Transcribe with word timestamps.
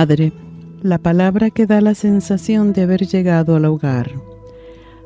Madre, 0.00 0.32
la 0.80 0.96
palabra 0.96 1.50
que 1.50 1.66
da 1.66 1.82
la 1.82 1.94
sensación 1.94 2.72
de 2.72 2.84
haber 2.84 3.06
llegado 3.06 3.54
al 3.54 3.66
hogar, 3.66 4.10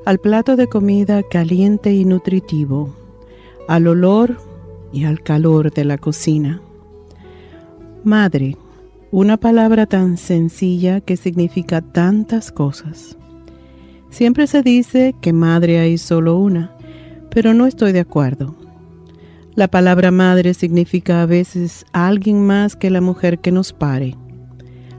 al 0.06 0.20
plato 0.20 0.54
de 0.54 0.68
comida 0.68 1.24
caliente 1.24 1.92
y 1.92 2.04
nutritivo, 2.04 2.94
al 3.66 3.88
olor 3.88 4.38
y 4.92 5.02
al 5.02 5.20
calor 5.20 5.72
de 5.72 5.84
la 5.84 5.98
cocina. 5.98 6.62
Madre, 8.04 8.56
una 9.10 9.36
palabra 9.36 9.86
tan 9.86 10.16
sencilla 10.16 11.00
que 11.00 11.16
significa 11.16 11.80
tantas 11.82 12.52
cosas. 12.52 13.18
Siempre 14.10 14.46
se 14.46 14.62
dice 14.62 15.16
que 15.20 15.32
madre 15.32 15.80
hay 15.80 15.98
solo 15.98 16.38
una, 16.38 16.70
pero 17.30 17.52
no 17.52 17.66
estoy 17.66 17.90
de 17.90 17.98
acuerdo. 17.98 18.54
La 19.56 19.66
palabra 19.66 20.12
madre 20.12 20.54
significa 20.54 21.20
a 21.20 21.26
veces 21.26 21.84
alguien 21.90 22.46
más 22.46 22.76
que 22.76 22.90
la 22.90 23.00
mujer 23.00 23.40
que 23.40 23.50
nos 23.50 23.72
pare 23.72 24.16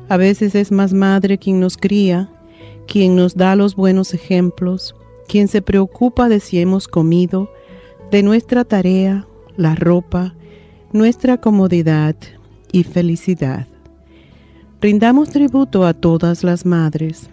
a 0.08 0.18
veces 0.18 0.56
es 0.56 0.72
más 0.72 0.94
madre 0.94 1.38
quien 1.38 1.60
nos 1.60 1.78
cría, 1.78 2.30
quien 2.88 3.16
nos 3.16 3.36
da 3.36 3.56
los 3.56 3.76
buenos 3.76 4.14
ejemplos, 4.14 4.96
quien 5.28 5.48
se 5.48 5.62
preocupa 5.62 6.30
de 6.30 6.40
si 6.40 6.60
hemos 6.60 6.88
comido, 6.88 7.50
de 8.12 8.22
nuestra 8.22 8.64
tarea, 8.64 9.26
la 9.58 9.76
ropa, 9.76 10.36
nuestra 10.92 11.38
comodidad 11.38 12.16
y 12.72 12.84
felicidad. 12.84 13.68
Rindamos 14.82 15.30
tributo 15.30 15.86
a 15.86 15.94
todas 15.94 16.44
las 16.44 16.66
madres, 16.66 17.30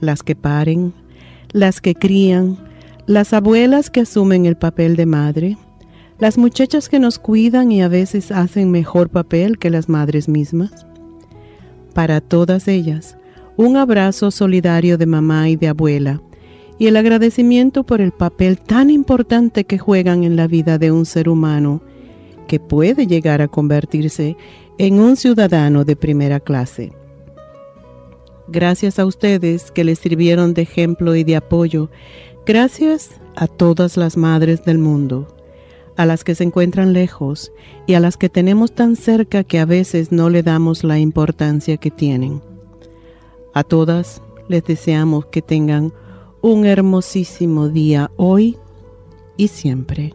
las 0.00 0.22
que 0.22 0.34
paren, 0.34 0.92
las 1.52 1.80
que 1.80 1.94
crían, 1.94 2.58
las 3.06 3.32
abuelas 3.32 3.90
que 3.90 4.00
asumen 4.00 4.46
el 4.46 4.56
papel 4.56 4.96
de 4.96 5.06
madre, 5.06 5.58
las 6.18 6.38
muchachas 6.38 6.88
que 6.88 6.98
nos 6.98 7.18
cuidan 7.18 7.70
y 7.70 7.82
a 7.82 7.88
veces 7.88 8.32
hacen 8.32 8.70
mejor 8.70 9.10
papel 9.10 9.58
que 9.58 9.70
las 9.70 9.88
madres 9.88 10.28
mismas 10.28 10.86
para 11.92 12.20
todas 12.20 12.68
ellas, 12.68 13.16
un 13.56 13.76
abrazo 13.76 14.30
solidario 14.30 14.98
de 14.98 15.06
mamá 15.06 15.48
y 15.48 15.56
de 15.56 15.68
abuela, 15.68 16.20
y 16.78 16.86
el 16.86 16.96
agradecimiento 16.96 17.84
por 17.84 18.00
el 18.00 18.12
papel 18.12 18.58
tan 18.58 18.90
importante 18.90 19.64
que 19.64 19.78
juegan 19.78 20.24
en 20.24 20.36
la 20.36 20.46
vida 20.46 20.78
de 20.78 20.90
un 20.90 21.06
ser 21.06 21.28
humano, 21.28 21.82
que 22.48 22.58
puede 22.58 23.06
llegar 23.06 23.40
a 23.42 23.48
convertirse 23.48 24.36
en 24.78 24.98
un 24.98 25.16
ciudadano 25.16 25.84
de 25.84 25.96
primera 25.96 26.40
clase. 26.40 26.92
Gracias 28.48 28.98
a 28.98 29.06
ustedes 29.06 29.70
que 29.70 29.84
les 29.84 29.98
sirvieron 29.98 30.54
de 30.54 30.62
ejemplo 30.62 31.14
y 31.14 31.24
de 31.24 31.36
apoyo, 31.36 31.90
gracias 32.44 33.10
a 33.36 33.46
todas 33.46 33.96
las 33.96 34.16
madres 34.16 34.64
del 34.64 34.78
mundo 34.78 35.28
a 35.96 36.06
las 36.06 36.24
que 36.24 36.34
se 36.34 36.44
encuentran 36.44 36.92
lejos 36.92 37.52
y 37.86 37.94
a 37.94 38.00
las 38.00 38.16
que 38.16 38.28
tenemos 38.28 38.72
tan 38.72 38.96
cerca 38.96 39.44
que 39.44 39.58
a 39.58 39.64
veces 39.64 40.12
no 40.12 40.30
le 40.30 40.42
damos 40.42 40.84
la 40.84 40.98
importancia 40.98 41.76
que 41.76 41.90
tienen. 41.90 42.42
A 43.54 43.64
todas 43.64 44.22
les 44.48 44.64
deseamos 44.64 45.26
que 45.26 45.42
tengan 45.42 45.92
un 46.40 46.66
hermosísimo 46.66 47.68
día 47.68 48.10
hoy 48.16 48.56
y 49.36 49.48
siempre. 49.48 50.14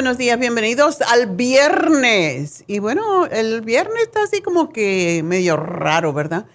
Buenos 0.00 0.16
días, 0.16 0.38
bienvenidos 0.38 1.02
al 1.02 1.26
viernes. 1.26 2.64
Y 2.66 2.78
bueno, 2.78 3.26
el 3.26 3.60
viernes 3.60 4.04
está 4.04 4.22
así 4.22 4.40
como 4.40 4.72
que 4.72 5.20
medio 5.22 5.58
raro, 5.58 6.14
¿verdad? 6.14 6.46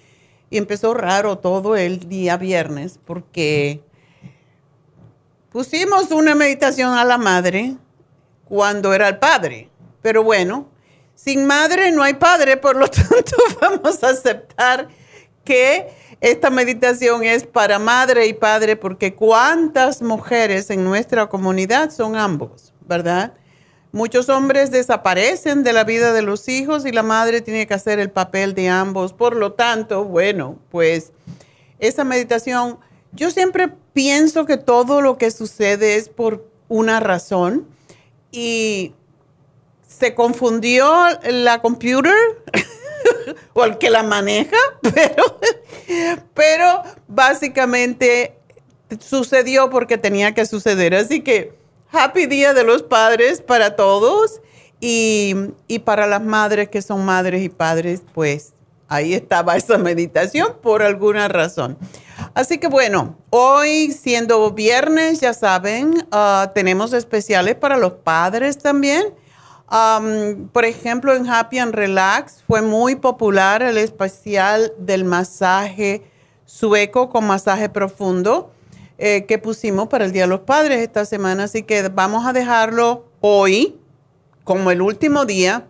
Y 0.50 0.58
empezó 0.58 0.96
raro 0.96 1.38
todo 1.38 1.76
el 1.76 2.10
día 2.10 2.38
viernes 2.38 3.00
porque 3.06 3.84
pusimos 5.52 6.10
una 6.10 6.34
meditación 6.34 6.98
a 6.98 7.06
la 7.06 7.20
madre 7.20 7.76
cuando 8.46 8.96
era 8.96 9.10
el 9.10 9.20
padre. 9.20 9.70
Pero 10.02 10.24
bueno, 10.24 10.68
sin 11.14 11.46
madre 11.46 11.92
no 11.92 12.02
hay 12.02 12.16
padre, 12.16 12.58
por 12.58 12.76
lo 12.76 12.88
tanto 12.90 13.38
vamos 13.62 14.04
a 14.04 14.10
aceptar 14.10 14.88
que 15.44 15.88
esta 16.20 16.50
meditación 16.50 17.24
es 17.24 17.46
para 17.46 17.78
madre 17.78 18.26
y 18.26 18.34
padre 18.34 18.76
porque 18.76 19.14
cuántas 19.14 20.02
mujeres 20.02 20.72
en 20.72 20.84
nuestra 20.84 21.28
comunidad 21.28 21.92
son 21.92 22.16
ambos, 22.16 22.74
¿verdad? 22.88 23.34
Muchos 23.92 24.28
hombres 24.28 24.72
desaparecen 24.72 25.64
de 25.64 25.72
la 25.72 25.86
vida 25.86 26.12
de 26.12 26.22
los 26.22 26.50
hijos 26.50 26.86
y 26.86 26.92
la 26.92 27.02
madre 27.02 27.40
tiene 27.40 27.66
que 27.66 27.74
hacer 27.74 28.00
el 28.00 28.12
papel 28.12 28.54
de 28.54 28.68
ambos. 28.68 29.14
Por 29.14 29.38
lo 29.38 29.54
tanto, 29.54 30.04
bueno, 30.04 30.60
pues 30.70 31.14
esa 31.80 32.04
meditación, 32.04 32.78
yo 33.14 33.32
siempre 33.32 33.70
pienso 33.94 34.46
que 34.46 34.58
todo 34.58 35.00
lo 35.00 35.18
que 35.18 35.32
sucede 35.32 35.96
es 35.96 36.10
por 36.10 36.46
una 36.68 37.00
razón 37.00 37.68
y 38.32 38.94
se 39.88 40.14
confundió 40.14 40.92
la 41.24 41.62
computer 41.62 42.14
o 43.54 43.64
el 43.64 43.78
que 43.78 43.90
la 43.90 44.04
maneja, 44.04 44.58
pero, 44.82 45.40
pero 46.34 46.84
básicamente 47.08 48.38
sucedió 49.00 49.70
porque 49.70 49.98
tenía 49.98 50.34
que 50.34 50.46
suceder. 50.46 50.96
Así 50.96 51.22
que 51.22 51.54
happy 51.96 52.26
Día 52.26 52.54
de 52.54 52.64
los 52.64 52.84
Padres 52.84 53.42
para 53.42 53.76
todos 53.76 54.42
y, 54.80 55.36
y 55.68 55.80
para 55.80 56.08
las 56.08 56.22
madres 56.22 56.70
que 56.70 56.82
son 56.82 57.06
madres 57.06 57.44
y 57.44 57.50
padres, 57.50 58.04
pues 58.14 58.54
ahí 58.88 59.14
estaba 59.14 59.56
esa 59.58 59.78
meditación 59.78 60.58
por 60.62 60.84
alguna 60.84 61.28
razón. 61.28 61.78
Así 62.34 62.58
que 62.58 62.68
bueno, 62.68 63.18
hoy 63.30 63.92
siendo 63.92 64.52
viernes, 64.52 65.20
ya 65.20 65.34
saben, 65.34 66.08
ah, 66.12 66.52
tenemos 66.54 66.94
especiales 66.94 67.56
para 67.56 67.78
los 67.78 67.94
padres 67.94 68.58
también 68.58 69.14
por 69.68 70.66
ejemplo, 70.66 71.16
en 71.16 71.28
Happy 71.28 71.58
and 71.60 71.74
Relax 71.74 72.44
fue 72.46 72.62
muy 72.62 72.96
popular 72.96 73.64
el 73.64 73.78
especial 73.78 74.72
del 74.78 75.06
masaje 75.06 76.04
sueco 76.46 77.10
con 77.10 77.26
masaje 77.26 77.70
profundo 77.70 78.52
eh, 78.98 79.26
que 79.26 79.38
pusimos 79.38 79.88
para 79.88 80.06
el 80.06 80.12
Día 80.12 80.24
de 80.24 80.30
los 80.30 80.42
Padres 80.42 80.80
esta 80.80 81.06
semana. 81.06 81.44
Así 81.44 81.64
que 81.64 81.88
vamos 81.90 82.26
a 82.26 82.34
dejarlo 82.34 83.06
hoy 83.22 83.80
como 84.44 84.72
el 84.72 84.82
último 84.82 85.26
día 85.26 85.66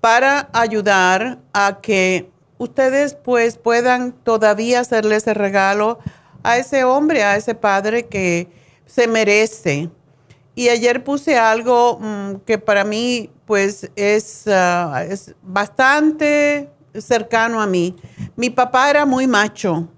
para 0.00 0.48
ayudar 0.52 1.38
a 1.52 1.80
que 1.80 2.30
ustedes 2.58 3.14
pues 3.14 3.56
puedan 3.56 4.12
todavía 4.12 4.80
hacerle 4.80 5.16
ese 5.16 5.34
regalo 5.34 5.98
a 6.42 6.56
ese 6.56 6.84
hombre, 6.84 7.22
a 7.24 7.36
ese 7.36 7.54
padre 7.54 8.06
que 8.06 8.48
se 8.86 9.06
merece 9.06 9.90
y 10.58 10.70
ayer 10.70 11.04
puse 11.04 11.38
algo 11.38 12.00
mm, 12.00 12.40
que 12.44 12.58
para 12.58 12.82
mí 12.82 13.30
pues 13.46 13.90
es, 13.94 14.42
ah, 14.48 15.04
es 15.08 15.34
bastante 15.40 16.68
cercano 16.94 17.62
a 17.62 17.66
mí. 17.68 17.94
Mi 18.34 18.50
papá 18.50 18.90
era 18.90 19.06
muy 19.06 19.28
macho, 19.28 19.88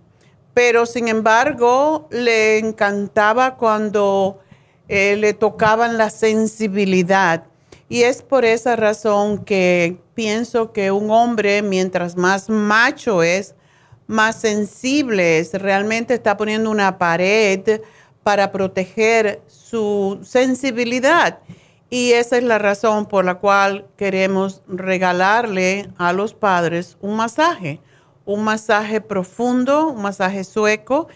pero 0.61 0.85
sin 0.85 1.09
embargo 1.09 2.07
le 2.11 2.59
encantaba 2.59 3.57
cuando 3.57 4.41
eh, 4.89 5.17
le 5.17 5.33
tocaban 5.33 5.97
la 5.97 6.11
sensibilidad. 6.11 7.45
Y 7.89 8.03
es 8.03 8.21
por 8.21 8.45
esa 8.45 8.77
razón 8.77 9.43
que 9.43 9.97
pienso 10.13 10.75
que 10.75 10.91
un 10.91 11.11
hombre, 11.11 11.63
mientras 11.63 12.15
más 12.15 12.51
macho 12.51 13.23
es, 13.23 13.55
más 14.07 14.39
sensible 14.39 15.39
es. 15.39 15.55
Realmente 15.55 16.13
está 16.13 16.37
poniendo 16.37 16.71
una 16.71 16.99
pared 16.99 17.81
para 18.23 18.53
proteger 18.53 19.41
su 19.47 20.21
sensibilidad. 20.23 21.39
Y 21.89 22.13
esa 22.13 22.37
es 22.37 22.45
la 22.45 22.59
razón 22.59 23.07
por 23.07 23.25
la 23.25 23.37
cual 23.37 23.87
queremos 23.97 24.61
regalarle 24.69 25.89
a 25.97 26.13
los 26.13 26.35
padres 26.35 26.99
un 27.01 27.17
masaje, 27.17 27.81
un 28.33 28.45
masaje 28.45 29.01
profundo, 29.01 29.89
un 29.89 30.03
masaje 30.03 30.45
sueco 30.45 31.09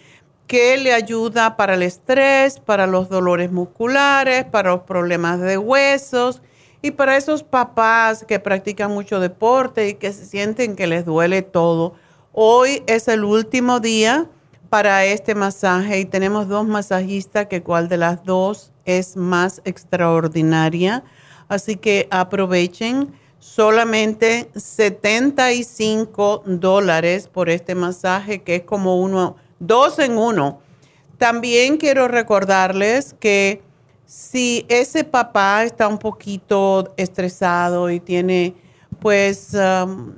que 0.49 0.77
le 0.77 0.93
ayuda 0.93 1.57
para 1.57 1.75
el 1.75 1.83
estrés, 1.83 2.59
para 2.59 2.89
los 2.89 3.09
dolores 3.09 3.53
musculares, 3.53 4.45
para 4.45 4.71
los 4.73 4.81
problemas 4.81 5.41
de 5.41 5.57
huesos 5.57 6.43
y 6.83 6.91
para 6.91 7.17
esos 7.17 7.45
papás 7.45 8.25
que 8.27 8.41
practican 8.41 8.91
mucho 8.91 9.21
deporte 9.21 9.89
y 9.89 9.95
que 9.95 10.13
se 10.13 10.27
sienten 10.27 10.75
que 10.75 10.89
les 10.89 11.05
duele 11.05 11.43
todo. 11.43 11.95
Hoy 12.33 12.83
es 12.89 13.07
el 13.07 13.23
último 13.23 13.79
día 13.79 14.29
para 14.69 15.05
este 15.05 15.37
masaje 15.37 16.01
y 16.01 16.05
tenemos 16.07 16.49
dos 16.49 16.67
masajistas 16.67 17.47
que 17.47 17.63
cuál 17.63 17.89
de 17.89 17.97
las 17.97 18.25
dos 18.25 18.73
es 18.85 19.17
más 19.17 19.63
extraordinaria. 19.65 21.05
Así 21.47 21.77
que 21.77 22.09
aprovechen 22.11 23.15
solamente 23.45 24.49
75 24.57 26.45
dólares 26.47 27.29
por 27.29 27.51
este 27.51 27.75
masaje 27.75 28.43
que 28.43 28.57
es 28.57 28.63
como 28.63 28.99
uno, 28.99 29.37
dos 29.59 29.99
en 29.99 30.17
uno. 30.17 30.61
También 31.19 31.77
quiero 31.77 32.09
recordarles 32.09 33.15
que 33.21 33.61
si 34.07 34.65
ese 34.71 35.05
papá 35.05 35.63
está 35.63 35.89
un 35.89 35.99
poquito 35.99 36.95
estresado 36.97 37.91
y 37.91 38.01
tiene 38.01 38.55
pues 38.99 39.53
um, 39.53 40.15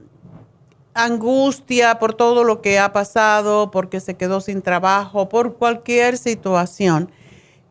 angustia 0.94 1.98
por 1.98 2.14
todo 2.14 2.44
lo 2.44 2.62
que 2.62 2.78
ha 2.78 2.92
pasado, 2.92 3.72
porque 3.72 3.98
se 3.98 4.14
quedó 4.14 4.40
sin 4.40 4.62
trabajo, 4.62 5.28
por 5.28 5.56
cualquier 5.56 6.16
situación, 6.16 7.10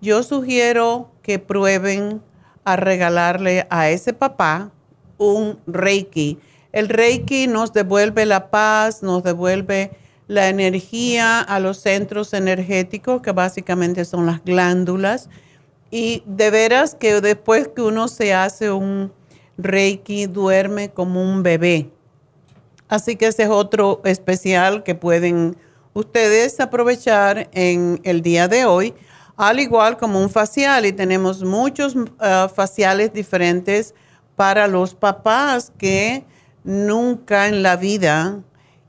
yo 0.01 0.21
sugiero 0.21 1.11
que 1.23 1.39
prueben 1.39 2.21
a 2.65 2.75
regalarle 2.75 3.65
a 3.69 3.89
ese 3.89 4.11
papá 4.11 4.73
un 5.17 5.59
Reiki. 5.67 6.39
El 6.71 6.89
Reiki 6.89 7.47
nos 7.47 7.73
devuelve 7.73 8.25
la 8.25 8.50
paz, 8.50 9.01
nos 9.01 9.23
devuelve 9.23 9.91
la 10.27 10.50
energía 10.50 11.39
a 11.41 11.59
los 11.59 11.77
centros 11.77 12.33
energéticos, 12.33 13.21
que 13.21 13.31
básicamente 13.31 14.06
son 14.06 14.25
las 14.25 14.44
glándulas. 14.44 15.29
Y 15.91 16.23
de 16.25 16.50
veras 16.50 16.95
que 16.95 17.21
después 17.21 17.69
que 17.69 17.81
uno 17.81 18.07
se 18.07 18.33
hace 18.33 18.71
un 18.71 19.12
Reiki, 19.57 20.25
duerme 20.25 20.89
como 20.89 21.22
un 21.22 21.43
bebé 21.43 21.91
Así 22.88 23.15
que 23.15 23.27
ese 23.27 23.43
es 23.43 23.50
otro 23.50 24.01
especial 24.05 24.84
que 24.84 24.95
pueden 24.95 25.57
ustedes 25.93 26.60
aprovechar 26.60 27.50
en 27.51 28.00
el 28.03 28.22
día 28.22 28.48
de 28.48 28.65
hoy, 28.65 28.93
al 29.38 29.60
igual 29.60 29.98
como 29.98 30.22
un 30.22 30.29
facial. 30.29 30.86
Y 30.86 30.91
tenemos 30.91 31.43
muchos 31.43 31.95
uh, 31.95 32.48
faciales 32.53 33.12
diferentes 33.12 33.95
para 34.36 34.68
los 34.68 34.96
papás 34.96 35.72
que 35.77 36.25
nunca 36.63 37.48
en 37.48 37.63
la 37.63 37.75
vida, 37.75 38.42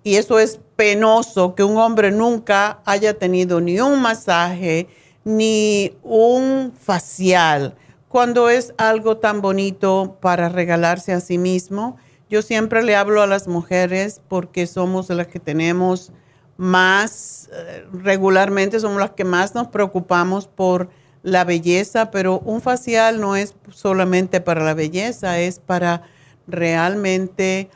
y 0.03 0.17
eso 0.17 0.39
es 0.39 0.61
penoso, 0.77 1.55
que 1.55 1.65
un 1.65 1.77
hombre 1.79 2.11
nunca 2.11 2.81
haya 2.85 3.19
tenido 3.19 3.61
ni 3.61 3.81
un 3.81 4.01
masaje 4.01 4.89
ni 5.25 5.97
un 6.03 6.73
facial, 6.79 7.75
cuando 8.09 8.49
es 8.49 8.73
algo 8.79 9.17
tan 9.17 9.41
bonito 9.41 10.17
para 10.21 10.49
regalarse 10.49 11.13
a 11.13 11.21
sí 11.21 11.39
mismo 11.39 11.97
yo 12.29 12.43
siempre 12.43 12.83
le 12.83 12.97
hablo 12.97 13.23
a 13.23 13.27
las 13.27 13.47
mujeres 13.47 14.21
porque 14.29 14.67
somos 14.67 15.09
las 15.11 15.29
que 15.29 15.39
tenemos 15.39 16.13
más, 16.57 17.49
eh, 17.53 17.87
regularmente 17.93 18.81
somos 18.81 18.99
las 18.99 19.13
que 19.13 19.25
más 19.25 19.55
nos 19.55 19.69
preocupamos 19.69 20.49
por 20.49 20.89
la 21.27 21.43
belleza, 21.43 22.13
pero 22.13 22.39
un 22.39 22.63
facial 22.63 23.21
no 23.21 23.35
es 23.35 23.57
solamente 23.73 24.41
para 24.41 24.63
la 24.63 24.75
belleza, 24.75 25.41
es 25.41 25.59
para 25.59 26.03
realmente 26.47 27.69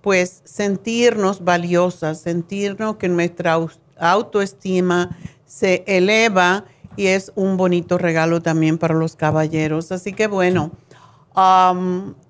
pues 0.00 0.42
sentirnos 0.44 1.44
valiosas, 1.44 2.20
sentirnos 2.20 2.96
que 2.96 3.08
nuestra 3.08 3.56
autoestima 4.00 5.16
se 5.46 5.84
eleva 5.86 6.64
y 6.96 7.06
es 7.06 7.30
un 7.36 7.56
bonito 7.56 7.98
regalo 7.98 8.42
también 8.42 8.78
para 8.78 8.94
los 8.94 9.14
caballeros. 9.14 9.92
Así 9.92 10.12
que 10.12 10.26
bueno. 10.26 10.72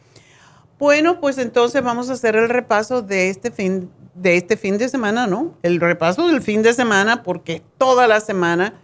Bueno, 0.79 1.21
pues 1.21 1.39
entonces 1.39 1.83
vamos 1.83 2.09
a 2.09 2.13
hacer 2.13 2.37
el 2.37 2.49
repaso 2.49 3.03
de 3.03 3.31
este 3.31 3.51
fin 3.51 3.91
de 4.15 4.37
este 4.37 4.57
fin 4.57 4.79
de 4.79 4.89
semana, 4.89 5.27
¿no? 5.27 5.55
El 5.63 5.81
repaso 5.81 6.27
del 6.27 6.43
fin 6.43 6.63
de 6.63 6.75
semana 6.75 7.23
porque 7.23 7.63
toda 7.79 8.09
la 8.09 8.21
semana 8.21 8.75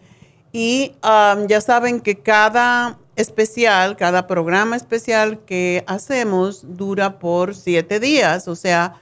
y 0.53 0.93
um, 1.03 1.49
ya 1.49 1.61
saben 1.61 2.01
que 2.01 2.21
cada 2.21 2.99
especial, 3.17 3.97
cada 3.97 4.27
programa 4.27 4.77
especial 4.77 5.41
que 5.45 5.85
hacemos 5.87 6.77
dura 6.77 7.19
por 7.19 7.55
siete 7.55 8.01
días, 8.01 8.49
o 8.49 8.57
sea 8.57 8.95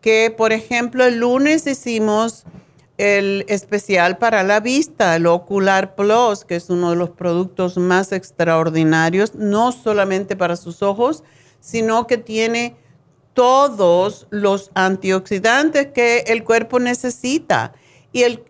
que 0.00 0.32
por 0.36 0.52
ejemplo 0.52 1.04
el 1.04 1.18
lunes 1.18 1.66
hicimos 1.66 2.44
el 2.98 3.44
especial 3.48 4.18
para 4.18 4.42
la 4.42 4.60
vista, 4.60 5.14
el 5.14 5.26
Ocular 5.26 5.94
Plus, 5.94 6.44
que 6.44 6.56
es 6.56 6.68
uno 6.68 6.90
de 6.90 6.96
los 6.96 7.10
productos 7.10 7.78
más 7.78 8.10
extraordinarios, 8.12 9.36
no 9.36 9.70
solamente 9.70 10.34
para 10.34 10.56
sus 10.56 10.82
ojos, 10.82 11.22
sino 11.60 12.08
que 12.08 12.18
tiene 12.18 12.76
todos 13.34 14.26
los 14.30 14.72
antioxidantes 14.74 15.88
que 15.92 16.24
el 16.26 16.42
cuerpo 16.42 16.80
necesita. 16.80 17.72
Y 18.10 18.24
el, 18.24 18.42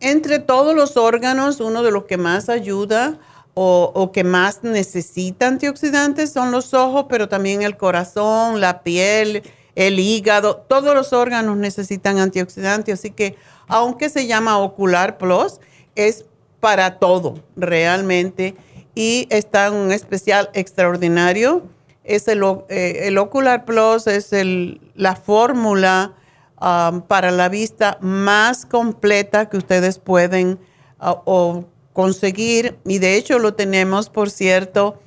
entre 0.00 0.38
todos 0.38 0.74
los 0.74 0.98
órganos, 0.98 1.60
uno 1.60 1.82
de 1.82 1.90
los 1.90 2.04
que 2.04 2.18
más 2.18 2.50
ayuda 2.50 3.18
o, 3.54 3.92
o, 3.94 4.12
que 4.12 4.24
más 4.24 4.64
necesita 4.64 5.46
antioxidantes 5.46 6.32
son 6.32 6.50
los 6.50 6.74
ojos, 6.74 7.06
pero 7.08 7.28
también 7.28 7.62
el 7.62 7.76
corazón, 7.76 8.60
la 8.60 8.82
piel, 8.82 9.42
el 9.74 9.98
hígado, 9.98 10.56
todos 10.68 10.94
los 10.94 11.12
órganos 11.12 11.56
necesitan 11.56 12.18
antioxidantes. 12.18 12.98
Así 12.98 13.10
que 13.10 13.36
aunque 13.66 14.08
se 14.08 14.26
llama 14.26 14.58
Ocular 14.58 15.18
Plus, 15.18 15.60
es 15.94 16.26
para 16.60 16.98
todo 16.98 17.34
realmente. 17.56 18.56
Y 18.94 19.26
está 19.30 19.66
en 19.66 19.74
un 19.74 19.92
especial 19.92 20.50
extraordinario. 20.54 21.64
Es 22.04 22.28
el, 22.28 22.42
eh, 22.68 23.14
Ocular 23.18 23.64
Plus, 23.64 24.06
es 24.06 24.32
el, 24.32 24.80
la 24.94 25.16
fórmula 25.16 26.14
um, 26.60 27.02
para 27.02 27.30
la 27.30 27.48
vista 27.48 27.98
más 28.00 28.66
completa 28.66 29.48
que 29.48 29.56
ustedes 29.56 29.98
pueden 29.98 30.58
uh, 31.00 31.64
conseguir. 31.94 32.76
Y 32.84 32.98
de 32.98 33.16
hecho 33.16 33.38
lo 33.38 33.54
tenemos, 33.54 34.10
por 34.10 34.28
cierto, 34.28 35.00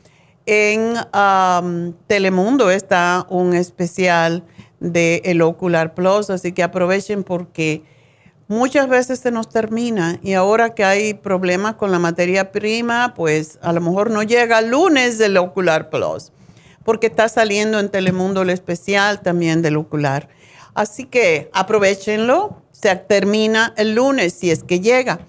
en 0.47 0.95
Telemundo 2.07 2.71
está 2.71 3.27
un 3.29 3.53
especial 3.53 4.43
de 4.79 5.21
el 5.25 5.43
Ocular 5.43 5.93
Plus, 5.93 6.31
así 6.31 6.53
que 6.53 6.63
aprovechen 6.63 7.23
porque 7.23 7.83
muchas 8.47 8.87
veces 8.87 9.19
se 9.19 9.29
nos 9.29 9.49
termina 9.49 10.19
y 10.23 10.33
ahora 10.33 10.73
que 10.73 10.85
hay 10.85 11.13
problemas 11.13 11.75
con 11.75 11.91
la 11.91 11.99
materia 11.99 12.51
prima, 12.51 13.13
pues 13.15 13.59
a 13.61 13.73
lo 13.73 13.81
mejor 13.81 14.09
no 14.09 14.23
llega 14.23 14.59
el 14.59 14.69
lunes 14.69 15.17
del 15.17 15.35
Ocular 15.37 15.89
Plus, 15.89 16.31
porque 16.85 17.07
está 17.07 17.27
saliendo 17.27 17.79
en 17.79 17.89
Telemundo 17.89 18.43
el 18.43 18.49
especial 18.49 19.21
también 19.21 19.61
del 19.61 19.75
Ocular. 19.75 20.29
Así 20.73 21.03
que 21.05 21.49
aprovechenlo, 21.53 22.61
se 22.71 22.95
termina 22.95 23.73
el 23.75 23.95
lunes 23.95 24.33
si 24.33 24.51
es 24.51 24.63
que 24.63 24.79
llega. 24.79 25.19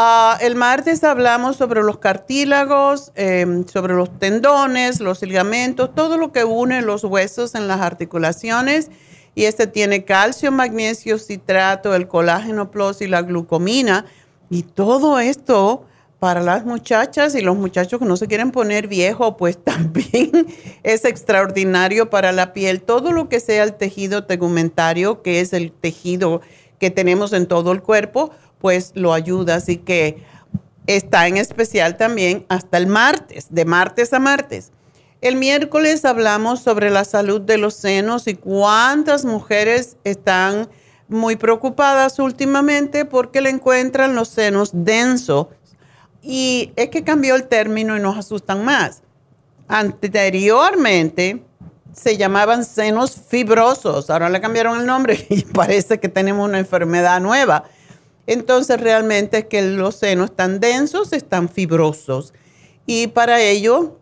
Ah, 0.00 0.38
el 0.40 0.54
martes 0.54 1.02
hablamos 1.02 1.56
sobre 1.56 1.82
los 1.82 1.98
cartílagos, 1.98 3.10
em, 3.16 3.66
sobre 3.66 3.94
los 3.94 4.16
tendones, 4.20 5.00
los 5.00 5.22
ligamentos, 5.22 5.92
todo 5.92 6.16
lo 6.18 6.30
que 6.30 6.44
une 6.44 6.82
los 6.82 7.02
huesos 7.02 7.56
en 7.56 7.66
las 7.66 7.80
articulaciones. 7.80 8.92
Y 9.34 9.46
este 9.46 9.66
tiene 9.66 10.04
calcio, 10.04 10.52
magnesio, 10.52 11.18
citrato, 11.18 11.96
el 11.96 12.06
colágeno 12.06 12.70
plus 12.70 13.02
y 13.02 13.08
la 13.08 13.22
glucomina. 13.22 14.04
Y 14.48 14.62
todo 14.62 15.18
esto 15.18 15.84
para 16.20 16.42
las 16.42 16.64
muchachas 16.64 17.34
y 17.34 17.40
los 17.40 17.56
muchachos 17.56 17.98
que 17.98 18.06
no 18.06 18.16
se 18.16 18.28
quieren 18.28 18.52
poner 18.52 18.86
viejo, 18.86 19.36
pues 19.36 19.58
también 19.64 20.30
es 20.84 21.04
extraordinario 21.06 22.08
para 22.08 22.30
la 22.30 22.52
piel. 22.52 22.82
Todo 22.82 23.10
lo 23.10 23.28
que 23.28 23.40
sea 23.40 23.64
el 23.64 23.74
tejido 23.74 24.26
tegumentario, 24.26 25.22
que 25.22 25.40
es 25.40 25.52
el 25.52 25.72
tejido 25.72 26.40
que 26.78 26.90
tenemos 26.92 27.32
en 27.32 27.48
todo 27.48 27.72
el 27.72 27.82
cuerpo, 27.82 28.30
pues 28.60 28.92
lo 28.94 29.12
ayuda. 29.12 29.56
Así 29.56 29.76
que 29.76 30.22
está 30.86 31.26
en 31.26 31.36
especial 31.36 31.96
también 31.96 32.46
hasta 32.48 32.78
el 32.78 32.86
martes, 32.86 33.46
de 33.50 33.64
martes 33.64 34.12
a 34.12 34.18
martes. 34.18 34.72
El 35.20 35.36
miércoles 35.36 36.04
hablamos 36.04 36.60
sobre 36.60 36.90
la 36.90 37.04
salud 37.04 37.40
de 37.40 37.58
los 37.58 37.74
senos 37.74 38.28
y 38.28 38.34
cuántas 38.34 39.24
mujeres 39.24 39.96
están 40.04 40.68
muy 41.08 41.36
preocupadas 41.36 42.18
últimamente 42.18 43.04
porque 43.04 43.40
le 43.40 43.50
encuentran 43.50 44.14
los 44.14 44.28
senos 44.28 44.70
densos. 44.72 45.48
Y 46.22 46.72
es 46.76 46.90
que 46.90 47.02
cambió 47.02 47.34
el 47.34 47.48
término 47.48 47.96
y 47.96 48.00
nos 48.00 48.16
asustan 48.16 48.64
más. 48.64 49.02
Anteriormente 49.66 51.42
se 51.92 52.16
llamaban 52.16 52.64
senos 52.64 53.20
fibrosos, 53.28 54.08
ahora 54.10 54.28
le 54.28 54.40
cambiaron 54.40 54.78
el 54.78 54.86
nombre 54.86 55.26
y 55.30 55.42
parece 55.42 55.98
que 55.98 56.08
tenemos 56.08 56.48
una 56.48 56.60
enfermedad 56.60 57.20
nueva 57.20 57.64
entonces 58.28 58.78
realmente 58.78 59.38
es 59.38 59.44
que 59.46 59.62
los 59.62 59.96
senos 59.96 60.30
están 60.30 60.60
densos, 60.60 61.14
están 61.14 61.48
fibrosos. 61.48 62.34
Y 62.84 63.06
para 63.06 63.40
ello, 63.40 63.98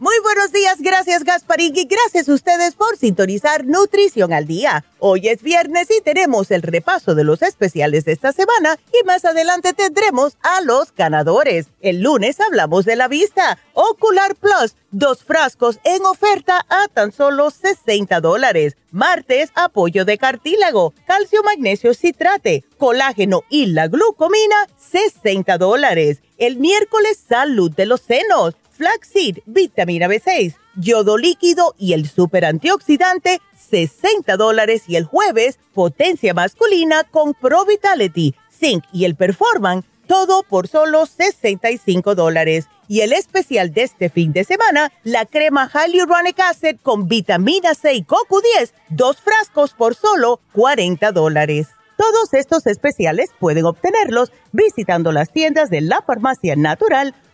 Muy 0.00 0.14
buenos 0.22 0.52
días, 0.52 0.80
gracias 0.80 1.24
Gasparín 1.24 1.76
y 1.76 1.84
gracias 1.84 2.28
a 2.28 2.32
ustedes 2.32 2.76
por 2.76 2.96
sintonizar 2.96 3.66
Nutrición 3.66 4.32
al 4.32 4.46
Día. 4.46 4.84
Hoy 5.00 5.26
es 5.26 5.42
viernes 5.42 5.88
y 5.90 6.00
tenemos 6.00 6.52
el 6.52 6.62
repaso 6.62 7.16
de 7.16 7.24
los 7.24 7.42
especiales 7.42 8.04
de 8.04 8.12
esta 8.12 8.30
semana 8.32 8.78
y 8.92 9.04
más 9.04 9.24
adelante 9.24 9.72
tendremos 9.72 10.36
a 10.40 10.60
los 10.60 10.94
ganadores. 10.94 11.66
El 11.80 12.02
lunes 12.02 12.38
hablamos 12.38 12.84
de 12.84 12.94
la 12.94 13.08
vista. 13.08 13.58
Ocular 13.72 14.36
Plus, 14.36 14.76
dos 14.92 15.24
frascos 15.24 15.80
en 15.82 16.06
oferta 16.06 16.64
a 16.68 16.86
tan 16.86 17.10
solo 17.10 17.50
60 17.50 18.20
dólares. 18.20 18.76
Martes, 18.92 19.50
apoyo 19.56 20.04
de 20.04 20.16
cartílago, 20.16 20.94
calcio 21.08 21.42
magnesio 21.42 21.92
citrate, 21.92 22.62
colágeno 22.76 23.42
y 23.50 23.66
la 23.66 23.88
glucomina, 23.88 24.68
60 24.78 25.58
dólares. 25.58 26.22
El 26.36 26.58
miércoles, 26.58 27.18
salud 27.28 27.72
de 27.72 27.86
los 27.86 28.00
senos 28.00 28.54
flaxseed, 28.78 29.38
vitamina 29.44 30.06
B6, 30.06 30.54
yodo 30.76 31.18
líquido 31.18 31.74
y 31.76 31.92
el 31.92 32.08
super 32.08 32.44
antioxidante, 32.44 33.42
60 33.68 34.36
dólares. 34.36 34.84
Y 34.86 34.96
el 34.96 35.04
jueves, 35.04 35.58
potencia 35.74 36.32
masculina 36.32 37.04
con 37.04 37.34
Pro 37.34 37.66
Vitality, 37.66 38.34
Zinc 38.50 38.84
y 38.92 39.04
el 39.04 39.16
Performan, 39.16 39.84
todo 40.06 40.44
por 40.44 40.68
solo 40.68 41.04
65 41.06 42.14
dólares. 42.14 42.68
Y 42.86 43.00
el 43.00 43.12
especial 43.12 43.74
de 43.74 43.82
este 43.82 44.08
fin 44.08 44.32
de 44.32 44.44
semana, 44.44 44.92
la 45.02 45.26
crema 45.26 45.68
Hyaluronic 45.68 46.40
Acid 46.40 46.76
con 46.82 47.06
vitamina 47.06 47.74
C 47.74 47.94
y 47.94 48.04
CoQ10, 48.04 48.72
dos 48.88 49.18
frascos 49.18 49.74
por 49.74 49.94
solo 49.94 50.40
40 50.54 51.12
dólares. 51.12 51.68
Todos 51.98 52.32
estos 52.32 52.66
especiales 52.68 53.30
pueden 53.40 53.66
obtenerlos 53.66 54.32
visitando 54.52 55.10
las 55.10 55.32
tiendas 55.32 55.68
de 55.68 55.80
la 55.80 56.00
farmacia 56.00 56.54
natural 56.54 57.12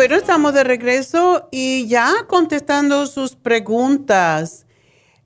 Bueno, 0.00 0.16
estamos 0.16 0.54
de 0.54 0.64
regreso 0.64 1.46
y 1.50 1.86
ya 1.86 2.24
contestando 2.26 3.06
sus 3.06 3.36
preguntas. 3.36 4.64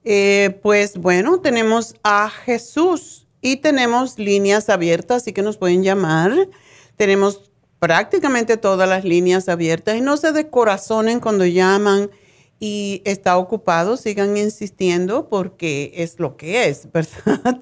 Eh, 0.02 0.58
pues 0.64 0.96
bueno, 0.98 1.38
tenemos 1.38 1.94
a 2.02 2.28
Jesús 2.28 3.28
y 3.40 3.58
tenemos 3.58 4.18
líneas 4.18 4.68
abiertas, 4.68 5.22
así 5.22 5.32
que 5.32 5.42
nos 5.42 5.58
pueden 5.58 5.84
llamar. 5.84 6.48
Tenemos 6.96 7.52
prácticamente 7.78 8.56
todas 8.56 8.88
las 8.88 9.04
líneas 9.04 9.48
abiertas 9.48 9.94
y 9.94 10.00
no 10.00 10.16
se 10.16 10.32
descorazonen 10.32 11.20
cuando 11.20 11.46
llaman 11.46 12.10
y 12.58 13.00
está 13.04 13.36
ocupado, 13.38 13.96
sigan 13.96 14.36
insistiendo 14.36 15.28
porque 15.28 15.92
es 15.94 16.18
lo 16.18 16.36
que 16.36 16.68
es, 16.68 16.90
¿verdad? 16.92 17.60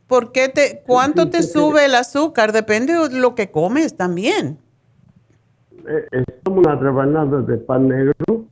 ¿Por 0.08 0.32
qué 0.32 0.50
te, 0.50 0.84
¿Cuánto 0.86 1.30
te 1.30 1.41
sube 1.41 1.86
el 1.86 1.96
azúcar? 1.96 2.52
Depende 2.52 2.94
de 2.94 3.20
lo 3.20 3.34
que 3.34 3.50
comes 3.50 3.96
también. 3.96 4.60
Eh, 5.88 6.08
es 6.12 6.24
como 6.44 6.60
una 6.60 6.76
rebanada 6.76 7.41
de 7.41 7.58
pan 7.58 7.88
negro 7.88 8.46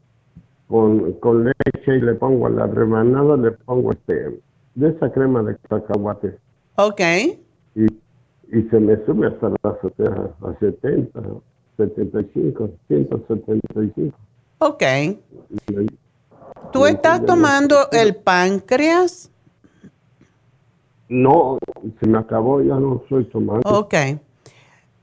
con, 0.68 1.14
con 1.14 1.46
leche 1.46 1.98
y 1.98 2.02
le 2.02 2.16
pongo 2.16 2.48
a 2.48 2.50
la 2.50 2.68
rebanada, 2.68 3.38
le 3.38 3.52
pongo 3.52 3.92
este, 3.92 4.40
de 4.76 4.90
esa 4.90 5.12
crema 5.12 5.44
de 5.44 5.56
cacahuate. 5.70 6.38
Ok. 6.76 7.02
Y, 7.76 7.86
y 7.86 8.62
se 8.70 8.80
me 8.80 8.98
sube 9.06 9.28
hasta 9.28 9.50
las 9.50 9.76
a 9.76 10.60
70, 10.60 11.22
75, 11.78 12.70
175. 12.88 14.18
Ok. 14.60 14.84
¿Tú 16.72 16.86
estás 16.88 17.26
tomando 17.26 17.76
el 17.92 18.16
páncreas? 18.16 19.33
No, 21.14 21.60
se 22.00 22.08
me 22.08 22.18
acabó, 22.18 22.60
ya 22.62 22.74
no 22.76 23.04
soy 23.08 23.26
tomando. 23.26 23.70
Ok. 23.70 23.94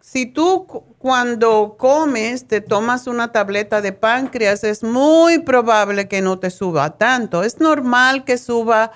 Si 0.01 0.27
tú 0.27 0.67
cuando 0.99 1.77
comes, 1.79 2.49
te 2.49 2.61
tomas 2.61 3.07
una 3.07 3.31
tableta 3.31 3.81
de 3.81 3.93
páncreas, 3.93 4.65
es 4.65 4.83
muy 4.83 5.39
probable 5.39 6.09
que 6.09 6.21
no 6.21 6.41
te 6.41 6.51
suba 6.51 6.99
tanto. 6.99 7.45
Es 7.45 7.61
normal 7.61 8.25
que 8.25 8.39
suba 8.39 8.91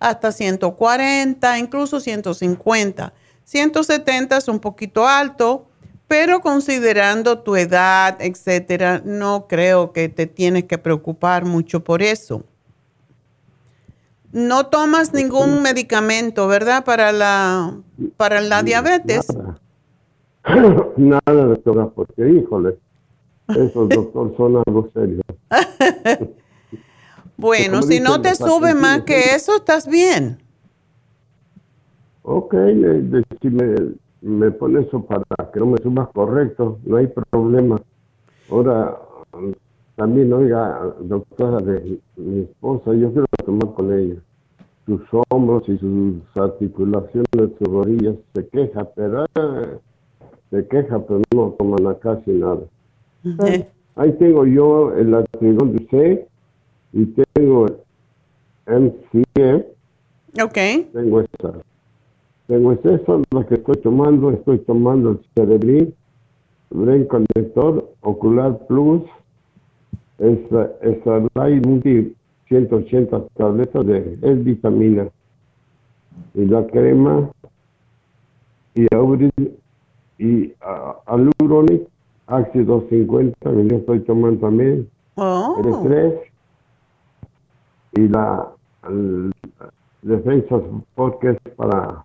hasta 0.00 0.32
140, 0.32 1.56
incluso 1.60 2.00
150. 2.00 3.12
170 3.44 4.36
es 4.36 4.48
un 4.48 4.58
poquito 4.58 5.06
alto, 5.06 5.68
pero 6.08 6.40
considerando 6.40 7.38
tu 7.38 7.54
edad, 7.54 8.16
etcétera, 8.18 9.02
no 9.04 9.46
creo 9.46 9.92
que 9.92 10.08
te 10.08 10.26
tienes 10.26 10.64
que 10.64 10.78
preocupar 10.78 11.44
mucho 11.44 11.84
por 11.84 12.02
eso. 12.02 12.42
No 14.32 14.66
tomas 14.66 15.12
ningún 15.12 15.62
medicamento, 15.62 16.46
¿verdad? 16.48 16.84
Para 16.84 17.12
la, 17.12 17.74
para 18.16 18.40
la 18.40 18.62
diabetes. 18.62 19.26
Nada, 19.34 19.58
Nada 20.96 21.44
doctora, 21.44 21.86
porque 21.86 22.28
híjole, 22.28 22.78
esos 23.48 23.88
doctores 23.88 24.36
son 24.36 24.62
algo 24.66 24.90
serio. 24.92 25.22
bueno, 27.36 27.82
si 27.82 28.00
no 28.00 28.20
te 28.20 28.34
sube 28.34 28.74
más 28.74 29.02
que 29.02 29.34
eso, 29.34 29.56
estás 29.56 29.88
bien. 29.88 30.42
Ok, 32.22 32.54
eh, 32.54 33.22
si 33.40 33.50
me, 33.50 33.74
me 34.20 34.50
pone 34.50 34.80
eso 34.80 35.04
para 35.04 35.24
que 35.52 35.60
no 35.60 35.66
me 35.66 35.78
suba 35.78 36.10
correcto, 36.12 36.78
no 36.84 36.96
hay 36.96 37.06
problema. 37.06 37.80
Ahora, 38.50 38.96
también, 39.96 40.30
oiga, 40.32 40.94
doctora 41.00 41.58
de 41.58 41.98
mi 42.16 42.40
esposa, 42.40 42.92
yo 42.92 43.10
quiero 43.12 43.26
tomar 43.44 43.74
con 43.74 43.98
ella. 43.98 44.16
Sus 44.84 45.00
hombros 45.30 45.66
y 45.68 45.78
sus 45.78 46.22
articulaciones, 46.34 47.26
sus 47.58 47.66
rodillas, 47.66 48.14
se 48.34 48.46
queja, 48.48 48.84
pero 48.94 49.24
eh, 49.24 49.78
se 50.50 50.68
queja, 50.68 50.98
pero 51.00 51.22
no 51.34 51.54
toman 51.58 51.94
casi 51.94 52.30
nada. 52.32 52.60
Ahí 53.96 54.12
tengo 54.18 54.44
yo 54.44 54.94
el 54.94 55.14
artrión 55.14 55.72
de 55.74 55.86
C 55.88 56.28
y 56.92 57.06
tengo 57.34 57.66
MCE. 58.66 59.66
Ok. 60.42 60.92
Tengo 60.92 61.20
esa. 61.22 61.52
Tengo 62.46 62.72
esa, 62.72 63.20
la 63.30 63.46
que 63.46 63.54
estoy 63.54 63.76
tomando. 63.76 64.30
Estoy 64.30 64.58
tomando 64.58 65.10
el 65.12 65.20
Cerebrin, 65.34 65.94
Brain 66.70 67.06
Connector, 67.06 67.88
Ocular 68.02 68.58
Plus, 68.66 69.02
esa, 70.18 70.70
esa 70.82 71.20
Multi 71.66 72.14
180 72.48 73.24
tabletas 73.36 73.86
de 73.86 74.18
es 74.22 74.44
vitamina 74.44 75.08
y 76.34 76.44
la 76.44 76.66
crema 76.66 77.30
y 78.74 78.86
y 80.18 80.54
uh, 80.62 81.86
ácido 82.26 82.86
50, 82.88 83.50
que 83.50 83.68
yo 83.68 83.76
estoy 83.76 84.00
tomando 84.00 84.40
también, 84.40 84.88
oh. 85.16 85.56
el 85.60 85.68
estrés 85.68 86.14
y 87.92 88.08
la 88.08 88.52
defensa 90.02 90.60
porque 90.94 91.30
es 91.30 91.38
para, 91.54 92.04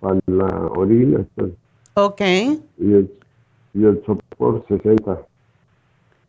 para 0.00 0.20
la 0.26 0.66
orina. 0.76 1.24
Pues. 1.34 1.52
Ok. 1.94 2.20
Y 2.20 2.92
el, 2.92 3.12
y 3.74 3.84
el 3.84 4.02
sopor 4.04 4.64
60. 4.68 5.29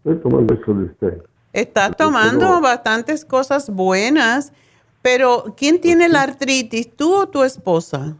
Estoy 0.03 0.17
tomando 0.17 0.53
eso 0.55 0.73
de 0.73 0.85
usted. 0.85 1.23
Estás 1.53 1.95
tomando 1.95 2.59
bastantes 2.59 3.23
cosas 3.23 3.69
buenas, 3.69 4.51
pero 5.03 5.53
¿quién 5.55 5.79
tiene 5.79 6.09
la 6.09 6.23
artritis, 6.23 6.89
tú 6.95 7.13
o 7.13 7.27
tu 7.27 7.43
esposa? 7.43 8.15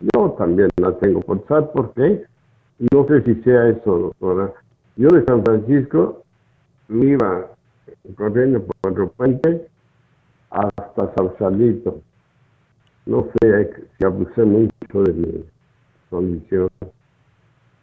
Yo 0.00 0.30
también 0.32 0.68
la 0.76 0.92
tengo. 0.98 1.20
¿Por 1.22 1.42
por 1.72 1.94
qué? 1.94 2.26
No 2.92 3.06
sé 3.06 3.22
si 3.22 3.42
sea 3.42 3.68
eso, 3.68 4.12
doctora. 4.20 4.52
Yo 4.96 5.08
de 5.08 5.24
San 5.24 5.42
Francisco 5.42 6.24
me 6.88 7.06
iba 7.06 7.46
corriendo 8.16 8.62
por 8.82 9.00
el 9.00 9.08
puente 9.08 9.68
hasta 10.50 11.14
Sausalito. 11.14 12.02
No 13.06 13.28
sé 13.40 13.70
si 13.96 14.04
abusé 14.04 14.44
mucho 14.44 15.02
de 15.04 15.12
mi 15.12 15.44
condición. 16.10 16.68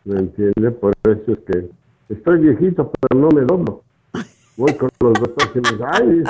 ¿Me 0.06 0.20
entiende? 0.20 0.70
Por 0.72 0.94
eso 1.06 1.32
es 1.32 1.40
que 1.40 1.70
estoy 2.10 2.40
viejito, 2.40 2.92
pero 3.02 3.22
no 3.22 3.30
me 3.30 3.42
doblo. 3.42 3.82
Voy 4.58 4.74
con 4.76 4.90
los 5.02 5.14
doctores 5.14 5.52
y 5.56 5.60
me 5.60 5.72
dicen, 5.72 5.88
ay, 5.92 6.24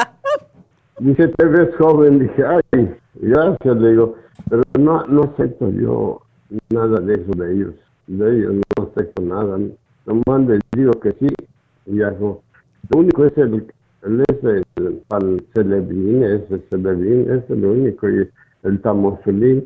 dice, 1.00 1.28
te 1.28 1.46
ves 1.46 1.76
joven. 1.78 2.20
Dije, 2.20 2.44
ay, 2.46 2.96
gracias, 3.16 3.78
le 3.78 3.92
digo 3.92 4.16
pero 4.50 4.64
no, 4.80 5.06
no 5.08 5.24
acepto 5.24 5.70
yo 5.70 6.22
nada 6.70 7.00
de 7.00 7.14
eso 7.14 7.32
de 7.36 7.54
ellos. 7.54 7.74
De 8.08 8.38
ellos 8.38 8.54
no 8.56 8.84
acepto 8.84 9.22
nada. 9.22 9.58
Nomás 10.06 10.48
les 10.48 10.60
digo 10.72 10.92
que 10.94 11.14
sí 11.14 11.28
y 11.86 12.02
hago. 12.02 12.42
Lo 12.90 13.00
único 13.00 13.26
es 13.26 13.38
el, 13.38 13.66
el, 14.04 14.24
el, 14.44 15.02
el 15.10 15.46
celebrín, 15.54 16.24
ese 16.24 16.60
celebrín, 16.70 17.32
es 17.32 17.50
el 17.50 17.66
único. 17.66 18.10
Y 18.10 18.30
el 18.64 18.82
tamoxifeno 18.82 19.64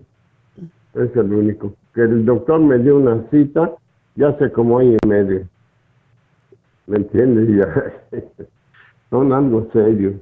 es 0.93 1.15
el 1.15 1.33
único. 1.33 1.73
Que 1.93 2.01
el 2.01 2.25
doctor 2.25 2.59
me 2.59 2.77
dio 2.77 2.97
una 2.97 3.27
cita 3.31 3.71
ya 4.15 4.29
hace 4.29 4.51
como 4.51 4.79
año 4.79 4.97
y 5.03 5.07
medio. 5.07 5.47
¿Me 6.87 6.97
entiendes? 6.97 7.47
Ya, 7.55 8.19
son 9.09 9.31
algo 9.31 9.69
serios. 9.71 10.15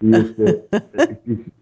Y 0.00 0.16
este, 0.16 0.64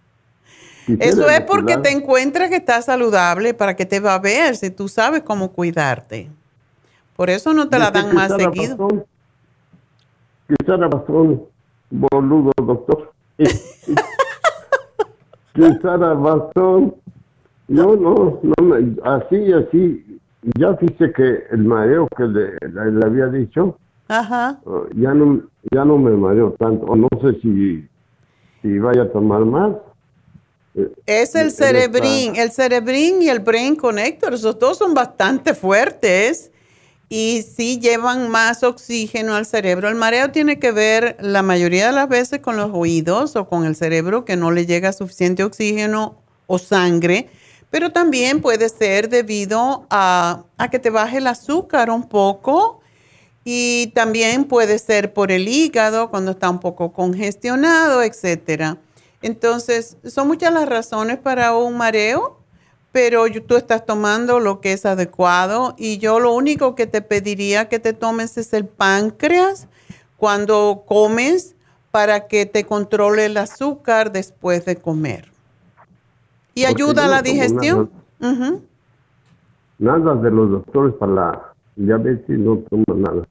Eso 1.00 1.28
es 1.28 1.42
porque 1.42 1.76
te 1.76 1.90
encuentras 1.90 2.48
que 2.48 2.56
estás 2.56 2.86
saludable 2.86 3.52
para 3.52 3.76
que 3.76 3.84
te 3.84 4.00
va 4.00 4.14
a 4.14 4.18
ver 4.18 4.56
si 4.56 4.70
tú 4.70 4.88
sabes 4.88 5.22
cómo 5.22 5.52
cuidarte. 5.52 6.30
Por 7.14 7.28
eso 7.30 7.52
no 7.52 7.68
te 7.68 7.78
la 7.78 7.90
dan 7.90 8.14
más 8.14 8.32
seguido. 8.34 9.06
Quizá 10.46 10.76
la 10.78 10.88
razón, 10.88 11.42
boludo, 11.90 12.52
doctor. 12.56 13.12
Quizá 15.54 15.96
la 15.96 16.14
razón. 16.14 16.94
No, 17.66 17.96
no, 17.96 18.40
no, 18.42 18.54
así, 19.04 19.52
así. 19.52 20.20
Ya 20.56 20.74
fíjese 20.76 21.12
que 21.12 21.44
el 21.50 21.64
mareo 21.64 22.08
que 22.16 22.24
le, 22.24 22.52
le, 22.62 23.06
había 23.06 23.26
dicho, 23.26 23.76
Ajá. 24.08 24.58
Uh, 24.64 24.88
ya 24.94 25.12
no, 25.12 25.42
ya 25.70 25.84
no 25.84 25.98
me 25.98 26.10
mareo 26.12 26.54
tanto. 26.58 26.86
O 26.86 26.96
no 26.96 27.08
sé 27.20 27.38
si, 27.40 27.86
si 28.62 28.78
vaya 28.78 29.02
a 29.02 29.12
tomar 29.12 29.44
más. 29.44 29.76
Es 31.06 31.34
el 31.34 31.50
cerebrín, 31.50 32.36
el 32.36 32.52
cerebrín 32.52 33.20
y 33.22 33.28
el 33.28 33.40
brain 33.40 33.74
connector, 33.74 34.34
esos 34.34 34.58
dos 34.58 34.78
son 34.78 34.94
bastante 34.94 35.54
fuertes 35.54 36.52
y 37.08 37.42
sí 37.42 37.80
llevan 37.80 38.30
más 38.30 38.62
oxígeno 38.62 39.34
al 39.34 39.46
cerebro. 39.46 39.88
El 39.88 39.96
mareo 39.96 40.30
tiene 40.30 40.58
que 40.58 40.70
ver 40.70 41.16
la 41.20 41.42
mayoría 41.42 41.86
de 41.86 41.92
las 41.92 42.08
veces 42.08 42.40
con 42.40 42.56
los 42.56 42.70
oídos 42.72 43.34
o 43.34 43.48
con 43.48 43.64
el 43.64 43.74
cerebro 43.74 44.24
que 44.24 44.36
no 44.36 44.50
le 44.50 44.66
llega 44.66 44.92
suficiente 44.92 45.42
oxígeno 45.42 46.16
o 46.46 46.58
sangre, 46.58 47.28
pero 47.70 47.90
también 47.90 48.40
puede 48.40 48.68
ser 48.68 49.08
debido 49.08 49.86
a, 49.90 50.44
a 50.58 50.70
que 50.70 50.78
te 50.78 50.90
baje 50.90 51.18
el 51.18 51.26
azúcar 51.26 51.90
un 51.90 52.08
poco 52.08 52.77
y 53.50 53.86
también 53.94 54.44
puede 54.44 54.78
ser 54.78 55.14
por 55.14 55.32
el 55.32 55.48
hígado 55.48 56.10
cuando 56.10 56.32
está 56.32 56.50
un 56.50 56.60
poco 56.60 56.92
congestionado, 56.92 58.02
etcétera. 58.02 58.76
Entonces, 59.22 59.96
son 60.04 60.28
muchas 60.28 60.52
las 60.52 60.68
razones 60.68 61.16
para 61.16 61.56
un 61.56 61.78
mareo, 61.78 62.40
pero 62.92 63.24
tú 63.46 63.56
estás 63.56 63.86
tomando 63.86 64.38
lo 64.38 64.60
que 64.60 64.74
es 64.74 64.84
adecuado 64.84 65.74
y 65.78 65.96
yo 65.96 66.20
lo 66.20 66.34
único 66.34 66.74
que 66.74 66.86
te 66.86 67.00
pediría 67.00 67.70
que 67.70 67.78
te 67.78 67.94
tomes 67.94 68.36
es 68.36 68.52
el 68.52 68.66
páncreas 68.66 69.66
cuando 70.18 70.84
comes 70.86 71.56
para 71.90 72.28
que 72.28 72.44
te 72.44 72.64
controle 72.64 73.24
el 73.24 73.38
azúcar 73.38 74.12
después 74.12 74.66
de 74.66 74.76
comer. 74.76 75.32
Y 76.54 76.66
ayuda 76.66 77.06
a 77.06 77.08
la 77.08 77.22
digestión. 77.22 77.90
Nada, 79.78 80.14
de 80.16 80.30
los 80.30 80.50
doctores 80.50 80.94
para 80.96 81.12
la 81.12 81.54
diabetes, 81.76 82.38
no 82.38 82.58
tomo 82.68 82.84
nada. 82.94 83.22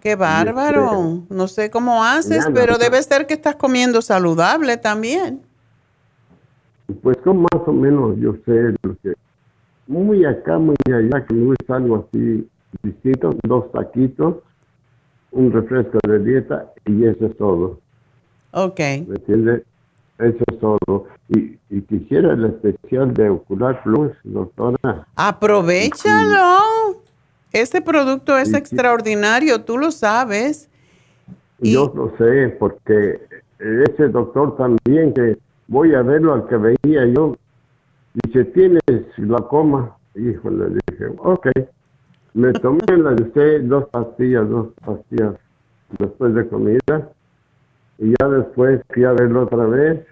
Qué 0.00 0.16
bárbaro. 0.16 1.24
No 1.28 1.48
sé 1.48 1.70
cómo 1.70 2.04
haces, 2.04 2.46
pero 2.54 2.78
debe 2.78 3.02
ser 3.02 3.26
que 3.26 3.34
estás 3.34 3.56
comiendo 3.56 4.02
saludable 4.02 4.76
también. 4.76 5.42
Pues 7.02 7.16
con 7.18 7.42
más 7.42 7.62
o 7.66 7.72
menos 7.72 8.16
yo 8.18 8.34
sé 8.46 8.74
lo 8.82 8.96
que 9.02 9.14
muy 9.86 10.24
acá, 10.24 10.58
muy 10.58 10.76
allá, 10.86 11.24
que 11.26 11.34
me 11.34 11.46
gusta 11.46 11.76
algo 11.76 12.06
así 12.06 12.48
distinto, 12.82 13.34
dos 13.42 13.72
taquitos, 13.72 14.36
un 15.32 15.50
refresco 15.50 15.98
de 16.06 16.18
dieta 16.20 16.72
y 16.86 17.04
eso 17.04 17.26
es 17.26 17.36
todo. 17.36 17.80
Ok. 18.52 18.78
¿Me 18.78 19.16
entiendes? 19.16 19.62
Eso 20.18 20.44
es 20.50 20.58
todo. 20.60 21.06
Y, 21.28 21.58
y, 21.70 21.82
quisiera 21.82 22.32
el 22.32 22.44
especial 22.46 23.14
de 23.14 23.30
Ocular 23.30 23.82
Plus, 23.82 24.12
doctora. 24.24 25.06
Aprovechalo. 25.16 27.02
Este 27.52 27.80
producto 27.80 28.36
es 28.36 28.52
extraordinario, 28.52 29.62
tú 29.62 29.78
lo 29.78 29.90
sabes. 29.90 30.68
Yo 31.60 31.92
lo 31.94 32.14
sé, 32.18 32.56
porque 32.58 33.20
ese 33.58 34.08
doctor 34.08 34.56
también, 34.56 35.12
que 35.14 35.38
voy 35.66 35.94
a 35.94 36.02
verlo 36.02 36.34
al 36.34 36.46
que 36.46 36.56
veía 36.56 37.06
yo, 37.06 37.36
dice, 38.24 38.44
tienes 38.46 38.82
glaucoma. 39.16 39.96
Híjole, 40.14 40.78
dije, 40.88 41.06
ok. 41.18 41.48
Me 42.34 42.52
tomé 42.52 42.80
la 42.96 43.14
de 43.14 43.60
dos 43.60 43.88
pastillas, 43.88 44.48
dos 44.48 44.68
pastillas 44.84 45.34
después 45.98 46.34
de 46.34 46.48
comida. 46.48 47.10
Y 47.98 48.14
ya 48.20 48.28
después 48.28 48.80
fui 48.90 49.04
a 49.04 49.12
verlo 49.12 49.44
otra 49.44 49.64
vez. 49.66 50.06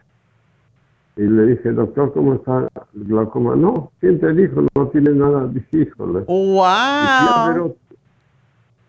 Y 1.17 1.23
le 1.23 1.47
dije, 1.47 1.73
doctor, 1.73 2.13
¿cómo 2.13 2.35
está 2.35 2.69
el 2.95 3.05
glaucoma? 3.05 3.57
No, 3.57 3.91
¿quién 4.01 4.21
te 4.21 4.35
dijo? 4.35 4.63
No 4.75 4.89
tiene 4.89 5.13
nada. 5.13 5.49
Dije, 5.49 5.89
híjole. 5.89 6.25
¡Wow! 6.27 7.75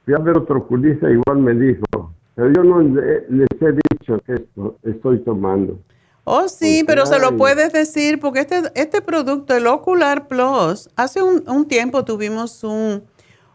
Fui 0.04 0.14
a 0.14 0.18
ver, 0.20 0.38
otro 0.38 0.68
culista, 0.68 1.10
igual 1.10 1.38
me 1.38 1.54
dijo. 1.54 2.12
Pero 2.36 2.52
yo 2.54 2.64
no 2.64 2.82
les 2.82 3.48
he 3.62 3.72
dicho 3.72 4.20
que 4.26 4.34
esto 4.34 4.78
estoy 4.84 5.20
tomando. 5.20 5.80
Oh, 6.26 6.50
sí, 6.50 6.84
pero 6.86 7.06
se 7.06 7.20
lo 7.20 7.38
puedes 7.38 7.72
decir 7.72 8.20
porque 8.20 8.42
este, 8.42 8.62
este 8.76 9.02
producto, 9.02 9.56
el 9.56 9.66
Ocular 9.66 10.28
Plus, 10.28 10.90
hace 10.98 11.22
un, 11.24 11.68
tiempo 11.70 12.04
tuvimos 12.04 12.66
un, 12.66 13.04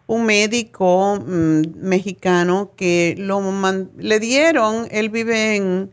médico 0.08 1.18
mm, 1.20 1.62
mexicano 1.76 2.70
que 2.74 3.14
lo 3.18 3.42
le 3.98 4.20
dieron, 4.20 4.86
él 4.90 5.10
vive 5.10 5.56
en, 5.56 5.92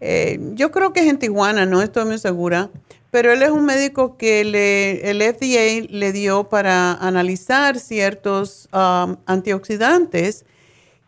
eh, 0.00 0.38
yo 0.54 0.70
creo 0.70 0.92
que 0.92 1.00
es 1.00 1.06
en 1.06 1.18
Tijuana, 1.18 1.66
no 1.66 1.82
estoy 1.82 2.06
muy 2.06 2.18
segura, 2.18 2.70
pero 3.10 3.32
él 3.32 3.42
es 3.42 3.50
un 3.50 3.64
médico 3.64 4.16
que 4.16 4.44
le, 4.44 5.10
el 5.10 5.20
FDA 5.22 5.86
le 5.90 6.12
dio 6.12 6.48
para 6.48 6.94
analizar 6.94 7.78
ciertos 7.78 8.68
um, 8.72 9.16
antioxidantes 9.26 10.44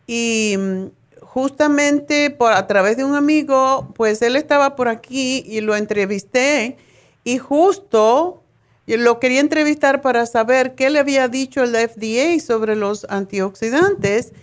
y 0.05 0.55
mm, 0.57 0.85
justamente 1.21 2.29
por, 2.29 2.51
a 2.53 2.67
través 2.67 2.97
de 2.97 3.05
un 3.05 3.15
amigo, 3.15 3.91
pues 3.95 4.21
él 4.21 4.35
estaba 4.35 4.75
por 4.75 4.87
aquí 4.89 5.43
y 5.47 5.61
lo 5.61 5.75
entrevisté 5.75 6.77
y 7.23 7.37
justo 7.37 8.43
lo 8.85 9.19
quería 9.19 9.39
entrevistar 9.39 10.01
para 10.01 10.25
saber 10.25 10.75
qué 10.75 10.89
le 10.89 10.99
había 10.99 11.29
dicho 11.29 11.63
el 11.63 11.75
FDA 11.75 12.39
sobre 12.45 12.75
los 12.75 13.05
antioxidantes 13.09 14.33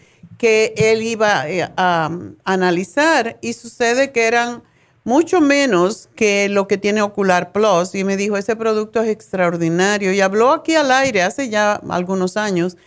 que 0.41 0.73
él 0.79 1.03
iba 1.03 1.51
eh, 1.51 1.71
a, 1.77 2.11
analizar 2.45 3.37
y 3.43 3.53
sucede 3.53 4.11
que 4.11 4.23
eran 4.27 4.63
mucho 5.05 5.43
menos 5.43 6.09
que 6.17 6.49
lo 6.49 6.67
que 6.67 6.79
tiene 6.79 7.03
Ocular 7.03 7.53
Plus. 7.53 7.95
Y 7.95 8.05
me 8.05 8.17
dijo, 8.17 8.39
ese 8.39 8.57
producto 8.57 9.03
es 9.03 9.11
extraordinario 9.11 10.15
y 10.15 10.23
habló 10.23 10.53
aquí 10.53 10.77
al 10.77 10.93
aire 10.93 11.21
hace 11.21 11.51
ya 11.51 11.75
algunos 11.91 12.39
años, 12.39 12.79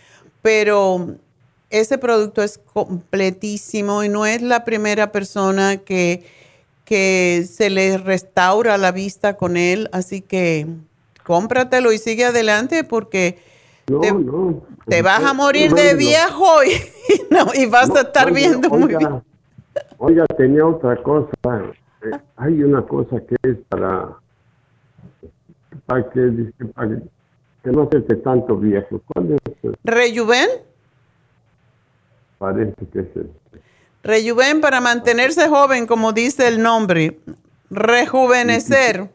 pero 0.42 1.14
ese 1.70 1.96
producto 1.96 2.42
es 2.42 2.58
completísimo 2.58 4.02
y 4.02 4.08
no 4.08 4.26
es 4.26 4.42
la 4.42 4.64
primera 4.64 5.12
persona 5.12 5.76
que, 5.76 6.26
que 6.84 7.46
se 7.48 7.70
le 7.70 7.98
restaura 7.98 8.78
la 8.78 8.90
vista 8.90 9.36
con 9.36 9.56
él, 9.56 9.88
así 9.92 10.22
que 10.22 10.66
cómpratelo 11.22 11.92
y 11.92 11.98
sigue 11.98 12.24
adelante 12.24 12.82
porque 12.82 13.38
te, 13.84 15.02
vas 15.02 15.24
a 15.24 15.32
morir 15.34 15.72
de 15.72 15.94
viejo 15.94 16.64
y, 16.64 17.32
no, 17.32 17.46
y 17.54 17.66
vas 17.66 17.90
a 17.90 18.00
estar 18.02 18.32
viendo 18.32 18.68
muy 18.70 18.94
bien. 18.94 19.22
Oiga, 19.98 20.26
tenía 20.36 20.66
otra 20.66 20.96
cosa. 21.02 21.30
Eh, 22.02 22.10
hay 22.36 22.62
una 22.62 22.82
cosa 22.82 23.20
que 23.20 23.36
es 23.42 23.56
para, 23.68 24.16
para, 25.86 26.10
que, 26.10 26.52
que, 27.62 27.70
no 27.70 27.88
se 27.90 27.98
esté 27.98 28.16
tanto 28.16 28.56
viejo. 28.56 29.00
¿Cuál 29.06 29.32
es? 29.32 29.72
¿Rejuven? 29.84 30.48
Parece 32.38 32.86
que 32.92 33.00
es 33.00 33.08
Rejuven 34.02 34.60
para 34.60 34.80
mantenerse 34.80 35.48
joven, 35.48 35.86
como 35.86 36.12
dice 36.12 36.46
el 36.46 36.62
nombre. 36.62 37.18
Rejuvenecer. 37.70 39.08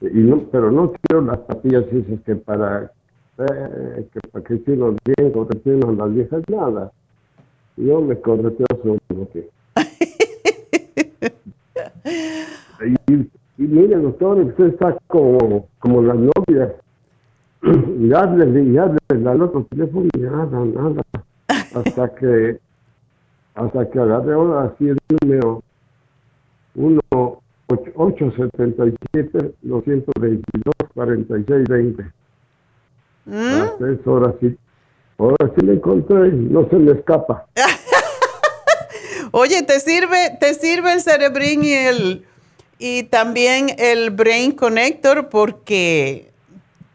Y, 0.00 0.18
no, 0.18 0.42
pero 0.50 0.72
no 0.72 0.92
quiero 0.92 1.22
las 1.22 1.38
pastillas 1.40 1.84
esas 1.92 2.20
que 2.26 2.34
para 2.34 2.90
eh, 3.38 4.06
que 4.12 4.20
para 4.28 4.44
que 4.44 4.76
los 4.76 4.94
bien 5.04 5.32
corretean 5.32 5.96
las 5.96 6.14
viejas, 6.14 6.42
nada. 6.48 6.92
Yo 7.76 8.00
me 8.00 8.20
correteo 8.20 8.66
solo 8.82 9.28
que. 9.32 9.48
y, 12.86 12.94
y 13.14 13.66
mire, 13.66 13.96
doctor, 13.96 14.38
usted 14.40 14.66
está 14.66 14.96
como, 15.06 15.66
como 15.78 16.02
las 16.02 16.16
novias. 16.16 16.72
Y 17.62 18.12
hazle, 18.12 18.64
y 18.64 18.76
hazle 18.76 18.98
al 19.10 19.40
otro 19.40 19.64
teléfono 19.70 20.08
y 20.12 20.18
nada, 20.18 20.64
nada 20.64 21.00
hasta 21.74 22.14
que 22.14 22.58
hasta 23.54 23.90
que 23.90 23.98
agarré 23.98 24.32
ahora 24.32 24.64
así 24.64 24.88
el 24.88 24.98
número 25.22 25.62
1 26.74 27.00
877 33.26 33.28
222 33.28 33.98
4620 33.98 34.02
¿Mm? 34.02 34.08
ahora 34.08 34.34
sí 34.40 34.58
ahora 35.18 35.52
sí 35.54 35.66
le 35.66 35.72
encontré 35.74 36.32
no 36.32 36.68
se 36.68 36.76
me 36.76 36.92
escapa 36.92 37.46
oye 39.32 39.62
te 39.62 39.80
sirve 39.80 40.36
te 40.40 40.54
sirve 40.54 40.92
el 40.92 41.00
cerebrín 41.00 41.64
y 41.64 41.72
el 41.72 42.26
y 42.78 43.04
también 43.04 43.74
el 43.78 44.10
brain 44.10 44.52
connector 44.52 45.28
porque 45.28 46.32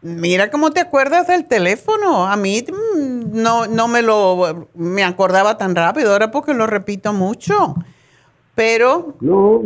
Mira 0.00 0.50
cómo 0.50 0.70
te 0.70 0.80
acuerdas 0.80 1.26
del 1.26 1.46
teléfono. 1.46 2.26
A 2.26 2.36
mí 2.36 2.62
mm, 2.62 3.42
no, 3.42 3.66
no 3.66 3.88
me 3.88 4.02
lo 4.02 4.68
me 4.74 5.02
acordaba 5.02 5.58
tan 5.58 5.74
rápido, 5.74 6.12
ahora 6.12 6.30
porque 6.30 6.54
lo 6.54 6.66
repito 6.66 7.12
mucho. 7.12 7.74
Pero 8.54 9.16
no. 9.20 9.62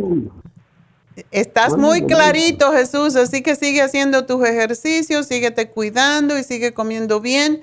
Estás 1.31 1.77
muy 1.77 2.05
clarito, 2.05 2.71
Jesús, 2.71 3.15
así 3.15 3.41
que 3.41 3.55
sigue 3.55 3.81
haciendo 3.81 4.25
tus 4.25 4.45
ejercicios, 4.45 5.27
síguete 5.27 5.69
cuidando 5.69 6.37
y 6.37 6.43
sigue 6.43 6.73
comiendo 6.73 7.21
bien 7.21 7.61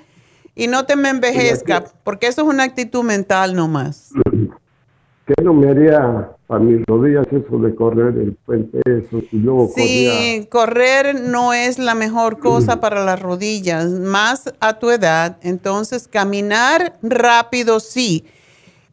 y 0.54 0.66
no 0.66 0.84
te 0.84 0.96
me 0.96 1.08
envejezca, 1.08 1.84
porque 2.04 2.26
eso 2.26 2.42
es 2.42 2.48
una 2.48 2.64
actitud 2.64 3.02
mental 3.02 3.54
nomás. 3.54 4.12
¿Qué 5.26 5.44
no 5.44 5.54
me 5.54 5.70
haría 5.70 6.28
para 6.48 6.60
mis 6.60 6.84
rodillas 6.86 7.24
eso 7.28 7.58
de 7.58 7.72
correr 7.76 8.18
el 8.18 8.32
puente 8.44 8.80
eso 8.84 9.22
y 9.30 9.36
luego 9.36 9.70
Sí, 9.76 10.48
correr 10.50 11.20
no 11.20 11.52
es 11.52 11.78
la 11.78 11.94
mejor 11.94 12.38
cosa 12.40 12.80
para 12.80 13.04
las 13.04 13.22
rodillas, 13.22 13.88
más 13.90 14.52
a 14.58 14.78
tu 14.80 14.90
edad. 14.90 15.38
Entonces, 15.42 16.08
caminar 16.08 16.96
rápido 17.00 17.78
sí. 17.78 18.24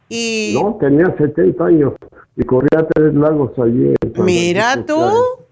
Y 0.08 0.52
no, 0.54 0.78
tenía 0.80 1.12
70 1.18 1.64
años 1.64 1.92
y 2.38 2.44
corría 2.44 2.86
tres 2.94 3.12
lagos 3.14 3.50
allí. 3.58 3.94
Mira 4.16 4.86
tú, 4.86 4.98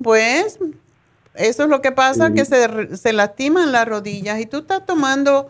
pues, 0.02 0.58
eso 1.34 1.64
es 1.64 1.68
lo 1.68 1.82
que 1.82 1.92
pasa, 1.92 2.32
que 2.32 2.46
se, 2.46 2.96
se 2.96 3.12
lastiman 3.12 3.72
las 3.72 3.86
rodillas 3.86 4.40
y 4.40 4.46
tú 4.46 4.58
estás 4.58 4.86
tomando 4.86 5.48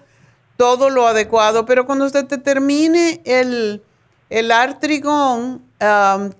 todo 0.56 0.90
lo 0.90 1.06
adecuado, 1.06 1.64
pero 1.64 1.86
cuando 1.86 2.06
usted 2.06 2.26
te 2.26 2.38
termine 2.38 3.20
el 3.24 3.82
el 4.28 4.50
artrigón, 4.50 5.62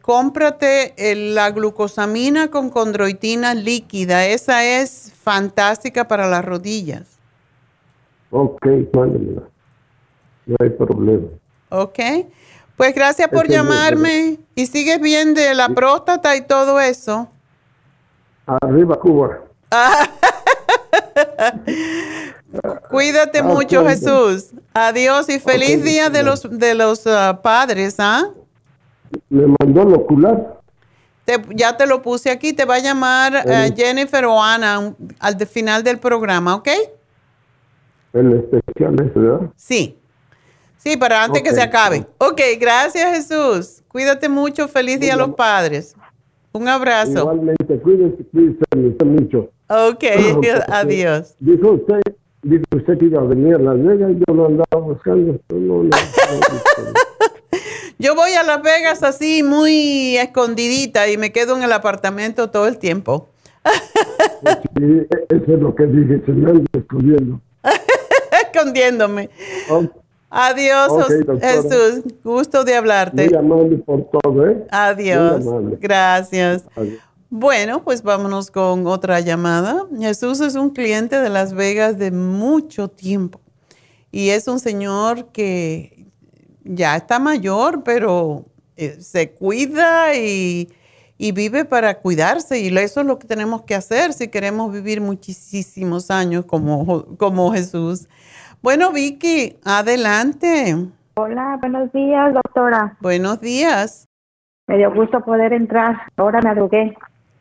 cómprate 0.03 0.95
la 1.15 1.51
glucosamina 1.51 2.51
con 2.51 2.71
condroitina 2.71 3.55
líquida. 3.55 4.27
Esa 4.27 4.65
es 4.65 5.13
fantástica 5.23 6.09
para 6.09 6.27
las 6.27 6.45
rodillas. 6.45 7.19
Ok, 8.31 8.67
mándemela. 8.93 9.43
No 10.47 10.57
hay 10.61 10.71
problema. 10.71 11.29
Ok. 11.71 11.99
Pues 12.77 12.95
gracias 12.95 13.29
por 13.29 13.49
llamarme. 13.49 14.39
¿Y 14.55 14.67
sigues 14.67 15.01
bien 15.01 15.35
de 15.35 15.55
la 15.55 15.71
próstata 15.71 16.37
y 16.37 16.43
todo 16.43 16.79
eso? 16.81 17.29
Arriba, 18.47 19.01
Cuba. 19.01 19.41
Cuídate 22.91 23.43
mucho, 23.43 23.85
Jesús. 23.87 24.51
Adiós 24.75 25.29
y 25.29 25.41
feliz 25.41 25.83
día 25.83 26.11
de 26.11 26.23
los 26.23 26.49
de 26.51 26.75
los 26.75 27.07
ah, 27.07 27.41
padres, 27.43 27.97
¿ah? 27.99 28.29
¿Me 29.29 29.47
mandó 29.59 29.83
el 29.83 29.95
ocular? 29.95 30.57
ya 31.55 31.77
te 31.77 31.87
lo 31.87 32.03
puse 32.03 32.31
aquí. 32.31 32.53
Te 32.53 32.65
va 32.65 32.77
a 32.77 32.79
llamar 32.79 33.43
eh, 33.47 33.73
Jennifer 33.77 34.25
o 34.27 34.41
Ana 34.41 34.95
al 35.19 35.47
final 35.47 35.83
del 35.83 35.99
programa, 35.99 36.55
¿ok? 36.55 36.69
El 38.13 38.33
especial 38.35 38.95
¿verdad? 38.95 39.51
Sí. 39.57 39.99
Sí, 40.87 40.97
para 40.97 41.25
antes 41.25 41.43
que 41.43 41.51
se 41.51 41.61
acabe. 41.61 42.07
Ok, 42.19 42.41
gracias, 42.61 43.17
Jesús. 43.17 43.83
Cuídate 43.89 44.29
mucho. 44.29 44.69
Feliz 44.69 45.01
día 45.01 45.15
a 45.15 45.17
los 45.17 45.35
padres. 45.35 45.97
Un 46.53 46.69
abrazo. 46.69 47.19
Igualmente, 47.19 47.81
cuídese, 47.81 48.25
cuídese 48.31 49.05
mucho. 49.05 49.51
Ok, 49.69 50.05
adiós. 50.69 51.35
Dijo 51.41 51.73
usted 51.73 52.01
Dice 52.43 52.63
usted 52.77 52.99
que 52.99 53.07
iba 53.07 53.21
a 53.21 53.25
venir 53.25 53.57
a 53.57 53.59
Las 53.59 53.83
Vegas, 53.83 54.13
yo 54.29 54.33
lo 54.33 54.47
andaba 54.47 54.81
buscando. 54.81 55.41
yo 57.99 58.15
voy 58.15 58.31
a 58.35 58.45
Las 58.45 58.63
Vegas 58.63 59.03
así 59.03 59.43
muy 59.43 60.17
escondidita 60.19 61.09
y 61.09 61.17
me 61.17 61.33
quedo 61.33 61.57
en 61.57 61.65
el 61.65 61.73
apartamento 61.73 62.51
todo 62.51 62.69
el 62.69 62.79
tiempo. 62.79 63.29
sí, 64.77 65.05
eso 65.31 65.53
es 65.53 65.61
lo 65.61 65.75
que 65.75 65.87
dije, 65.87 66.23
se 66.25 66.31
me 66.31 66.49
anda 66.49 66.65
escondiendo. 66.75 67.41
Escondiéndome. 68.45 69.31
Adiós, 70.39 70.93
Jesús. 71.41 72.05
Gusto 72.23 72.63
de 72.65 72.75
hablarte. 72.75 73.29
Muy 73.29 73.35
amable 73.35 73.79
por 73.79 74.05
todo, 74.11 74.47
¿eh? 74.47 74.67
Adiós. 74.71 75.45
Gracias. 75.81 76.65
Adiós. 76.77 76.99
Bueno, 77.31 77.83
pues 77.83 78.03
vámonos 78.03 78.51
con 78.51 78.87
otra 78.87 79.21
llamada. 79.21 79.87
Jesús 79.99 80.41
es 80.41 80.55
un 80.55 80.71
cliente 80.71 81.19
de 81.19 81.29
Las 81.31 81.55
Vegas 81.55 81.99
de 81.99 82.11
mucho 82.11 82.89
tiempo. 82.89 83.41
Y 84.13 84.29
es 84.29 84.47
un 84.47 84.61
señor 84.61 85.27
que 85.33 86.07
ya 86.65 86.97
está 86.97 87.19
mayor, 87.19 87.83
pero 87.83 88.45
eh, 88.77 88.99
se 89.01 89.33
cuida 89.33 90.15
y, 90.17 90.69
y, 91.19 91.33
vive 91.33 91.65
para 91.65 91.99
cuidarse. 91.99 92.61
Y 92.61 92.69
eso 92.79 93.01
es 93.01 93.07
lo 93.07 93.19
que 93.19 93.27
tenemos 93.27 93.63
que 93.63 93.75
hacer 93.75 94.13
si 94.13 94.29
queremos 94.29 94.73
vivir 94.73 95.01
muchísimos 95.01 96.11
años 96.11 96.45
como, 96.45 97.17
como 97.17 97.53
Jesús. 97.53 98.07
Bueno, 98.67 98.91
Vicky, 98.91 99.61
adelante. 99.65 100.75
Hola, 101.15 101.57
buenos 101.61 101.93
días, 101.93 102.35
doctora. 102.35 102.97
Buenos 103.01 103.41
días. 103.41 104.09
Me 104.67 104.77
dio 104.77 104.93
gusto 104.93 105.21
poder 105.21 105.53
entrar. 105.53 106.03
Ahora 106.17 106.41
me 106.41 106.51
adrugué. 106.51 106.99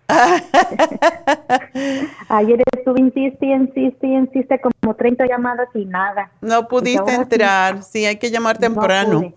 Ayer 2.30 2.62
estuve 2.78 3.00
insiste, 3.00 3.48
insiste, 3.48 4.06
insiste 4.06 4.62
como 4.62 4.94
30 4.94 5.26
llamadas 5.26 5.68
y 5.74 5.86
nada. 5.86 6.30
No 6.42 6.68
pudiste 6.68 7.16
entrar, 7.16 7.82
sí. 7.82 8.06
hay 8.06 8.18
que 8.18 8.30
llamar 8.30 8.60
temprano. 8.60 9.34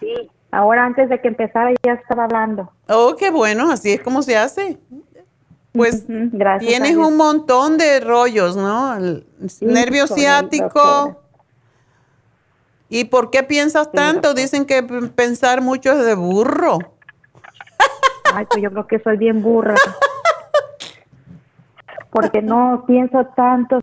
sí, 0.00 0.30
ahora 0.50 0.84
antes 0.84 1.10
de 1.10 1.20
que 1.20 1.28
empezara 1.28 1.70
ya 1.84 1.92
estaba 1.92 2.24
hablando. 2.24 2.72
Oh, 2.88 3.14
qué 3.16 3.30
bueno, 3.30 3.70
así 3.70 3.92
es 3.92 4.02
como 4.02 4.20
se 4.20 4.36
hace. 4.36 4.80
Pues 5.74 6.06
tienes 6.60 6.96
un 6.96 7.16
montón 7.16 7.78
de 7.78 7.98
rollos, 7.98 8.56
¿no? 8.56 8.94
El 8.94 9.26
nervio 9.60 10.06
ciático. 10.06 11.20
¿Y 12.88 13.06
por 13.06 13.30
qué 13.30 13.42
piensas 13.42 13.90
tanto? 13.90 14.34
Dicen 14.34 14.66
que 14.66 14.84
pensar 14.84 15.62
mucho 15.62 15.90
es 15.90 16.04
de 16.04 16.14
burro. 16.14 16.78
Ay, 18.32 18.46
pues 18.48 18.62
yo 18.62 18.70
creo 18.70 18.86
que 18.86 19.00
soy 19.00 19.16
bien 19.16 19.42
burra. 19.42 19.74
Porque 22.10 22.40
no 22.40 22.84
pienso 22.86 23.26
tanto. 23.34 23.80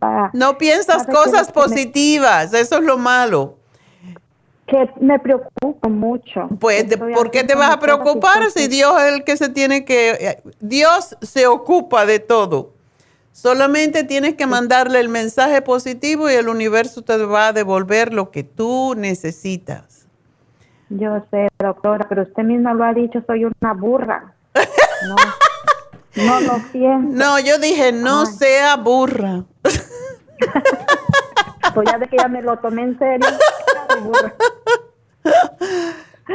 Ah, 0.00 0.30
no 0.32 0.58
piensas 0.58 1.06
cosas 1.06 1.52
positivas, 1.52 2.52
eso 2.52 2.78
es 2.78 2.82
lo 2.82 2.98
malo. 2.98 3.58
Que 4.68 4.90
me 5.00 5.18
preocupa 5.18 5.88
mucho. 5.88 6.48
Pues, 6.60 6.84
¿por 7.14 7.30
qué 7.30 7.42
te 7.42 7.54
vas 7.54 7.70
a 7.70 7.80
preocupar 7.80 8.50
si 8.50 8.68
Dios 8.68 9.00
es 9.00 9.14
el 9.14 9.24
que 9.24 9.36
se 9.36 9.48
tiene 9.48 9.84
que... 9.84 10.10
Eh, 10.10 10.42
Dios 10.60 11.16
se 11.22 11.46
ocupa 11.46 12.04
de 12.04 12.18
todo. 12.18 12.74
Solamente 13.32 14.04
tienes 14.04 14.34
que 14.34 14.46
mandarle 14.46 15.00
el 15.00 15.08
mensaje 15.08 15.62
positivo 15.62 16.28
y 16.28 16.34
el 16.34 16.48
universo 16.48 17.02
te 17.02 17.16
va 17.16 17.48
a 17.48 17.52
devolver 17.52 18.12
lo 18.12 18.30
que 18.30 18.42
tú 18.42 18.94
necesitas. 18.96 20.06
Yo 20.90 21.22
sé, 21.30 21.48
doctora, 21.58 22.06
pero 22.08 22.22
usted 22.22 22.42
misma 22.42 22.74
lo 22.74 22.84
ha 22.84 22.92
dicho, 22.92 23.22
soy 23.26 23.44
una 23.44 23.72
burra. 23.74 24.34
No, 25.06 25.14
no 26.24 26.40
lo 26.40 26.58
siento. 26.72 27.12
No, 27.12 27.38
yo 27.38 27.58
dije, 27.58 27.92
no 27.92 28.26
sea 28.26 28.74
burra. 28.76 29.44
pues 31.74 31.88
ya 31.90 31.98
de 31.98 32.08
que 32.08 32.16
ya 32.16 32.28
me 32.28 32.42
lo 32.42 32.58
tomé 32.58 32.82
en 32.82 32.98
serio. 32.98 33.26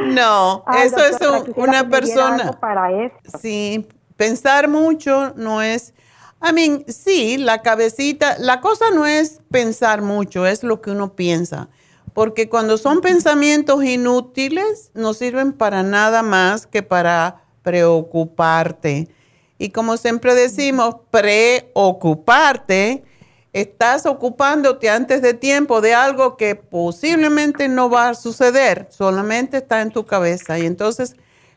No, 0.07 0.65
eso 0.83 0.97
es 0.97 1.17
una 1.55 1.87
persona. 1.87 2.51
Para 2.59 2.91
eso. 3.05 3.15
Sí, 3.39 3.87
pensar 4.17 4.67
mucho 4.67 5.33
no 5.35 5.61
es. 5.61 5.93
I 6.41 6.51
mean, 6.51 6.83
sí, 6.87 7.37
la 7.37 7.61
cabecita, 7.61 8.37
la 8.39 8.59
cosa 8.59 8.85
no 8.93 9.05
es 9.05 9.39
pensar 9.49 10.01
mucho, 10.01 10.45
es 10.45 10.63
lo 10.63 10.81
que 10.81 10.91
uno 10.91 11.15
piensa. 11.15 11.69
Porque 12.13 12.49
cuando 12.49 12.77
son 12.77 13.01
pensamientos 13.01 13.83
inútiles, 13.83 14.91
no 14.93 15.13
sirven 15.13 15.53
para 15.53 15.83
nada 15.83 16.21
más 16.21 16.67
que 16.67 16.83
para 16.83 17.43
preocuparte. 17.61 19.07
Y 19.57 19.69
como 19.69 19.95
siempre 19.97 20.35
decimos, 20.35 20.97
preocuparte, 21.09 23.03
estás 23.53 24.07
ocupándote 24.07 24.89
antes 24.89 25.21
de 25.21 25.35
tiempo 25.35 25.79
de 25.79 25.93
algo 25.93 26.37
que 26.37 26.55
posiblemente 26.55 27.69
no 27.69 27.89
va 27.89 28.09
a 28.09 28.15
suceder, 28.15 28.87
solamente 28.89 29.57
está 29.57 29.81
en 29.81 29.91
tu 29.91 30.05
cabeza. 30.05 30.57
Y 30.57 30.65
entonces, 30.65 31.15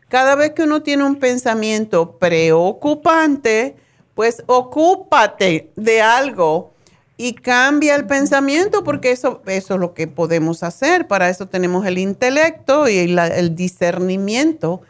cada 0.09 0.35
vez 0.35 0.53
que 0.53 0.63
uno 0.63 0.83
tiene 0.83 1.05
un 1.05 1.17
pensamiento 1.17 2.19
preocupante, 2.19 3.77
pues 4.15 4.43
ocúpate 4.47 5.73
de 5.75 6.03
algo 6.03 6.75
y 7.17 7.33
cambia 7.33 7.95
el 7.95 8.07
pensamiento 8.07 8.85
porque 8.85 9.11
eso, 9.11 9.43
eso 9.47 9.75
es 9.75 9.81
lo 9.81 9.95
que 9.95 10.07
podemos 10.07 10.63
hacer. 10.63 11.09
Para 11.09 11.31
eso 11.31 11.49
tenemos 11.49 11.87
el 11.87 11.97
intelecto 11.99 12.89
y 12.89 12.99
el 12.99 13.55
discernimiento. 13.55 14.83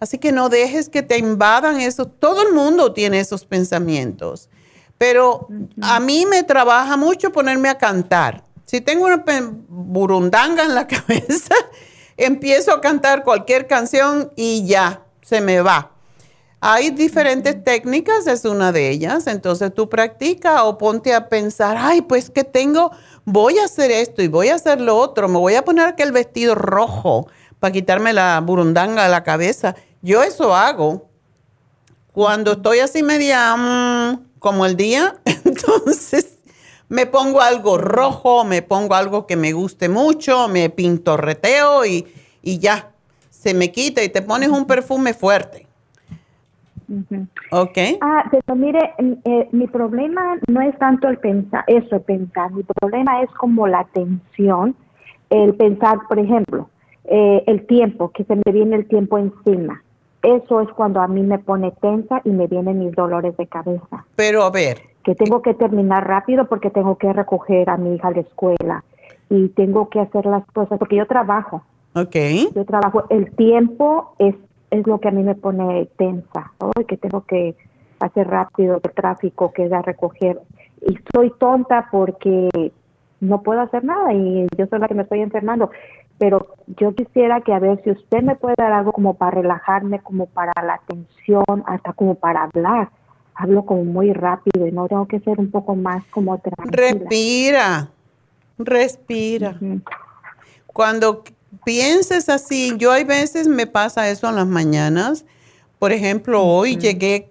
Así 0.00 0.18
que 0.18 0.32
no 0.32 0.48
dejes 0.48 0.88
que 0.88 1.02
te 1.02 1.18
invadan 1.18 1.80
eso. 1.80 2.06
Todo 2.06 2.42
el 2.46 2.54
mundo 2.54 2.92
tiene 2.94 3.20
esos 3.20 3.44
pensamientos. 3.44 4.48
Pero 4.98 5.48
a 5.82 6.00
mí 6.00 6.26
me 6.26 6.42
trabaja 6.42 6.96
mucho 6.96 7.32
ponerme 7.32 7.68
a 7.68 7.78
cantar. 7.78 8.44
Si 8.64 8.80
tengo 8.80 9.04
una 9.04 9.24
burundanga 9.68 10.64
en 10.64 10.74
la 10.74 10.86
cabeza, 10.88 11.54
empiezo 12.16 12.72
a 12.72 12.80
cantar 12.80 13.24
cualquier 13.24 13.66
canción 13.66 14.32
y 14.36 14.66
ya, 14.66 15.02
se 15.22 15.40
me 15.40 15.60
va. 15.60 15.90
Hay 16.66 16.92
diferentes 16.92 17.62
técnicas, 17.62 18.26
es 18.26 18.46
una 18.46 18.72
de 18.72 18.88
ellas. 18.88 19.26
Entonces 19.26 19.74
tú 19.74 19.90
practica 19.90 20.64
o 20.64 20.78
ponte 20.78 21.12
a 21.12 21.28
pensar, 21.28 21.76
ay, 21.78 22.00
pues 22.00 22.30
que 22.30 22.42
tengo, 22.42 22.90
voy 23.26 23.58
a 23.58 23.66
hacer 23.66 23.90
esto 23.90 24.22
y 24.22 24.28
voy 24.28 24.48
a 24.48 24.54
hacer 24.54 24.80
lo 24.80 24.96
otro, 24.96 25.28
me 25.28 25.38
voy 25.38 25.56
a 25.56 25.64
poner 25.64 25.86
aquel 25.86 26.10
vestido 26.10 26.54
rojo 26.54 27.28
para 27.60 27.70
quitarme 27.70 28.14
la 28.14 28.40
burundanga 28.40 29.04
de 29.04 29.10
la 29.10 29.22
cabeza. 29.22 29.74
Yo 30.00 30.22
eso 30.22 30.54
hago. 30.54 31.10
Cuando 32.12 32.52
estoy 32.52 32.78
así 32.78 33.02
media 33.02 33.54
mm, 33.56 34.23
como 34.44 34.66
el 34.66 34.76
día, 34.76 35.14
entonces 35.24 36.38
me 36.88 37.06
pongo 37.06 37.40
algo 37.40 37.78
rojo, 37.78 38.44
me 38.44 38.60
pongo 38.60 38.94
algo 38.94 39.26
que 39.26 39.36
me 39.36 39.52
guste 39.52 39.88
mucho, 39.88 40.48
me 40.48 40.68
pintorreteo 40.68 41.86
y, 41.86 42.06
y 42.42 42.58
ya, 42.58 42.90
se 43.30 43.54
me 43.54 43.72
quita 43.72 44.04
y 44.04 44.10
te 44.10 44.20
pones 44.20 44.50
un 44.50 44.66
perfume 44.66 45.14
fuerte 45.14 45.64
Ok. 47.50 47.78
Ah, 48.00 48.24
pero 48.30 48.56
mire, 48.56 48.92
eh, 49.24 49.48
mi 49.52 49.66
problema 49.66 50.36
no 50.48 50.60
es 50.60 50.76
tanto 50.78 51.08
el 51.08 51.18
pensar, 51.18 51.64
eso, 51.66 51.96
el 51.96 52.02
pensar. 52.02 52.52
Mi 52.52 52.62
problema 52.62 53.22
es 53.22 53.30
como 53.30 53.66
la 53.66 53.84
tensión, 53.84 54.76
el 55.30 55.54
pensar, 55.54 55.98
por 56.08 56.18
ejemplo, 56.18 56.68
eh, 57.04 57.42
el 57.46 57.66
tiempo, 57.66 58.10
que 58.10 58.24
se 58.24 58.36
me 58.36 58.52
viene 58.52 58.76
el 58.76 58.86
tiempo 58.86 59.18
encima. 59.18 59.82
Eso 60.24 60.60
es 60.60 60.68
cuando 60.70 61.00
a 61.00 61.08
mí 61.08 61.22
me 61.22 61.38
pone 61.38 61.70
tensa 61.80 62.20
y 62.24 62.30
me 62.30 62.46
vienen 62.46 62.78
mis 62.80 62.92
dolores 62.92 63.36
de 63.36 63.46
cabeza. 63.46 64.04
Pero 64.16 64.42
a 64.42 64.50
ver. 64.50 64.80
Que 65.04 65.14
tengo 65.14 65.42
que 65.42 65.54
terminar 65.54 66.06
rápido 66.06 66.46
porque 66.46 66.70
tengo 66.70 66.96
que 66.96 67.12
recoger 67.12 67.68
a 67.68 67.76
mi 67.76 67.94
hija 67.94 68.08
a 68.08 68.12
la 68.12 68.20
escuela 68.20 68.84
y 69.28 69.48
tengo 69.50 69.88
que 69.90 70.00
hacer 70.00 70.24
las 70.26 70.44
cosas 70.46 70.78
porque 70.78 70.96
yo 70.96 71.06
trabajo. 71.06 71.62
Ok. 71.94 72.16
Yo 72.54 72.64
trabajo. 72.64 73.04
El 73.10 73.30
tiempo 73.36 74.14
es 74.18 74.34
es 74.78 74.86
lo 74.86 74.98
que 74.98 75.08
a 75.08 75.12
mí 75.12 75.22
me 75.22 75.34
pone 75.34 75.88
tensa, 75.96 76.52
que 76.88 76.96
tengo 76.96 77.22
que 77.22 77.54
hacer 78.00 78.26
rápido 78.26 78.80
el 78.82 78.92
tráfico, 78.92 79.52
que 79.52 79.66
es 79.66 79.72
a 79.72 79.82
recoger. 79.82 80.40
Y 80.86 80.98
soy 81.12 81.32
tonta 81.38 81.88
porque 81.90 82.72
no 83.20 83.42
puedo 83.42 83.60
hacer 83.60 83.84
nada 83.84 84.12
y 84.12 84.46
yo 84.56 84.66
soy 84.66 84.80
la 84.80 84.88
que 84.88 84.94
me 84.94 85.02
estoy 85.02 85.20
enfermando. 85.20 85.70
Pero 86.24 86.46
yo 86.78 86.94
quisiera 86.94 87.42
que 87.42 87.52
a 87.52 87.58
ver 87.58 87.82
si 87.84 87.90
usted 87.90 88.22
me 88.22 88.34
puede 88.34 88.54
dar 88.56 88.72
algo 88.72 88.92
como 88.92 89.12
para 89.12 89.42
relajarme, 89.42 90.00
como 90.00 90.24
para 90.24 90.52
la 90.64 90.76
atención, 90.76 91.44
hasta 91.66 91.92
como 91.92 92.14
para 92.14 92.44
hablar. 92.44 92.88
Hablo 93.34 93.66
como 93.66 93.84
muy 93.84 94.10
rápido 94.14 94.66
y 94.66 94.72
no 94.72 94.88
tengo 94.88 95.06
que 95.06 95.20
ser 95.20 95.38
un 95.38 95.50
poco 95.50 95.76
más 95.76 96.02
como 96.06 96.38
tranquila. 96.38 96.70
Respira, 96.70 97.90
respira. 98.56 99.58
Cuando 100.66 101.24
pienses 101.62 102.30
así, 102.30 102.72
yo 102.78 102.90
hay 102.90 103.04
veces 103.04 103.46
me 103.46 103.66
pasa 103.66 104.08
eso 104.08 104.26
en 104.26 104.36
las 104.36 104.46
mañanas. 104.46 105.26
Por 105.78 105.92
ejemplo, 105.92 106.42
hoy 106.42 106.78
llegué 106.78 107.28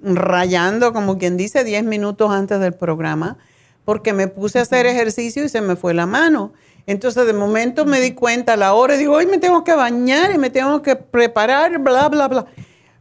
rayando, 0.00 0.92
como 0.92 1.18
quien 1.18 1.36
dice, 1.36 1.64
10 1.64 1.82
minutos 1.82 2.30
antes 2.30 2.60
del 2.60 2.74
programa, 2.74 3.36
porque 3.84 4.12
me 4.12 4.28
puse 4.28 4.60
a 4.60 4.62
hacer 4.62 4.86
ejercicio 4.86 5.42
y 5.42 5.48
se 5.48 5.60
me 5.60 5.74
fue 5.74 5.92
la 5.92 6.06
mano. 6.06 6.52
Entonces, 6.86 7.26
de 7.26 7.32
momento 7.32 7.84
me 7.84 8.00
di 8.00 8.12
cuenta 8.12 8.54
a 8.54 8.56
la 8.56 8.74
hora 8.74 8.94
y 8.94 8.98
digo, 8.98 9.14
hoy 9.14 9.26
me 9.26 9.38
tengo 9.38 9.64
que 9.64 9.74
bañar 9.74 10.32
y 10.32 10.38
me 10.38 10.50
tengo 10.50 10.82
que 10.82 10.96
preparar, 10.96 11.78
bla, 11.78 12.08
bla, 12.08 12.28
bla. 12.28 12.46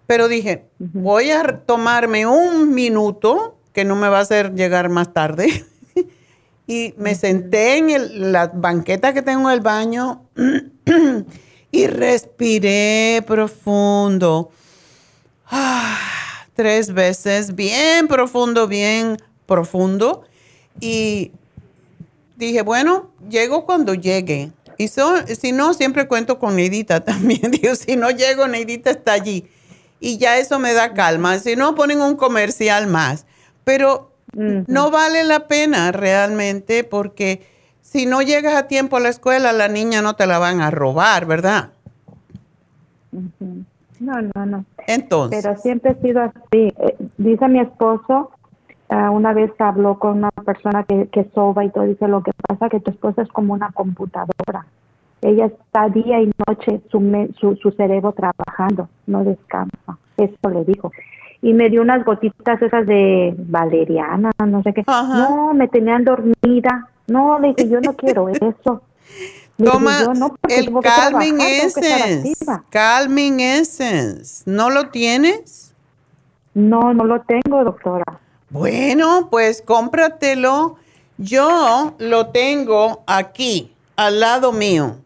Pero 0.06 0.28
dije, 0.28 0.66
voy 0.80 1.32
a 1.32 1.62
tomarme 1.66 2.26
un 2.26 2.74
minuto, 2.74 3.58
que 3.74 3.86
no 3.86 3.96
me 3.96 4.10
va 4.10 4.18
a 4.18 4.22
hacer 4.22 4.56
llegar 4.56 4.90
más 4.90 5.14
tarde, 5.14 5.66
y 6.68 6.94
me 6.98 7.16
senté 7.16 7.78
en 7.78 8.32
la 8.32 8.48
banqueta 8.48 9.14
que 9.14 9.22
tengo 9.22 9.50
en 9.50 9.56
el 9.56 9.62
baño 9.62 10.24
y 11.72 11.88
respiré 11.88 13.24
profundo. 13.26 14.52
Ah, 15.46 15.98
tres 16.54 16.94
veces, 16.94 17.56
bien 17.56 18.08
profundo, 18.08 18.68
bien 18.68 19.18
profundo. 19.46 20.24
Y 20.80 21.32
dije, 22.48 22.62
bueno, 22.62 23.12
llego 23.30 23.66
cuando 23.66 23.94
llegue. 23.94 24.52
Y 24.78 24.88
si 24.88 25.52
no, 25.52 25.74
siempre 25.74 26.08
cuento 26.08 26.40
con 26.40 26.56
Neidita 26.56 27.04
también. 27.04 27.52
Digo, 27.52 27.76
si 27.76 27.96
no 27.96 28.10
llego, 28.10 28.48
Neidita 28.48 28.90
está 28.90 29.14
allí. 29.14 29.48
Y 30.00 30.18
ya 30.18 30.38
eso 30.38 30.58
me 30.60 30.74
da 30.74 30.94
calma. 30.94 31.38
Si 31.40 31.56
no, 31.56 31.76
ponen 31.76 32.02
un 32.02 32.16
comercial 32.16 32.88
más. 32.88 33.26
Pero 33.66 34.12
no 34.34 34.92
vale 34.92 35.24
la 35.24 35.48
pena 35.48 35.92
realmente 35.92 36.84
porque 36.84 37.42
si 37.82 38.06
no 38.06 38.22
llegas 38.22 38.56
a 38.56 38.68
tiempo 38.68 38.98
a 38.98 39.00
la 39.00 39.10
escuela, 39.10 39.52
la 39.52 39.68
niña 39.68 40.02
no 40.02 40.16
te 40.16 40.28
la 40.28 40.38
van 40.40 40.62
a 40.62 40.72
robar, 40.72 41.26
¿verdad? 41.26 41.72
No, 44.00 44.22
no, 44.22 44.46
no. 44.46 44.66
Entonces. 44.88 45.44
Pero 45.44 45.58
siempre 45.60 45.92
he 45.92 46.02
sido 46.02 46.22
así. 46.22 46.38
Eh, 46.54 46.96
dice 47.18 47.48
mi 47.48 47.60
esposo, 47.60 48.32
una 48.90 49.34
vez 49.34 49.52
habló 49.60 50.00
con 50.00 50.18
una 50.20 50.32
persona 50.32 50.84
que, 50.84 51.08
que 51.10 51.30
soba 51.36 51.64
y 51.64 51.70
todo, 51.70 51.84
dice, 51.84 52.08
lo 52.08 52.24
que 52.24 52.32
pasa 52.48 52.70
que 52.70 52.80
tu 52.80 52.90
esposa 52.92 53.22
es 53.22 53.30
como 53.30 53.54
una 53.54 53.72
computadora. 53.72 54.66
Ella 55.22 55.46
está 55.48 55.90
día 55.90 56.22
y 56.22 56.32
noche 56.48 56.82
su, 56.90 57.00
me- 57.00 57.30
su, 57.40 57.56
su 57.58 57.72
cerebro 57.72 58.14
trabajando, 58.14 58.88
no 59.06 59.24
descansa. 59.24 59.98
Eso 60.18 60.50
le 60.50 60.64
dijo. 60.66 60.92
Y 61.42 61.54
me 61.54 61.70
dio 61.70 61.82
unas 61.82 62.04
gotitas 62.04 62.62
esas 62.62 62.86
de 62.88 63.34
valeriana, 63.38 64.32
no 64.46 64.64
sé 64.64 64.74
qué. 64.74 64.84
No, 65.18 65.54
me 65.54 65.68
tenían 65.68 66.04
dormida. 66.06 66.88
No, 67.08 67.38
le 67.40 67.50
dije, 67.54 67.70
yo 67.70 67.82
no 67.82 67.94
quiero 67.94 68.28
eso. 68.30 68.82
Le 69.58 69.66
dije, 69.66 69.72
Toma 69.72 70.00
yo 70.00 70.14
no, 70.14 70.36
el 70.48 70.70
Calming 70.82 71.42
Essence. 71.42 72.34
Calming 72.70 73.40
Essence. 73.42 74.50
¿No 74.50 74.70
lo 74.70 74.88
tienes? 74.90 75.76
No, 76.54 76.94
no 76.94 77.04
lo 77.04 77.22
tengo, 77.22 77.64
doctora. 77.64 78.06
Bueno, 78.50 79.28
pues 79.30 79.62
cómpratelo. 79.62 80.78
Yo 81.18 81.96
lo 82.00 82.28
tengo 82.28 83.04
aquí, 83.06 83.76
al 83.96 84.20
lado 84.20 84.52
mío. 84.52 84.98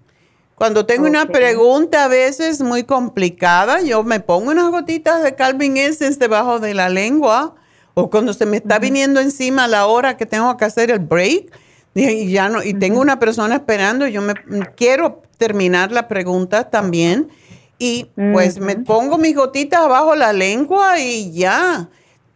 Cuando 0.55 0.85
tengo 0.85 1.07
una 1.07 1.25
pregunta 1.25 2.05
a 2.05 2.07
veces 2.07 2.61
muy 2.61 2.83
complicada, 2.83 3.81
yo 3.81 4.03
me 4.03 4.19
pongo 4.19 4.51
unas 4.51 4.69
gotitas 4.69 5.23
de 5.23 5.35
Calvin 5.35 5.75
Essence 5.77 6.19
debajo 6.19 6.59
de 6.59 6.73
la 6.73 6.89
lengua 6.89 7.55
o 7.95 8.09
cuando 8.09 8.33
se 8.33 8.45
me 8.45 8.57
está 8.57 8.79
viniendo 8.79 9.19
encima 9.19 9.67
la 9.67 9.87
hora 9.87 10.15
que 10.15 10.25
tengo 10.25 10.55
que 10.55 10.65
hacer 10.65 10.91
el 10.91 10.99
break 10.99 11.51
y 11.95 12.31
ya 12.31 12.49
no 12.49 12.63
y 12.63 12.73
tengo 12.73 13.01
una 13.01 13.19
persona 13.19 13.55
esperando, 13.55 14.07
yo 14.07 14.21
me 14.21 14.35
quiero 14.75 15.21
terminar 15.37 15.91
la 15.91 16.07
pregunta 16.07 16.69
también 16.69 17.29
y 17.77 18.07
pues 18.31 18.59
me 18.59 18.77
pongo 18.77 19.17
mis 19.17 19.35
gotitas 19.35 19.81
abajo 19.81 20.15
la 20.15 20.31
lengua 20.31 20.99
y 20.99 21.33
ya, 21.33 21.89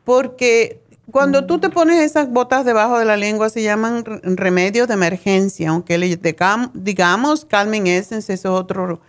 porque 0.03 0.82
cuando 1.12 1.45
tú 1.45 1.60
te 1.60 1.70
pones 1.70 2.01
esas 2.03 2.30
botas 2.30 2.66
debajo 2.66 2.99
de 2.99 3.05
la 3.05 3.18
lengua 3.18 3.49
se 3.49 3.64
llaman 3.64 4.03
re- 4.03 4.20
remedios 4.24 4.88
de 4.88 4.95
emergencia, 4.95 5.70
aunque 5.70 5.97
le 5.97 6.08
digam- 6.22 6.72
digamos 6.74 7.45
Calming 7.45 7.88
Essence, 7.88 8.34
eso 8.34 8.49
es 8.49 8.60
otro, 8.62 8.99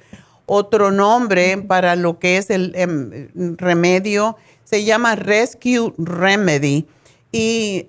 otro 0.46 0.90
nombre 0.90 1.58
para 1.58 1.96
lo 1.96 2.18
que 2.18 2.36
es 2.36 2.50
el 2.50 2.72
em, 2.76 3.28
remedio, 3.56 4.36
se 4.64 4.84
llama 4.84 5.16
Rescue 5.16 5.92
Remedy. 5.98 6.86
Y 7.32 7.88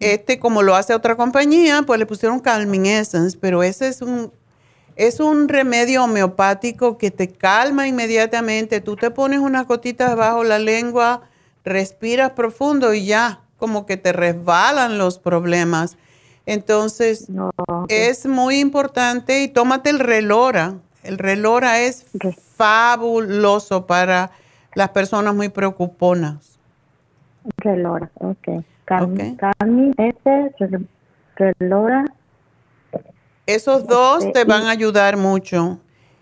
este, 0.00 0.38
como 0.38 0.62
lo 0.62 0.74
hace 0.76 0.94
otra 0.94 1.16
compañía, 1.16 1.82
pues 1.86 1.98
le 1.98 2.06
pusieron 2.06 2.40
Calming 2.40 2.86
Essence, 2.86 3.36
pero 3.40 3.62
ese 3.62 3.88
es 3.88 4.02
un, 4.02 4.30
es 4.94 5.20
un 5.20 5.48
remedio 5.48 6.04
homeopático 6.04 6.98
que 6.98 7.10
te 7.10 7.28
calma 7.28 7.88
inmediatamente. 7.88 8.80
Tú 8.80 8.94
te 8.96 9.10
pones 9.10 9.40
unas 9.40 9.66
gotitas 9.66 10.14
bajo 10.16 10.44
la 10.44 10.58
lengua, 10.58 11.22
respiras 11.68 12.30
profundo 12.32 12.94
y 12.94 13.06
ya, 13.06 13.40
como 13.58 13.86
que 13.86 13.96
te 13.96 14.12
resbalan 14.12 14.98
los 14.98 15.18
problemas. 15.18 15.96
Entonces, 16.46 17.28
es 17.88 18.26
muy 18.26 18.60
importante 18.60 19.42
y 19.42 19.48
tómate 19.48 19.90
el 19.90 19.98
relora. 19.98 20.74
El 21.02 21.18
relora 21.18 21.80
es 21.80 22.06
fabuloso 22.56 23.86
para 23.86 24.30
las 24.74 24.90
personas 24.90 25.34
muy 25.34 25.48
preocuponas. 25.48 26.58
Relora, 27.58 28.10
ok. 28.14 28.64
Carmi, 28.84 29.36
Carmi, 29.36 29.92
ese, 29.98 30.54
Re- 30.58 31.54
Relora. 31.58 32.04
Esos 33.46 33.86
dos 33.86 34.24
Este, 34.24 34.32
te 34.32 34.44
van 34.44 34.64
a 34.64 34.70
ayudar 34.70 35.16
mucho. 35.16 35.78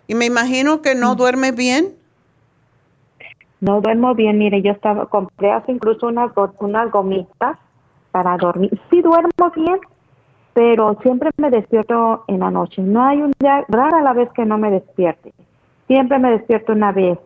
Y 0.06 0.14
me 0.14 0.26
imagino 0.26 0.82
que 0.82 0.94
no 0.94 1.14
duermes 1.16 1.54
bien. 1.54 1.95
No 3.66 3.80
duermo 3.80 4.14
bien, 4.14 4.38
mire, 4.38 4.62
yo 4.62 4.70
estaba, 4.70 5.06
compré 5.06 5.50
hace 5.50 5.72
incluso 5.72 6.06
unas, 6.06 6.30
unas 6.60 6.90
gomitas 6.92 7.58
para 8.12 8.36
dormir. 8.36 8.70
Sí 8.90 9.02
duermo 9.02 9.30
bien, 9.56 9.80
pero 10.54 10.96
siempre 11.02 11.30
me 11.36 11.50
despierto 11.50 12.22
en 12.28 12.40
la 12.40 12.50
noche. 12.50 12.80
No 12.80 13.04
hay 13.04 13.22
un 13.22 13.32
día, 13.40 13.64
rara 13.68 14.02
la 14.02 14.12
vez 14.12 14.30
que 14.34 14.44
no 14.44 14.56
me 14.56 14.70
despierte. 14.70 15.32
Siempre 15.88 16.20
me 16.20 16.30
despierto 16.30 16.74
una 16.74 16.92
vez, 16.92 17.18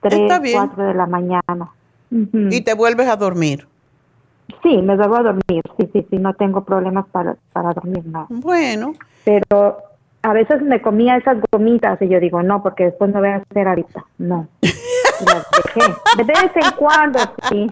tres, 0.00 0.30
cuatro 0.52 0.84
de 0.84 0.94
la 0.94 1.06
mañana. 1.06 1.70
Y 2.10 2.60
te 2.60 2.74
vuelves 2.74 3.08
a 3.08 3.16
dormir. 3.16 3.66
Sí, 4.62 4.76
me 4.82 4.94
vuelvo 4.96 5.16
a 5.16 5.22
dormir, 5.22 5.62
sí, 5.78 5.88
sí, 5.90 6.06
sí, 6.10 6.18
no 6.18 6.34
tengo 6.34 6.64
problemas 6.64 7.06
para, 7.10 7.36
para 7.54 7.72
dormir, 7.72 8.04
no. 8.04 8.26
Bueno. 8.28 8.92
Pero 9.24 9.78
a 10.22 10.32
veces 10.34 10.60
me 10.60 10.82
comía 10.82 11.16
esas 11.16 11.38
gomitas 11.50 12.00
y 12.02 12.08
yo 12.08 12.20
digo, 12.20 12.42
no, 12.42 12.62
porque 12.62 12.84
después 12.84 13.10
no 13.12 13.20
voy 13.20 13.30
a 13.30 13.36
hacer 13.36 13.66
ahorita, 13.66 14.04
no. 14.18 14.48
Las 15.26 15.46
dejé. 15.74 15.94
De 16.16 16.24
vez 16.24 16.50
en 16.54 16.70
cuando, 16.76 17.18
sí. 17.48 17.70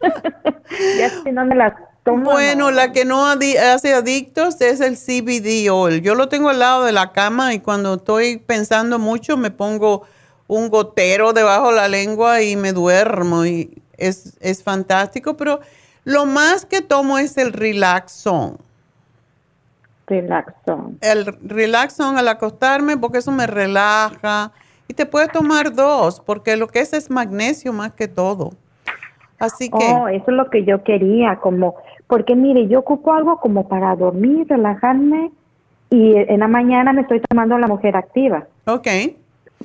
ya 0.98 1.10
si 1.22 1.32
no 1.32 1.44
me 1.44 1.54
las 1.54 1.72
tomo. 2.04 2.30
Bueno, 2.32 2.70
la 2.70 2.92
que 2.92 3.04
no 3.04 3.26
adi- 3.26 3.56
hace 3.58 3.94
adictos 3.94 4.60
es 4.60 4.80
el 4.80 4.96
CBD 4.96 5.70
oil. 5.70 6.02
Yo 6.02 6.14
lo 6.14 6.28
tengo 6.28 6.50
al 6.50 6.58
lado 6.58 6.84
de 6.84 6.92
la 6.92 7.12
cama 7.12 7.54
y 7.54 7.60
cuando 7.60 7.94
estoy 7.94 8.36
pensando 8.38 8.98
mucho 8.98 9.36
me 9.36 9.50
pongo 9.50 10.02
un 10.46 10.68
gotero 10.68 11.32
debajo 11.32 11.70
de 11.70 11.76
la 11.76 11.88
lengua 11.88 12.42
y 12.42 12.56
me 12.56 12.72
duermo 12.72 13.46
y 13.46 13.82
es, 13.96 14.34
es 14.40 14.62
fantástico, 14.62 15.36
pero 15.36 15.60
lo 16.04 16.26
más 16.26 16.66
que 16.66 16.82
tomo 16.82 17.16
es 17.18 17.38
el 17.38 17.52
Relaxon. 17.54 18.58
Relaxon. 20.06 20.98
El 21.00 21.24
Relaxon 21.48 22.18
al 22.18 22.28
acostarme 22.28 22.98
porque 22.98 23.18
eso 23.18 23.32
me 23.32 23.46
relaja 23.46 24.52
y 24.88 24.94
te 24.94 25.06
puedes 25.06 25.30
tomar 25.32 25.72
dos 25.74 26.20
porque 26.20 26.56
lo 26.56 26.66
que 26.68 26.80
es 26.80 26.92
es 26.92 27.10
magnesio 27.10 27.72
más 27.72 27.92
que 27.92 28.08
todo. 28.08 28.52
Así 29.38 29.68
que... 29.70 29.76
Oh, 29.92 30.08
eso 30.08 30.24
es 30.28 30.34
lo 30.36 30.48
que 30.50 30.64
yo 30.64 30.82
quería, 30.84 31.36
como, 31.36 31.74
porque 32.06 32.34
mire, 32.36 32.66
yo 32.68 32.80
ocupo 32.80 33.12
algo 33.12 33.38
como 33.40 33.68
para 33.68 33.94
dormir, 33.96 34.46
relajarme, 34.48 35.32
y 35.90 36.14
en 36.16 36.40
la 36.40 36.48
mañana 36.48 36.92
me 36.92 37.02
estoy 37.02 37.20
tomando 37.20 37.58
la 37.58 37.66
mujer 37.66 37.96
activa. 37.96 38.46
Ok. 38.66 38.86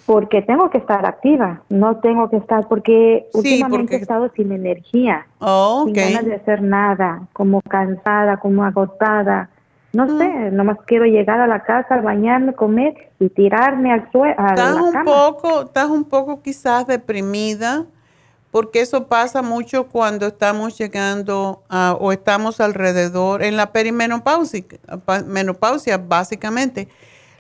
Porque 0.06 0.42
tengo 0.42 0.70
que 0.70 0.78
estar 0.78 1.06
activa, 1.06 1.62
no 1.70 1.98
tengo 1.98 2.30
que 2.30 2.38
estar, 2.38 2.68
porque 2.68 3.28
Sí, 3.32 3.38
últimamente 3.38 3.84
porque- 3.84 3.96
he 3.96 4.00
estado 4.00 4.30
sin 4.36 4.52
energía, 4.52 5.28
Oh, 5.40 5.84
sin 5.86 5.94
ok. 5.94 5.98
ganas 5.98 6.26
de 6.26 6.36
hacer 6.36 6.62
nada, 6.62 7.22
como 7.34 7.62
cansada, 7.62 8.38
como 8.38 8.64
agotada. 8.64 9.50
No 9.92 10.06
Mm. 10.06 10.18
sé, 10.20 10.52
nomás 10.52 10.78
quiero 10.86 11.06
llegar 11.06 11.40
a 11.42 11.48
la 11.48 11.64
casa, 11.64 11.98
bañarme, 12.02 12.54
comer 12.54 12.94
y 13.20 13.30
tirarme 13.30 13.92
al 13.92 14.12
suelo, 14.12 14.36
Estás 14.48 14.76
la 14.76 14.84
un 14.84 14.92
cama. 14.92 15.06
poco, 15.06 15.62
estás 15.64 15.90
un 15.90 16.04
poco 16.04 16.42
quizás 16.44 16.86
deprimida, 16.86 17.86
porque 18.52 18.82
eso 18.82 19.08
pasa 19.08 19.42
mucho 19.42 19.88
cuando 19.88 20.28
estamos 20.28 20.78
llegando 20.78 21.64
a- 21.70 21.96
o 22.00 22.12
estamos 22.12 22.60
alrededor 22.62 23.42
en 23.44 23.58
la 23.58 23.72
perimenopausia, 23.72 24.64
pa- 25.06 25.22
menopausia 25.24 25.98
básicamente. 25.98 26.88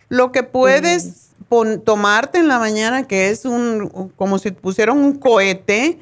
Lo 0.07 0.31
que 0.31 0.41
puedes 0.41 1.31
pon- 1.49 1.81
tomarte 1.81 2.39
en 2.39 2.47
la 2.47 2.57
mañana, 2.57 3.03
que 3.07 3.29
es 3.29 3.45
un, 3.45 4.11
como 4.15 4.39
si 4.39 4.51
pusieran 4.51 4.97
un 4.97 5.13
cohete, 5.19 5.99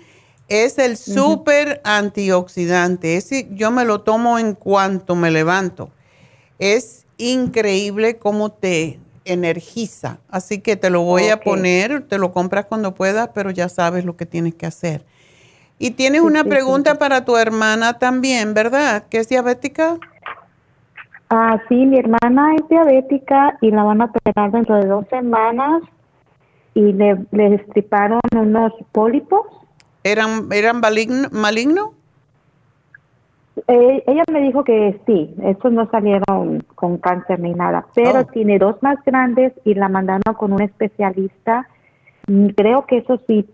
es 0.48 0.78
el 0.78 0.96
súper 0.96 1.82
antioxidante. 1.84 3.18
Ese 3.18 3.50
yo 3.52 3.70
me 3.72 3.84
lo 3.84 4.02
tomo 4.02 4.40
en 4.40 4.54
cuanto 4.54 5.14
me 5.16 5.30
levanto. 5.30 5.90
Es 6.60 7.06
increíble 7.18 8.18
cómo 8.18 8.52
te 8.52 9.00
energiza. 9.26 10.20
Así 10.30 10.60
que 10.60 10.76
te 10.76 10.90
lo 10.90 11.02
voy 11.02 11.30
a 11.30 11.40
poner, 11.40 12.08
te 12.08 12.18
lo 12.18 12.32
compras 12.32 12.66
cuando 12.66 12.94
puedas, 12.94 13.30
pero 13.34 13.52
ya 13.52 13.70
sabes 13.70 14.06
lo 14.06 14.16
que 14.16 14.26
tienes 14.26 14.56
que 14.56 14.66
hacer. 14.66 15.06
Y 15.80 15.92
tienes 15.92 16.22
una 16.22 16.44
pregunta 16.44 16.96
para 16.96 17.24
tu 17.24 17.38
hermana 17.38 18.00
también, 18.00 18.54
¿verdad? 18.54 19.06
¿Que 19.10 19.20
es 19.20 19.30
diabética? 19.30 19.98
Ah, 21.30 21.62
sí, 21.68 21.76
mi 21.86 22.00
hermana 22.00 22.56
es 22.56 22.68
diabética 22.70 23.58
y 23.62 23.70
la 23.70 23.84
van 23.84 24.02
a 24.02 24.06
operar 24.06 24.52
dentro 24.52 24.76
de 24.78 24.88
dos 24.88 25.06
semanas 25.10 25.84
y 26.74 26.94
le, 26.94 27.18
le 27.32 27.50
destriparon 27.50 28.22
unos 28.36 28.72
pólipos. 28.92 29.46
¿Eran, 30.04 30.48
eran 30.52 30.80
maligno? 30.80 31.94
Eh, 33.68 34.04
ella 34.06 34.24
me 34.32 34.42
dijo 34.42 34.64
que 34.64 35.00
sí, 35.06 35.34
estos 35.44 35.72
no 35.72 35.90
salieron 35.90 36.64
con 36.76 36.98
cáncer 36.98 37.40
ni 37.40 37.54
nada, 37.54 37.86
pero 37.96 38.20
Oh. 38.20 38.26
tiene 38.26 38.60
dos 38.60 38.76
más 38.84 38.98
grandes 39.06 39.54
y 39.66 39.74
la 39.74 39.90
mandaron 39.90 40.22
con 40.38 40.54
un 40.54 40.62
especialista. 40.62 41.68
Mm, 42.28 42.48
Creo 42.50 42.86
que 42.86 42.98
esos 42.98 43.20
sí 43.28 43.50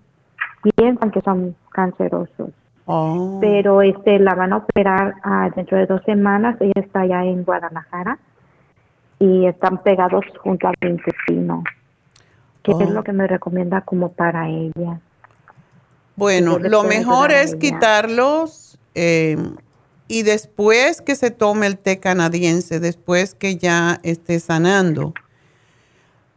piensan 0.75 1.11
que 1.11 1.21
son 1.21 1.55
cancerosos, 1.71 2.49
Oh. 2.85 3.37
pero 3.39 3.81
este 3.81 4.19
la 4.19 4.35
van 4.35 4.51
a 4.53 4.57
operar 4.57 5.15
ah, 5.23 5.49
dentro 5.55 5.77
de 5.77 5.85
dos 5.85 6.01
semanas. 6.05 6.57
Ella 6.59 6.73
está 6.75 7.01
allá 7.01 7.23
en 7.23 7.43
Guadalajara 7.43 8.17
y 9.19 9.45
están 9.45 9.77
pegados 9.83 10.25
junto 10.41 10.67
al 10.67 10.75
intestino. 10.81 11.63
¿Qué 12.61 12.73
Oh. 12.73 12.81
es 12.81 12.89
lo 12.89 13.03
que 13.03 13.13
me 13.13 13.25
recomienda 13.27 13.81
como 13.81 14.09
para 14.11 14.49
ella? 14.49 14.99
Bueno, 16.15 16.57
¿Qué 16.57 16.63
le 16.63 16.69
lo 16.69 16.83
mejor 16.83 17.31
es 17.31 17.55
quitarlos, 17.55 18.77
eh, 18.95 19.37
y 20.07 20.23
después 20.23 21.01
que 21.01 21.15
se 21.15 21.31
tome 21.31 21.67
el 21.67 21.77
té 21.77 21.99
canadiense, 21.99 22.79
después 22.79 23.35
que 23.35 23.57
ya 23.57 23.99
esté 24.03 24.39
sanando. 24.39 25.13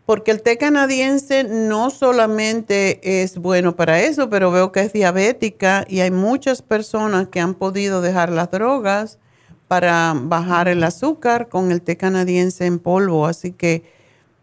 Porque 0.07 0.31
el 0.31 0.41
té 0.41 0.57
canadiense 0.57 1.43
no 1.43 1.91
solamente 1.91 3.23
es 3.23 3.39
bueno 3.39 3.75
para 3.75 4.01
eso, 4.01 4.31
pero 4.31 4.53
veo 4.53 4.71
que 4.71 4.81
es 4.81 4.93
diabética 4.93 5.85
y 5.89 5.99
hay 5.99 6.13
muchas 6.13 6.63
personas 6.63 7.27
que 7.29 7.41
han 7.41 7.55
podido 7.55 8.01
dejar 8.01 8.31
las 8.31 8.53
drogas 8.53 9.19
para 9.67 10.15
bajar 10.17 10.69
el 10.69 10.85
azúcar 10.85 11.49
con 11.49 11.73
el 11.73 11.83
té 11.83 11.97
canadiense 11.97 12.67
en 12.67 12.79
polvo. 12.79 13.27
Así 13.27 13.51
que 13.51 13.83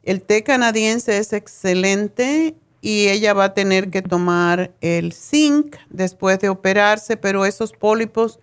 el 0.03 0.21
té 0.21 0.43
canadiense 0.43 1.17
es 1.17 1.31
excelente 1.31 2.55
y 2.81 3.07
ella 3.07 3.33
va 3.33 3.45
a 3.45 3.53
tener 3.53 3.89
que 3.89 4.01
tomar 4.01 4.73
el 4.81 5.13
zinc 5.13 5.77
después 5.89 6.39
de 6.39 6.49
operarse, 6.49 7.15
pero 7.15 7.45
esos 7.45 7.71
pólipos 7.71 8.41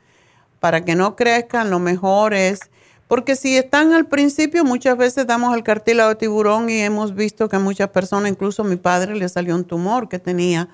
para 0.61 0.85
que 0.85 0.95
no 0.95 1.17
crezcan, 1.17 1.71
lo 1.71 1.79
mejor 1.79 2.35
es, 2.35 2.61
porque 3.09 3.35
si 3.35 3.57
están 3.57 3.93
al 3.93 4.07
principio, 4.07 4.65
muchas 4.65 4.97
veces 4.97 5.27
damos 5.27 5.57
el 5.57 5.65
cartílago 5.65 6.11
de 6.11 6.15
tiburón 6.15 6.71
y 6.71 6.79
hemos 6.79 7.13
visto 7.13 7.49
que 7.49 7.57
a 7.57 7.59
muchas 7.59 7.89
personas, 7.89 8.31
incluso 8.31 8.63
a 8.63 8.65
mi 8.65 8.77
padre, 8.77 9.17
le 9.17 9.29
salió 9.29 9.57
un 9.57 9.65
tumor 9.65 10.09
que 10.09 10.21
tenía 10.21 10.69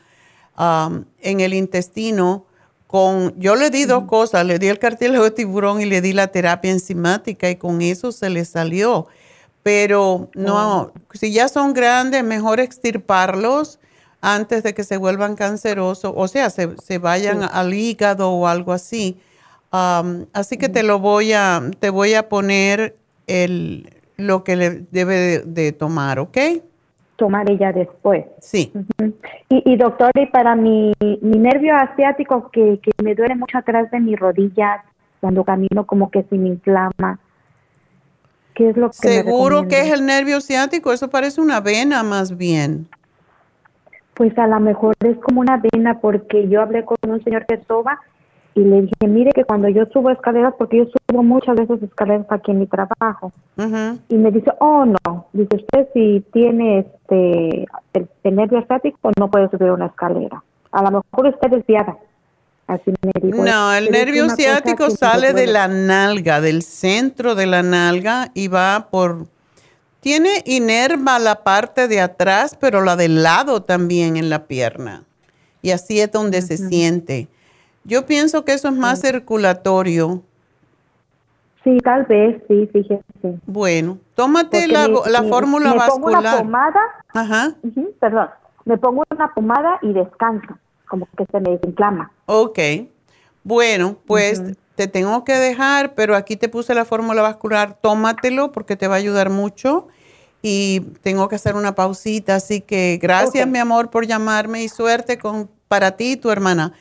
um, 0.59 1.05
en 1.23 1.41
el 1.41 1.55
intestino. 1.55 2.45
Con, 2.89 3.35
yo 3.41 3.57
le 3.57 3.71
di 3.71 3.87
dos 3.87 4.05
cosas, 4.05 4.45
le 4.45 4.59
di 4.59 4.69
el 4.69 4.79
cartílago 4.79 5.25
de 5.25 5.31
tiburón 5.31 5.81
y 5.81 5.87
le 5.87 6.03
di 6.03 6.13
la 6.13 6.27
terapia 6.27 6.71
enzimática 6.71 7.49
y 7.49 7.57
con 7.57 7.81
eso 7.81 8.13
se 8.13 8.29
le 8.29 8.45
salió. 8.45 9.07
Pero 9.63 10.29
no, 10.35 10.93
si 11.15 11.33
ya 11.33 11.49
son 11.49 11.73
grandes, 11.73 12.23
mejor 12.23 12.61
extirparlos 12.61 13.79
antes 14.21 14.63
de 14.63 14.75
que 14.75 14.85
se 14.85 14.99
vuelvan 14.99 15.37
cancerosos, 15.37 16.13
o 16.15 16.29
sea, 16.29 16.51
se, 16.51 16.77
se 16.85 16.99
vayan 16.99 17.43
al 17.43 17.73
hígado 17.73 18.31
o 18.31 18.47
algo 18.47 18.75
así 18.75 19.19
así 19.71 20.57
que 20.57 20.69
te 20.69 20.83
lo 20.83 20.99
voy 20.99 21.33
a, 21.33 21.63
te 21.79 21.91
voy 21.91 22.15
a 22.15 22.29
poner 22.29 22.97
el, 23.27 23.91
lo 24.17 24.45
que 24.45 24.57
le 24.57 24.71
debe 24.91 25.41
de, 25.45 25.73
tomar, 25.73 26.19
¿ok? 26.19 26.39
Tomar 27.17 27.51
ella 27.51 27.73
después. 27.73 28.25
Sí. 28.41 28.73
y, 29.49 29.73
y, 29.73 29.77
doctor, 29.77 30.11
y 30.15 30.27
para 30.27 30.55
mi, 30.55 30.93
mi 31.01 31.39
nervio 31.39 31.75
asiático 31.75 32.51
que, 32.51 32.79
que 32.83 32.91
me 33.03 33.15
duele 33.15 33.35
mucho 33.35 33.59
atrás 33.59 33.91
de 33.91 34.01
mi 34.01 34.17
rodilla, 34.17 34.85
cuando 35.21 35.45
camino 35.45 35.87
como 35.87 36.11
que 36.11 36.23
se 36.25 36.37
me 36.37 36.49
inflama. 36.49 37.19
¿Qué 38.55 38.71
es 38.71 38.77
lo 38.77 38.91
que 38.91 38.97
¿Seguro 38.97 39.69
que 39.69 39.81
es 39.81 39.93
el 39.93 40.07
nervio 40.07 40.41
ciático? 40.41 40.93
Eso 40.93 41.11
parece 41.11 41.41
una 41.41 41.61
vena 41.61 42.03
más 42.03 42.37
bien. 42.37 42.89
Pues 44.15 44.37
a 44.39 44.47
lo 44.47 44.59
mejor 44.61 44.95
es 45.01 45.19
como 45.19 45.41
una 45.41 45.61
vena 45.73 46.01
porque 46.01 46.49
yo 46.49 46.63
hablé 46.63 46.85
con 46.85 46.97
un 47.07 47.23
señor 47.23 47.45
que 47.47 47.61
soba 47.69 48.01
y 48.57 48.61
le 48.61 48.83
dije, 48.83 49.07
mire 49.07 49.33
que 49.33 49.45
cuando 49.45 49.69
yo 49.69 49.85
subo 49.93 50.09
escaleras, 50.11 50.55
porque 50.57 50.79
yo 50.79 50.85
subo 50.87 51.23
muchas 51.23 51.57
veces 51.57 51.83
escaleras 51.83 52.27
aquí 52.31 52.53
en 52.53 52.61
mi 52.61 52.67
trabajo, 52.67 53.31
y 54.09 54.15
me 54.15 54.31
dice, 54.31 54.51
oh 54.61 54.87
no, 54.87 55.27
dice 55.35 55.57
usted 55.57 55.89
si 55.93 56.25
tiene 56.33 56.79
este 56.79 57.67
el, 57.93 58.35
nervio 58.35 58.59
estático 58.59 59.11
no 59.19 59.31
puede 59.31 59.51
subir 59.51 59.71
una 59.71 59.87
escalera. 59.87 60.43
A 60.73 60.83
lo 60.83 61.03
mejor 61.03 61.27
está 61.27 61.49
desviada. 61.49 61.99
Así 62.67 62.93
me 63.03 63.13
dijo. 63.23 63.45
No, 63.45 63.75
el 63.75 63.91
nervio 63.91 64.29
ciático 64.31 64.91
sale 64.91 65.35
de 65.35 65.47
la 65.47 65.69
nalga, 65.69 66.41
del 66.41 66.63
centro 66.63 67.35
de 67.35 67.47
la 67.47 67.63
nalga 67.63 68.31
y 68.35 68.49
va 68.49 68.89
por... 68.91 69.27
Tiene 70.01 70.43
inerva 70.47 71.19
la 71.19 71.45
parte 71.45 71.89
de 71.89 72.01
atrás, 72.01 72.57
pero 72.59 72.83
la 72.83 72.97
del 72.97 73.23
lado 73.23 73.63
también 73.63 74.17
en 74.17 74.31
la 74.31 74.47
pierna. 74.47 75.05
Y 75.63 75.71
así 75.73 76.01
es 76.01 76.11
donde 76.11 76.43
se 76.43 76.57
siente. 76.57 77.29
Yo 77.87 78.05
pienso 78.05 78.45
que 78.45 78.53
eso 78.53 78.69
es 78.69 78.75
más 78.75 79.01
circulatorio. 79.01 80.23
Sí, 81.63 81.79
tal 81.79 82.05
vez, 82.05 82.43
sí, 82.49 82.69
fíjese. 82.73 83.03
Bueno, 83.47 83.99
tómate 84.15 84.69
la, 84.69 84.89
la 84.89 85.23
fórmula 85.25 85.71
me 85.71 85.79
vascular. 85.79 86.23
Pongo 86.23 86.29
una 86.29 86.39
pomada. 86.39 86.81
Ajá. 87.13 87.55
perdón, 88.01 88.29
me 88.65 88.77
pongo 88.77 89.05
una 89.11 89.33
pomada 89.35 89.79
y 89.83 89.93
descanso, 89.93 90.59
como 90.89 91.09
que 91.17 91.27
se 91.31 91.41
me 91.41 91.51
desinflama. 91.51 92.11
Ok. 92.27 92.59
Bueno, 93.45 93.97
pues 94.07 94.43
te 94.75 94.89
tengo 94.89 95.25
que 95.25 95.35
dejar, 95.35 95.95
pero 95.95 96.17
aquí 96.17 96.37
te 96.37 96.49
puse 96.49 96.75
la 96.75 96.85
fórmula 96.85 97.23
vascular, 97.23 97.79
tómatelo 97.81 98.53
porque 98.53 98.77
te 98.77 98.89
va 98.89 98.95
a 98.97 98.99
ayudar 98.99 99.31
mucho 99.31 99.87
y 100.43 100.81
tengo 101.03 101.29
que 101.29 101.37
hacer 101.37 101.55
una 101.55 101.75
pausita, 101.75 102.37
así 102.37 102.61
que 102.61 102.99
gracias 103.01 103.47
mi 103.49 103.59
amor 103.59 103.91
por 103.91 104.07
llamarme 104.07 104.63
y 104.63 104.69
suerte 104.69 105.19
con 105.19 105.49
para 105.69 105.93
ti 105.93 106.13
y 106.13 106.17
tu 106.17 106.31
hermana. 106.31 106.73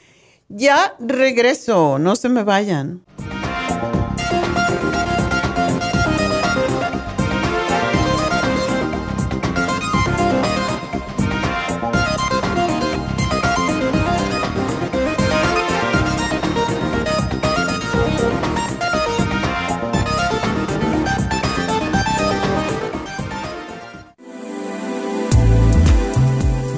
Ya 0.48 0.96
regreso, 1.00 1.98
no 1.98 2.16
se 2.16 2.30
me 2.30 2.44
vayan. 2.44 3.02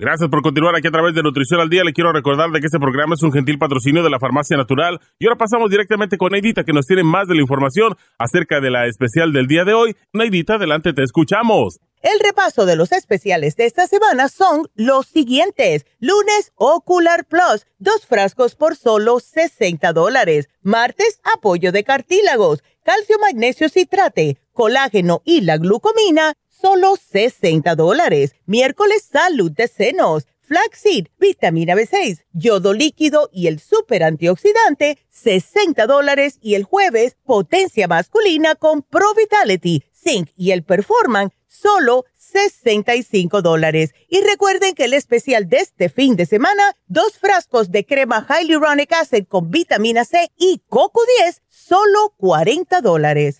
Gracias 0.00 0.30
por 0.30 0.40
continuar 0.40 0.74
aquí 0.74 0.88
a 0.88 0.90
través 0.90 1.14
de 1.14 1.22
Nutrición 1.22 1.60
al 1.60 1.68
Día. 1.68 1.84
Le 1.84 1.92
quiero 1.92 2.10
recordar 2.10 2.48
de 2.48 2.60
que 2.60 2.68
este 2.68 2.78
programa 2.78 3.16
es 3.16 3.22
un 3.22 3.32
gentil 3.32 3.58
patrocinio 3.58 4.02
de 4.02 4.08
la 4.08 4.18
Farmacia 4.18 4.56
Natural. 4.56 4.98
Y 5.18 5.26
ahora 5.26 5.36
pasamos 5.36 5.68
directamente 5.68 6.16
con 6.16 6.32
Neidita, 6.32 6.64
que 6.64 6.72
nos 6.72 6.86
tiene 6.86 7.02
más 7.02 7.28
de 7.28 7.34
la 7.34 7.42
información 7.42 7.94
acerca 8.18 8.62
de 8.62 8.70
la 8.70 8.86
especial 8.86 9.30
del 9.34 9.46
día 9.46 9.66
de 9.66 9.74
hoy. 9.74 9.94
Neidita, 10.14 10.54
adelante, 10.54 10.94
te 10.94 11.02
escuchamos. 11.02 11.80
El 12.00 12.18
repaso 12.18 12.64
de 12.64 12.76
los 12.76 12.92
especiales 12.92 13.56
de 13.56 13.66
esta 13.66 13.86
semana 13.86 14.30
son 14.30 14.70
los 14.74 15.04
siguientes. 15.04 15.84
Lunes, 15.98 16.52
Ocular 16.54 17.26
Plus, 17.26 17.66
dos 17.78 18.06
frascos 18.06 18.54
por 18.54 18.76
solo 18.76 19.20
60 19.20 19.92
dólares. 19.92 20.48
Martes, 20.62 21.20
apoyo 21.34 21.72
de 21.72 21.84
cartílagos, 21.84 22.64
calcio, 22.84 23.18
magnesio, 23.18 23.68
citrate, 23.68 24.38
colágeno 24.54 25.20
y 25.26 25.42
la 25.42 25.58
glucomina, 25.58 26.32
solo 26.60 26.96
60 26.96 27.74
dólares. 27.74 28.34
Miércoles, 28.46 29.08
salud 29.10 29.50
de 29.50 29.68
senos 29.68 30.26
flaxseed, 30.50 31.06
vitamina 31.20 31.76
B6, 31.76 32.24
yodo 32.32 32.74
líquido 32.74 33.30
y 33.32 33.46
el 33.46 33.60
super 33.60 34.02
antioxidante, 34.02 34.98
60 35.08 35.86
dólares. 35.86 36.38
Y 36.40 36.56
el 36.56 36.64
jueves, 36.64 37.16
potencia 37.24 37.86
masculina 37.86 38.56
con 38.56 38.82
Pro 38.82 39.14
Vitality, 39.14 39.84
Zinc 39.92 40.30
y 40.36 40.50
el 40.50 40.64
Performan, 40.64 41.30
solo 41.46 42.04
65 42.16 43.42
dólares. 43.42 43.94
Y 44.08 44.22
recuerden 44.22 44.74
que 44.74 44.86
el 44.86 44.94
especial 44.94 45.48
de 45.48 45.58
este 45.58 45.88
fin 45.88 46.16
de 46.16 46.26
semana, 46.26 46.76
dos 46.88 47.16
frascos 47.16 47.70
de 47.70 47.86
crema 47.86 48.26
Hyaluronic 48.28 48.92
Acid 48.92 49.26
con 49.28 49.52
vitamina 49.52 50.04
C 50.04 50.32
y 50.36 50.62
Coco 50.68 51.00
10, 51.20 51.42
solo 51.48 52.12
40 52.16 52.80
dólares. 52.80 53.39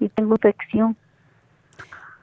y 0.00 0.08
tengo 0.08 0.34
infección. 0.34 0.96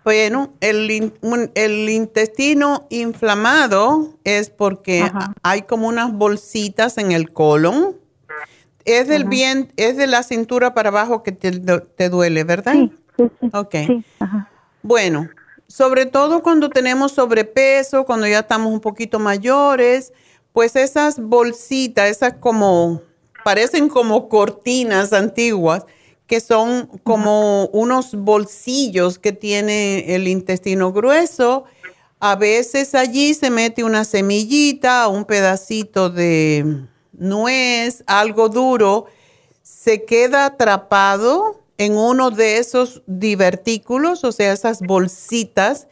Bueno, 0.04 0.54
el, 0.60 1.14
el 1.56 1.90
intestino 1.90 2.88
inflamado 2.90 4.18
es 4.26 4.50
porque 4.50 5.10
hay 5.44 5.62
como 5.62 5.88
unas 5.88 6.12
bolsitas 6.12 6.98
en 6.98 7.14
el 7.14 7.32
colon. 7.32 7.96
Es 8.84 9.08
del 9.08 9.24
bien, 9.24 9.72
es 9.78 9.96
de 9.96 10.08
la 10.08 10.24
cintura 10.24 10.74
para 10.74 10.90
abajo 10.90 11.24
que 11.24 11.32
te, 11.32 12.10
duele, 12.10 12.44
¿verdad? 12.44 12.74
Sí, 12.74 12.92
sí, 13.18 13.32
sí. 13.40 13.50
Ok. 13.54 13.76
Bueno, 14.82 15.30
sobre 15.68 16.06
todo 16.06 16.44
cuando 16.44 16.70
tenemos 16.70 17.14
sobrepeso, 17.14 18.04
cuando 18.04 18.28
ya 18.28 18.40
estamos 18.40 18.74
un 18.74 18.82
poquito 18.82 19.20
mayores, 19.20 20.12
pues 20.52 20.76
esas 20.76 21.18
bolsitas, 21.20 22.10
esas 22.10 22.34
como, 22.34 23.02
parecen 23.46 23.88
como 23.88 24.28
cortinas 24.28 25.14
antiguas, 25.14 25.86
que 26.28 26.40
son 26.40 26.88
como 27.04 27.68
unos 27.68 28.16
bolsillos 28.16 29.20
que 29.20 29.32
tiene 29.32 30.16
el 30.16 30.28
intestino 30.28 30.92
grueso. 30.92 31.66
A 32.20 32.36
veces 32.36 32.96
allí 32.96 33.34
se 33.34 33.50
mete 33.50 33.84
una 33.84 34.06
semillita, 34.06 35.08
un 35.08 35.26
pedacito 35.26 36.10
de 36.10 36.86
nuez, 37.12 38.04
algo 38.08 38.50
duro, 38.50 39.06
se 39.62 40.06
queda 40.06 40.46
atrapado 40.46 41.62
en 41.78 41.98
uno 41.98 42.32
de 42.32 42.58
esos 42.58 43.04
divertículos, 43.08 44.24
o 44.24 44.32
sea, 44.32 44.54
esas 44.54 44.80
bolsitas, 44.82 45.88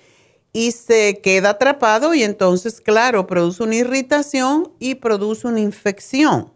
y 0.54 0.72
se 0.72 1.20
queda 1.22 1.52
atrapado 1.52 2.14
y 2.14 2.24
entonces, 2.24 2.82
claro, 2.82 3.26
produce 3.26 3.64
una 3.64 3.76
irritación 3.76 4.72
y 4.80 4.96
produce 4.96 5.48
una 5.48 5.62
infección. 5.62 6.52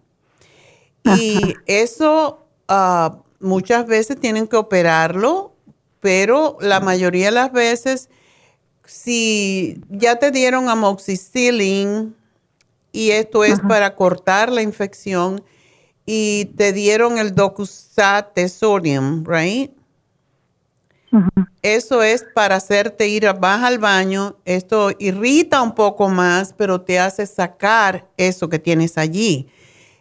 Y 1.17 1.53
eso 1.65 2.45
uh, 2.67 3.24
muchas 3.39 3.85
veces 3.87 4.19
tienen 4.19 4.47
que 4.47 4.55
operarlo, 4.55 5.53
pero 5.99 6.57
la 6.61 6.79
mayoría 6.79 7.27
de 7.27 7.31
las 7.31 7.51
veces, 7.51 8.09
si 8.85 9.81
ya 9.89 10.17
te 10.17 10.31
dieron 10.31 10.69
amoxicillin 10.69 12.15
y 12.91 13.11
esto 13.11 13.43
es 13.43 13.59
para 13.59 13.95
cortar 13.95 14.51
la 14.51 14.61
infección 14.61 15.43
y 16.05 16.45
te 16.55 16.71
dieron 16.71 17.17
el 17.17 17.33
docusat 17.33 18.35
de 18.35 18.47
sodium, 18.47 19.23
right? 19.25 19.71
Eso 21.61 22.03
es 22.03 22.25
para 22.35 22.57
hacerte 22.57 23.07
ir 23.07 23.25
más 23.39 23.63
al 23.63 23.79
baño. 23.79 24.37
Esto 24.45 24.91
irrita 24.99 25.61
un 25.61 25.73
poco 25.73 26.09
más, 26.09 26.53
pero 26.53 26.81
te 26.81 26.99
hace 26.99 27.25
sacar 27.25 28.07
eso 28.17 28.49
que 28.49 28.59
tienes 28.59 28.97
allí. 28.97 29.47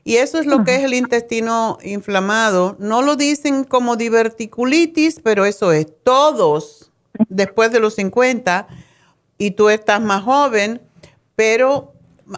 Y 0.04 0.16
eso 0.16 0.38
es 0.38 0.44
lo 0.44 0.64
que 0.64 0.76
es 0.76 0.84
el 0.84 0.92
intestino 0.92 1.78
inflamado. 1.82 2.76
No 2.78 3.00
lo 3.00 3.16
dicen 3.16 3.64
como 3.64 3.96
diverticulitis, 3.96 5.20
pero 5.24 5.46
eso 5.46 5.72
es. 5.72 5.86
Todos, 6.02 6.90
después 7.30 7.72
de 7.72 7.80
los 7.80 7.94
50, 7.94 8.68
y 9.38 9.52
tú 9.52 9.70
estás 9.70 10.02
más 10.02 10.22
joven, 10.22 10.82
pero 11.36 11.94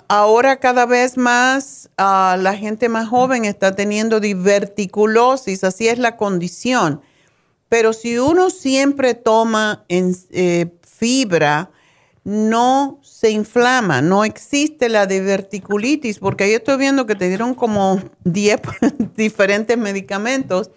ahora 0.08 0.58
cada 0.58 0.86
vez 0.86 1.16
más 1.16 1.90
ah, 1.98 2.36
la 2.38 2.54
gente 2.56 2.88
más 2.88 3.08
joven 3.08 3.44
está 3.44 3.74
teniendo 3.74 4.20
diverticulosis, 4.20 5.64
así 5.64 5.88
es 5.88 5.98
la 5.98 6.16
condición. 6.16 7.00
Pero 7.68 7.92
si 7.92 8.18
uno 8.18 8.50
siempre 8.50 9.14
toma 9.14 9.84
en, 9.88 10.16
eh, 10.30 10.72
fibra, 10.82 11.70
no 12.26 12.98
se 13.04 13.30
inflama, 13.30 14.02
no 14.02 14.24
existe 14.24 14.88
la 14.88 15.06
diverticulitis, 15.06 16.18
porque 16.18 16.42
ahí 16.42 16.54
estoy 16.54 16.76
viendo 16.76 17.06
que 17.06 17.14
te 17.14 17.28
dieron 17.28 17.54
como 17.54 18.02
10 18.24 18.60
diferentes 19.16 19.78
medicamentos 19.78 20.72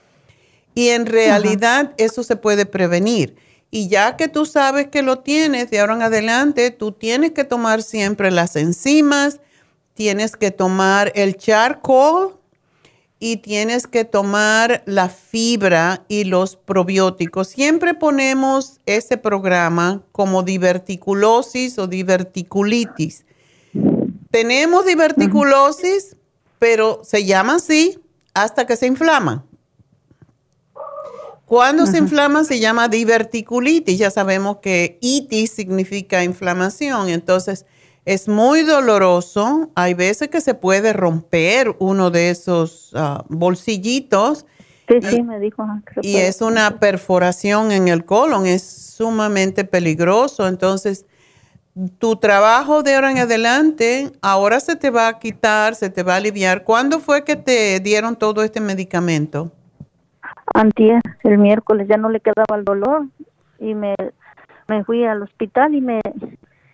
y 0.76 0.90
en 0.90 1.08
realidad 1.08 1.96
eso 1.98 2.22
se 2.22 2.36
puede 2.36 2.68
prevenir. 2.68 3.36
Y 3.72 3.88
ya 3.88 4.16
que 4.16 4.28
tú 4.28 4.46
sabes 4.46 4.90
que 4.90 5.02
lo 5.02 5.20
tienes 5.20 5.72
de 5.72 5.80
ahora 5.80 5.96
en 5.96 6.04
adelante, 6.04 6.70
tú 6.70 6.92
tienes 6.92 7.32
que 7.32 7.44
tomar 7.44 7.82
siempre 7.82 8.30
las 8.30 8.56
enzimas, 8.56 9.40
tienes 9.96 10.36
que 10.36 10.52
tomar 10.52 11.12
el 11.16 11.36
charcoal, 11.36 12.36
y 13.20 13.38
tienes 13.38 13.86
que 13.86 14.06
tomar 14.06 14.82
la 14.86 15.10
fibra 15.10 16.06
y 16.08 16.24
los 16.24 16.56
probióticos. 16.56 17.50
Siempre 17.50 17.94
ponemos 17.94 18.80
ese 18.86 19.18
programa 19.18 20.02
como 20.12 20.42
diverticulosis 20.42 21.78
o 21.78 21.88
diverticulitis. 21.88 23.26
Tenemos 24.32 24.86
diverticulosis, 24.86 26.16
pero 26.60 27.02
se 27.04 27.26
llama 27.26 27.56
así 27.56 28.00
hasta 28.34 28.66
que 28.66 28.78
se 28.78 28.88
inflama. 28.88 29.46
Cuando 31.46 31.88
se 31.88 31.98
inflama 31.98 32.44
se 32.44 32.60
llama 32.60 32.88
diverticulitis. 32.88 33.98
Ya 33.98 34.12
sabemos 34.12 34.58
que 34.58 35.00
itis 35.02 35.52
significa 35.52 36.24
inflamación. 36.24 37.10
Entonces, 37.10 37.66
es 38.10 38.28
muy 38.28 38.64
doloroso. 38.64 39.70
Hay 39.76 39.94
veces 39.94 40.30
que 40.30 40.42
se 40.42 40.56
puede 40.56 40.94
romper 40.94 41.76
uno 41.78 42.10
de 42.10 42.32
esos 42.32 42.92
ah, 42.96 43.24
bolsillitos. 43.30 44.48
Sí, 44.88 44.96
sí, 45.04 45.22
me 45.22 45.40
dijo. 45.40 45.64
Y 46.02 46.16
es 46.16 46.42
una 46.42 46.80
perforación 46.80 47.72
en 47.72 47.88
el 47.88 48.06
colon. 48.06 48.48
Es 48.48 48.64
sumamente 48.64 49.64
peligroso. 49.64 50.48
Entonces, 50.48 51.06
tu 52.00 52.16
trabajo 52.16 52.82
de 52.82 52.96
ahora 52.96 53.12
en 53.12 53.20
adelante, 53.20 54.12
ahora 54.24 54.60
se 54.60 54.76
te 54.76 54.90
va 54.90 55.08
a 55.08 55.20
quitar, 55.20 55.76
se 55.76 55.92
te 55.92 56.02
va 56.02 56.16
a 56.16 56.18
aliviar. 56.18 56.64
¿Cuándo 56.64 57.00
fue 57.00 57.24
que 57.24 57.36
te 57.36 57.80
dieron 57.80 58.16
todo 58.16 58.42
este 58.42 58.60
medicamento? 58.60 59.52
Antier, 60.56 61.00
el 61.24 61.38
miércoles, 61.38 61.88
ya 61.88 61.98
no 61.98 62.10
le 62.10 62.22
quedaba 62.22 62.58
el 62.58 62.66
dolor 62.66 63.06
y 63.60 63.76
me, 63.76 63.94
me 64.68 64.84
fui 64.84 65.06
al 65.06 65.22
hospital 65.22 65.76
y 65.76 65.82
me, 65.82 66.02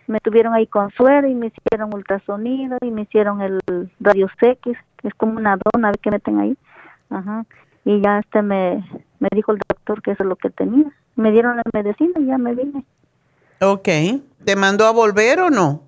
me 0.06 0.20
tuvieron 0.20 0.54
ahí 0.54 0.66
con 0.66 0.90
suero 0.92 1.28
y 1.28 1.34
me 1.34 1.46
hicieron 1.46 1.92
ultrasonido 1.94 2.78
y 2.82 2.90
me 2.90 3.02
hicieron 3.02 3.40
el 3.40 3.60
rayos 4.00 4.30
X, 4.40 4.76
que 4.98 5.08
es 5.08 5.14
como 5.14 5.36
una 5.36 5.58
dona 5.72 5.92
que 5.92 6.10
meten 6.10 6.38
ahí. 6.38 6.56
Ajá. 7.10 7.44
Y 7.84 8.00
ya 8.00 8.18
este 8.18 8.42
me, 8.42 8.84
me 9.20 9.28
dijo 9.32 9.52
el 9.52 9.58
doctor 9.68 10.02
que 10.02 10.12
eso 10.12 10.22
es 10.22 10.28
lo 10.28 10.36
que 10.36 10.50
tenía. 10.50 10.86
Me 11.14 11.30
dieron 11.32 11.56
la 11.56 11.62
medicina 11.72 12.20
y 12.20 12.26
ya 12.26 12.38
me 12.38 12.54
vine. 12.54 12.84
Ok. 13.60 13.88
¿Te 14.44 14.56
mandó 14.56 14.86
a 14.86 14.92
volver 14.92 15.40
o 15.40 15.50
no? 15.50 15.82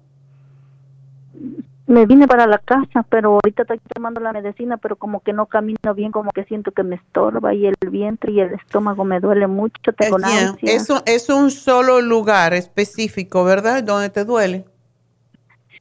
Me 1.88 2.04
vine 2.04 2.28
para 2.28 2.46
la 2.46 2.58
casa, 2.58 3.02
pero 3.08 3.32
ahorita 3.32 3.62
estoy 3.62 3.80
tomando 3.94 4.20
la 4.20 4.34
medicina, 4.34 4.76
pero 4.76 4.96
como 4.96 5.20
que 5.20 5.32
no 5.32 5.46
camino 5.46 5.94
bien, 5.96 6.12
como 6.12 6.30
que 6.32 6.44
siento 6.44 6.70
que 6.70 6.82
me 6.82 6.96
estorba 6.96 7.54
y 7.54 7.66
el 7.66 7.74
vientre 7.90 8.30
y 8.30 8.40
el 8.40 8.52
estómago 8.52 9.04
me 9.04 9.20
duele 9.20 9.46
mucho, 9.46 9.94
tengo. 9.96 10.18
Eso 10.60 11.02
es 11.06 11.30
un 11.30 11.50
solo 11.50 12.02
lugar 12.02 12.52
específico, 12.52 13.42
¿verdad? 13.42 13.82
¿Dónde 13.82 14.10
te 14.10 14.26
duele? 14.26 14.66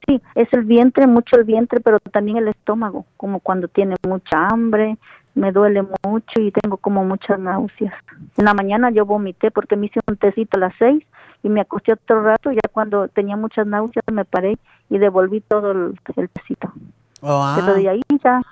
Sí, 0.06 0.22
es 0.34 0.50
el 0.54 0.64
vientre, 0.64 1.06
mucho 1.06 1.36
el 1.36 1.44
vientre, 1.44 1.80
pero 1.80 2.00
también 2.00 2.38
el 2.38 2.48
estómago, 2.48 3.04
como 3.18 3.40
cuando 3.40 3.68
tiene 3.68 3.94
mucha 4.08 4.48
hambre, 4.48 4.96
me 5.34 5.52
duele 5.52 5.84
mucho 6.02 6.40
y 6.40 6.50
tengo 6.52 6.78
como 6.78 7.04
muchas 7.04 7.38
náuseas. 7.38 7.92
En 8.38 8.46
la 8.46 8.54
mañana 8.54 8.90
yo 8.90 9.04
vomité 9.04 9.50
porque 9.50 9.76
me 9.76 9.86
hice 9.86 10.00
un 10.08 10.16
tecito 10.16 10.56
a 10.56 10.60
las 10.60 10.74
seis 10.78 11.04
y 11.42 11.48
me 11.48 11.60
acosté 11.60 11.92
otro 11.92 12.22
rato, 12.22 12.50
ya 12.52 12.60
cuando 12.72 13.08
tenía 13.08 13.36
muchas 13.36 13.66
náuseas 13.66 14.04
me 14.12 14.24
paré 14.24 14.58
y 14.90 14.98
devolví 14.98 15.40
todo 15.40 15.70
el, 15.72 15.98
el 16.16 16.28
tecito. 16.30 16.72
Oh, 17.20 17.52
Pero 17.56 17.74
de 17.74 17.88
ahí 17.88 18.02
ya, 18.22 18.42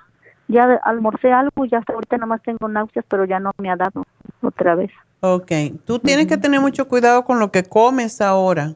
ya 0.47 0.79
almorcé 0.83 1.31
algo 1.31 1.65
y 1.65 1.69
ya 1.69 1.79
hasta 1.79 1.93
ahorita 1.93 2.17
nada 2.17 2.27
más 2.27 2.41
tengo 2.41 2.67
náuseas, 2.67 3.05
pero 3.09 3.25
ya 3.25 3.39
no 3.39 3.51
me 3.57 3.69
ha 3.69 3.75
dado 3.75 4.03
otra 4.41 4.75
vez. 4.75 4.91
Ok, 5.19 5.51
tú 5.85 5.99
tienes 5.99 6.27
que 6.27 6.37
tener 6.37 6.61
mucho 6.61 6.87
cuidado 6.87 7.25
con 7.25 7.39
lo 7.39 7.51
que 7.51 7.63
comes 7.63 8.21
ahora. 8.21 8.73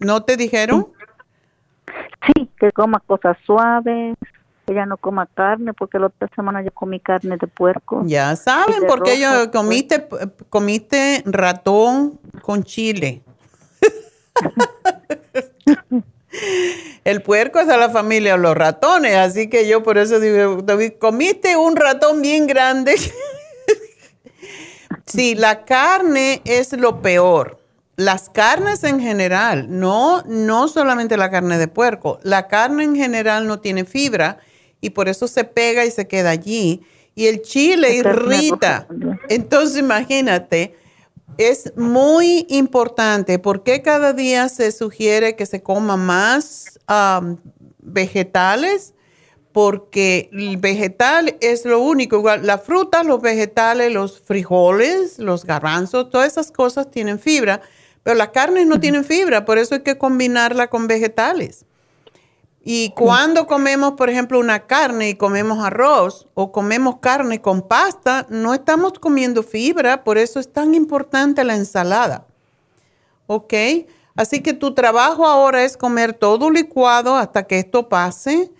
¿No 0.00 0.22
te 0.22 0.36
dijeron? 0.36 0.88
Sí, 2.26 2.50
que 2.58 2.70
coma 2.72 3.00
cosas 3.00 3.36
suaves, 3.46 4.16
que 4.66 4.74
ya 4.74 4.84
no 4.84 4.98
coma 4.98 5.26
carne, 5.26 5.72
porque 5.72 5.98
la 5.98 6.06
otra 6.06 6.28
semana 6.36 6.62
yo 6.62 6.70
comí 6.72 7.00
carne 7.00 7.36
de 7.38 7.46
puerco. 7.46 8.02
Ya 8.04 8.36
saben, 8.36 8.82
porque 8.86 9.18
yo 9.18 9.50
comiste, 9.50 10.06
comiste 10.50 11.22
ratón 11.24 12.20
con 12.42 12.62
chile. 12.62 13.22
El 17.04 17.22
puerco 17.22 17.60
es 17.60 17.66
de 17.66 17.76
la 17.76 17.90
familia 17.90 18.36
los 18.36 18.56
ratones, 18.56 19.16
así 19.16 19.48
que 19.48 19.66
yo 19.66 19.82
por 19.82 19.98
eso 19.98 20.20
digo, 20.20 20.64
comiste 20.98 21.56
un 21.56 21.76
ratón 21.76 22.22
bien 22.22 22.46
grande. 22.46 22.94
sí, 25.06 25.34
la 25.34 25.64
carne 25.64 26.40
es 26.44 26.72
lo 26.72 27.02
peor. 27.02 27.58
Las 27.96 28.30
carnes 28.30 28.84
en 28.84 29.00
general, 29.00 29.66
no, 29.68 30.22
no 30.26 30.68
solamente 30.68 31.16
la 31.16 31.30
carne 31.30 31.58
de 31.58 31.68
puerco, 31.68 32.18
la 32.22 32.48
carne 32.48 32.84
en 32.84 32.96
general 32.96 33.46
no 33.46 33.60
tiene 33.60 33.84
fibra 33.84 34.38
y 34.80 34.90
por 34.90 35.08
eso 35.08 35.28
se 35.28 35.44
pega 35.44 35.84
y 35.84 35.90
se 35.90 36.06
queda 36.06 36.30
allí. 36.30 36.82
Y 37.14 37.26
el 37.26 37.42
chile 37.42 37.96
irrita. 37.96 38.86
Entonces 39.28 39.78
imagínate, 39.78 40.76
es 41.40 41.72
muy 41.74 42.44
importante 42.50 43.38
porque 43.38 43.80
cada 43.80 44.12
día 44.12 44.50
se 44.50 44.70
sugiere 44.72 45.36
que 45.36 45.46
se 45.46 45.62
coma 45.62 45.96
más 45.96 46.78
vegetales 47.78 48.92
porque 49.52 50.28
el 50.32 50.58
vegetal 50.58 51.38
es 51.40 51.64
lo 51.64 51.80
único, 51.80 52.18
igual 52.18 52.46
la 52.46 52.58
fruta, 52.58 53.02
los 53.02 53.22
vegetales, 53.22 53.90
los 53.90 54.20
frijoles, 54.20 55.18
los 55.18 55.46
garbanzos, 55.46 56.10
todas 56.10 56.30
esas 56.30 56.52
cosas 56.52 56.90
tienen 56.90 57.18
fibra, 57.18 57.62
pero 58.02 58.16
las 58.16 58.28
carnes 58.28 58.66
no 58.66 58.78
tienen 58.78 59.04
fibra, 59.04 59.46
por 59.46 59.56
eso 59.56 59.76
hay 59.76 59.80
que 59.80 59.96
combinarla 59.96 60.68
con 60.68 60.86
vegetales. 60.86 61.64
Y 62.62 62.90
cuando 62.90 63.46
comemos, 63.46 63.92
por 63.92 64.10
ejemplo, 64.10 64.38
una 64.38 64.66
carne 64.66 65.08
y 65.10 65.14
comemos 65.14 65.64
arroz 65.64 66.28
o 66.34 66.52
comemos 66.52 66.98
carne 67.00 67.40
con 67.40 67.62
pasta, 67.62 68.26
no 68.28 68.52
estamos 68.52 68.92
comiendo 68.98 69.42
fibra, 69.42 70.04
por 70.04 70.18
eso 70.18 70.38
es 70.38 70.52
tan 70.52 70.74
importante 70.74 71.42
la 71.42 71.56
ensalada. 71.56 72.26
¿Ok? 73.26 73.54
Así 74.14 74.42
que 74.42 74.52
tu 74.52 74.74
trabajo 74.74 75.26
ahora 75.26 75.64
es 75.64 75.76
comer 75.76 76.12
todo 76.12 76.50
licuado 76.50 77.16
hasta 77.16 77.44
que 77.44 77.58
esto 77.58 77.88
pase 77.88 78.50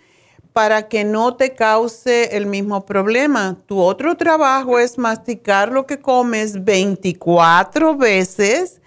para 0.53 0.89
que 0.89 1.03
no 1.03 1.35
te 1.35 1.53
cause 1.53 2.35
el 2.35 2.45
mismo 2.45 2.85
problema. 2.85 3.57
Tu 3.67 3.79
otro 3.79 4.17
trabajo 4.17 4.79
es 4.79 4.97
masticar 4.97 5.71
lo 5.71 5.85
que 5.85 5.99
comes 5.99 6.63
24 6.63 7.95
veces 7.95 8.81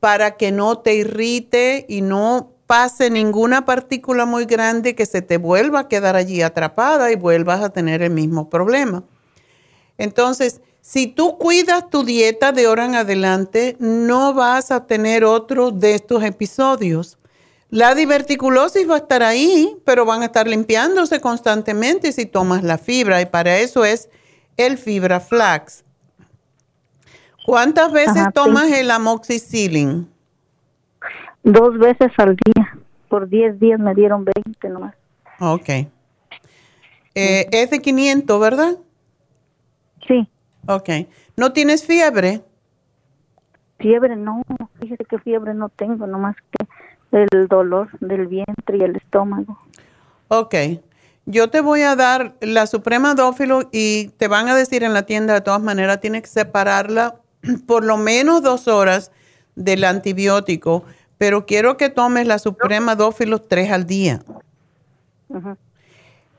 para 0.00 0.36
que 0.36 0.52
no 0.52 0.78
te 0.78 0.94
irrite 0.94 1.86
y 1.88 2.02
no 2.02 2.52
pase 2.68 3.08
ninguna 3.08 3.64
partícula 3.64 4.26
muy 4.26 4.44
grande 4.44 4.94
que 4.94 5.06
se 5.06 5.22
te 5.22 5.38
vuelva 5.38 5.80
a 5.80 5.88
quedar 5.88 6.16
allí 6.16 6.42
atrapada 6.42 7.10
y 7.10 7.16
vuelvas 7.16 7.62
a 7.62 7.70
tener 7.70 8.02
el 8.02 8.10
mismo 8.10 8.50
problema. 8.50 9.04
Entonces, 9.96 10.60
si 10.82 11.06
tú 11.06 11.38
cuidas 11.38 11.88
tu 11.88 12.04
dieta 12.04 12.52
de 12.52 12.66
ahora 12.66 12.84
en 12.84 12.94
adelante, 12.94 13.76
no 13.80 14.34
vas 14.34 14.70
a 14.70 14.86
tener 14.86 15.24
otro 15.24 15.70
de 15.70 15.94
estos 15.94 16.22
episodios. 16.22 17.16
La 17.70 17.94
diverticulosis 17.94 18.88
va 18.88 18.96
a 18.96 18.98
estar 18.98 19.22
ahí, 19.22 19.74
pero 19.86 20.04
van 20.04 20.20
a 20.20 20.26
estar 20.26 20.46
limpiándose 20.46 21.22
constantemente 21.22 22.12
si 22.12 22.26
tomas 22.26 22.62
la 22.62 22.76
fibra 22.76 23.22
y 23.22 23.26
para 23.26 23.58
eso 23.58 23.86
es 23.86 24.10
el 24.58 24.76
fibra 24.76 25.20
flax. 25.20 25.84
¿Cuántas 27.46 27.92
veces 27.92 28.26
tomas 28.34 28.70
el 28.72 28.90
amoxicillin? 28.90 30.06
Dos 31.42 31.78
veces 31.78 32.10
al 32.18 32.36
día. 32.36 32.57
Por 33.08 33.28
10 33.28 33.58
días 33.58 33.80
me 33.80 33.94
dieron 33.94 34.24
20 34.24 34.68
nomás. 34.68 34.94
Ok. 35.40 35.68
Eh, 37.14 37.48
es 37.50 37.70
de 37.70 37.80
500, 37.80 38.40
¿verdad? 38.40 38.76
Sí. 40.06 40.28
Ok. 40.66 40.88
¿No 41.36 41.52
tienes 41.52 41.84
fiebre? 41.84 42.42
Fiebre 43.78 44.16
no. 44.16 44.42
Fíjese 44.80 45.04
que 45.04 45.18
fiebre 45.18 45.54
no 45.54 45.68
tengo, 45.68 46.06
nomás 46.06 46.36
que 46.50 46.66
el 47.12 47.48
dolor 47.48 47.88
del 48.00 48.26
vientre 48.26 48.76
y 48.76 48.82
el 48.82 48.96
estómago. 48.96 49.58
Ok. 50.28 50.54
Yo 51.26 51.50
te 51.50 51.60
voy 51.60 51.82
a 51.82 51.94
dar 51.94 52.36
la 52.40 52.66
Suprema 52.66 53.14
Dófilo 53.14 53.68
y 53.70 54.08
te 54.16 54.28
van 54.28 54.48
a 54.48 54.56
decir 54.56 54.82
en 54.82 54.94
la 54.94 55.02
tienda 55.02 55.34
de 55.34 55.40
todas 55.40 55.62
maneras, 55.62 56.00
tienes 56.00 56.22
que 56.22 56.28
separarla 56.28 57.16
por 57.66 57.84
lo 57.84 57.96
menos 57.96 58.42
dos 58.42 58.66
horas 58.68 59.12
del 59.54 59.84
antibiótico 59.84 60.84
pero 61.18 61.44
quiero 61.44 61.76
que 61.76 61.90
tomes 61.90 62.26
la 62.26 62.38
Suprema 62.38 62.94
Dófilos 62.94 63.42
tres 63.48 63.70
al 63.70 63.86
día. 63.86 64.22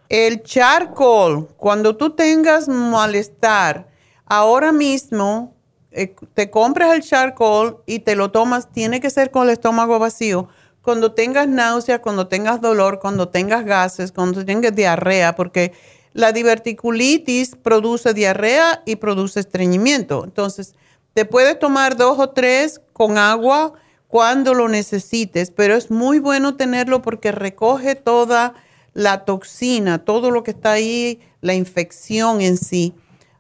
El 0.08 0.42
charcoal, 0.42 1.48
cuando 1.58 1.96
tú 1.96 2.12
tengas 2.12 2.68
malestar, 2.68 3.88
ahora 4.26 4.72
mismo 4.72 5.54
eh, 5.92 6.16
te 6.34 6.50
compras 6.50 6.96
el 6.96 7.04
charcoal 7.04 7.78
y 7.86 8.00
te 8.00 8.16
lo 8.16 8.32
tomas, 8.32 8.72
tiene 8.72 9.02
que 9.02 9.10
ser 9.10 9.32
con 9.32 9.44
el 9.44 9.50
estómago 9.52 10.00
vacío. 10.00 10.48
Cuando 10.82 11.12
tengas 11.12 11.48
náuseas, 11.48 12.00
cuando 12.00 12.28
tengas 12.28 12.62
dolor, 12.62 13.00
cuando 13.00 13.28
tengas 13.30 13.66
gases, 13.66 14.12
cuando 14.12 14.44
tengas 14.46 14.74
diarrea, 14.74 15.36
porque 15.36 15.74
la 16.14 16.32
diverticulitis 16.32 17.56
produce 17.56 18.14
diarrea 18.14 18.82
y 18.86 18.96
produce 18.96 19.42
estreñimiento. 19.42 20.24
Entonces, 20.24 20.74
te 21.14 21.26
puedes 21.26 21.60
tomar 21.60 21.98
dos 21.98 22.18
o 22.18 22.30
tres 22.30 22.82
con 22.94 23.18
agua 23.18 23.74
cuando 24.10 24.56
lo 24.56 24.68
necesites, 24.68 25.52
pero 25.52 25.76
es 25.76 25.92
muy 25.92 26.18
bueno 26.18 26.56
tenerlo 26.56 27.04
porque 27.04 27.32
recoge 27.32 27.94
toda 27.94 28.56
la 28.94 29.24
toxina, 29.24 30.00
todo 30.00 30.32
lo 30.32 30.42
que 30.42 30.50
está 30.50 30.72
ahí, 30.72 31.22
la 31.42 31.54
infección 31.54 32.42
en 32.42 32.58
sí. 32.58 32.96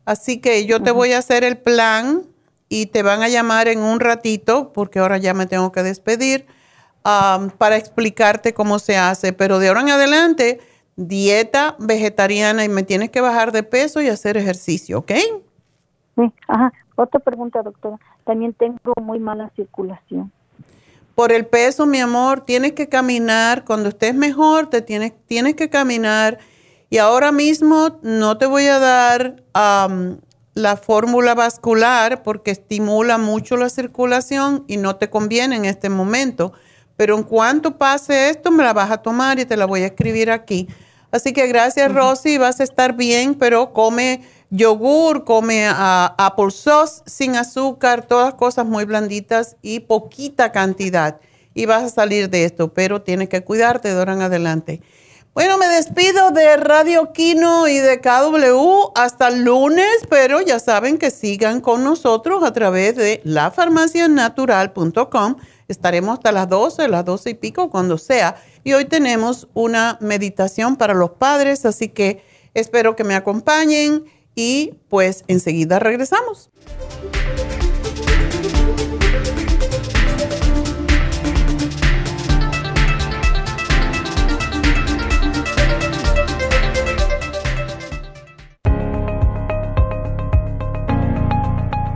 Así 0.06 0.40
que 0.40 0.68
yo 0.68 0.82
te 0.84 0.92
voy 0.92 1.14
a 1.14 1.18
hacer 1.18 1.44
el 1.44 1.58
plan 1.58 2.22
y 2.70 2.86
te 2.86 3.02
van 3.02 3.24
a 3.24 3.30
llamar 3.30 3.68
en 3.68 3.80
un 3.80 4.00
ratito, 4.00 4.72
porque 4.72 5.00
ahora 5.00 5.18
ya 5.18 5.34
me 5.34 5.48
tengo 5.48 5.72
que 5.72 5.82
despedir, 5.82 6.46
um, 7.04 7.50
para 7.50 7.76
explicarte 7.76 8.54
cómo 8.54 8.78
se 8.78 8.96
hace. 8.96 9.34
Pero 9.34 9.58
de 9.58 9.70
ahora 9.70 9.82
en 9.82 9.90
adelante, 9.90 10.60
dieta 10.96 11.78
vegetariana 11.80 12.64
y 12.64 12.70
me 12.70 12.84
tienes 12.84 13.10
que 13.10 13.22
bajar 13.22 13.52
de 13.52 13.64
peso 13.64 14.04
y 14.04 14.08
hacer 14.08 14.38
ejercicio, 14.38 15.00
¿ok? 15.00 15.14
Sí, 16.16 16.32
ajá. 16.48 16.72
Otra 16.96 17.20
pregunta, 17.22 17.64
doctora. 17.64 17.98
También 18.24 18.54
tengo 18.54 18.94
muy 19.02 19.20
mala 19.20 19.50
circulación. 19.56 20.32
Por 21.20 21.34
el 21.34 21.48
peso, 21.48 21.86
mi 21.86 22.00
amor, 22.00 22.46
tienes 22.46 22.72
que 22.72 22.88
caminar. 22.88 23.66
Cuando 23.66 23.90
estés 23.90 24.16
mejor, 24.16 24.70
te 24.70 24.82
tienes, 24.82 25.12
tienes 25.28 25.56
que 25.56 25.70
caminar. 25.70 26.40
Y 26.90 26.98
ahora 26.98 27.34
mismo 27.34 28.00
no 28.04 28.38
te 28.38 28.46
voy 28.46 28.68
a 28.68 28.80
dar 28.80 29.44
la 29.52 30.78
fórmula 30.78 31.36
vascular 31.36 32.24
porque 32.24 32.52
estimula 32.52 33.18
mucho 33.18 33.58
la 33.58 33.68
circulación 33.68 34.64
y 34.66 34.78
no 34.78 34.96
te 34.96 35.10
conviene 35.10 35.58
en 35.58 35.66
este 35.66 35.90
momento. 35.90 36.54
Pero 36.96 37.18
en 37.18 37.24
cuanto 37.24 37.78
pase 37.78 38.30
esto, 38.30 38.50
me 38.50 38.64
la 38.64 38.72
vas 38.72 38.90
a 38.90 39.00
tomar 39.00 39.40
y 39.40 39.46
te 39.46 39.58
la 39.58 39.66
voy 39.66 39.82
a 39.82 39.88
escribir 39.88 40.32
aquí. 40.32 40.70
Así 41.12 41.34
que 41.34 41.48
gracias, 41.48 41.94
Rosy, 41.94 42.38
vas 42.38 42.62
a 42.62 42.64
estar 42.64 42.96
bien, 42.96 43.36
pero 43.36 43.74
come 43.74 44.22
yogur, 44.50 45.24
come 45.24 45.70
uh, 45.70 46.10
apple 46.18 46.52
sauce 46.52 47.02
sin 47.06 47.36
azúcar, 47.36 48.08
todas 48.08 48.34
cosas 48.34 48.66
muy 48.66 48.86
blanditas 48.86 49.56
y 49.62 49.82
poquita 49.82 50.52
cantidad. 50.52 51.20
Y 51.54 51.66
vas 51.66 51.84
a 51.84 51.90
salir 51.90 52.30
de 52.30 52.46
esto, 52.46 52.74
pero 52.74 53.02
tienes 53.02 53.28
que 53.30 53.44
cuidarte 53.44 53.90
de 53.90 54.00
ahora 54.00 54.14
en 54.14 54.22
adelante. 54.22 54.82
Bueno, 55.34 55.58
me 55.58 55.68
despido 55.68 56.32
de 56.32 56.56
Radio 56.58 57.14
Kino 57.14 57.68
y 57.68 57.78
de 57.78 58.02
KW 58.02 58.92
hasta 58.96 59.28
el 59.28 59.44
lunes, 59.44 60.08
pero 60.10 60.42
ya 60.42 60.60
saben 60.60 60.98
que 60.98 61.12
sigan 61.12 61.62
con 61.62 61.84
nosotros 61.84 62.44
a 62.44 62.52
través 62.52 62.96
de 62.96 63.22
lafarmacianatural.com. 63.24 65.36
Estaremos 65.68 66.18
hasta 66.18 66.32
las 66.32 66.50
12, 66.50 66.88
las 66.88 67.06
12 67.06 67.30
y 67.30 67.36
pico, 67.36 67.70
cuando 67.70 68.00
sea. 68.00 68.38
Y 68.64 68.74
hoy 68.74 68.86
tenemos 68.86 69.48
una 69.54 70.00
meditación 70.02 70.76
para 70.76 70.96
los 70.96 71.12
padres, 71.12 71.64
así 71.66 71.90
que 71.90 72.24
espero 72.56 72.96
que 72.96 73.04
me 73.04 73.14
acompañen 73.16 74.06
y 74.40 74.74
pues 74.88 75.26
enseguida 75.28 75.80
regresamos. 75.80 76.50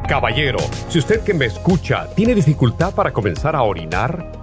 Caballero, 0.09 0.59
si 0.89 0.99
usted 0.99 1.21
que 1.21 1.33
me 1.33 1.45
escucha 1.45 2.09
tiene 2.13 2.35
dificultad 2.35 2.93
para 2.93 3.13
comenzar 3.13 3.55
a 3.55 3.63
orinar, 3.63 4.42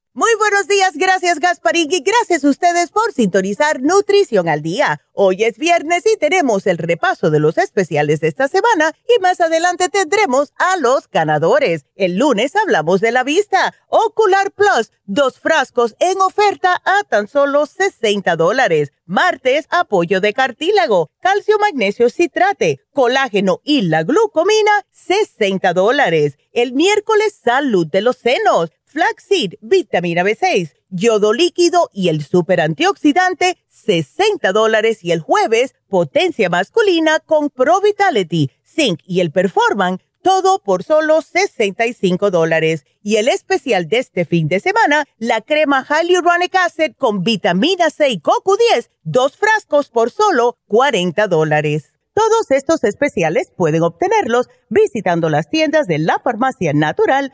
Muy 0.13 0.29
buenos 0.39 0.67
días, 0.67 0.91
gracias 0.95 1.39
Gasparín 1.39 1.89
y 1.89 2.01
gracias 2.01 2.43
a 2.43 2.49
ustedes 2.49 2.89
por 2.91 3.13
sintonizar 3.13 3.81
Nutrición 3.81 4.49
al 4.49 4.61
Día. 4.61 4.99
Hoy 5.13 5.45
es 5.45 5.57
viernes 5.57 6.03
y 6.05 6.17
tenemos 6.17 6.67
el 6.67 6.79
repaso 6.79 7.29
de 7.29 7.39
los 7.39 7.57
especiales 7.57 8.19
de 8.19 8.27
esta 8.27 8.49
semana 8.49 8.91
y 9.07 9.21
más 9.21 9.39
adelante 9.39 9.87
tendremos 9.87 10.51
a 10.57 10.75
los 10.75 11.09
ganadores. 11.09 11.85
El 11.95 12.17
lunes 12.17 12.57
hablamos 12.57 12.99
de 12.99 13.13
la 13.13 13.23
vista. 13.23 13.73
Ocular 13.87 14.51
Plus, 14.51 14.91
dos 15.05 15.39
frascos 15.39 15.95
en 16.01 16.19
oferta 16.19 16.81
a 16.83 17.05
tan 17.05 17.29
solo 17.29 17.65
60 17.65 18.35
dólares. 18.35 18.91
Martes, 19.05 19.67
apoyo 19.69 20.19
de 20.19 20.33
cartílago, 20.33 21.09
calcio 21.21 21.57
magnesio 21.57 22.09
citrate, 22.09 22.81
colágeno 22.93 23.61
y 23.63 23.83
la 23.83 24.03
glucomina, 24.03 24.71
60 24.91 25.71
dólares. 25.73 26.37
El 26.51 26.73
miércoles, 26.73 27.39
salud 27.41 27.87
de 27.87 28.01
los 28.01 28.17
senos 28.17 28.71
flaxseed, 28.91 29.53
vitamina 29.61 30.23
B6, 30.23 30.73
yodo 30.89 31.33
líquido 31.33 31.89
y 31.93 32.09
el 32.09 32.23
super 32.23 32.59
antioxidante, 32.61 33.57
60 33.69 34.51
dólares. 34.51 35.03
Y 35.03 35.11
el 35.11 35.21
jueves, 35.21 35.73
potencia 35.89 36.49
masculina 36.49 37.19
con 37.19 37.49
Pro 37.49 37.81
Vitality, 37.81 38.51
Zinc 38.63 38.99
y 39.05 39.21
el 39.21 39.31
Performan, 39.31 39.99
todo 40.21 40.59
por 40.59 40.83
solo 40.83 41.21
65 41.21 42.29
dólares. 42.29 42.85
Y 43.01 43.15
el 43.15 43.29
especial 43.29 43.87
de 43.87 43.99
este 43.99 44.25
fin 44.25 44.47
de 44.47 44.59
semana, 44.59 45.05
la 45.17 45.41
crema 45.41 45.83
Hyaluronic 45.83 46.55
Acid 46.55 46.93
con 46.97 47.23
vitamina 47.23 47.89
C 47.89 48.09
y 48.09 48.19
CoQ10, 48.19 48.89
dos 49.03 49.37
frascos 49.37 49.89
por 49.89 50.11
solo 50.11 50.57
40 50.67 51.27
dólares. 51.27 51.93
Todos 52.13 52.51
estos 52.51 52.83
especiales 52.83 53.51
pueden 53.55 53.83
obtenerlos 53.83 54.49
visitando 54.67 55.29
las 55.29 55.49
tiendas 55.49 55.87
de 55.87 55.97
la 55.97 56.19
farmacia 56.19 56.73
natural 56.73 57.33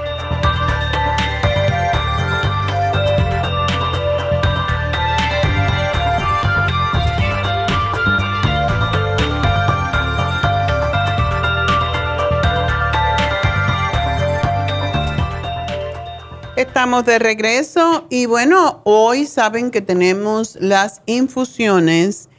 Estamos 16.61 17.05
de 17.05 17.17
regreso 17.17 18.05
y 18.11 18.27
bueno, 18.27 18.81
hoy 18.83 19.25
saben 19.25 19.71
que 19.71 19.81
tenemos 19.81 20.55
las 20.59 21.01
infusiones 21.07 22.29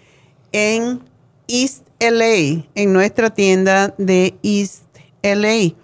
en 0.53 1.01
East 1.49 1.85
LA, 1.99 2.65
en 2.77 2.93
nuestra 2.93 3.31
tienda 3.31 3.93
de 3.99 4.39
East 4.45 4.85
LA. 5.23 5.75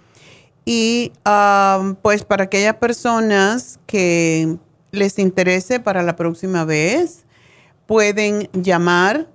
Y 0.63 1.11
um, 1.25 1.95
pues 1.95 2.23
para 2.23 2.45
aquellas 2.45 2.75
personas 2.75 3.77
que 3.85 4.57
les 4.91 5.19
interese 5.19 5.81
para 5.81 6.01
la 6.01 6.15
próxima 6.15 6.63
vez, 6.63 7.25
pueden 7.87 8.49
llamar 8.53 9.27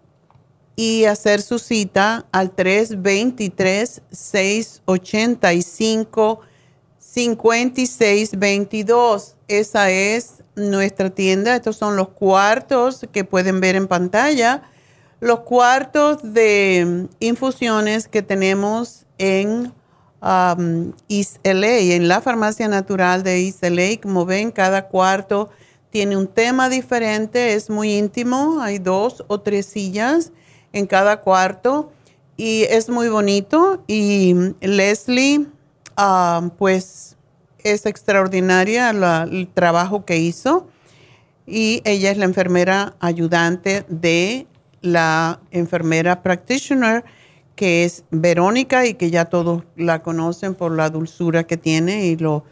y 0.76 1.04
hacer 1.04 1.42
su 1.42 1.58
cita 1.58 2.24
al 2.32 2.52
323-685-5622. 7.14 9.34
Esa 9.48 9.90
es 9.90 10.44
nuestra 10.56 11.10
tienda. 11.10 11.56
Estos 11.56 11.76
son 11.76 11.96
los 11.96 12.10
cuartos 12.10 13.06
que 13.12 13.24
pueden 13.24 13.60
ver 13.60 13.76
en 13.76 13.88
pantalla. 13.88 14.62
Los 15.20 15.40
cuartos 15.40 16.18
de 16.22 17.08
infusiones 17.20 18.08
que 18.08 18.22
tenemos 18.22 19.06
en 19.18 19.72
um, 20.20 20.92
East 21.08 21.38
LA, 21.44 21.94
en 21.94 22.08
la 22.08 22.20
farmacia 22.20 22.68
natural 22.68 23.22
de 23.22 23.46
East 23.46 23.62
LA. 23.62 24.00
Como 24.02 24.26
ven, 24.26 24.50
cada 24.50 24.88
cuarto 24.88 25.50
tiene 25.90 26.16
un 26.16 26.26
tema 26.26 26.68
diferente, 26.68 27.54
es 27.54 27.70
muy 27.70 27.94
íntimo. 27.94 28.60
Hay 28.60 28.78
dos 28.78 29.24
o 29.28 29.40
tres 29.40 29.66
sillas 29.66 30.32
en 30.72 30.86
cada 30.86 31.20
cuarto 31.20 31.92
y 32.36 32.64
es 32.64 32.88
muy 32.88 33.08
bonito. 33.08 33.84
Y 33.86 34.34
Leslie, 34.60 35.46
ah, 35.96 36.50
pues 36.58 37.16
es 37.58 37.86
extraordinaria 37.86 38.90
el 38.90 39.48
trabajo 39.52 40.04
que 40.04 40.18
hizo 40.18 40.68
y 41.46 41.82
ella 41.84 42.10
es 42.10 42.18
la 42.18 42.24
enfermera 42.24 42.94
ayudante 43.00 43.84
de 43.88 44.46
la 44.82 45.40
enfermera 45.50 46.22
practitioner 46.22 47.04
que 47.56 47.84
es 47.84 48.04
Verónica 48.10 48.86
y 48.86 48.94
que 48.94 49.10
ya 49.10 49.26
todos 49.26 49.64
la 49.76 50.02
conocen 50.02 50.54
por 50.54 50.72
la 50.72 50.90
dulzura 50.90 51.44
que 51.44 51.56
tiene 51.56 52.06
y 52.06 52.16
lo, 52.16 52.44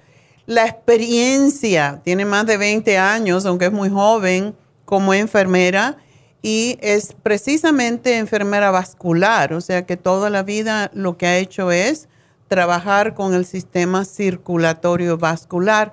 la 0.47 0.67
experiencia. 0.67 2.01
Tiene 2.05 2.25
más 2.25 2.47
de 2.47 2.57
20 2.57 2.99
años, 2.99 3.45
aunque 3.45 3.67
es 3.67 3.73
muy 3.73 3.89
joven, 3.89 4.55
como 4.85 5.15
enfermera 5.15 5.97
y 6.43 6.79
es 6.81 7.15
precisamente 7.23 8.19
enfermera 8.19 8.71
vascular, 8.71 9.53
o 9.53 9.61
sea 9.61 9.87
que 9.87 9.97
toda 9.97 10.29
la 10.29 10.43
vida 10.43 10.91
lo 10.93 11.17
que 11.17 11.27
ha 11.27 11.39
hecho 11.39 11.71
es 11.71 12.09
trabajar 12.53 13.15
con 13.15 13.33
el 13.33 13.47
sistema 13.47 14.05
circulatorio 14.05 15.17
vascular. 15.17 15.93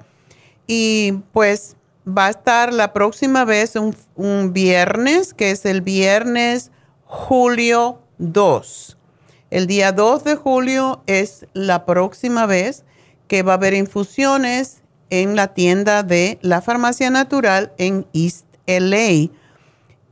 Y 0.68 1.14
pues 1.32 1.78
va 2.06 2.26
a 2.26 2.32
estar 2.32 2.74
la 2.74 2.92
próxima 2.92 3.46
vez 3.46 3.78
un, 3.78 4.52
viernes, 4.52 5.34
que 5.34 5.52
es 5.52 5.64
el 5.64 5.80
viernes 5.80 6.72
julio 7.06 8.02
2. 8.18 8.98
El 9.52 9.68
día 9.68 9.94
2 9.94 10.26
de 10.26 10.36
julio 10.36 11.02
es 11.08 11.48
la 11.54 11.86
próxima 11.86 12.46
vez 12.46 12.84
que 13.30 13.42
va 13.42 13.54
a 13.54 13.56
haber 13.56 13.74
infusiones 13.74 14.82
en 15.10 15.38
la 15.38 15.54
tienda 15.54 16.04
de 16.04 16.40
la 16.42 16.62
farmacia 16.62 17.10
natural 17.10 17.72
en 17.78 18.06
East 18.12 18.48
LA 18.68 19.30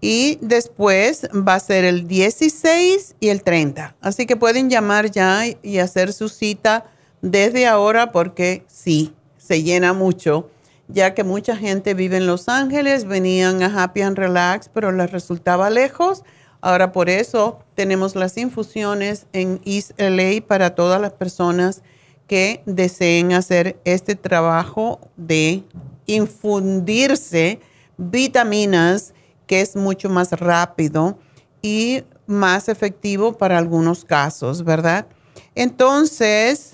y 0.01 0.37
después 0.41 1.27
va 1.33 1.55
a 1.55 1.59
ser 1.59 1.83
el 1.83 2.07
16 2.07 3.15
y 3.19 3.29
el 3.29 3.41
30. 3.41 3.95
Así 4.01 4.25
que 4.25 4.35
pueden 4.35 4.69
llamar 4.69 5.09
ya 5.09 5.43
y 5.61 5.79
hacer 5.79 6.13
su 6.13 6.29
cita 6.29 6.85
desde 7.21 7.67
ahora 7.67 8.11
porque 8.11 8.63
sí, 8.67 9.13
se 9.37 9.63
llena 9.63 9.93
mucho, 9.93 10.49
ya 10.87 11.13
que 11.13 11.23
mucha 11.23 11.55
gente 11.55 11.93
vive 11.93 12.17
en 12.17 12.27
Los 12.27 12.47
Ángeles, 12.47 13.05
venían 13.05 13.63
a 13.63 13.83
Happy 13.83 14.01
and 14.01 14.17
Relax, 14.17 14.69
pero 14.69 14.91
les 14.91 15.11
resultaba 15.11 15.69
lejos. 15.69 16.23
Ahora 16.61 16.91
por 16.91 17.09
eso 17.09 17.59
tenemos 17.75 18.15
las 18.15 18.37
infusiones 18.37 19.25
en 19.33 19.61
East 19.65 19.91
LA 19.97 20.45
para 20.45 20.75
todas 20.75 21.01
las 21.01 21.13
personas 21.13 21.81
que 22.27 22.61
deseen 22.65 23.33
hacer 23.33 23.79
este 23.85 24.15
trabajo 24.15 24.99
de 25.15 25.63
infundirse 26.07 27.59
vitaminas 27.97 29.13
que 29.47 29.61
es 29.61 29.75
mucho 29.75 30.09
más 30.09 30.31
rápido 30.33 31.17
y 31.61 32.03
más 32.27 32.69
efectivo 32.69 33.37
para 33.37 33.57
algunos 33.57 34.05
casos, 34.05 34.63
¿verdad? 34.63 35.07
Entonces, 35.55 36.73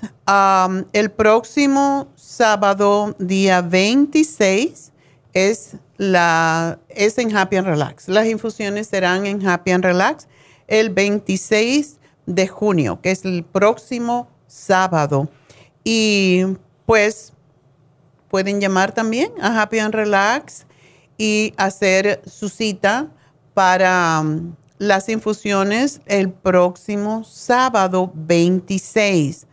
el 0.92 1.12
próximo 1.12 2.08
sábado, 2.16 3.16
día 3.18 3.62
26, 3.62 4.92
es, 5.34 5.76
la, 5.98 6.80
es 6.90 7.18
en 7.18 7.36
Happy 7.36 7.56
and 7.56 7.68
Relax. 7.68 8.08
Las 8.08 8.28
infusiones 8.28 8.88
serán 8.88 9.26
en 9.26 9.48
Happy 9.48 9.72
and 9.72 9.84
Relax 9.84 10.28
el 10.68 10.90
26 10.90 11.98
de 12.26 12.48
junio, 12.48 13.00
que 13.02 13.12
es 13.12 13.26
el 13.26 13.44
próximo 13.44 14.28
sábado. 14.48 15.30
Y 15.84 16.44
pues 16.86 17.34
pueden 18.30 18.62
llamar 18.62 18.94
también 18.94 19.32
a 19.42 19.62
Happy 19.62 19.80
and 19.80 19.94
Relax 19.94 20.66
y 21.24 21.54
hacer 21.56 22.22
su 22.26 22.50
cita 22.50 23.08
para 23.54 24.20
um, 24.20 24.56
las 24.78 25.08
infusiones 25.08 26.02
el 26.06 26.30
próximo 26.30 27.24
sábado 27.24 28.12
26. 28.14 29.48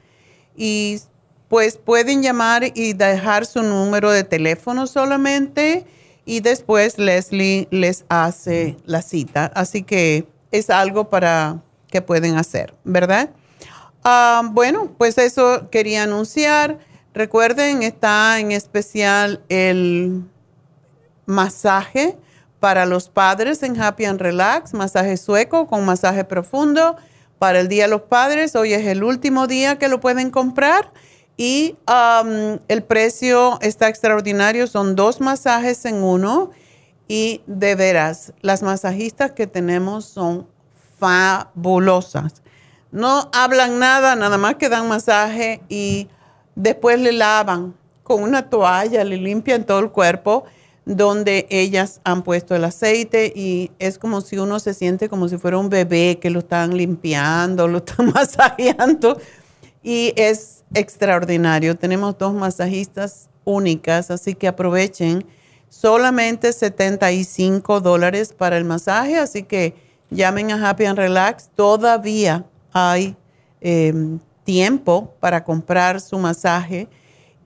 Y 0.57 0.99
pues 1.47 1.79
pueden 1.79 2.25
llamar 2.25 2.65
y 2.75 2.95
dejar 2.95 3.47
su 3.47 3.63
número 3.63 4.11
de 4.11 4.25
teléfono 4.25 4.89
solamente 4.89 5.87
y 6.25 6.41
después 6.41 6.99
Leslie 6.99 7.69
les 7.71 8.05
hace 8.09 8.77
la 8.85 9.01
cita. 9.01 9.53
Así 9.55 9.85
que 9.85 10.27
es 10.51 10.71
algo 10.71 11.09
para 11.09 11.63
que 11.87 12.03
pueden 12.03 12.37
hacer, 12.37 12.75
¿verdad? 12.83 13.31
Ah, 14.03 14.43
bueno, 14.51 14.93
pues 14.99 15.19
eso 15.19 15.71
quería 15.71 16.03
anunciar. 16.03 16.81
Recuerden, 17.15 17.85
está 17.85 18.41
en 18.41 18.51
especial 18.51 19.45
el 19.49 20.25
masaje 21.31 22.19
para 22.59 22.85
los 22.85 23.09
padres 23.09 23.63
en 23.63 23.81
Happy 23.81 24.05
and 24.05 24.21
Relax, 24.21 24.75
masaje 24.75 25.17
sueco 25.17 25.67
con 25.67 25.85
masaje 25.85 26.25
profundo 26.25 26.97
para 27.39 27.61
el 27.61 27.69
Día 27.69 27.85
de 27.85 27.91
los 27.91 28.03
Padres. 28.03 28.55
Hoy 28.55 28.75
es 28.75 28.87
el 28.87 29.03
último 29.03 29.47
día 29.47 29.79
que 29.79 29.89
lo 29.89 30.01
pueden 30.01 30.31
comprar 30.31 30.93
y 31.39 31.79
um, 31.89 32.59
el 32.69 32.83
precio 32.83 33.59
está 33.63 33.89
extraordinario. 33.89 34.67
Son 34.67 34.95
dos 34.95 35.23
masajes 35.23 35.87
en 35.87 36.03
uno 36.03 36.51
y 37.09 37.41
de 37.47 37.75
veras, 37.75 38.35
las 38.43 38.63
masajistas 38.63 39.33
que 39.33 39.47
tenemos 39.47 40.05
son 40.05 40.47
fabulosas. 40.99 42.43
No 42.93 43.31
hablan 43.33 43.79
nada, 43.79 44.17
nada 44.17 44.37
más 44.37 44.57
que 44.57 44.69
dan 44.69 44.87
masaje 44.87 45.63
y 45.69 46.09
después 46.57 47.01
le 47.01 47.13
lavan 47.13 47.75
con 48.03 48.23
una 48.23 48.51
toalla, 48.51 49.03
le 49.03 49.17
limpian 49.17 49.65
todo 49.65 49.79
el 49.79 49.91
cuerpo 49.91 50.45
donde 50.97 51.47
ellas 51.51 52.01
han 52.03 52.25
puesto 52.25 52.57
el 52.57 52.65
aceite 52.65 53.33
y 53.33 53.71
es 53.79 53.97
como 53.97 54.23
si 54.23 54.39
uno 54.39 54.59
se 54.59 54.75
siente 54.75 55.09
como 55.09 55.29
si 55.29 55.39
fuera 55.39 55.57
un 55.57 55.69
bebé 55.69 56.19
que 56.21 56.31
lo 56.31 56.41
están 56.41 56.77
limpiando, 56.77 57.69
lo 57.69 57.79
están 57.79 58.07
masajeando 58.15 59.17
y 59.85 60.13
es 60.17 60.65
extraordinario. 60.75 61.77
Tenemos 61.77 62.19
dos 62.19 62.35
masajistas 62.35 63.29
únicas, 63.45 64.11
así 64.11 64.35
que 64.35 64.49
aprovechen 64.49 65.25
solamente 65.69 66.53
75 66.53 67.81
dólares 67.81 68.35
para 68.37 68.57
el 68.57 68.65
masaje, 68.65 69.17
así 69.17 69.45
que 69.45 69.77
llamen 70.11 70.51
a 70.51 70.71
Happy 70.71 70.87
and 70.87 70.99
Relax. 70.99 71.51
Todavía 71.55 72.45
hay 72.73 73.17
em, 73.61 74.19
tiempo 74.43 75.15
para 75.21 75.45
comprar 75.45 76.01
su 76.01 76.19
masaje 76.19 76.89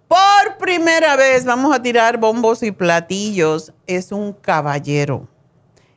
por 0.07 0.57
primera 0.59 1.15
vez, 1.15 1.45
vamos 1.45 1.73
a 1.73 1.81
tirar 1.81 2.17
bombos 2.17 2.61
y 2.61 2.71
platillos, 2.71 3.73
es 3.87 4.11
un 4.11 4.33
caballero. 4.33 5.27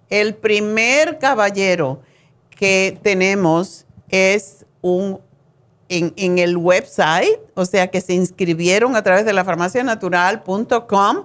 El 0.09 0.35
primer 0.35 1.19
caballero 1.19 2.01
que 2.51 2.99
tenemos 3.03 3.87
es 4.09 4.65
un 4.81 5.21
en, 5.89 6.39
el 6.39 6.57
website, 6.57 7.39
o 7.55 7.65
sea 7.65 7.89
que 7.89 8.01
se 8.01 8.15
inscribieron 8.15 8.97
a 8.97 9.03
través 9.03 9.25
de 9.25 9.33
la 9.33 9.45
farmacianatural.com, 9.45 11.25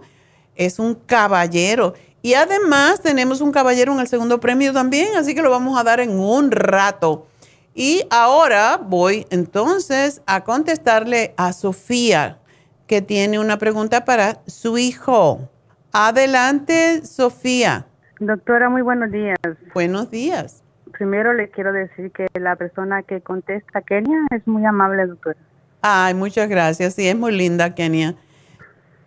es 0.56 0.80
un 0.80 0.96
caballero 0.96 1.94
Y 2.22 2.36
además 2.36 3.02
tenemos 3.02 3.42
un 3.42 3.52
caballero 3.52 3.94
en 3.94 4.00
el 4.00 4.08
segundo 4.08 4.40
premio 4.40 4.74
también, 4.74 5.16
así 5.16 5.34
que 5.34 5.42
lo 5.42 5.50
vamos 5.50 5.80
a 5.80 5.84
dar 5.84 6.00
en 6.00 6.20
un 6.20 6.52
rato. 6.52 7.26
Y 7.74 8.04
ahora 8.12 8.78
voy 8.78 9.26
entonces 9.32 10.22
a 10.28 10.44
contestarle 10.44 11.34
a 11.38 11.52
Sofía, 11.54 12.38
que 12.86 13.02
tiene 13.02 13.40
una 13.40 13.58
pregunta 13.58 14.06
para 14.06 14.42
su 14.46 14.78
hijo. 14.78 15.50
Adelante, 15.92 17.04
Sofía. 17.06 17.88
Doctora, 18.22 18.70
muy 18.70 18.84
buenos 18.84 19.10
días. 19.10 19.36
Buenos 19.74 20.12
días. 20.12 20.64
Primero 20.92 21.34
le 21.34 21.50
quiero 21.50 21.74
decir 21.74 22.12
que 22.12 22.28
la 22.40 22.56
persona 22.56 23.02
que 23.02 23.20
contesta, 23.20 23.82
Kenia, 23.82 24.20
es 24.30 24.46
muy 24.48 24.64
amable, 24.64 25.08
doctora. 25.08 25.40
Ay, 25.82 26.14
muchas 26.14 26.48
gracias. 26.48 26.94
Sí, 26.94 27.08
es 27.08 27.18
muy 27.18 27.36
linda, 27.36 27.74
Kenia. 27.74 28.14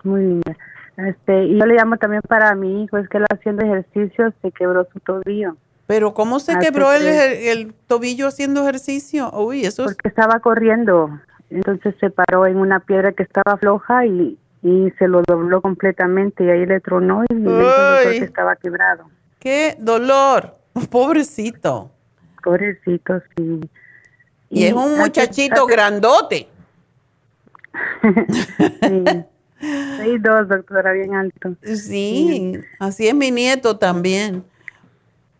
Muy 0.02 0.20
linda. 0.20 0.56
Este, 0.96 1.44
y 1.44 1.56
yo 1.56 1.64
le 1.64 1.74
llamo 1.76 1.96
también 1.96 2.22
para 2.26 2.56
mi 2.56 2.82
hijo, 2.82 2.98
es 2.98 3.08
que 3.08 3.18
él 3.18 3.26
haciendo 3.32 3.64
ejercicio 3.64 4.34
se 4.42 4.50
quebró 4.50 4.84
su 4.92 4.98
tobillo. 4.98 5.56
Pero 5.86 6.12
¿cómo 6.12 6.40
se 6.40 6.50
Hace 6.50 6.66
quebró 6.66 6.92
el, 6.92 7.72
tobillo 7.86 8.26
haciendo 8.26 8.62
ejercicio? 8.62 9.30
Uy, 9.30 9.64
eso 9.64 9.84
es... 9.84 9.92
Porque 9.94 10.08
estaba 10.08 10.40
corriendo, 10.40 11.20
entonces 11.50 11.94
se 12.00 12.10
paró 12.10 12.46
en 12.46 12.56
una 12.56 12.80
piedra 12.80 13.12
que 13.12 13.22
estaba 13.22 13.58
floja 13.58 14.06
y, 14.06 14.36
y 14.64 14.90
se 14.98 15.06
lo 15.08 15.22
dobló 15.22 15.60
completamente 15.60 16.42
y 16.42 16.48
ahí 16.48 16.64
le 16.64 16.80
tronó 16.80 17.22
y 17.28 17.34
le 17.34 17.50
dijo 17.50 18.10
que 18.10 18.16
estaba 18.24 18.56
quebrado. 18.56 19.04
¡Qué 19.38 19.76
dolor! 19.78 20.56
Pobrecito. 20.90 21.90
Pobrecito, 22.42 23.20
sí. 23.36 23.60
Y, 24.48 24.64
es 24.64 24.72
un 24.72 24.96
muchachito 24.96 25.64
hace- 25.64 25.72
grandote. 25.72 26.48
Sí. 28.82 29.04
Seis 29.96 30.22
dos, 30.22 30.48
doctora, 30.48 30.92
bien 30.92 31.14
alto. 31.14 31.56
Sí, 31.62 32.58
así 32.78 33.08
es 33.08 33.14
mi 33.14 33.30
nieto 33.30 33.78
también. 33.78 34.44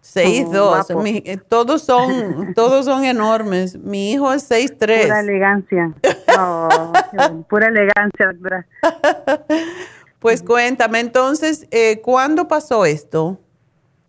Seis 0.06 0.44
Oh, 0.48 0.52
dos. 0.52 0.86
guapo. 0.88 1.02
Mi- 1.02 1.22
eh, 1.24 1.38
todos 1.38 1.80
son, 1.82 2.52
todos 2.54 2.84
son 2.84 3.04
enormes. 3.06 3.78
Mi 3.78 4.12
hijo 4.12 4.30
es 4.34 4.42
seis 4.42 4.76
tres. 4.78 5.06
Pura 5.06 5.20
elegancia. 5.20 5.92
Oh, 6.36 6.92
pura 7.48 7.68
elegancia, 7.68 8.26
doctora. 8.32 8.66
Pues 10.18 10.42
cuéntame, 10.42 11.00
entonces, 11.00 11.66
eh, 11.70 12.00
¿cuándo 12.02 12.48
pasó 12.48 12.86
esto? 12.86 13.38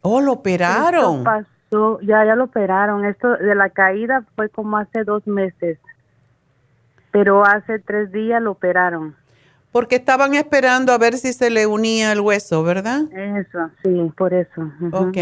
Oh, 0.01 0.21
lo 0.21 0.31
operaron. 0.33 1.17
Esto 1.17 1.23
pasó, 1.23 1.99
ya, 2.01 2.23
ya 2.25 2.35
lo 2.35 2.45
operaron. 2.45 3.03
Esto 3.05 3.35
de 3.35 3.53
la 3.53 3.69
caída 3.69 4.23
fue 4.35 4.47
como 4.49 4.77
hace 4.77 5.03
dos 5.03 5.27
meses. 5.27 5.77
Pero 7.11 7.45
hace 7.45 7.79
tres 7.79 8.11
días 8.13 8.41
lo 8.41 8.51
operaron. 8.51 9.13
Porque 9.73 9.97
estaban 9.97 10.35
esperando 10.35 10.93
a 10.93 10.97
ver 10.97 11.17
si 11.17 11.33
se 11.33 11.49
le 11.49 11.67
unía 11.67 12.13
el 12.13 12.21
hueso, 12.21 12.63
¿verdad? 12.63 13.01
Eso, 13.11 13.69
sí, 13.83 14.09
por 14.17 14.33
eso. 14.33 14.61
ujú. 14.81 14.87
Ok. 14.95 15.17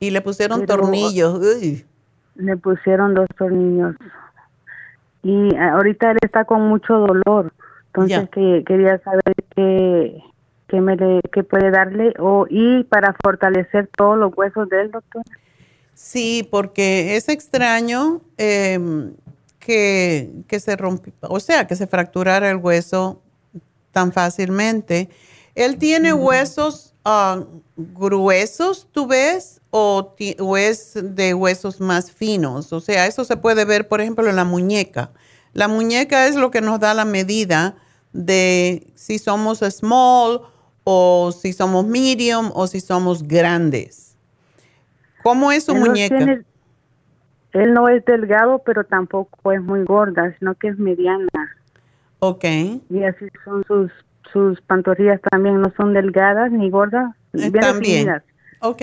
Y 0.00 0.10
le 0.10 0.22
pusieron 0.22 0.60
Pero- 0.60 0.78
tornillos. 0.82 1.38
Uy. 1.38 1.84
Le 2.36 2.56
pusieron 2.56 3.14
dos 3.14 3.28
tornillos. 3.36 3.94
Y 5.22 5.54
eh, 5.54 5.58
ahorita 5.58 6.12
él 6.12 6.18
está 6.22 6.44
con 6.46 6.62
mucho 6.62 6.94
dolor. 6.94 7.52
Entonces 7.88 8.28
que, 8.30 8.64
quería 8.66 8.98
saber 9.02 9.34
qué, 9.54 10.22
qué, 10.68 10.80
me 10.80 10.96
le, 10.96 11.20
qué 11.32 11.42
puede 11.42 11.70
darle 11.70 12.14
o 12.18 12.46
y 12.48 12.84
para 12.84 13.14
fortalecer 13.22 13.90
todos 13.96 14.16
los 14.16 14.32
huesos 14.36 14.68
del 14.68 14.90
doctor. 14.90 15.22
Sí, 15.92 16.48
porque 16.50 17.16
es 17.16 17.28
extraño 17.28 18.22
em, 18.38 19.12
que, 19.58 20.30
que 20.48 20.60
se 20.60 20.76
rompió, 20.76 21.12
o 21.22 21.40
sea, 21.40 21.66
que 21.66 21.76
se 21.76 21.86
fracturara 21.86 22.48
el 22.48 22.56
hueso 22.56 23.20
tan 23.90 24.12
fácilmente. 24.12 25.10
Él 25.54 25.76
tiene 25.76 26.14
huesos 26.14 26.94
ah, 27.04 27.44
gruesos, 27.76 28.88
¿tú 28.92 29.06
ves? 29.06 29.59
O, 29.70 30.14
es 30.58 30.98
de 31.00 31.32
huesos 31.34 31.80
más 31.80 32.10
finos. 32.10 32.72
O 32.72 32.80
sea, 32.80 33.06
eso 33.06 33.24
se 33.24 33.36
puede 33.36 33.64
ver, 33.64 33.86
por 33.88 34.00
ejemplo, 34.00 34.28
en 34.28 34.36
la 34.36 34.44
muñeca. 34.44 35.10
La 35.52 35.68
muñeca 35.68 36.26
es 36.26 36.34
lo 36.36 36.50
que 36.50 36.60
nos 36.60 36.80
da 36.80 36.92
la 36.94 37.04
medida 37.04 37.76
de 38.12 38.88
si 38.96 39.18
somos 39.18 39.58
small 39.60 40.40
o 40.84 41.30
si 41.32 41.52
somos 41.52 41.86
medium 41.86 42.50
o 42.54 42.66
si 42.66 42.80
somos 42.80 43.22
grandes. 43.22 44.16
¿Cómo 45.22 45.52
es 45.52 45.64
su 45.64 45.72
Él 45.72 45.80
no 45.80 45.86
muñeca? 45.86 46.16
tiene- 46.16 46.42
él 47.52 47.74
no 47.74 47.88
es 47.88 48.04
delgado, 48.04 48.60
pero 48.64 48.84
tampoco 48.84 49.50
es 49.52 49.60
muy 49.60 49.82
gorda, 49.84 50.34
sino 50.38 50.54
que 50.54 50.68
es 50.68 50.78
mediana. 50.78 51.56
Ok. 52.20 52.44
Y 52.90 53.02
así 53.04 53.26
son 53.44 53.64
sus 53.66 53.90
sus 54.32 54.60
pantorrillas 54.60 55.20
también, 55.28 55.60
no 55.60 55.72
son 55.76 55.92
delgadas 55.92 56.52
ni 56.52 56.70
gordas, 56.70 57.12
bien 57.32 57.52
bien. 57.52 57.74
definidas. 57.80 58.22
Ok. 58.60 58.82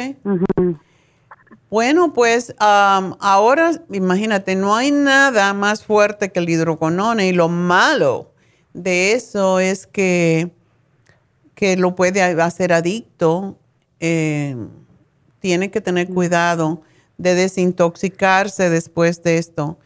Bueno, 1.70 2.14
pues 2.14 2.56
am, 2.60 3.16
ahora 3.20 3.72
imagínate, 3.92 4.56
no 4.56 4.76
hay 4.76 4.92
nada 4.92 5.54
más 5.54 5.84
fuerte 5.84 6.32
que 6.32 6.40
el 6.40 6.50
hidroconone 6.50 7.28
y 7.28 7.34
lo 7.34 7.50
malo 7.50 8.32
de 8.74 9.14
eso 9.14 9.60
es 9.60 9.86
que, 9.86 10.52
que 11.56 11.76
lo 11.76 11.96
puede 11.96 12.22
hacer 12.22 12.72
adicto. 12.74 13.58
Eh, 14.00 14.56
tiene 15.40 15.70
que 15.72 15.82
tener 15.82 16.08
cuidado 16.08 16.82
de 17.18 17.36
desintoxicarse 17.36 18.70
después 18.70 19.22
de 19.24 19.38
esto. 19.38 19.78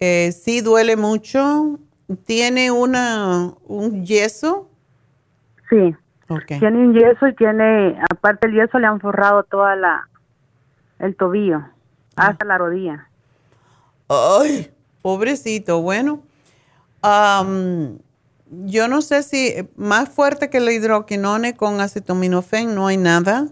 Eh, 0.00 0.32
sí 0.32 0.60
duele 0.60 0.96
mucho. 0.96 1.78
Tiene 2.24 2.70
una, 2.70 3.54
un 3.64 4.04
yeso. 4.04 4.68
Sí. 5.70 5.94
Tiene 6.46 6.78
un 6.78 6.94
yeso 6.94 7.26
y 7.26 7.34
tiene, 7.34 7.98
aparte 8.10 8.48
el 8.48 8.54
yeso 8.54 8.78
le 8.78 8.86
han 8.86 9.00
forrado 9.00 9.44
toda 9.44 9.76
la, 9.76 10.08
el 10.98 11.16
tobillo, 11.16 11.62
hasta 12.16 12.44
la 12.44 12.58
rodilla. 12.58 13.08
Ay, 14.08 14.70
pobrecito. 15.00 15.80
Bueno, 15.80 16.22
am, 17.02 17.98
yo 18.50 18.88
no 18.88 19.02
sé 19.02 19.22
si 19.22 19.54
más 19.76 20.08
fuerte 20.08 20.50
que 20.50 20.60
la 20.60 20.72
hidroquinone 20.72 21.56
con 21.56 21.80
acetaminofén 21.80 22.74
no 22.74 22.86
hay 22.86 22.96
nada 22.96 23.48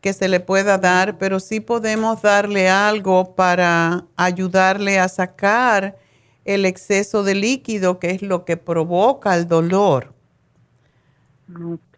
que 0.00 0.12
se 0.12 0.28
le 0.28 0.40
pueda 0.40 0.78
dar, 0.78 1.18
pero 1.18 1.40
sí 1.40 1.60
podemos 1.60 2.22
darle 2.22 2.68
algo 2.68 3.34
para 3.34 4.04
ayudarle 4.16 4.98
a 5.00 5.08
sacar 5.08 5.96
el 6.44 6.64
exceso 6.64 7.24
de 7.24 7.34
líquido, 7.34 7.98
que 7.98 8.10
es 8.10 8.22
lo 8.22 8.44
que 8.44 8.56
provoca 8.56 9.34
el 9.34 9.48
dolor. 9.48 10.15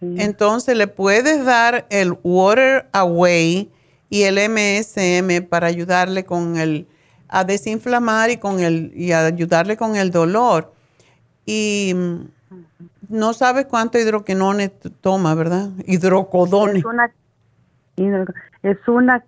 Entonces 0.01 0.77
le 0.77 0.87
puedes 0.87 1.45
dar 1.45 1.87
el 1.91 2.17
Water 2.23 2.89
Away 2.93 3.71
y 4.11 4.23
el 4.23 4.37
MSM 4.37 5.47
para 5.49 5.67
ayudarle 5.67 6.25
con 6.25 6.57
el 6.57 6.87
a 7.29 7.45
desinflamar 7.45 8.31
y 8.31 8.39
con 8.39 8.61
el 8.61 8.93
y 8.95 9.13
a 9.13 9.27
ayudarle 9.27 9.77
con 9.77 9.97
el 9.97 10.11
dolor. 10.11 10.73
Y 11.45 11.93
mm, 11.95 12.29
no 13.09 13.33
sabes 13.33 13.67
cuánto 13.67 13.99
hidroquinone 13.99 14.69
toma, 15.01 15.35
¿verdad? 15.35 15.71
Hidrocodone. 15.87 16.81
Es 16.81 16.85
una, 16.85 17.11
es 18.63 18.89
una, 18.89 19.25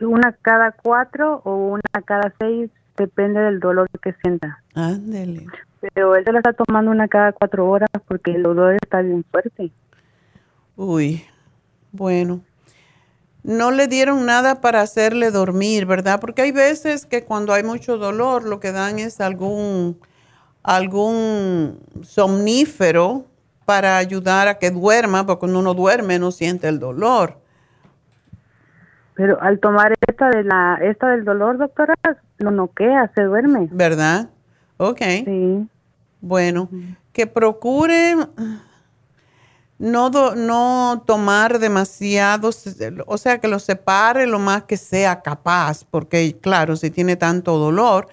una 0.00 0.32
cada 0.42 0.72
cuatro 0.72 1.42
o 1.44 1.68
una 1.68 2.02
cada 2.04 2.32
seis, 2.38 2.70
depende 2.96 3.40
del 3.40 3.60
dolor 3.60 3.88
que 4.02 4.14
sienta. 4.22 4.62
Ándele. 4.74 5.46
Pero 5.92 6.16
él 6.16 6.24
se 6.24 6.32
la 6.32 6.38
está 6.38 6.52
tomando 6.52 6.90
una 6.90 7.08
cada 7.08 7.32
cuatro 7.32 7.68
horas 7.68 7.90
porque 8.08 8.32
el 8.32 8.42
dolor 8.42 8.74
está 8.74 9.02
bien 9.02 9.24
fuerte. 9.30 9.70
Uy, 10.76 11.24
bueno. 11.92 12.40
No 13.42 13.70
le 13.70 13.88
dieron 13.88 14.24
nada 14.24 14.62
para 14.62 14.80
hacerle 14.80 15.30
dormir, 15.30 15.84
¿verdad? 15.84 16.18
Porque 16.20 16.40
hay 16.40 16.52
veces 16.52 17.04
que 17.04 17.24
cuando 17.24 17.52
hay 17.52 17.62
mucho 17.62 17.98
dolor 17.98 18.44
lo 18.44 18.58
que 18.58 18.72
dan 18.72 18.98
es 18.98 19.20
algún, 19.20 20.00
algún 20.62 21.78
somnífero 22.02 23.26
para 23.66 23.98
ayudar 23.98 24.48
a 24.48 24.58
que 24.58 24.70
duerma, 24.70 25.26
porque 25.26 25.40
cuando 25.40 25.58
uno 25.58 25.74
duerme 25.74 26.18
no 26.18 26.30
siente 26.30 26.68
el 26.68 26.78
dolor. 26.78 27.36
Pero 29.12 29.40
al 29.42 29.60
tomar 29.60 29.92
esta 30.08 30.30
de 30.30 30.44
la, 30.44 30.78
esta 30.82 31.08
del 31.08 31.24
dolor, 31.24 31.58
doctora, 31.58 31.94
lo 32.38 32.50
noquea, 32.50 33.12
se 33.14 33.24
duerme. 33.24 33.68
¿Verdad? 33.70 34.30
Ok. 34.78 35.02
Sí. 35.24 35.68
Bueno, 36.24 36.70
que 37.12 37.26
procure 37.26 38.16
no, 39.78 40.08
do- 40.10 40.34
no 40.34 41.02
tomar 41.06 41.58
demasiados, 41.58 42.64
o 43.06 43.18
sea, 43.18 43.38
que 43.38 43.48
lo 43.48 43.58
separe 43.58 44.26
lo 44.26 44.38
más 44.38 44.64
que 44.64 44.76
sea 44.76 45.20
capaz, 45.20 45.84
porque 45.84 46.36
claro, 46.40 46.76
si 46.76 46.90
tiene 46.90 47.16
tanto 47.16 47.58
dolor, 47.58 48.08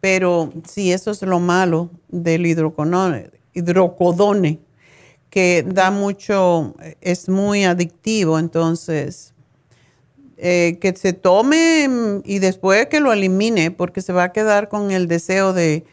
pero 0.00 0.52
sí, 0.68 0.92
eso 0.92 1.10
es 1.10 1.22
lo 1.22 1.40
malo 1.40 1.90
del 2.08 2.44
hidroconone, 2.44 3.30
hidrocodone, 3.54 4.58
que 5.30 5.64
da 5.66 5.90
mucho, 5.90 6.74
es 7.00 7.28
muy 7.28 7.64
adictivo, 7.64 8.38
entonces 8.38 9.32
eh, 10.36 10.76
que 10.80 10.94
se 10.94 11.14
tome 11.14 11.88
y 12.24 12.38
después 12.40 12.86
que 12.88 13.00
lo 13.00 13.12
elimine, 13.12 13.70
porque 13.70 14.02
se 14.02 14.12
va 14.12 14.24
a 14.24 14.32
quedar 14.32 14.68
con 14.68 14.90
el 14.90 15.08
deseo 15.08 15.52
de, 15.54 15.84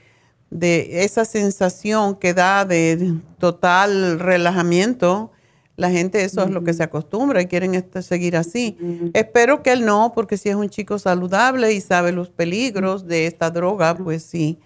de 0.54 1.04
esa 1.04 1.26
sensación 1.26 2.16
que 2.16 2.34
da 2.34 2.64
de 2.64 3.16
total 3.40 4.20
relajamiento, 4.20 5.32
La 5.76 5.90
gente 5.90 6.24
eso 6.24 6.44
es 6.44 6.52
lo 6.52 6.64
que 6.64 6.72
se 6.76 6.84
acostumbra 6.84 7.42
y 7.42 7.48
quieren 7.48 7.74
este, 7.74 8.04
seguir 8.04 8.38
así. 8.38 8.78
Espero 9.16 9.64
que 9.64 9.72
él 9.72 9.84
no, 9.84 10.12
porque 10.14 10.38
si 10.38 10.50
es 10.50 10.56
un 10.56 10.70
chico 10.70 11.00
saludable 11.00 11.74
y 11.74 11.82
sabe 11.82 12.12
los 12.12 12.30
peligros 12.30 13.08
de 13.08 13.26
esta 13.26 13.50
droga, 13.50 13.98
pues 13.98 14.22
sí. 14.22 14.60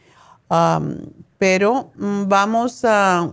pero 1.37 1.91
mm, 1.95 2.27
vamos 2.27 2.83
a... 2.83 3.31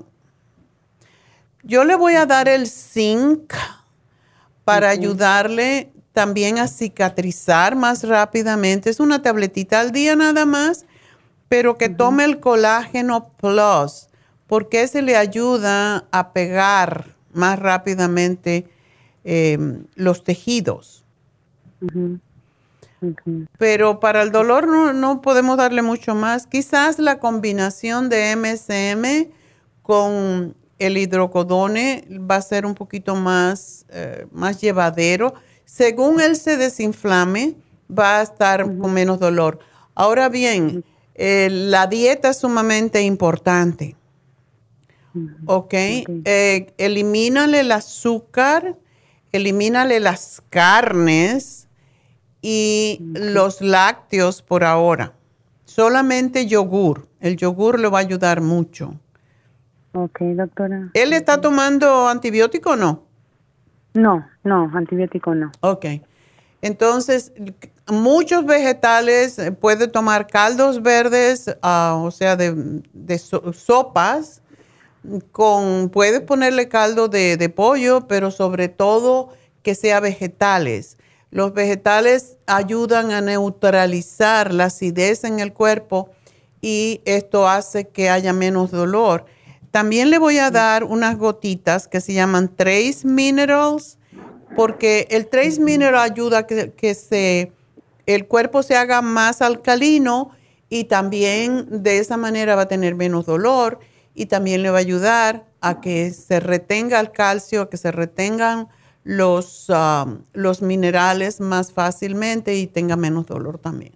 Yo 1.64 1.82
le 1.82 1.96
voy 1.96 2.14
a 2.14 2.26
dar 2.26 2.46
el 2.46 2.68
zinc 2.68 3.52
para 4.64 4.90
ayudarle 4.90 5.90
también 6.12 6.58
a 6.58 6.68
cicatrizar 6.68 7.74
más 7.74 8.04
rápidamente. 8.04 8.88
Es 8.88 9.00
una 9.00 9.20
tabletita 9.20 9.80
al 9.80 9.90
día 9.90 10.14
nada 10.14 10.46
más, 10.46 10.86
pero 11.54 11.78
que 11.78 11.88
tome 11.88 12.24
el 12.24 12.40
colágeno 12.40 13.28
plus, 13.36 14.08
porque 14.48 14.88
se 14.88 15.02
le 15.02 15.16
ayuda 15.16 16.04
a 16.10 16.32
pegar 16.32 17.14
más 17.32 17.60
rápidamente 17.60 18.66
em, 19.22 19.84
los 19.94 20.24
tejidos. 20.24 21.04
Pero 23.56 24.00
para 24.00 24.22
el 24.22 24.32
dolor 24.32 24.66
no, 24.96 25.22
podemos 25.22 25.56
darle 25.56 25.82
mucho 25.82 26.16
más. 26.16 26.48
Quizás 26.48 26.98
la 26.98 27.20
combinación 27.20 28.08
de 28.08 28.34
MSM 28.34 29.30
con 29.82 30.56
el 30.80 30.96
hidrocodone 30.96 32.04
va 32.28 32.34
a 32.34 32.42
ser 32.42 32.66
un 32.66 32.74
poquito 32.74 33.14
más, 33.14 33.86
eh, 33.90 34.26
más 34.32 34.60
llevadero. 34.60 35.34
Según 35.66 36.20
él 36.20 36.34
se 36.34 36.56
desinflame, 36.56 37.54
va 37.88 38.18
a 38.18 38.22
estar 38.22 38.64
con 38.76 38.92
menos 38.92 39.20
dolor. 39.20 39.60
Ahora 39.94 40.28
bien, 40.28 40.84
eh, 41.14 41.48
la 41.50 41.86
dieta 41.86 42.30
es 42.30 42.38
sumamente 42.38 43.02
importante. 43.02 43.96
¿Ok? 45.46 45.74
Eh, 45.74 46.74
elimínale 46.76 47.60
el 47.60 47.70
azúcar, 47.70 48.76
elimínale 49.30 50.00
las 50.00 50.42
carnes 50.50 51.68
y 52.42 52.98
los 53.14 53.60
lácteos 53.60 54.42
por 54.42 54.64
ahora. 54.64 55.12
Solamente 55.64 56.46
yogur. 56.46 57.06
El 57.20 57.36
yogur 57.36 57.78
le 57.78 57.88
va 57.88 57.98
a 57.98 58.02
ayudar 58.02 58.40
mucho. 58.40 58.98
Ok, 59.92 60.20
doctora. 60.20 60.90
¿Él 60.94 61.12
está 61.12 61.40
tomando 61.40 62.08
antibiótico 62.08 62.70
o 62.70 62.76
no? 62.76 63.04
No, 63.94 64.26
no, 64.42 64.70
antibiótico 64.74 65.34
no. 65.36 65.52
Ok. 65.60 65.86
Entonces, 66.64 67.30
muchos 67.88 68.46
vegetales, 68.46 69.38
eh, 69.38 69.52
puede 69.52 69.86
tomar 69.86 70.26
caldos 70.26 70.82
verdes, 70.82 71.54
ah, 71.60 72.00
o 72.02 72.10
sea, 72.10 72.36
de, 72.36 72.82
sopas, 73.52 74.40
con, 75.30 75.90
puede 75.90 76.22
ponerle 76.22 76.70
caldo 76.70 77.08
de, 77.08 77.36
de, 77.36 77.50
pollo, 77.50 78.08
pero 78.08 78.30
sobre 78.30 78.70
todo 78.70 79.28
que 79.62 79.74
sea 79.74 80.00
vegetales. 80.00 80.96
Los 81.30 81.52
vegetales 81.52 82.38
ayudan 82.46 83.10
a 83.10 83.20
neutralizar 83.20 84.54
la 84.54 84.64
acidez 84.64 85.24
en 85.24 85.40
el 85.40 85.52
cuerpo 85.52 86.08
y 86.62 87.02
esto 87.04 87.46
hace 87.46 87.88
que 87.88 88.08
haya 88.08 88.32
menos 88.32 88.70
dolor. 88.70 89.26
También 89.70 90.08
le 90.08 90.16
voy 90.16 90.38
a 90.38 90.50
dar 90.50 90.84
unas 90.84 91.18
gotitas 91.18 91.88
que 91.88 92.00
se 92.00 92.14
llaman 92.14 92.56
Trace 92.56 93.00
Minerals, 93.02 93.98
porque 94.56 95.06
el 95.10 95.26
Trace 95.28 95.60
Mineral 95.60 95.96
ayuda 95.96 96.38
a 96.38 96.46
que, 96.46 96.94
se, 96.94 97.52
el 98.06 98.26
cuerpo 98.26 98.62
se 98.62 98.76
haga 98.76 99.02
más 99.02 99.42
alcalino 99.42 100.30
y 100.68 100.84
también 100.84 101.82
de 101.82 101.98
esa 101.98 102.16
manera 102.16 102.56
va 102.56 102.62
a 102.62 102.68
tener 102.68 102.94
menos 102.94 103.26
dolor 103.26 103.78
y 104.14 104.26
también 104.26 104.62
le 104.62 104.70
va 104.70 104.78
a 104.78 104.80
ayudar 104.80 105.44
a 105.60 105.80
que 105.80 106.10
se 106.10 106.40
retenga 106.40 107.00
el 107.00 107.10
calcio, 107.10 107.62
a 107.62 107.70
que 107.70 107.76
se 107.76 107.90
retengan 107.90 108.68
los, 109.02 109.68
um, 109.68 110.22
los 110.32 110.62
minerales 110.62 111.40
más 111.40 111.72
fácilmente 111.72 112.54
y 112.56 112.66
tenga 112.66 112.96
menos 112.96 113.26
dolor 113.26 113.58
también. 113.58 113.92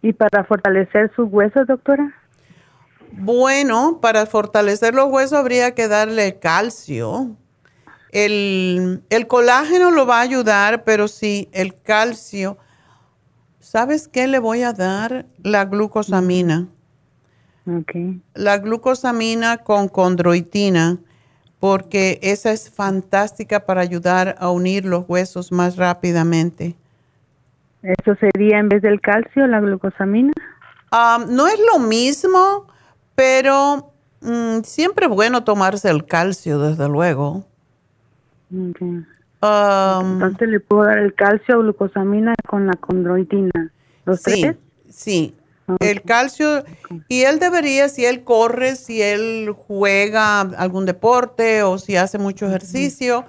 ¿Y 0.00 0.12
para 0.14 0.44
fortalecer 0.44 1.12
sus 1.14 1.28
huesos, 1.30 1.66
doctora? 1.66 2.14
Bueno, 3.12 3.98
para 4.00 4.26
fortalecer 4.26 4.94
los 4.94 5.10
huesos 5.10 5.38
habría 5.38 5.74
que 5.74 5.88
darle 5.88 6.38
calcio. 6.38 7.36
El, 8.10 9.02
colágeno 9.28 9.90
lo 9.90 10.06
va 10.06 10.18
a 10.18 10.22
ayudar, 10.22 10.84
pero 10.84 11.08
sí, 11.08 11.48
el 11.52 11.80
calcio. 11.80 12.58
¿Sabes 13.60 14.08
qué 14.08 14.26
le 14.26 14.38
voy 14.38 14.62
a 14.62 14.72
dar? 14.72 15.26
La 15.42 15.64
glucosamina. 15.64 16.68
Okay. 17.80 18.20
La 18.34 18.58
glucosamina 18.58 19.58
con 19.58 19.88
condroitina, 19.88 20.98
porque 21.60 22.18
esa 22.22 22.50
es 22.50 22.70
fantástica 22.70 23.66
para 23.66 23.82
ayudar 23.82 24.36
a 24.38 24.50
unir 24.50 24.86
los 24.86 25.04
huesos 25.06 25.52
más 25.52 25.76
rápidamente. 25.76 26.76
¿Eso 27.82 28.14
sería 28.16 28.58
en 28.58 28.70
vez 28.70 28.80
del 28.82 29.00
calcio, 29.00 29.46
la 29.46 29.60
glucosamina? 29.60 30.32
Ah, 30.90 31.24
no 31.28 31.46
es 31.46 31.58
lo 31.72 31.78
mismo 31.78 32.66
pero 33.18 33.92
mm, 34.20 34.60
siempre 34.62 35.06
es 35.06 35.10
bueno 35.10 35.42
tomarse 35.42 35.90
el 35.90 36.06
calcio, 36.06 36.60
desde 36.60 36.88
luego. 36.88 37.42
Um, 38.50 40.14
Entonces 40.14 40.48
le 40.48 40.60
puedo 40.60 40.84
dar 40.84 40.98
el 40.98 41.14
calcio, 41.14 41.60
glucosamina 41.60 42.34
con 42.46 42.66
la 42.66 42.74
condroitina. 42.74 43.72
¿Los 44.04 44.20
sí, 44.20 44.52
Sí, 44.88 45.34
el 45.80 46.02
calcio. 46.02 46.64
Y 47.08 47.22
él 47.22 47.38
debería, 47.38 47.88
si 47.88 48.04
él 48.06 48.24
corre, 48.24 48.76
si 48.76 49.02
él 49.02 49.54
juega 49.66 50.40
algún 50.40 50.86
deporte 50.86 51.62
o 51.62 51.78
si 51.78 51.96
hace 51.96 52.18
mucho 52.18 52.46
ejercicio, 52.46 53.26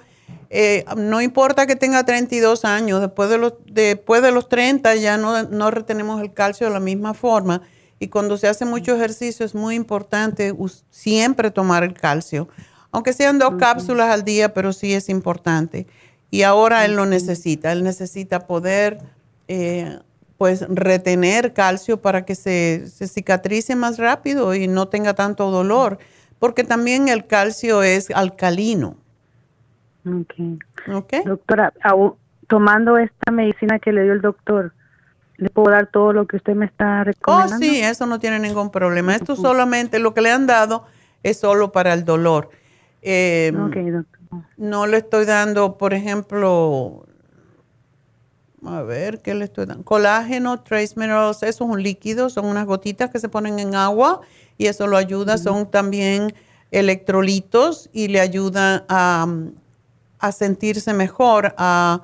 eh, 0.48 0.84
no 0.96 1.20
importa 1.20 1.66
que 1.66 1.76
tenga 1.76 2.04
32 2.04 2.64
años, 2.64 3.00
después 3.00 3.30
de 3.30 3.38
los, 3.38 3.54
después 3.66 4.22
de 4.22 4.32
los 4.32 4.48
30 4.48 4.96
ya 4.96 5.16
no, 5.16 5.44
no 5.44 5.70
retenemos 5.70 6.20
el 6.22 6.32
calcio 6.32 6.66
de 6.66 6.72
la 6.72 6.80
misma 6.80 7.14
forma 7.14 7.62
y 8.00 8.08
cuando 8.08 8.38
se 8.38 8.48
hace 8.48 8.64
mucho 8.64 8.96
ejercicio 8.96 9.44
es 9.44 9.54
muy 9.54 9.74
importante 9.74 10.54
siempre 10.88 11.50
tomar 11.50 11.84
el 11.84 11.92
calcio, 11.92 12.48
aunque 12.92 13.12
sean 13.12 13.38
dos 13.38 13.54
cápsulas 13.58 14.10
al 14.10 14.24
día, 14.24 14.52
pero 14.54 14.72
sí 14.72 14.94
es 14.94 15.08
importante. 15.08 15.86
Y 16.30 16.42
ahora 16.42 16.84
él 16.84 16.94
lo 16.96 17.06
necesita, 17.06 17.72
él 17.72 17.82
necesita 17.82 18.46
poder 18.46 18.98
eh, 19.48 19.98
pues 20.38 20.64
retener 20.68 21.52
calcio 21.52 22.00
para 22.00 22.24
que 22.24 22.34
se, 22.34 22.86
cicatrice 22.88 23.76
más 23.76 23.98
rápido 23.98 24.54
y 24.54 24.68
no 24.68 24.88
tenga 24.88 25.14
tanto 25.14 25.50
dolor, 25.50 25.98
porque 26.38 26.64
también 26.64 27.08
el 27.08 27.26
calcio 27.26 27.82
es 27.82 28.10
alcalino. 28.10 28.96
Ok. 30.90 31.14
Doctora, 31.26 31.72
tomando 32.46 32.96
esta 32.96 33.30
medicina 33.30 33.78
que 33.78 33.92
le 33.92 34.04
dio 34.04 34.12
el 34.12 34.22
doctor, 34.22 34.72
le 35.36 35.50
puedo 35.50 35.70
dar 35.70 35.88
todo 35.88 36.12
lo 36.12 36.26
que 36.26 36.36
usted 36.36 36.54
me 36.54 36.66
está 36.66 37.04
recomendando. 37.04 37.56
Oh, 37.56 37.58
sí, 37.58 37.80
eso 37.80 38.06
no 38.06 38.18
tiene 38.18 38.38
ningún 38.38 38.70
problema. 38.70 39.14
Esto 39.14 39.36
solamente, 39.36 39.98
lo 39.98 40.14
que 40.14 40.20
le 40.22 40.30
han 40.30 40.46
dado 40.46 40.86
es 41.22 41.38
solo 41.38 41.72
para 41.72 41.92
el 41.92 42.04
dolor. 42.04 42.50
Eh, 43.02 43.52
no 44.56 44.86
le 44.86 44.98
estoy 44.98 45.24
dando, 45.24 45.78
por 45.78 45.94
ejemplo, 45.94 47.06
a 48.64 48.82
ver, 48.82 49.20
¿qué 49.20 49.34
le 49.34 49.46
estoy 49.46 49.66
dando? 49.66 49.84
Colágeno, 49.84 50.60
trace 50.60 50.94
minerals, 50.96 51.42
eso 51.42 51.64
es 51.64 51.70
un 51.70 51.82
líquido, 51.82 52.28
son 52.28 52.44
unas 52.44 52.66
gotitas 52.66 53.10
que 53.10 53.18
se 53.18 53.28
ponen 53.28 53.58
en 53.58 53.74
agua 53.74 54.20
y 54.58 54.66
eso 54.66 54.86
lo 54.86 54.96
ayuda. 54.96 55.38
Son 55.38 55.70
también 55.70 56.34
electrolitos 56.70 57.88
y 57.92 58.08
le 58.08 58.20
ayuda 58.20 58.84
a, 58.88 59.26
a 60.18 60.32
sentirse 60.32 60.92
mejor, 60.92 61.54
a 61.56 62.02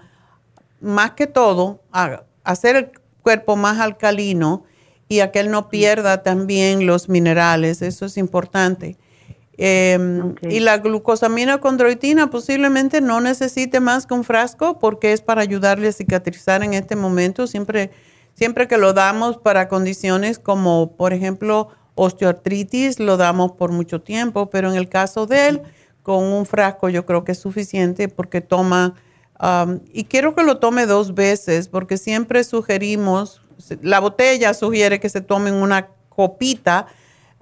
más 0.80 1.12
que 1.12 1.26
todo, 1.26 1.82
a 1.92 2.24
hacer 2.44 2.76
el 2.76 2.90
cuerpo 3.22 3.56
más 3.56 3.78
alcalino 3.78 4.64
y 5.08 5.20
a 5.20 5.30
que 5.30 5.40
él 5.40 5.50
no 5.50 5.68
pierda 5.68 6.22
también 6.22 6.86
los 6.86 7.08
minerales, 7.08 7.82
eso 7.82 8.06
es 8.06 8.16
importante. 8.16 8.96
Em, 9.58 10.34
y 10.42 10.60
la 10.60 10.78
glucosamina 10.78 11.58
condroitina 11.58 12.28
posiblemente 12.28 13.00
no 13.00 13.20
necesite 13.20 13.80
más 13.80 14.06
que 14.06 14.12
un 14.12 14.22
frasco 14.22 14.78
porque 14.78 15.12
es 15.12 15.22
para 15.22 15.40
ayudarle 15.40 15.88
a 15.88 15.92
cicatrizar 15.92 16.62
en 16.62 16.74
este 16.74 16.94
momento. 16.94 17.46
Siempre, 17.46 17.90
siempre 18.34 18.68
que 18.68 18.76
lo 18.76 18.92
damos 18.92 19.38
para 19.38 19.68
condiciones 19.68 20.38
como, 20.38 20.96
por 20.96 21.14
ejemplo, 21.14 21.68
osteoartritis, 21.94 23.00
lo 23.00 23.16
damos 23.16 23.52
por 23.52 23.72
mucho 23.72 24.02
tiempo, 24.02 24.50
pero 24.50 24.70
en 24.70 24.76
el 24.76 24.88
caso 24.90 25.26
de 25.26 25.48
él, 25.48 25.62
con 26.02 26.22
un 26.22 26.46
frasco 26.46 26.88
yo 26.88 27.06
creo 27.06 27.24
que 27.24 27.32
es 27.32 27.38
suficiente 27.38 28.08
porque 28.08 28.40
toma 28.40 28.94
y 29.92 30.04
quiero 30.04 30.34
que 30.34 30.42
lo 30.42 30.58
tome 30.58 30.86
dos 30.86 31.14
veces 31.14 31.68
porque 31.68 31.98
siempre 31.98 32.42
sugerimos, 32.44 33.42
la 33.82 34.00
botella 34.00 34.54
sugiere 34.54 35.00
que 35.00 35.08
se 35.08 35.20
tomen 35.20 35.54
una 35.54 35.88
copita, 36.08 36.86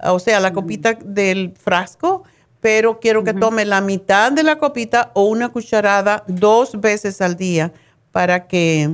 o 0.03 0.19
sea, 0.19 0.39
la 0.39 0.53
copita 0.53 0.93
del 0.93 1.53
frasco, 1.57 2.23
pero 2.61 2.99
quiero 2.99 3.23
que 3.23 3.33
tome 3.33 3.65
la 3.65 3.81
mitad 3.81 4.31
de 4.31 4.43
la 4.43 4.57
copita 4.57 5.11
o 5.13 5.25
una 5.25 5.49
cucharada 5.49 6.23
dos 6.27 6.79
veces 6.79 7.21
al 7.21 7.35
día 7.35 7.71
para 8.11 8.47
que, 8.47 8.89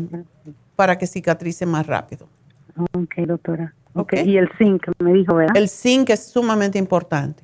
para 0.76 0.98
que 0.98 1.08
cicatrice 1.08 1.66
más 1.66 1.88
rápido. 1.88 2.28
Ok, 2.94 3.16
doctora. 3.28 3.74
Okay. 3.94 4.28
Y 4.28 4.38
el 4.38 4.50
zinc, 4.58 4.84
me 5.00 5.14
dijo, 5.14 5.36
¿verdad? 5.36 5.56
El 5.56 5.70
zinc 5.70 6.10
es 6.10 6.28
sumamente 6.28 6.78
importante. 6.78 7.44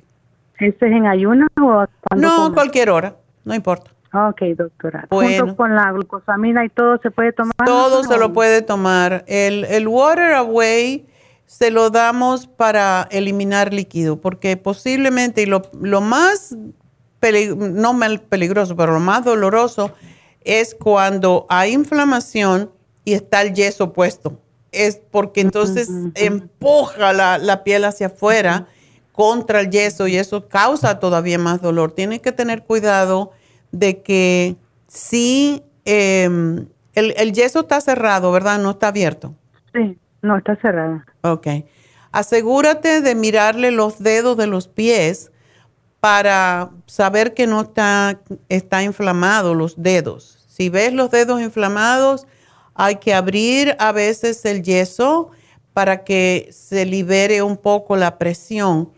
¿Este 0.58 0.86
es 0.86 0.92
en 0.92 1.06
ayunas 1.06 1.48
o 1.60 1.84
cuando 2.00 2.26
No, 2.26 2.54
cualquier 2.54 2.90
hora, 2.90 3.16
no 3.44 3.54
importa. 3.54 3.90
Ok, 4.12 4.40
doctora. 4.56 5.06
Bueno. 5.10 5.44
Junto 5.44 5.56
con 5.56 5.74
la 5.74 5.92
glucosamina 5.92 6.64
y 6.64 6.70
todo 6.70 6.98
se 6.98 7.10
puede 7.10 7.32
tomar. 7.32 7.54
Todo 7.64 8.02
¿no? 8.02 8.08
se 8.08 8.18
lo 8.18 8.32
puede 8.32 8.62
tomar. 8.62 9.24
El, 9.26 9.64
el 9.64 9.86
Water 9.86 10.32
Away 10.32 11.06
se 11.48 11.70
lo 11.70 11.88
damos 11.88 12.46
para 12.46 13.08
eliminar 13.10 13.72
líquido, 13.72 14.20
porque 14.20 14.58
posiblemente, 14.58 15.42
y 15.42 15.46
lo, 15.46 15.62
lo 15.80 16.02
más, 16.02 16.54
no 17.56 17.94
mal 17.94 18.20
peligroso, 18.20 18.76
pero 18.76 18.92
lo 18.92 19.00
más 19.00 19.24
doloroso 19.24 19.94
es 20.42 20.74
cuando 20.74 21.46
hay 21.48 21.72
inflamación 21.72 22.70
y 23.06 23.14
está 23.14 23.40
el 23.40 23.54
yeso 23.54 23.94
puesto. 23.94 24.38
Es 24.72 25.00
porque 25.10 25.40
entonces 25.40 25.88
empuja 26.16 27.14
la, 27.14 27.38
la 27.38 27.64
piel 27.64 27.86
hacia 27.86 28.08
afuera 28.08 28.66
contra 29.12 29.60
el 29.60 29.70
yeso 29.70 30.06
y 30.06 30.16
eso 30.16 30.48
causa 30.48 31.00
todavía 31.00 31.38
más 31.38 31.62
dolor. 31.62 31.92
Tienes 31.92 32.20
que 32.20 32.30
tener 32.30 32.64
cuidado 32.64 33.32
de 33.72 34.02
que 34.02 34.56
sí, 34.86 35.62
em, 35.86 36.66
el, 36.92 37.14
el 37.16 37.32
yeso 37.32 37.60
está 37.60 37.80
cerrado, 37.80 38.30
¿verdad? 38.32 38.58
No 38.58 38.72
está 38.72 38.88
abierto. 38.88 39.34
Sí, 39.72 39.98
no, 40.20 40.36
está 40.36 40.56
cerrada. 40.56 41.06
Ok. 41.22 41.46
Asegúrate 42.12 43.00
de 43.00 43.14
mirarle 43.14 43.70
los 43.70 43.98
dedos 43.98 44.36
de 44.36 44.46
los 44.46 44.68
pies 44.68 45.30
para 46.00 46.70
saber 46.86 47.34
que 47.34 47.46
no 47.46 47.60
está, 47.62 48.20
está 48.48 48.82
inflamado 48.82 49.54
los 49.54 49.82
dedos. 49.82 50.44
Si 50.48 50.68
ves 50.68 50.92
los 50.92 51.10
dedos 51.10 51.40
inflamados, 51.40 52.26
hay 52.74 52.96
que 52.96 53.12
abrir 53.12 53.76
a 53.78 53.92
veces 53.92 54.44
el 54.44 54.62
yeso 54.62 55.30
para 55.72 56.04
que 56.04 56.48
se 56.52 56.86
libere 56.86 57.42
un 57.42 57.56
poco 57.56 57.96
la 57.96 58.18
presión. 58.18 58.90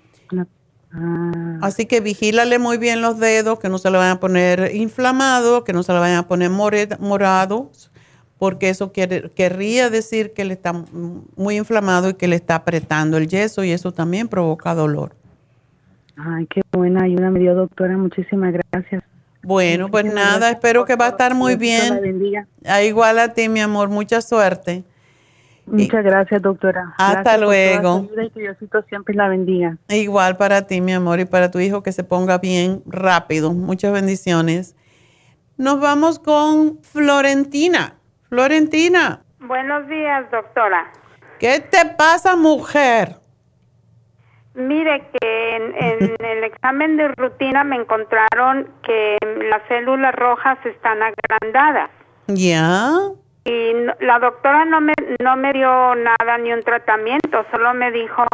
Ah, 0.93 1.59
Así 1.63 1.87
que 1.87 2.01
vigílale 2.01 2.59
muy 2.59 2.77
bien 2.77 3.01
los 3.01 3.19
dedos, 3.19 3.59
que 3.59 3.69
no 3.69 3.79
se 3.79 3.91
le 3.91 3.99
vayan 3.99 4.17
a 4.17 4.21
poner 4.21 4.75
inflamados, 4.75 5.63
que 5.65 5.73
no 5.73 5.83
se 5.83 5.93
le 5.93 5.99
vayan 5.99 6.19
a 6.19 6.29
poner 6.29 6.51
morados, 6.51 7.91
porque 8.41 8.71
eso 8.71 8.91
quiere, 8.91 9.31
querría 9.33 9.91
decir 9.91 10.33
que 10.33 10.47
le 10.47 10.55
está 10.55 10.73
muy 11.37 11.59
inflamado 11.59 12.09
y 12.09 12.15
que 12.15 12.27
le 12.27 12.37
está 12.37 12.55
apretando 12.55 13.19
el 13.19 13.29
yeso 13.29 13.65
y 13.65 13.71
eso 13.71 13.93
también 13.93 14.29
provoca 14.29 14.75
dolor. 14.75 15.15
Ay, 16.17 16.47
qué 16.47 16.62
buena 16.73 17.05
ayuda 17.05 17.29
me 17.29 17.39
dio, 17.39 17.55
doctora. 17.55 17.99
Muchísimas 17.99 18.55
gracias. 18.55 19.05
Bueno, 19.43 19.91
pues 19.91 20.05
Muchísimas 20.05 20.25
nada, 20.25 20.39
gracias 20.39 20.55
espero 20.57 20.87
que 20.87 20.97
va 20.97 21.07
a 21.07 21.09
estar 21.11 21.35
muy 21.35 21.57
bien. 21.57 22.01
bendiga. 22.01 22.47
Ah, 22.65 22.83
Igual 22.83 23.19
a 23.19 23.35
ti, 23.35 23.51
mi 23.51 23.61
amor, 23.61 23.91
mucha 23.91 24.23
suerte. 24.23 24.85
Muchas 25.67 26.03
gracias, 26.03 26.41
doctora. 26.41 26.95
Hasta 26.97 27.37
Gracias 27.37 27.41
luego. 27.43 28.09
y 28.25 28.31
que 28.31 28.41
Diosito 28.41 28.83
siempre 28.89 29.15
la 29.15 29.29
bendiga. 29.29 29.77
Igual 29.91 30.39
para 30.39 30.67
ti, 30.67 30.81
mi 30.81 30.95
amor, 30.95 31.21
y 31.21 31.27
para 31.27 31.51
tu 31.51 31.61
hijo 31.61 31.83
que 31.83 31.93
se 31.93 32.05
ponga 32.05 32.39
bien 32.39 32.83
rápido. 32.87 33.53
Muchas 33.53 33.93
bendiciones. 33.93 34.75
Nos 35.59 35.79
vamos 35.79 36.19
con 36.19 36.79
Florentina. 36.83 37.99
Florentina, 38.31 39.23
Buenos 39.40 39.89
días, 39.89 40.31
doctora. 40.31 40.86
¿qué 41.40 41.59
te 41.61 41.85
pasa, 41.98 42.36
mujer? 42.36 43.16
Mire 44.55 45.09
que 45.12 45.57
en, 45.57 45.74
en 45.77 46.16
el 46.24 46.44
examen 46.44 46.97
de 46.97 47.09
rutina 47.16 47.65
me 47.65 47.74
encontraron 47.77 48.69
que 48.85 49.19
las 49.51 49.62
células 49.69 50.15
rojas 50.15 50.59
están 50.65 50.98
agrandadas 51.02 51.90
¿Ya? 52.28 52.90
y 53.44 53.73
no- 53.74 53.94
la 54.01 54.19
doctora 54.20 54.65
no 54.65 54.81
me 54.81 54.93
no 55.20 55.36
me 55.36 55.52
dio 55.52 55.94
nada 55.97 56.39
ni 56.39 56.52
un 56.52 56.62
tratamiento, 56.62 57.44
solo 57.51 57.74
me 57.74 57.90
dijo 57.90 58.24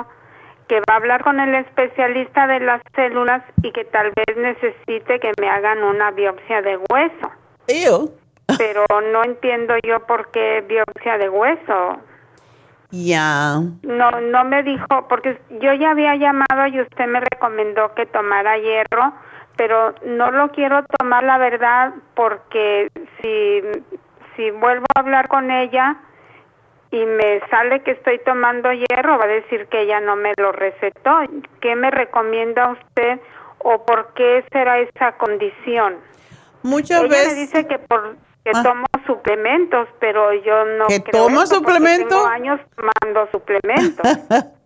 que 0.69 0.81
va 0.81 0.95
a 0.95 0.97
hablar 0.97 1.23
con 1.25 1.41
el 1.41 1.55
especialista 1.55 2.47
de 2.49 2.61
las 2.61 2.83
células 2.95 3.43
y 3.63 3.73
que 3.73 3.85
tal 3.87 4.13
vez 4.15 4.37
necesite 4.37 5.21
que 5.21 5.33
me 5.41 5.49
hagan 5.49 5.83
una 5.83 6.11
biopsia 6.11 6.61
de 6.61 6.77
hueso. 6.91 7.31
Pero 8.59 8.85
no 9.13 9.25
entiendo 9.25 9.75
yo 9.83 10.01
por 10.07 10.31
qué 10.31 10.65
biopsia 10.67 11.19
de 11.19 11.29
hueso. 11.29 11.99
Ya. 12.91 13.61
No, 13.83 14.11
no 14.21 14.45
me 14.45 14.63
dijo, 14.63 14.87
porque 15.09 15.39
yo 15.61 15.73
ya 15.75 15.91
había 15.91 16.15
llamado 16.17 16.67
y 16.69 16.81
usted 16.81 17.07
me 17.07 17.21
recomendó 17.21 17.93
que 17.95 18.07
tomara 18.07 18.57
hierro, 18.59 19.13
pero 19.57 19.95
no 20.05 20.31
lo 20.31 20.51
quiero 20.53 20.85
tomar 20.99 21.25
la 21.25 21.39
verdad 21.39 21.93
porque 22.15 22.89
si, 23.21 23.63
si 24.37 24.51
vuelvo 24.53 24.87
a 24.95 25.01
hablar 25.01 25.29
con 25.29 25.51
ella 25.51 25.97
y 26.93 27.05
me 27.05 27.41
sale 27.51 27.83
que 27.83 27.91
estoy 27.93 28.21
tomando 28.25 28.71
hierro, 28.73 29.19
va 29.19 29.25
a 29.25 29.29
decir 29.29 29.67
que 29.67 29.83
ella 29.83 30.01
no 30.01 30.15
me 30.15 30.33
lo 30.39 30.53
recetó. 30.53 31.19
¿Qué 31.61 31.75
me 31.75 31.91
recomienda 31.91 32.71
usted 32.71 33.19
o 33.59 33.85
por 33.85 34.15
qué 34.15 34.45
será 34.53 34.79
esa 34.79 35.13
condición? 35.13 35.97
Muchas 36.63 37.01
ella 37.01 37.09
veces- 37.09 37.35
me 37.35 37.41
dice 37.41 37.67
que 37.67 37.79
por 37.81 38.17
que 38.47 38.53
tomo 38.63 38.87
suplementos, 39.07 39.89
pero 39.99 40.33
yo 40.35 40.65
no 40.79 40.87
¿Que 40.87 41.03
creo 41.03 41.25
toma 41.25 41.43
eso 41.43 41.57
porque 41.63 41.73
suplemento? 41.73 42.09
Tengo 42.09 42.27
años 42.27 42.61
tomando 42.77 43.31
suplementos. 43.33 44.07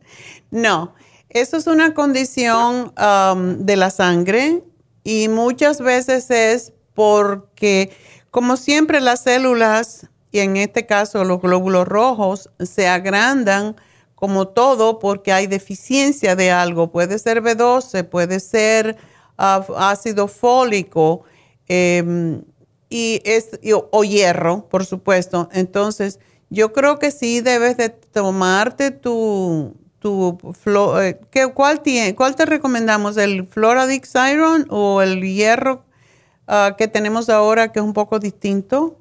No, 0.51 0.97
eso 1.29 1.57
es 1.57 1.69
una 1.69 1.95
condición 1.95 2.93
am, 2.97 3.59
de 3.65 3.77
la 3.77 3.91
sangre 3.91 4.65
y 5.05 5.29
muchas 5.29 5.81
veces 5.81 6.29
es 6.33 6.73
porque, 6.93 7.93
como 8.33 8.57
siempre, 8.57 9.01
las 9.01 9.23
células, 9.23 10.11
y 10.33 10.41
en 10.41 10.57
este 10.57 10.87
caso 10.87 11.23
los 11.23 11.41
glóbulos 11.41 11.87
rojos, 11.87 12.51
se 12.59 12.89
agrandan 12.89 13.77
como 14.17 14.49
todo 14.49 14.99
porque 14.99 15.33
hay 15.33 15.47
deficiencia 15.47 16.35
de 16.35 16.51
algo. 16.51 16.91
Puede 16.91 17.21
ser 17.21 17.45
B12, 17.45 18.09
puede 18.09 18.41
ser 18.41 18.97
ah, 19.39 19.65
ácido 19.79 20.27
fólico 20.27 21.23
em, 21.69 22.43
y 22.91 23.23
es, 23.25 23.59
y- 23.63 23.73
o 23.73 24.05
hierro, 24.05 24.69
por 24.69 24.85
supuesto. 24.85 25.49
Entonces, 25.53 26.21
yo 26.51 26.73
creo 26.73 26.99
que 26.99 27.11
sí 27.13 27.41
debes 27.41 27.77
de 27.77 27.89
tomarte 27.89 28.91
tu, 28.91 29.77
tu 30.01 30.37
flo- 30.65 31.01
eh, 31.03 31.21
¿qué, 31.31 31.47
cuál, 31.55 31.81
tiene, 31.81 32.15
¿Cuál 32.17 32.35
te 32.35 32.45
recomendamos? 32.45 33.17
¿El 33.17 33.47
Floradix 33.47 34.13
Iron 34.33 34.67
o 34.69 35.01
el 35.01 35.23
hierro 35.23 35.85
ah, 36.49 36.75
que 36.77 36.89
tenemos 36.89 37.31
ahora 37.31 37.71
que 37.73 37.79
es 37.79 37.85
un 37.85 37.93
poco 37.95 38.19
distinto? 38.19 38.97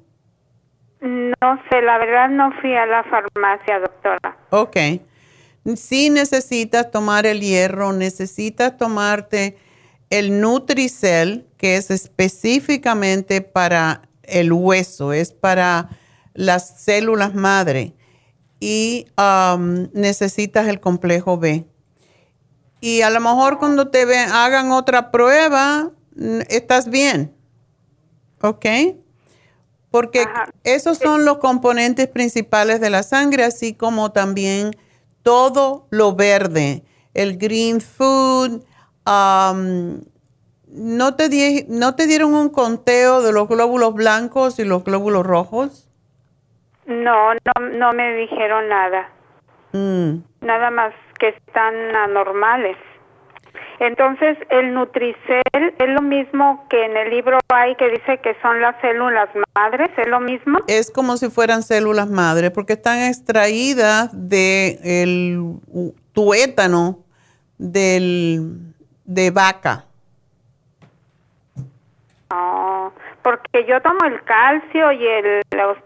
No 1.00 1.58
sé, 1.70 1.80
la 1.82 1.98
verdad 1.98 2.28
no 2.28 2.50
fui 2.60 2.74
a 2.76 2.86
la 2.86 3.02
farmacia, 3.04 3.80
doctora. 3.80 4.36
Ok. 4.50 4.76
Si 5.76 6.10
necesitas 6.10 6.90
tomar 6.90 7.26
el 7.26 7.40
hierro, 7.40 7.92
necesitas 7.92 8.76
tomarte 8.76 9.56
el 10.10 10.40
Nutricel, 10.40 11.46
que 11.56 11.76
es 11.76 11.90
específicamente 11.90 13.40
para 13.40 14.02
el 14.24 14.52
hueso, 14.52 15.12
es 15.12 15.32
para 15.32 15.98
las 16.34 16.82
células 16.82 17.34
madre. 17.34 17.94
Y 18.60 19.06
um, 19.16 19.88
necesitas 19.94 20.68
el 20.68 20.80
complejo 20.80 21.38
B. 21.38 21.64
Y 22.80 23.02
a 23.02 23.10
lo 23.10 23.20
mejor 23.20 23.58
cuando 23.58 23.88
te 23.88 24.04
ve- 24.04 24.18
hagan 24.18 24.72
otra 24.72 25.10
prueba, 25.10 25.90
estás 26.48 26.90
bien. 26.90 27.34
¿Ok? 28.42 28.66
Porque 29.90 30.24
esos 30.64 30.98
son 30.98 31.24
los 31.24 31.38
componentes 31.38 32.06
principales 32.08 32.80
de 32.80 32.90
la 32.90 33.02
sangre, 33.02 33.44
así 33.44 33.74
como 33.74 34.12
también 34.12 34.76
todo 35.22 35.86
lo 35.90 36.14
verde, 36.14 36.84
el 37.12 37.38
green 37.38 37.80
food. 37.80 38.64
Um, 39.06 40.00
¿no, 40.68 41.14
te 41.16 41.28
di- 41.28 41.64
¿No 41.68 41.94
te 41.94 42.06
dieron 42.06 42.34
un 42.34 42.48
conteo 42.50 43.22
de 43.22 43.32
los 43.32 43.48
glóbulos 43.48 43.94
blancos 43.94 44.58
y 44.58 44.64
los 44.64 44.84
glóbulos 44.84 45.26
rojos? 45.26 45.86
No, 46.86 47.34
no, 47.34 47.68
no 47.78 47.92
me 47.92 48.14
dijeron 48.16 48.68
nada. 48.68 49.08
Mm. 49.72 50.22
Nada 50.44 50.70
más 50.70 50.92
que 51.18 51.28
están 51.28 51.74
anormales. 51.94 52.76
Entonces, 53.78 54.36
el 54.50 54.74
Nutricel 54.74 55.42
es 55.54 55.88
lo 55.88 56.02
mismo 56.02 56.66
que 56.68 56.84
en 56.84 56.96
el 56.96 57.10
libro 57.10 57.38
hay 57.48 57.74
que 57.76 57.88
dice 57.88 58.18
que 58.22 58.36
son 58.42 58.60
las 58.60 58.78
células 58.82 59.28
madres, 59.56 59.90
es 59.96 60.06
lo 60.06 60.20
mismo. 60.20 60.58
Es 60.66 60.90
como 60.90 61.16
si 61.16 61.30
fueran 61.30 61.62
células 61.62 62.08
madre, 62.10 62.50
porque 62.50 62.74
están 62.74 62.98
extraídas 62.98 64.10
del 64.12 65.54
tuétano 66.12 66.98
del, 67.56 68.69
de 69.10 69.32
vaca. 69.32 69.84
No, 72.30 72.92
porque 73.22 73.66
yo 73.66 73.82
tomo 73.82 73.98
el 74.04 74.22
calcio 74.22 74.92
y 74.92 75.04
el, 75.04 75.42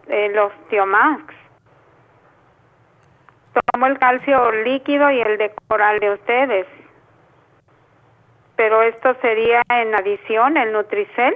el 0.09 0.39
osteomax. 0.39 1.35
Tomo 3.73 3.87
el 3.87 3.99
calcio 3.99 4.53
líquido 4.65 5.11
y 5.11 5.21
el 5.23 5.39
de 5.39 5.55
coral 5.69 6.01
de 6.01 6.13
ustedes. 6.13 6.67
Pero 8.57 8.83
esto 8.83 9.17
sería 9.23 9.63
en 9.71 9.95
adición, 9.95 10.59
el 10.59 10.73
Nutricel. 10.73 11.35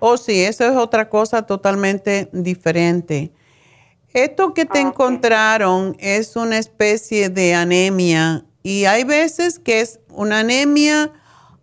Oh, 0.00 0.18
sí, 0.18 0.44
eso 0.44 0.64
es 0.64 0.76
otra 0.76 1.08
cosa 1.08 1.46
totalmente 1.46 2.28
diferente. 2.32 3.32
Esto 4.12 4.52
que 4.52 4.66
te 4.66 4.80
encontraron 4.80 5.96
es 5.98 6.36
una 6.36 6.58
especie 6.58 7.30
de 7.30 7.54
anemia 7.54 8.44
y 8.64 8.86
hay 8.86 9.04
veces 9.04 9.58
que 9.58 9.82
es 9.82 10.00
una 10.08 10.40
anemia 10.40 11.12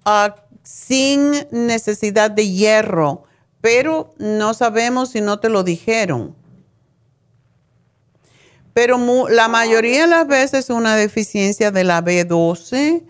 ah, 0.06 0.36
sin 0.64 1.32
necesidad 1.50 2.30
de 2.30 2.48
hierro, 2.48 3.24
pero 3.60 4.14
no 4.20 4.54
sabemos 4.54 5.10
si 5.10 5.20
no 5.20 5.40
te 5.40 5.50
lo 5.50 5.64
dijeron. 5.64 6.36
Pero 8.74 8.98
la 9.30 9.48
mayoría 9.48 10.04
de 10.04 10.08
las 10.08 10.28
veces 10.28 10.70
una 10.70 10.96
deficiencia 10.96 11.72
de 11.72 11.84
la 11.84 12.04
B12, 12.04 13.04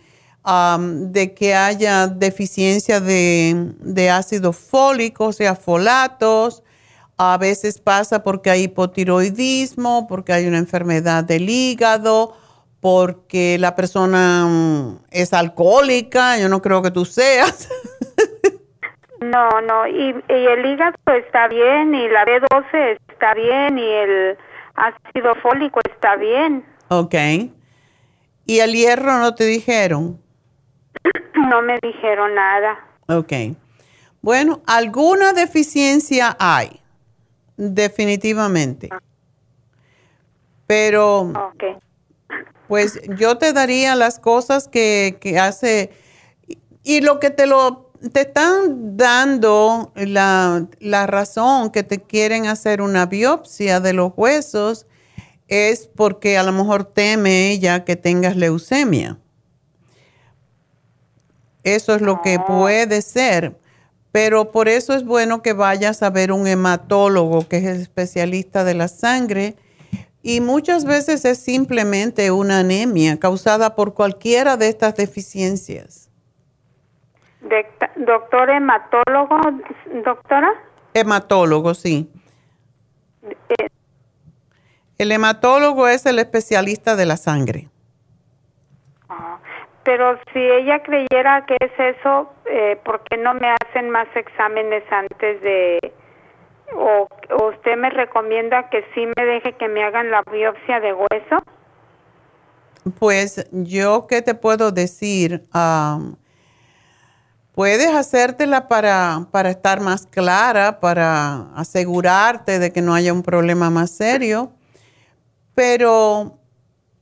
de 1.11 1.33
que 1.33 1.53
haya 1.53 2.07
deficiencia 2.07 3.01
de, 3.01 3.73
de 3.81 4.09
ácido 4.09 4.53
fólico, 4.53 5.25
o 5.27 5.33
sea, 5.33 5.55
folatos, 5.55 6.63
a 7.17 7.37
veces 7.37 7.77
pasa 7.79 8.23
porque 8.23 8.49
hay 8.49 8.63
hipotiroidismo, 8.63 10.07
porque 10.07 10.31
hay 10.31 10.47
una 10.47 10.57
enfermedad 10.57 11.25
del 11.25 11.49
hígado, 11.49 12.33
porque 12.81 13.57
la 13.59 13.75
persona 13.75 14.45
mm, 14.47 15.05
es 15.11 15.31
alcohólica, 15.33 16.37
yo 16.39 16.49
no 16.49 16.61
creo 16.61 16.81
que 16.81 16.91
tú 16.91 17.05
seas. 17.05 17.69
No, 19.21 19.61
no, 19.61 19.87
y, 19.87 20.15
el 20.29 20.65
hígado 20.65 20.97
está 21.05 21.47
bien, 21.47 21.93
y 21.93 22.09
la 22.09 22.25
B12 22.25 22.97
está 23.07 23.35
bien, 23.35 23.77
y 23.77 23.87
el 23.87 24.37
ácido 24.73 25.35
fólico 25.35 25.79
está 25.87 26.15
bien. 26.15 26.65
Ok. 26.87 27.13
¿Y 28.47 28.59
el 28.59 28.73
hierro 28.73 29.19
no 29.19 29.35
te 29.35 29.45
dijeron? 29.45 30.19
No 31.49 31.61
me 31.61 31.79
dijeron 31.81 32.35
nada. 32.35 32.79
Ok. 33.07 33.33
Bueno, 34.21 34.61
alguna 34.67 35.33
deficiencia 35.33 36.35
hay, 36.39 36.79
definitivamente. 37.57 38.89
Pero, 40.67 41.31
okay. 41.53 41.77
Pues 42.71 43.01
yo 43.19 43.37
te 43.37 43.51
daría 43.51 43.97
las 43.97 44.17
cosas 44.17 44.69
que, 44.69 45.17
que 45.19 45.37
hace, 45.37 45.89
y 46.83 47.01
lo 47.01 47.19
que 47.19 47.29
te 47.29 47.45
lo 47.45 47.91
te 48.13 48.21
están 48.21 48.95
dando 48.95 49.91
la, 49.93 50.69
la, 50.79 51.05
razón 51.05 51.71
que 51.71 51.83
te 51.83 52.01
quieren 52.01 52.47
hacer 52.47 52.81
una 52.81 53.07
biopsia 53.07 53.81
de 53.81 53.91
los 53.91 54.13
huesos 54.15 54.85
es 55.49 55.89
porque 55.93 56.37
a 56.37 56.43
lo 56.43 56.53
mejor 56.53 56.85
teme 56.85 57.51
ella 57.51 57.83
que 57.83 57.97
tengas 57.97 58.37
leucemia. 58.37 59.19
Eso 61.65 61.93
es 61.93 62.01
lo 62.01 62.21
que 62.21 62.35
ah. 62.35 62.45
puede 62.45 63.01
ser. 63.01 63.59
Pero 64.13 64.51
por 64.51 64.69
eso 64.69 64.93
es 64.93 65.03
bueno 65.03 65.41
que 65.41 65.51
vayas 65.51 66.03
a 66.03 66.09
ver 66.09 66.31
un 66.31 66.47
hematólogo 66.47 67.49
que 67.49 67.57
es 67.57 67.65
el 67.65 67.81
especialista 67.81 68.63
de 68.63 68.75
la 68.75 68.87
sangre. 68.87 69.57
Y 70.23 70.41
muchas 70.41 70.85
veces 70.85 71.25
es 71.25 71.39
simplemente 71.39 72.31
una 72.31 72.59
anemia 72.59 73.19
causada 73.19 73.75
por 73.75 73.93
cualquiera 73.93 74.57
de 74.57 74.67
estas 74.67 74.95
deficiencias 74.95 76.11
doctor 77.95 78.49
hematólogo, 78.49 79.39
doctora. 80.03 80.53
Hematólogo, 80.93 81.73
sí. 81.73 82.09
Eh. 83.49 83.67
el 84.97 85.11
hematólogo 85.11 85.87
es 85.87 86.05
el 86.05 86.19
especialista 86.19 86.95
de 86.95 87.05
la 87.05 87.17
sangre. 87.17 87.67
Ah, 89.09 89.37
pero 89.83 90.17
si 90.33 90.39
ella 90.39 90.81
creyera 90.83 91.45
que 91.45 91.57
es 91.59 91.95
eso, 91.97 92.33
eh, 92.45 92.79
¿por 92.83 93.01
qué 93.03 93.17
no 93.17 93.33
me 93.33 93.55
hacen 93.61 93.89
más 93.89 94.07
exámenes 94.15 94.83
antes 94.91 95.41
de... 95.41 95.93
O, 96.75 97.07
usted 97.49 97.77
me 97.77 97.89
recomienda 97.89 98.69
que 98.69 98.83
sí 98.93 99.05
me 99.05 99.25
deje 99.25 99.53
que 99.53 99.67
me 99.67 99.83
hagan 99.83 100.09
la 100.11 100.23
biopsia 100.31 100.79
de 100.79 100.93
hueso? 100.93 101.43
Pues 102.99 103.45
yo, 103.51 104.07
¿qué 104.07 104.21
te 104.21 104.33
puedo 104.33 104.71
decir? 104.71 105.43
Puedes 107.53 107.93
hacértela 107.93 108.67
para, 108.67 109.27
para 109.31 109.49
estar 109.49 109.81
más 109.81 110.07
clara, 110.07 110.79
para 110.79 111.53
asegurarte 111.55 112.59
de 112.59 112.71
que 112.71 112.81
no 112.81 112.93
haya 112.93 113.13
un 113.13 113.23
problema 113.23 113.69
más 113.69 113.91
serio, 113.91 114.51
pero 115.53 116.39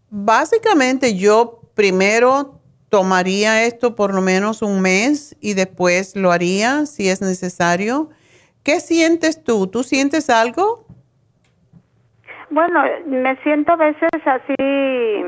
básicamente 0.09 1.15
yo 1.15 1.61
primero 1.75 2.59
tomaría 2.89 3.63
esto 3.63 3.95
por 3.95 4.13
lo 4.13 4.21
menos 4.21 4.61
un 4.61 4.81
mes 4.81 5.35
y 5.39 5.53
después 5.53 6.15
lo 6.15 6.31
haría 6.31 6.85
si 6.85 7.07
es 7.07 7.21
necesario. 7.21 8.09
¿Qué 8.63 8.79
sientes 8.79 9.43
tú? 9.43 9.67
¿Tú 9.67 9.83
sientes 9.83 10.29
algo? 10.29 10.85
Bueno, 12.49 12.83
me 13.05 13.35
siento 13.43 13.73
a 13.73 13.75
veces 13.75 14.09
así 14.25 15.23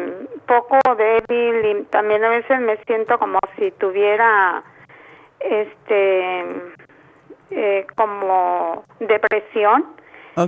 poco 0.48 0.80
débil 0.95 1.66
y 1.66 1.84
también 1.86 2.24
a 2.24 2.30
veces 2.30 2.60
me 2.60 2.78
siento 2.86 3.18
como 3.20 3.40
si 3.58 3.72
tuviera 3.72 4.64
este 5.40 6.45
eh, 7.52 7.86
como 7.95 8.84
depresión 8.99 9.86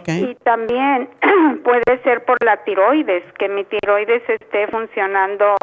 y 0.08 0.36
también 0.44 1.10
puede 1.64 2.02
ser 2.04 2.24
por 2.26 2.38
la 2.44 2.64
tiroides 2.64 3.24
que 3.38 3.50
mi 3.50 3.66
tiroides 3.66 4.24
esté 4.28 4.68
funcionando 4.68 5.56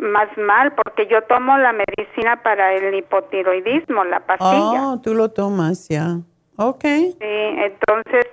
más 0.00 0.28
mal 0.36 0.72
porque 0.74 1.06
yo 1.06 1.22
tomo 1.22 1.56
la 1.58 1.72
medicina 1.72 2.42
para 2.42 2.72
el 2.74 2.94
hipotiroidismo 2.94 4.04
la 4.04 4.20
pastilla. 4.20 4.88
Oh 4.88 5.00
tú 5.00 5.14
lo 5.14 5.30
tomas 5.30 5.88
ya. 5.88 6.18
Ok. 6.56 6.84
Sí 6.84 7.16
entonces 7.20 8.26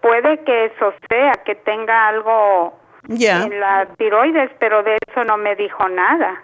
puede 0.00 0.42
que 0.44 0.66
eso 0.66 0.92
sea 1.08 1.32
que 1.44 1.54
tenga 1.54 2.08
algo 2.08 2.78
en 3.08 3.60
la 3.60 3.88
tiroides 3.98 4.50
pero 4.58 4.82
de 4.82 4.96
eso 5.08 5.24
no 5.24 5.36
me 5.36 5.54
dijo 5.56 5.88
nada. 5.88 6.42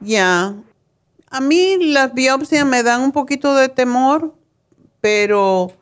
Ya. 0.00 0.54
A 1.30 1.40
mí 1.40 1.92
las 1.92 2.12
biopsias 2.12 2.66
me 2.66 2.82
dan 2.82 3.00
un 3.00 3.12
poquito 3.12 3.54
de 3.54 3.68
temor, 3.70 4.34
pero 5.00 5.72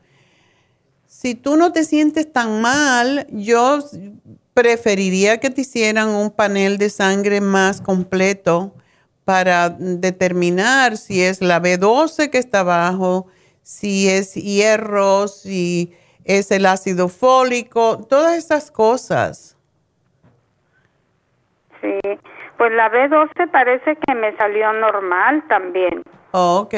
si 1.06 1.34
tú 1.34 1.56
no 1.56 1.72
te 1.72 1.82
sientes 1.84 2.32
tan 2.32 2.62
mal, 2.62 3.26
yo 3.30 3.80
preferiría 4.60 5.40
que 5.40 5.48
te 5.48 5.62
hicieran 5.62 6.10
un 6.10 6.30
panel 6.30 6.76
de 6.76 6.90
sangre 6.90 7.40
más 7.40 7.80
completo 7.80 8.74
para 9.24 9.70
determinar 9.70 10.98
si 10.98 11.22
es 11.22 11.40
la 11.40 11.62
B12 11.62 12.28
que 12.28 12.36
está 12.36 12.60
abajo, 12.60 13.26
si 13.62 14.10
es 14.10 14.34
hierro, 14.34 15.28
si 15.28 15.96
es 16.24 16.50
el 16.50 16.66
ácido 16.66 17.08
fólico, 17.08 18.06
todas 18.06 18.36
esas 18.36 18.70
cosas. 18.70 19.56
Sí. 21.80 21.98
Pues 22.58 22.72
la 22.72 22.92
B12 22.92 23.50
parece 23.50 23.96
que 24.06 24.14
me 24.14 24.36
salió 24.36 24.74
normal 24.74 25.42
también. 25.48 26.02
Oh, 26.32 26.66
ok. 26.66 26.74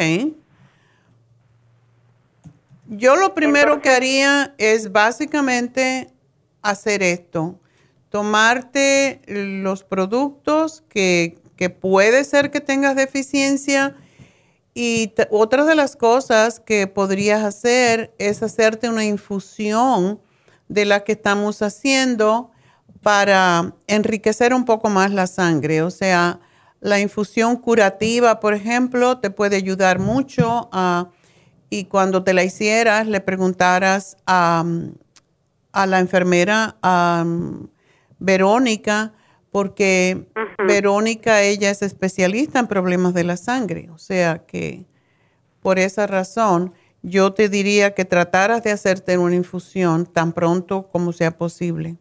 Yo 2.87 3.17
lo 3.17 3.35
primero 3.35 3.81
que 3.81 3.91
haría 3.91 4.55
es 4.57 4.93
básicamente 4.93 6.13
hacer 6.63 7.03
esto, 7.03 7.59
tomarte 8.13 9.23
los 9.27 9.83
productos 9.83 10.85
que, 10.89 11.39
que 11.57 11.71
puede 11.71 12.23
ser 12.23 12.53
que 12.53 12.61
tengas 12.61 12.95
deficiencia 12.95 13.97
y 14.75 15.13
otra 15.31 15.65
de 15.65 15.75
las 15.75 15.97
cosas 15.97 16.61
que 16.61 16.87
podrías 16.87 17.43
hacer 17.43 18.15
es 18.19 18.43
hacerte 18.43 18.89
una 18.89 19.05
infusión 19.05 20.21
de 20.69 20.87
la 20.87 21.01
que 21.05 21.13
estamos 21.13 21.61
haciendo 21.61 22.51
para 23.03 23.75
enriquecer 23.87 24.55
un 24.55 24.65
poco 24.65 24.89
más 24.89 25.11
la 25.11 25.27
sangre. 25.27 25.83
O 25.83 25.91
sea, 25.91 26.41
la 26.81 27.01
infusión 27.01 27.57
curativa, 27.57 28.41
por 28.41 28.55
ejemplo, 28.55 29.19
te 29.19 29.31
puede 29.31 29.57
ayudar 29.57 29.99
mucho. 29.99 30.71
y 31.69 31.85
cuando 31.85 32.23
te 32.23 32.35
la 32.35 32.45
hicieras, 32.45 33.07
le 33.07 33.21
preguntaras 33.21 34.17
a, 34.27 34.65
la 35.75 35.99
enfermera 35.99 36.77
Verónica, 38.23 39.13
porque 39.51 40.27
Verónica, 40.67 41.43
ella 41.43 41.71
es 41.71 41.83
especialista 41.83 42.61
en 42.61 42.69
problemas 42.69 43.15
de 43.15 43.25
la 43.25 43.37
sangre. 43.37 43.91
O 43.91 43.99
sea 43.99 44.47
que 44.47 44.85
por 45.61 45.79
esa 45.79 46.07
razón, 46.07 46.73
yo 47.03 47.33
te 47.33 47.49
diría 47.49 47.95
que 47.95 48.05
trataras 48.05 48.63
de 48.63 48.71
hacerte 48.71 49.19
una 49.19 49.35
infusión 49.35 50.07
tan 50.07 50.33
pronto 50.33 50.89
como 50.91 51.13
sea 51.13 51.33
posible. 51.33 51.97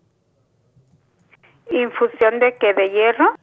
¿Infusión 1.72 2.40
de 2.40 2.56
qué? 2.60 2.74
¿De 2.74 2.90
hierro? 2.90 3.34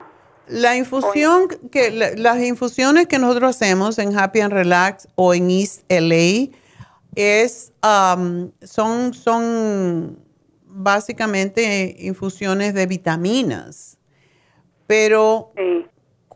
La 0.47 0.77
infusión, 0.77 1.49
que 1.71 1.91
las 1.91 2.41
infusiones 2.43 3.07
que 3.07 3.19
nosotros 3.19 3.51
hacemos 3.51 3.99
en 3.99 4.17
Happy 4.17 4.41
and 4.41 4.53
Relax 4.53 5.09
o 5.15 5.35
en 5.35 5.51
East 5.51 5.85
LA 5.91 6.57
es, 7.17 7.73
um, 7.83 8.51
son, 8.63 9.13
son 9.13 10.28
básicamente 10.79 11.97
infusiones 11.99 12.75
de 12.75 12.87
vitaminas. 12.87 13.99
Pero 14.87 15.53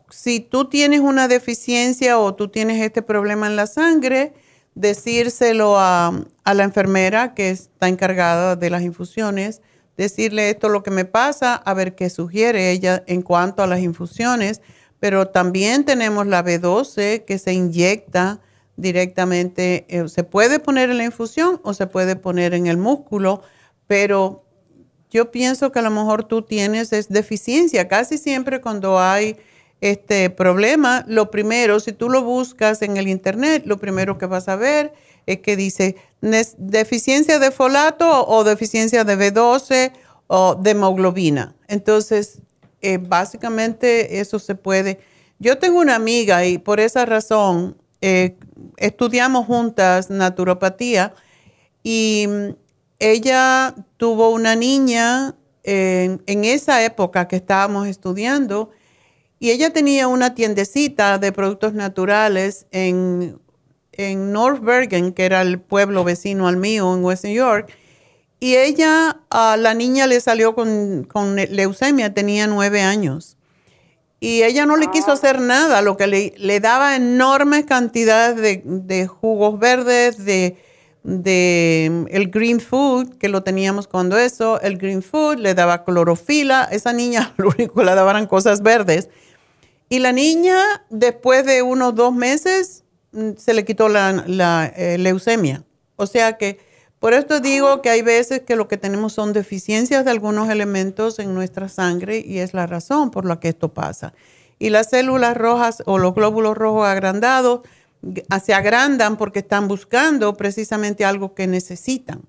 si 0.09 0.39
tú 0.39 0.69
tienes 0.69 0.99
una 0.99 1.27
deficiencia 1.27 2.19
o 2.19 2.35
tú 2.35 2.49
tienes 2.49 2.81
este 2.81 3.01
problema 3.01 3.47
en 3.47 3.55
la 3.55 3.67
sangre, 3.67 4.33
decírselo 4.75 5.77
a, 5.77 6.13
a 6.43 6.53
la 6.53 6.63
enfermera 6.63 7.33
que 7.33 7.49
está 7.49 7.87
encargada 7.87 8.55
de 8.55 8.69
las 8.69 8.83
infusiones 8.83 9.61
decirle 9.97 10.49
esto 10.49 10.69
lo 10.69 10.83
que 10.83 10.91
me 10.91 11.05
pasa, 11.05 11.55
a 11.55 11.73
ver 11.73 11.95
qué 11.95 12.09
sugiere 12.09 12.71
ella 12.71 13.03
en 13.07 13.21
cuanto 13.21 13.63
a 13.63 13.67
las 13.67 13.79
infusiones, 13.79 14.61
pero 14.99 15.27
también 15.27 15.85
tenemos 15.85 16.27
la 16.27 16.43
B12 16.43 17.25
que 17.25 17.37
se 17.37 17.53
inyecta 17.53 18.39
directamente, 18.75 19.85
eh, 19.89 20.07
se 20.09 20.23
puede 20.23 20.59
poner 20.59 20.89
en 20.89 20.97
la 20.97 21.03
infusión 21.05 21.59
o 21.63 21.73
se 21.73 21.87
puede 21.87 22.15
poner 22.15 22.53
en 22.53 22.67
el 22.67 22.77
músculo, 22.77 23.43
pero 23.87 24.43
yo 25.09 25.31
pienso 25.31 25.71
que 25.71 25.79
a 25.79 25.83
lo 25.83 25.91
mejor 25.91 26.23
tú 26.23 26.41
tienes 26.41 26.91
es 26.91 27.09
deficiencia. 27.09 27.87
Casi 27.87 28.17
siempre 28.17 28.61
cuando 28.61 28.99
hay 28.99 29.37
este 29.79 30.29
problema, 30.29 31.03
lo 31.07 31.29
primero, 31.29 31.79
si 31.79 31.91
tú 31.91 32.09
lo 32.09 32.23
buscas 32.23 32.81
en 32.81 32.97
el 32.97 33.07
internet, 33.07 33.63
lo 33.65 33.77
primero 33.77 34.17
que 34.17 34.25
vas 34.25 34.47
a 34.47 34.55
ver 34.55 34.93
es 35.25 35.39
que 35.39 35.55
dice 35.55 35.97
deficiencia 36.57 37.37
de 37.39 37.51
folato 37.51 38.27
o 38.27 38.43
deficiencia 38.43 39.03
de 39.03 39.17
B12 39.17 39.91
o 40.27 40.55
de 40.55 40.71
hemoglobina. 40.71 41.53
Entonces, 41.67 42.39
eh, 42.81 42.97
básicamente 42.97 44.19
eso 44.19 44.39
se 44.39 44.55
puede. 44.55 44.99
Yo 45.39 45.57
tengo 45.57 45.79
una 45.79 45.95
amiga 45.95 46.45
y 46.45 46.57
por 46.57 46.79
esa 46.79 47.05
razón 47.05 47.77
eh, 48.01 48.35
estudiamos 48.77 49.45
juntas 49.45 50.09
naturopatía 50.09 51.13
y 51.83 52.25
mm, 52.27 52.62
ella 53.03 53.75
tuvo 53.97 54.29
una 54.29 54.55
niña 54.55 55.35
en 55.63 56.43
esa 56.43 56.83
época 56.83 57.27
que 57.27 57.37
estábamos 57.37 57.87
estudiando 57.87 58.71
y 59.39 59.51
ella 59.51 59.71
tenía 59.71 60.07
una 60.07 60.35
tiendecita 60.35 61.17
de 61.19 61.31
productos 61.31 61.73
naturales 61.73 62.65
en, 62.71 63.39
en 63.93 64.31
North 64.31 64.61
Bergen, 64.61 65.13
que 65.13 65.25
era 65.25 65.41
el 65.41 65.59
pueblo 65.59 66.03
vecino 66.03 66.47
al 66.47 66.57
mío 66.57 66.93
en 66.93 67.03
West 67.03 67.23
New 67.23 67.33
York. 67.33 67.71
Y 68.39 68.55
ella, 68.55 69.21
a 69.29 69.55
la 69.57 69.73
niña 69.73 70.05
le 70.07 70.19
salió 70.19 70.53
con, 70.53 71.05
con 71.05 71.35
leucemia, 71.35 72.13
tenía 72.13 72.47
nueve 72.47 72.81
años 72.81 73.37
y 74.23 74.43
ella 74.43 74.65
no 74.65 74.77
le 74.77 74.89
quiso 74.89 75.11
ah. 75.11 75.15
hacer 75.15 75.41
nada, 75.41 75.81
lo 75.81 75.97
que 75.97 76.07
le, 76.07 76.33
le 76.37 76.61
daba 76.61 76.95
enormes 76.95 77.65
cantidades 77.65 78.37
de, 78.37 78.61
de 78.63 79.05
jugos 79.05 79.59
verdes, 79.59 80.23
de, 80.23 80.55
de, 81.03 82.05
el 82.09 82.29
green 82.29 82.59
food, 82.59 83.17
que 83.17 83.29
lo 83.29 83.43
teníamos 83.43 83.87
cuando 83.87 84.17
eso, 84.17 84.59
el 84.61 84.77
green 84.77 85.03
food, 85.03 85.37
le 85.37 85.53
daba 85.53 85.83
clorofila, 85.83 86.67
esa 86.71 86.93
niña 86.93 87.33
lo 87.37 87.49
único 87.49 87.75
que 87.75 87.85
le 87.85 87.95
daban 87.95 88.27
cosas 88.27 88.61
verdes. 88.61 89.09
Y 89.89 89.99
la 89.99 90.11
niña, 90.11 90.57
después 90.89 91.45
de 91.45 91.61
unos 91.61 91.93
dos 91.95 92.13
meses, 92.13 92.83
mm, 93.11 93.31
se 93.37 93.53
le 93.53 93.65
quitó 93.65 93.89
la, 93.89 94.23
la 94.27 94.71
eh, 94.75 94.97
leucemia. 94.97 95.63
O 95.97 96.07
sea 96.07 96.37
que 96.37 96.59
por 97.03 97.13
esto 97.13 97.41
digo 97.41 97.81
que 97.81 97.89
hay 97.89 98.01
veces 98.01 98.43
que 98.43 98.55
lo 98.55 98.69
que 98.69 98.77
tenemos 98.77 99.11
son 99.11 99.33
deficiencias 99.33 100.05
de 100.05 100.11
algunos 100.11 100.49
elementos 100.49 101.19
en 101.19 101.33
nuestra 101.33 101.67
sangre 101.67 102.23
y 102.25 102.37
es 102.37 102.53
la 102.53 102.65
razón 102.65 103.11
por 103.11 103.25
la 103.25 103.41
que 103.41 103.49
esto 103.49 103.73
pasa. 103.73 104.13
Y 104.57 104.69
las 104.69 104.89
células 104.89 105.35
rojas 105.35 105.83
o 105.85 105.97
los 105.97 106.15
glóbulos 106.15 106.55
rojos 106.55 106.87
agrandados 106.87 107.59
se 108.43 108.53
agrandan 108.53 109.17
porque 109.17 109.39
están 109.39 109.67
buscando 109.67 110.33
precisamente 110.35 111.05
algo 111.05 111.33
que 111.33 111.47
necesitan. 111.47 112.21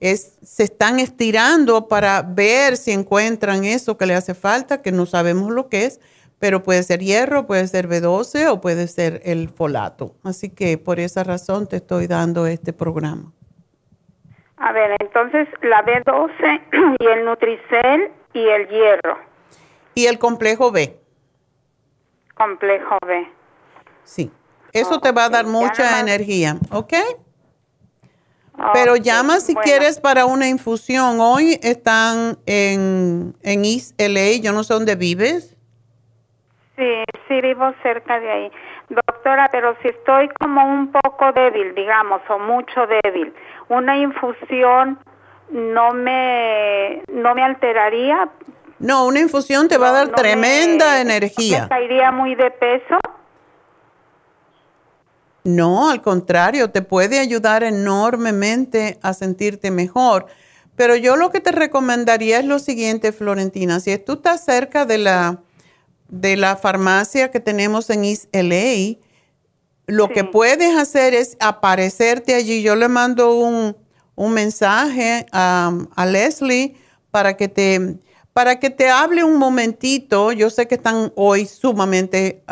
Es, 0.00 0.38
se 0.42 0.64
están 0.64 0.98
estirando 0.98 1.88
para 1.88 2.22
ver 2.22 2.76
si 2.76 2.92
encuentran 2.92 3.64
eso 3.64 3.98
que 3.98 4.06
le 4.06 4.14
hace 4.14 4.34
falta, 4.34 4.80
que 4.80 4.92
no 4.92 5.04
sabemos 5.04 5.52
lo 5.52 5.68
que 5.68 5.84
es, 5.84 6.00
pero 6.38 6.62
puede 6.62 6.82
ser 6.82 7.00
hierro, 7.00 7.46
puede 7.46 7.66
ser 7.68 7.86
B12 7.86 8.48
o 8.50 8.60
puede 8.62 8.88
ser 8.88 9.20
el 9.24 9.50
folato. 9.50 10.14
Así 10.24 10.48
que 10.48 10.78
por 10.78 10.98
esa 10.98 11.22
razón 11.22 11.68
te 11.68 11.76
estoy 11.76 12.06
dando 12.06 12.46
este 12.46 12.72
programa. 12.72 13.30
A 14.56 14.72
ver, 14.72 14.96
entonces 15.00 15.48
la 15.62 15.84
B12 15.84 16.96
y 16.98 17.06
el 17.06 17.24
Nutricel 17.26 18.10
y 18.32 18.46
el 18.46 18.68
hierro. 18.68 19.18
Y 19.94 20.06
el 20.06 20.18
complejo 20.18 20.70
B. 20.70 20.98
Complejo 22.34 22.96
B. 23.06 23.28
Sí. 24.04 24.32
Eso 24.72 25.00
te 25.00 25.12
va 25.12 25.24
a 25.24 25.28
dar 25.28 25.46
mucha 25.46 26.00
energía, 26.00 26.56
¿ok? 26.70 26.94
Pero 28.72 28.96
llama 28.96 29.40
si 29.40 29.54
quieres 29.54 30.00
para 30.00 30.26
una 30.26 30.48
infusión. 30.48 31.20
Hoy 31.20 31.58
están 31.62 32.36
en, 32.46 33.34
en 33.42 33.64
East 33.64 33.98
LA, 33.98 34.42
yo 34.42 34.52
no 34.52 34.64
sé 34.64 34.74
dónde 34.74 34.96
vives. 34.96 35.56
Sí, 36.76 37.04
sí 37.26 37.40
vivo 37.40 37.72
cerca 37.82 38.20
de 38.20 38.30
ahí. 38.30 38.52
Doctora, 38.90 39.48
pero 39.50 39.76
si 39.82 39.88
estoy 39.88 40.28
como 40.38 40.64
un 40.64 40.92
poco 40.92 41.32
débil, 41.32 41.74
digamos, 41.74 42.20
o 42.28 42.38
mucho 42.38 42.86
débil, 43.02 43.32
una 43.68 43.96
infusión 43.96 44.98
no 45.50 45.92
me, 45.92 47.02
no 47.12 47.34
me 47.34 47.42
alteraría. 47.42 48.28
No, 48.78 49.06
una 49.06 49.20
infusión 49.20 49.68
te 49.68 49.78
va 49.78 49.90
a 49.90 49.92
dar 49.92 50.08
tremenda 50.10 51.00
energía. 51.00 51.62
¿Me 51.62 51.68
caería 51.68 52.10
muy 52.12 52.34
de 52.34 52.50
peso? 52.50 52.98
No, 55.44 55.90
al 55.90 56.02
contrario, 56.02 56.70
te 56.70 56.82
puede 56.82 57.18
ayudar 57.18 57.62
enormemente 57.62 58.98
a 59.02 59.14
sentirte 59.14 59.70
mejor. 59.70 60.26
Pero 60.76 60.96
yo 60.96 61.16
lo 61.16 61.30
que 61.30 61.40
te 61.40 61.52
recomendaría 61.52 62.38
es 62.38 62.44
lo 62.44 62.58
siguiente, 62.58 63.12
Florentina. 63.12 63.80
Si 63.80 63.96
tú 63.98 64.14
estás 64.14 64.44
cerca 64.44 64.86
de 64.86 64.98
la, 64.98 65.42
de 66.08 66.36
la 66.36 66.56
farmacia 66.56 67.30
que 67.30 67.40
tenemos 67.40 67.90
en 67.90 68.04
East 68.04 68.34
LA, 68.34 68.98
lo 69.90 70.08
que 70.08 70.24
puedes 70.24 70.76
hacer 70.76 71.14
es 71.14 71.36
aparecerte 71.40 72.34
allí. 72.34 72.62
Yo 72.62 72.76
le 72.76 72.88
mando 72.88 73.34
un, 73.34 73.76
mensaje 74.16 75.26
a, 75.32 76.06
Leslie 76.06 76.76
para 77.10 77.36
que 77.36 77.48
te 77.48 77.98
para 78.32 78.60
que 78.60 78.70
te 78.70 78.88
hable 78.88 79.24
un 79.24 79.36
momentito. 79.36 80.32
Yo 80.32 80.48
sé 80.50 80.68
que 80.68 80.76
están 80.76 81.12
hoy 81.16 81.46
sumamente, 81.46 82.42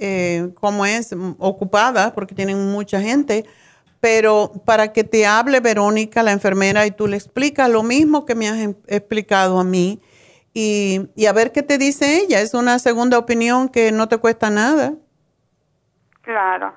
eh, 0.00 0.50
como 0.54 0.86
es, 0.86 1.14
ocupadas 1.38 2.12
porque 2.12 2.34
tienen 2.34 2.70
mucha 2.70 3.00
gente, 3.00 3.44
pero 4.00 4.52
para 4.64 4.92
que 4.92 5.04
te 5.04 5.26
hable 5.26 5.60
Verónica, 5.60 6.22
la 6.22 6.32
enfermera, 6.32 6.86
y 6.86 6.90
tú 6.90 7.06
le 7.06 7.16
explicas 7.16 7.68
lo 7.68 7.82
mismo 7.82 8.24
que 8.24 8.34
me 8.34 8.48
has 8.48 8.58
em, 8.58 8.74
explicado 8.86 9.58
a 9.58 9.64
mí 9.64 10.00
y, 10.54 11.08
y 11.14 11.26
a 11.26 11.32
ver 11.32 11.52
qué 11.52 11.62
te 11.62 11.78
dice 11.78 12.20
ella. 12.20 12.40
Es 12.40 12.54
una 12.54 12.78
segunda 12.78 13.18
opinión 13.18 13.68
que 13.68 13.92
no 13.92 14.08
te 14.08 14.18
cuesta 14.18 14.50
nada. 14.50 14.94
Claro. 16.22 16.74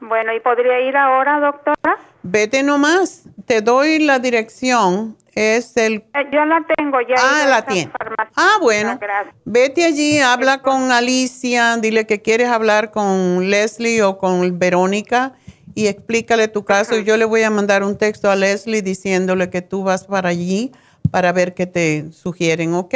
Bueno, 0.00 0.34
¿y 0.34 0.40
podría 0.40 0.80
ir 0.80 0.96
ahora, 0.96 1.40
doctora? 1.40 1.98
Vete 2.22 2.62
nomás, 2.62 3.28
te 3.46 3.62
doy 3.62 3.98
la 3.98 4.18
dirección. 4.18 5.16
Es 5.34 5.76
el... 5.76 5.96
Eh, 6.14 6.28
yo 6.32 6.44
la 6.46 6.64
tengo 6.76 6.98
ya. 7.02 7.14
Ah, 7.18 7.46
la 7.46 7.62
tiene. 7.66 7.92
Ah, 8.36 8.56
bueno. 8.60 8.98
Vete 9.44 9.84
allí, 9.84 10.18
habla 10.18 10.62
con 10.62 10.90
Alicia, 10.90 11.76
dile 11.76 12.06
que 12.06 12.22
quieres 12.22 12.48
hablar 12.48 12.90
con 12.90 13.50
Leslie 13.50 14.02
o 14.02 14.16
con 14.16 14.58
Verónica 14.58 15.34
y 15.74 15.88
explícale 15.88 16.48
tu 16.48 16.64
caso. 16.64 16.96
Yo 16.96 17.18
le 17.18 17.26
voy 17.26 17.42
a 17.42 17.50
mandar 17.50 17.82
un 17.82 17.98
texto 17.98 18.30
a 18.30 18.34
Leslie 18.34 18.80
diciéndole 18.80 19.50
que 19.50 19.60
tú 19.60 19.84
vas 19.84 20.06
para 20.06 20.30
allí 20.30 20.72
para 21.10 21.32
ver 21.32 21.52
qué 21.52 21.66
te 21.66 22.10
sugieren, 22.12 22.72
¿ok? 22.72 22.94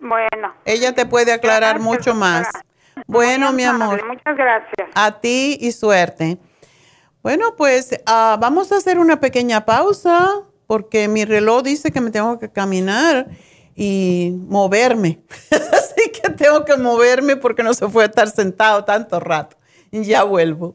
Bueno. 0.00 0.54
Ella 0.64 0.94
te 0.94 1.04
puede 1.04 1.32
aclarar 1.32 1.78
mucho 1.78 2.14
más. 2.14 2.48
Bueno, 3.06 3.52
mi 3.52 3.64
amor. 3.64 4.02
Muchas 4.06 4.34
gracias. 4.34 4.88
A 4.94 5.20
ti 5.20 5.58
y 5.60 5.72
suerte. 5.72 6.38
Bueno, 7.22 7.54
pues 7.56 7.90
ah, 8.06 8.36
vamos 8.40 8.72
a 8.72 8.78
hacer 8.78 8.98
una 8.98 9.20
pequeña 9.20 9.64
pausa 9.64 10.42
porque 10.66 11.06
mi 11.06 11.24
reloj 11.24 11.62
dice 11.62 11.92
que 11.92 12.00
me 12.00 12.10
tengo 12.10 12.38
que 12.40 12.50
caminar 12.50 13.28
y 13.76 14.34
moverme. 14.48 15.22
Así 15.50 16.10
que 16.10 16.30
tengo 16.30 16.64
que 16.64 16.76
moverme 16.76 17.36
porque 17.36 17.62
no 17.62 17.74
se 17.74 17.86
puede 17.86 18.08
estar 18.08 18.28
sentado 18.28 18.84
tanto 18.84 19.20
rato. 19.20 19.56
Ya 19.92 20.24
vuelvo. 20.24 20.74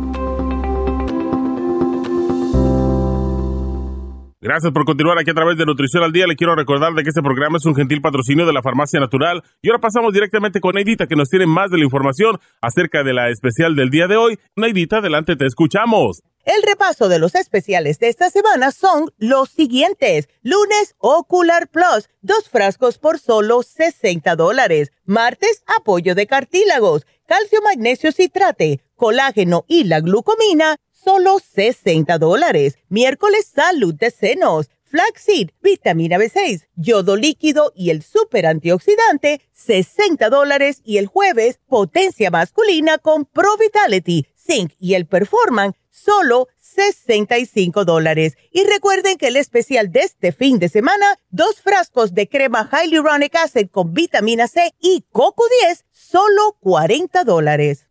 Gracias 4.43 4.73
por 4.73 4.85
continuar 4.85 5.19
aquí 5.19 5.29
a 5.29 5.35
través 5.35 5.55
de 5.55 5.67
Nutrición 5.67 6.01
al 6.01 6.11
Día. 6.11 6.25
Le 6.25 6.35
quiero 6.35 6.55
recordar 6.55 6.93
de 6.93 7.03
que 7.03 7.09
este 7.09 7.21
programa 7.21 7.57
es 7.57 7.65
un 7.67 7.75
gentil 7.75 8.01
patrocinio 8.01 8.47
de 8.47 8.51
la 8.51 8.63
Farmacia 8.63 8.99
Natural. 8.99 9.43
Y 9.61 9.69
ahora 9.69 9.79
pasamos 9.79 10.13
directamente 10.13 10.59
con 10.59 10.73
Neidita, 10.73 11.05
que 11.05 11.15
nos 11.15 11.29
tiene 11.29 11.45
más 11.45 11.69
de 11.69 11.77
la 11.77 11.83
información 11.83 12.39
acerca 12.59 13.03
de 13.03 13.13
la 13.13 13.29
especial 13.29 13.75
del 13.75 13.91
día 13.91 14.07
de 14.07 14.17
hoy. 14.17 14.39
Neidita, 14.55 14.97
adelante, 14.97 15.35
te 15.35 15.45
escuchamos. 15.45 16.23
El 16.43 16.63
repaso 16.63 17.07
de 17.07 17.19
los 17.19 17.35
especiales 17.35 17.99
de 17.99 18.07
esta 18.07 18.31
semana 18.31 18.71
son 18.71 19.11
los 19.19 19.51
siguientes. 19.51 20.27
Lunes, 20.41 20.95
Ocular 20.97 21.67
Plus, 21.67 22.09
dos 22.23 22.49
frascos 22.49 22.97
por 22.97 23.19
solo 23.19 23.61
60 23.61 24.35
dólares. 24.35 24.91
Martes, 25.05 25.63
apoyo 25.77 26.15
de 26.15 26.25
cartílagos, 26.25 27.05
calcio 27.27 27.61
magnesio 27.61 28.11
citrate, 28.11 28.81
colágeno 28.95 29.65
y 29.67 29.83
la 29.83 29.99
glucomina, 29.99 30.77
solo 31.03 31.39
60 31.39 32.17
dólares. 32.17 32.77
Miércoles, 32.89 33.51
salud 33.53 33.93
de 33.95 34.11
senos, 34.11 34.69
flaxseed, 34.83 35.49
vitamina 35.61 36.17
B6, 36.17 36.67
yodo 36.75 37.15
líquido 37.15 37.71
y 37.75 37.89
el 37.89 38.03
super 38.03 38.45
antioxidante, 38.45 39.41
60 39.53 40.29
dólares. 40.29 40.81
Y 40.83 40.97
el 40.97 41.07
jueves, 41.07 41.59
potencia 41.67 42.29
masculina 42.29 42.97
con 42.97 43.25
Pro 43.25 43.57
Vitality, 43.57 44.27
zinc 44.35 44.73
y 44.79 44.93
el 44.95 45.07
performance, 45.07 45.77
solo 45.89 46.47
65 46.59 47.85
dólares. 47.85 48.35
Y 48.51 48.63
recuerden 48.63 49.17
que 49.17 49.27
el 49.27 49.37
especial 49.37 49.91
de 49.91 50.01
este 50.01 50.31
fin 50.31 50.59
de 50.59 50.69
semana, 50.69 51.19
dos 51.29 51.61
frascos 51.61 52.13
de 52.13 52.27
crema 52.27 52.69
Hyaluronic 52.71 53.35
Acid 53.35 53.69
con 53.69 53.93
vitamina 53.93 54.47
C 54.47 54.73
y 54.79 55.03
Coco 55.11 55.43
10, 55.65 55.85
solo 55.91 56.57
40 56.61 57.23
dólares. 57.23 57.90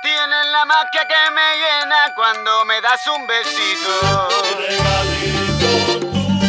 Tienes 0.00 0.46
la 0.52 0.64
magia 0.64 1.08
que 1.08 1.30
me 1.34 1.56
llena 1.56 2.14
cuando 2.14 2.64
me 2.66 2.80
das 2.80 3.04
un 3.08 3.26
besito. 3.26 4.28
Regalito, 4.56 5.72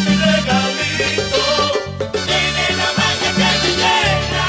mi 0.06 0.14
regalito. 0.24 1.44
Tienes 2.12 2.70
la 2.76 2.92
magia 2.96 3.30
que 3.32 3.42
me 3.42 3.70
llena. 3.76 4.44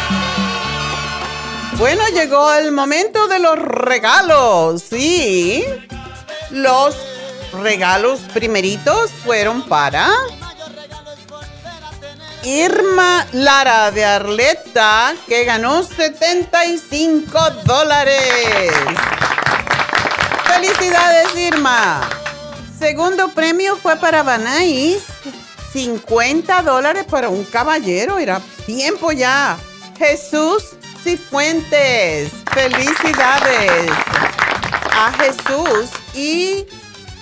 Bueno, 1.78 2.04
llegó 2.14 2.54
el 2.54 2.72
momento 2.72 3.28
de 3.28 3.40
los 3.40 3.58
regalos, 3.58 4.84
sí. 4.84 5.66
Los 6.52 6.96
regalos 7.54 8.20
primeritos 8.34 9.10
fueron 9.26 9.64
para 9.64 10.12
Irma 12.44 13.28
Lara 13.34 13.92
de 13.92 14.04
Arleta, 14.04 15.14
que 15.28 15.44
ganó 15.44 15.84
75 15.84 17.50
dólares. 17.66 18.74
Felicidades, 20.46 21.36
Irma. 21.36 22.02
Segundo 22.80 23.30
premio 23.30 23.78
fue 23.78 23.96
para 23.98 24.24
Banais, 24.24 25.04
50 25.74 26.64
dólares 26.64 27.06
para 27.10 27.30
un 27.30 27.44
caballero. 27.46 28.18
Era 28.18 28.42
tiempo 28.66 29.12
ya. 29.12 29.58
Jesús 29.98 30.64
Cifuentes. 31.04 32.32
Felicidades 32.54 33.92
a 34.94 35.12
Jesús. 35.14 35.90
Y 36.14 36.66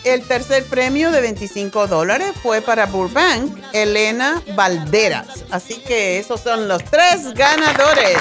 el 0.04 0.24
tercer 0.24 0.66
premio 0.66 1.12
de 1.12 1.22
25 1.22 1.88
dólares 1.88 2.32
fue 2.42 2.62
para 2.62 2.86
Burbank, 2.86 3.58
Elena 3.74 4.42
Valderas. 4.56 5.44
Así 5.52 5.76
que 5.76 6.20
esos 6.20 6.42
son 6.42 6.68
los 6.68 6.84
tres 6.86 7.34
ganadores. 7.34 8.18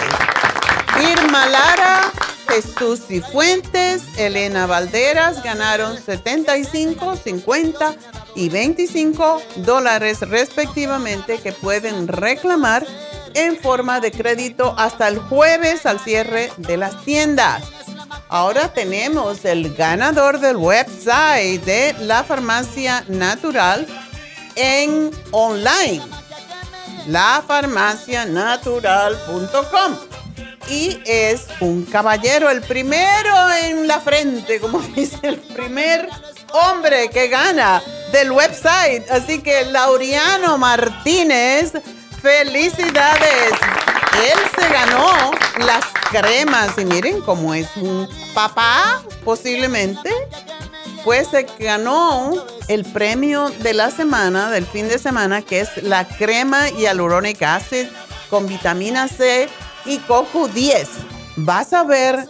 Irma 1.01 1.47
Lara, 1.47 2.13
Jesús 2.49 3.01
Cifuentes, 3.07 4.03
Elena 4.17 4.67
Valderas 4.67 5.43
ganaron 5.43 5.97
75, 5.97 7.17
50 7.17 7.95
y 8.35 8.49
25 8.49 9.43
dólares 9.57 10.21
respectivamente 10.23 11.39
que 11.39 11.53
pueden 11.53 12.09
reclamar 12.09 12.87
en 13.35 13.57
forma 13.57 14.01
de 14.01 14.11
crédito 14.11 14.75
hasta 14.79 15.09
el 15.09 15.19
jueves 15.19 15.87
al 15.87 16.01
cierre 16.01 16.51
de 16.57 16.77
las 16.77 17.05
tiendas. 17.05 17.78
Ahora 18.31 18.69
tenemos 18.69 19.47
el 19.47 19.75
ganador 19.75 20.39
del 20.39 20.57
website 20.57 21.65
de 21.65 21.97
la 22.01 22.23
farmacia 22.23 23.03
natural 23.09 23.87
en 24.55 25.11
online, 25.31 26.03
lafarmacianatural.com. 27.07 29.97
Y 30.69 31.01
es 31.07 31.47
un 31.61 31.87
caballero, 31.87 32.51
el 32.51 32.61
primero 32.61 33.51
en 33.63 33.89
la 33.89 33.99
frente, 33.99 34.61
como 34.61 34.81
dice, 34.95 35.17
el 35.23 35.39
primer 35.39 36.11
hombre 36.53 37.09
que 37.09 37.29
gana 37.29 37.83
del 38.13 38.33
website. 38.33 39.11
Así 39.11 39.41
que 39.41 39.65
Laureano 39.65 40.59
Martínez, 40.59 41.73
felicidades. 42.21 43.55
Él 44.19 44.39
se 44.55 44.69
ganó 44.69 45.31
las 45.65 45.87
cremas 46.11 46.79
y 46.79 46.85
miren 46.85 47.21
cómo 47.23 47.55
es 47.55 47.69
un 47.77 48.09
papá, 48.35 49.03
posiblemente, 49.25 50.11
pues 51.05 51.29
se 51.29 51.47
ganó 51.59 52.33
el 52.69 52.85
premio 52.85 53.51
de 53.51 53.75
la 53.75 53.91
semana, 53.91 54.51
del 54.51 54.67
fin 54.67 54.89
de 54.89 54.99
semana, 54.99 55.43
que 55.43 55.61
es 55.61 55.83
la 55.83 56.07
crema 56.07 56.71
hialuronic 56.71 57.43
acid 57.43 57.87
con 58.31 58.47
vitamina 58.47 59.09
C 59.09 59.49
y 59.85 59.99
coco 59.99 60.49
10. 60.49 60.89
Vas 61.37 61.73
a 61.73 61.85
ver, 61.85 62.27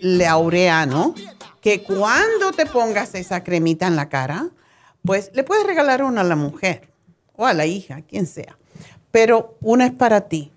Laureano, 0.00 1.14
que 1.60 1.82
cuando 1.82 2.52
te 2.52 2.66
pongas 2.66 3.14
esa 3.14 3.42
cremita 3.42 3.86
en 3.86 3.96
la 3.96 4.08
cara, 4.08 4.48
pues 5.04 5.30
le 5.34 5.44
puedes 5.44 5.66
regalar 5.66 6.02
una 6.02 6.22
a 6.22 6.24
la 6.24 6.36
mujer 6.36 6.88
o 7.36 7.46
a 7.46 7.54
la 7.54 7.66
hija, 7.66 8.02
quien 8.02 8.26
sea. 8.26 8.58
Pero 9.10 9.56
una 9.60 9.86
es 9.86 9.92
para 9.92 10.22
ti 10.22 10.53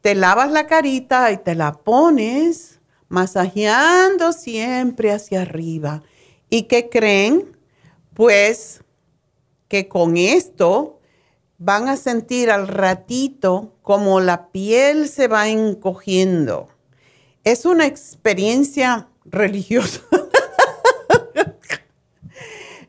te 0.00 0.14
lavas 0.14 0.50
la 0.50 0.66
carita 0.66 1.30
y 1.32 1.38
te 1.38 1.54
la 1.54 1.72
pones 1.72 2.80
masajeando 3.08 4.32
siempre 4.32 5.12
hacia 5.12 5.42
arriba. 5.42 6.02
¿Y 6.50 6.62
qué 6.62 6.88
creen? 6.88 7.56
Pues 8.14 8.82
que 9.68 9.88
con 9.88 10.16
esto 10.16 11.00
van 11.58 11.88
a 11.88 11.96
sentir 11.96 12.50
al 12.50 12.68
ratito 12.68 13.74
como 13.82 14.20
la 14.20 14.50
piel 14.50 15.08
se 15.08 15.28
va 15.28 15.48
encogiendo. 15.48 16.68
Es 17.44 17.64
una 17.64 17.86
experiencia 17.86 19.08
religiosa. 19.24 20.02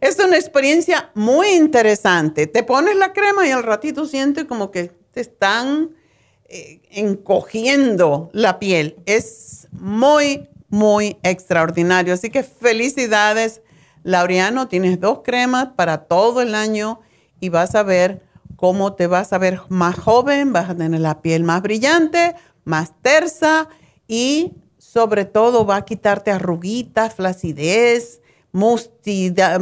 es 0.02 0.20
una 0.20 0.38
experiencia 0.38 1.12
muy 1.16 1.50
interesante. 1.50 2.48
Te 2.48 2.64
pones 2.64 2.96
la 2.96 3.14
crema 3.14 3.48
y 3.48 3.52
al 3.52 3.64
ratito 3.64 4.06
sientes 4.06 4.46
como 4.46 4.72
que 4.72 4.92
te 5.12 5.22
están 5.22 5.96
eh, 6.50 6.82
encogiendo 6.92 8.30
la 8.34 8.60
piel. 8.60 8.98
Es 9.06 9.68
muy, 9.72 10.50
muy 10.70 11.18
extraordinario. 11.24 12.14
Así 12.14 12.30
que 12.30 12.44
felicidades, 12.44 13.62
Laureano. 14.04 14.68
Tienes 14.68 15.00
dos 15.00 15.20
cremas 15.24 15.70
para 15.76 16.06
todo 16.06 16.42
el 16.42 16.56
año 16.56 17.02
y 17.40 17.50
vas 17.50 17.76
a 17.76 17.84
ver 17.84 18.24
cómo 18.56 18.94
te 18.94 19.08
vas 19.08 19.32
a 19.32 19.38
ver 19.38 19.62
más 19.70 19.98
joven, 19.98 20.52
vas 20.52 20.70
a 20.70 20.76
tener 20.76 21.00
la 21.00 21.22
piel 21.22 21.44
más 21.44 21.62
brillante, 21.62 22.36
más 22.66 22.92
tersa 23.02 23.70
y 24.08 24.54
sobre 24.78 25.26
todo 25.26 25.66
va 25.66 25.78
a 25.78 25.86
quitarte 25.86 26.32
arruguitas, 26.32 27.14
flacidez, 27.14 28.22
mustida, 28.52 29.60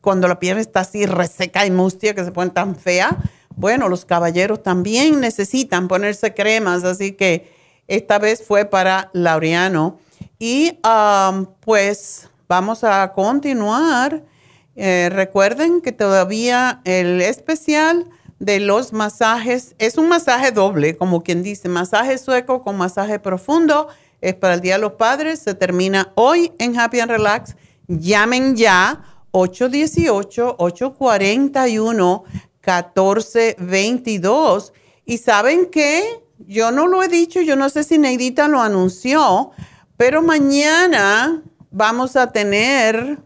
cuando 0.00 0.28
la 0.28 0.38
piel 0.38 0.58
está 0.58 0.80
así 0.80 1.06
reseca 1.06 1.66
y 1.66 1.70
mustia 1.70 2.14
que 2.14 2.24
se 2.24 2.32
pone 2.32 2.50
tan 2.50 2.76
fea. 2.76 3.16
Bueno, 3.56 3.88
los 3.88 4.04
caballeros 4.04 4.62
también 4.62 5.18
necesitan 5.20 5.88
ponerse 5.88 6.34
cremas, 6.34 6.84
así 6.84 7.12
que 7.12 7.50
esta 7.88 8.18
vez 8.18 8.44
fue 8.46 8.66
para 8.66 9.10
Laureano. 9.14 9.98
Y 10.38 10.78
pues 11.60 12.28
vamos 12.48 12.84
a 12.84 13.12
continuar. 13.14 14.22
Eh, 14.76 15.08
recuerden 15.10 15.80
que 15.80 15.92
todavía 15.92 16.82
el 16.84 17.22
especial 17.22 18.06
de 18.38 18.60
los 18.60 18.92
masajes 18.92 19.74
es 19.78 19.96
un 19.96 20.10
masaje 20.10 20.52
doble, 20.52 20.98
como 20.98 21.22
quien 21.22 21.42
dice, 21.42 21.70
masaje 21.70 22.18
sueco 22.18 22.60
con 22.60 22.76
masaje 22.76 23.18
profundo. 23.18 23.88
Es 24.20 24.34
para 24.34 24.54
el 24.54 24.60
Día 24.60 24.74
de 24.74 24.80
los 24.80 24.92
Padres. 24.92 25.40
Se 25.40 25.54
termina 25.54 26.12
hoy 26.14 26.52
en 26.58 26.78
Happy 26.78 27.00
and 27.00 27.10
Relax. 27.10 27.56
Llamen 27.88 28.54
ya 28.56 29.02
818-841-1422. 32.66 34.72
Y 35.04 35.18
saben 35.18 35.66
qué? 35.70 36.22
Yo 36.38 36.72
no 36.72 36.86
lo 36.86 37.02
he 37.02 37.08
dicho, 37.08 37.40
yo 37.40 37.56
no 37.56 37.70
sé 37.70 37.84
si 37.84 37.98
Neidita 37.98 38.48
lo 38.48 38.60
anunció, 38.60 39.52
pero 39.96 40.20
mañana 40.20 41.42
vamos 41.70 42.16
a 42.16 42.32
tener 42.32 43.18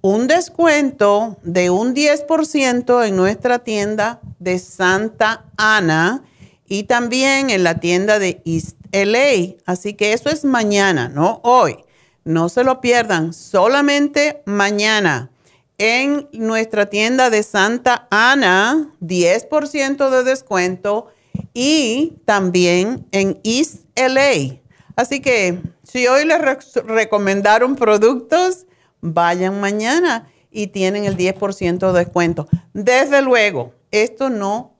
un 0.00 0.26
descuento 0.26 1.36
de 1.42 1.68
un 1.70 1.94
10% 1.94 3.06
en 3.06 3.16
nuestra 3.16 3.58
tienda 3.58 4.20
de 4.38 4.58
Santa 4.58 5.44
Ana 5.56 6.22
y 6.66 6.84
también 6.84 7.50
en 7.50 7.64
la 7.64 7.80
tienda 7.80 8.18
de 8.18 8.40
East 8.44 8.76
LA. 8.92 9.56
Así 9.66 9.94
que 9.94 10.12
eso 10.12 10.30
es 10.30 10.44
mañana, 10.44 11.08
no 11.08 11.40
hoy. 11.42 11.76
No 12.24 12.48
se 12.48 12.64
lo 12.64 12.80
pierdan, 12.80 13.32
solamente 13.32 14.42
mañana. 14.46 15.30
En 15.78 16.28
nuestra 16.32 16.86
tienda 16.86 17.28
de 17.28 17.42
Santa 17.42 18.08
Ana, 18.10 18.90
10% 19.00 20.10
de 20.10 20.24
descuento 20.24 21.08
y 21.52 22.14
también 22.24 23.06
en 23.12 23.40
East 23.44 23.84
LA. 23.94 24.60
Así 24.96 25.20
que 25.20 25.60
si 25.82 26.06
hoy 26.06 26.24
les 26.24 26.40
recomendaron 26.84 27.76
productos, 27.76 28.66
vayan 29.00 29.60
mañana 29.60 30.28
y 30.50 30.68
tienen 30.68 31.04
el 31.04 31.16
10% 31.16 31.92
de 31.92 31.98
descuento. 31.98 32.48
Desde 32.72 33.20
luego, 33.20 33.74
esto 33.90 34.30
no, 34.30 34.74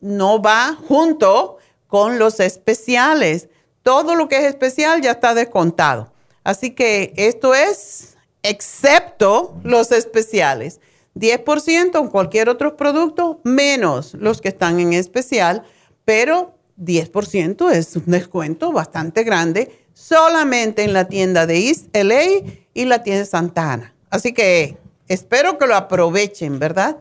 no 0.00 0.42
va 0.42 0.76
junto 0.88 1.58
con 1.86 2.18
los 2.18 2.40
especiales. 2.40 3.48
Todo 3.82 4.14
lo 4.16 4.28
que 4.28 4.38
es 4.38 4.44
especial 4.44 5.00
ya 5.00 5.12
está 5.12 5.34
descontado. 5.34 6.12
Así 6.44 6.70
que 6.70 7.12
esto 7.16 7.54
es 7.54 8.11
excepto 8.42 9.58
los 9.62 9.92
especiales. 9.92 10.80
10% 11.14 12.00
en 12.00 12.08
cualquier 12.08 12.48
otro 12.48 12.76
producto, 12.76 13.40
menos 13.44 14.14
los 14.14 14.40
que 14.40 14.48
están 14.48 14.80
en 14.80 14.94
especial, 14.94 15.62
pero 16.04 16.56
10% 16.78 17.70
es 17.70 17.96
un 17.96 18.06
descuento 18.06 18.72
bastante 18.72 19.22
grande 19.22 19.86
solamente 19.92 20.84
en 20.84 20.92
la 20.92 21.06
tienda 21.06 21.46
de 21.46 21.68
East 21.68 21.94
LA 21.94 22.50
y 22.74 22.84
la 22.86 23.02
tienda 23.02 23.20
de 23.20 23.26
Santa 23.26 23.72
Ana. 23.72 23.94
Así 24.10 24.32
que 24.32 24.78
espero 25.08 25.58
que 25.58 25.66
lo 25.66 25.76
aprovechen, 25.76 26.58
¿verdad? 26.58 26.96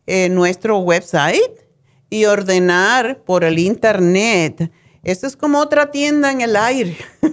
eh, 0.06 0.28
nuestro 0.28 0.78
website 0.78 1.66
y 2.09 2.26
ordenar 2.26 3.24
por 3.24 3.42
el 3.44 3.59
internet. 3.59 4.70
Esto 5.02 5.26
es 5.26 5.36
como 5.36 5.59
otra 5.59 5.90
tienda 5.90 6.30
en 6.30 6.40
el 6.40 6.54
aire. 6.56 6.96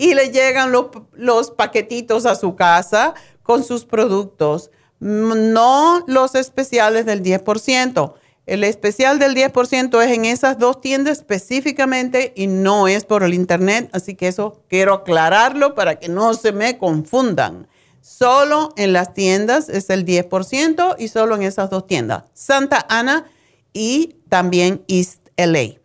y 0.00 0.14
le 0.14 0.30
llegan 0.30 0.72
los 1.12 1.50
paquetitos 1.50 2.24
a 2.24 2.34
su 2.34 2.56
casa 2.56 3.12
con 3.42 3.62
sus 3.62 3.84
productos. 3.84 4.70
No 5.00 6.04
los 6.06 6.34
especiales 6.34 7.06
del 7.06 7.22
10%. 7.22 8.14
El 8.46 8.64
especial 8.64 9.18
del 9.18 9.34
10% 9.34 10.02
es 10.02 10.10
en 10.10 10.24
esas 10.24 10.58
dos 10.58 10.80
tiendas 10.80 11.18
específicamente 11.18 12.32
y 12.34 12.46
no 12.46 12.88
es 12.88 13.04
por 13.04 13.22
el 13.22 13.34
internet, 13.34 13.88
así 13.92 14.14
que 14.14 14.28
eso 14.28 14.62
quiero 14.68 14.94
aclararlo 14.94 15.74
para 15.74 15.98
que 15.98 16.08
no 16.08 16.34
se 16.34 16.52
me 16.52 16.76
confundan. 16.76 17.68
Solo 18.00 18.72
en 18.76 18.92
las 18.92 19.14
tiendas 19.14 19.68
es 19.68 19.88
el 19.90 20.04
10% 20.04 20.96
y 20.98 21.08
solo 21.08 21.36
en 21.36 21.42
esas 21.42 21.70
dos 21.70 21.86
tiendas, 21.86 22.24
Santa 22.32 22.84
Ana 22.88 23.26
y 23.72 24.16
también 24.28 24.82
East 24.88 25.28
LA. 25.36 25.80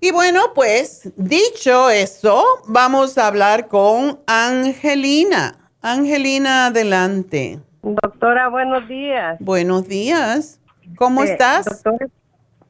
Y 0.00 0.10
bueno, 0.12 0.52
pues 0.54 1.08
dicho 1.16 1.88
eso, 1.88 2.44
vamos 2.66 3.16
a 3.16 3.26
hablar 3.26 3.68
con 3.68 4.20
Angelina. 4.26 5.70
Angelina, 5.80 6.66
adelante. 6.66 7.60
Doctora, 7.84 8.48
buenos 8.48 8.88
días. 8.88 9.36
Buenos 9.40 9.86
días. 9.86 10.58
¿Cómo 10.96 11.22
Eh, 11.22 11.32
estás? 11.32 11.66
doctora, 11.66 12.06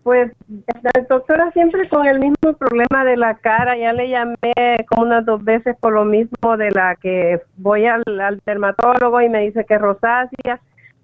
pues, 0.02 0.32
la 0.82 0.90
doctora 1.08 1.50
siempre 1.52 1.88
con 1.88 2.04
el 2.06 2.18
mismo 2.18 2.52
problema 2.58 3.04
de 3.04 3.16
la 3.16 3.34
cara. 3.36 3.76
Ya 3.78 3.92
le 3.92 4.08
llamé 4.08 4.36
como 4.88 5.02
unas 5.06 5.24
dos 5.24 5.42
veces 5.44 5.76
por 5.78 5.92
lo 5.92 6.04
mismo 6.04 6.56
de 6.56 6.70
la 6.72 6.96
que 6.96 7.40
voy 7.56 7.86
al, 7.86 8.02
al 8.20 8.40
dermatólogo 8.44 9.20
y 9.20 9.28
me 9.28 9.42
dice 9.42 9.64
que 9.64 9.74
es 9.74 9.80
rosácea. 9.80 10.60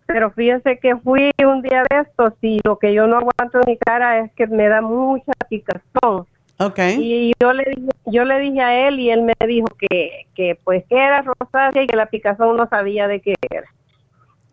Pero 0.07 0.33
fíjese 0.33 0.79
que 0.81 0.97
fui 0.97 1.31
un 1.39 1.63
día 1.63 1.85
de 1.89 2.01
estos 2.01 2.33
y 2.43 2.59
lo 2.65 2.79
que 2.81 2.93
yo 2.93 3.07
no 3.07 3.19
aguanto 3.19 3.61
en 3.61 3.65
mi 3.71 3.77
cara 3.79 4.19
es 4.19 4.33
que 4.33 4.49
me 4.49 4.67
da 4.67 4.81
mucha 4.81 5.31
picazón. 5.49 6.27
Ok. 6.59 6.79
Y 6.99 7.33
yo 7.41 7.53
le 7.53 7.63
dije, 7.65 7.89
yo 8.07 8.25
le 8.25 8.41
dije 8.41 8.61
a 8.61 8.89
él 8.89 8.99
y 8.99 9.11
él 9.11 9.23
me 9.23 9.35
dijo 9.47 9.69
que, 9.79 10.27
que 10.35 10.59
pues 10.65 10.85
que 10.89 10.97
era 10.97 11.23
rosácea 11.23 11.85
y 11.85 11.87
que 11.87 11.97
la 11.97 12.07
picazón 12.07 12.57
no 12.57 12.69
sabía 12.69 13.07
de 13.07 13.21
qué 13.21 13.35
era. 13.51 13.69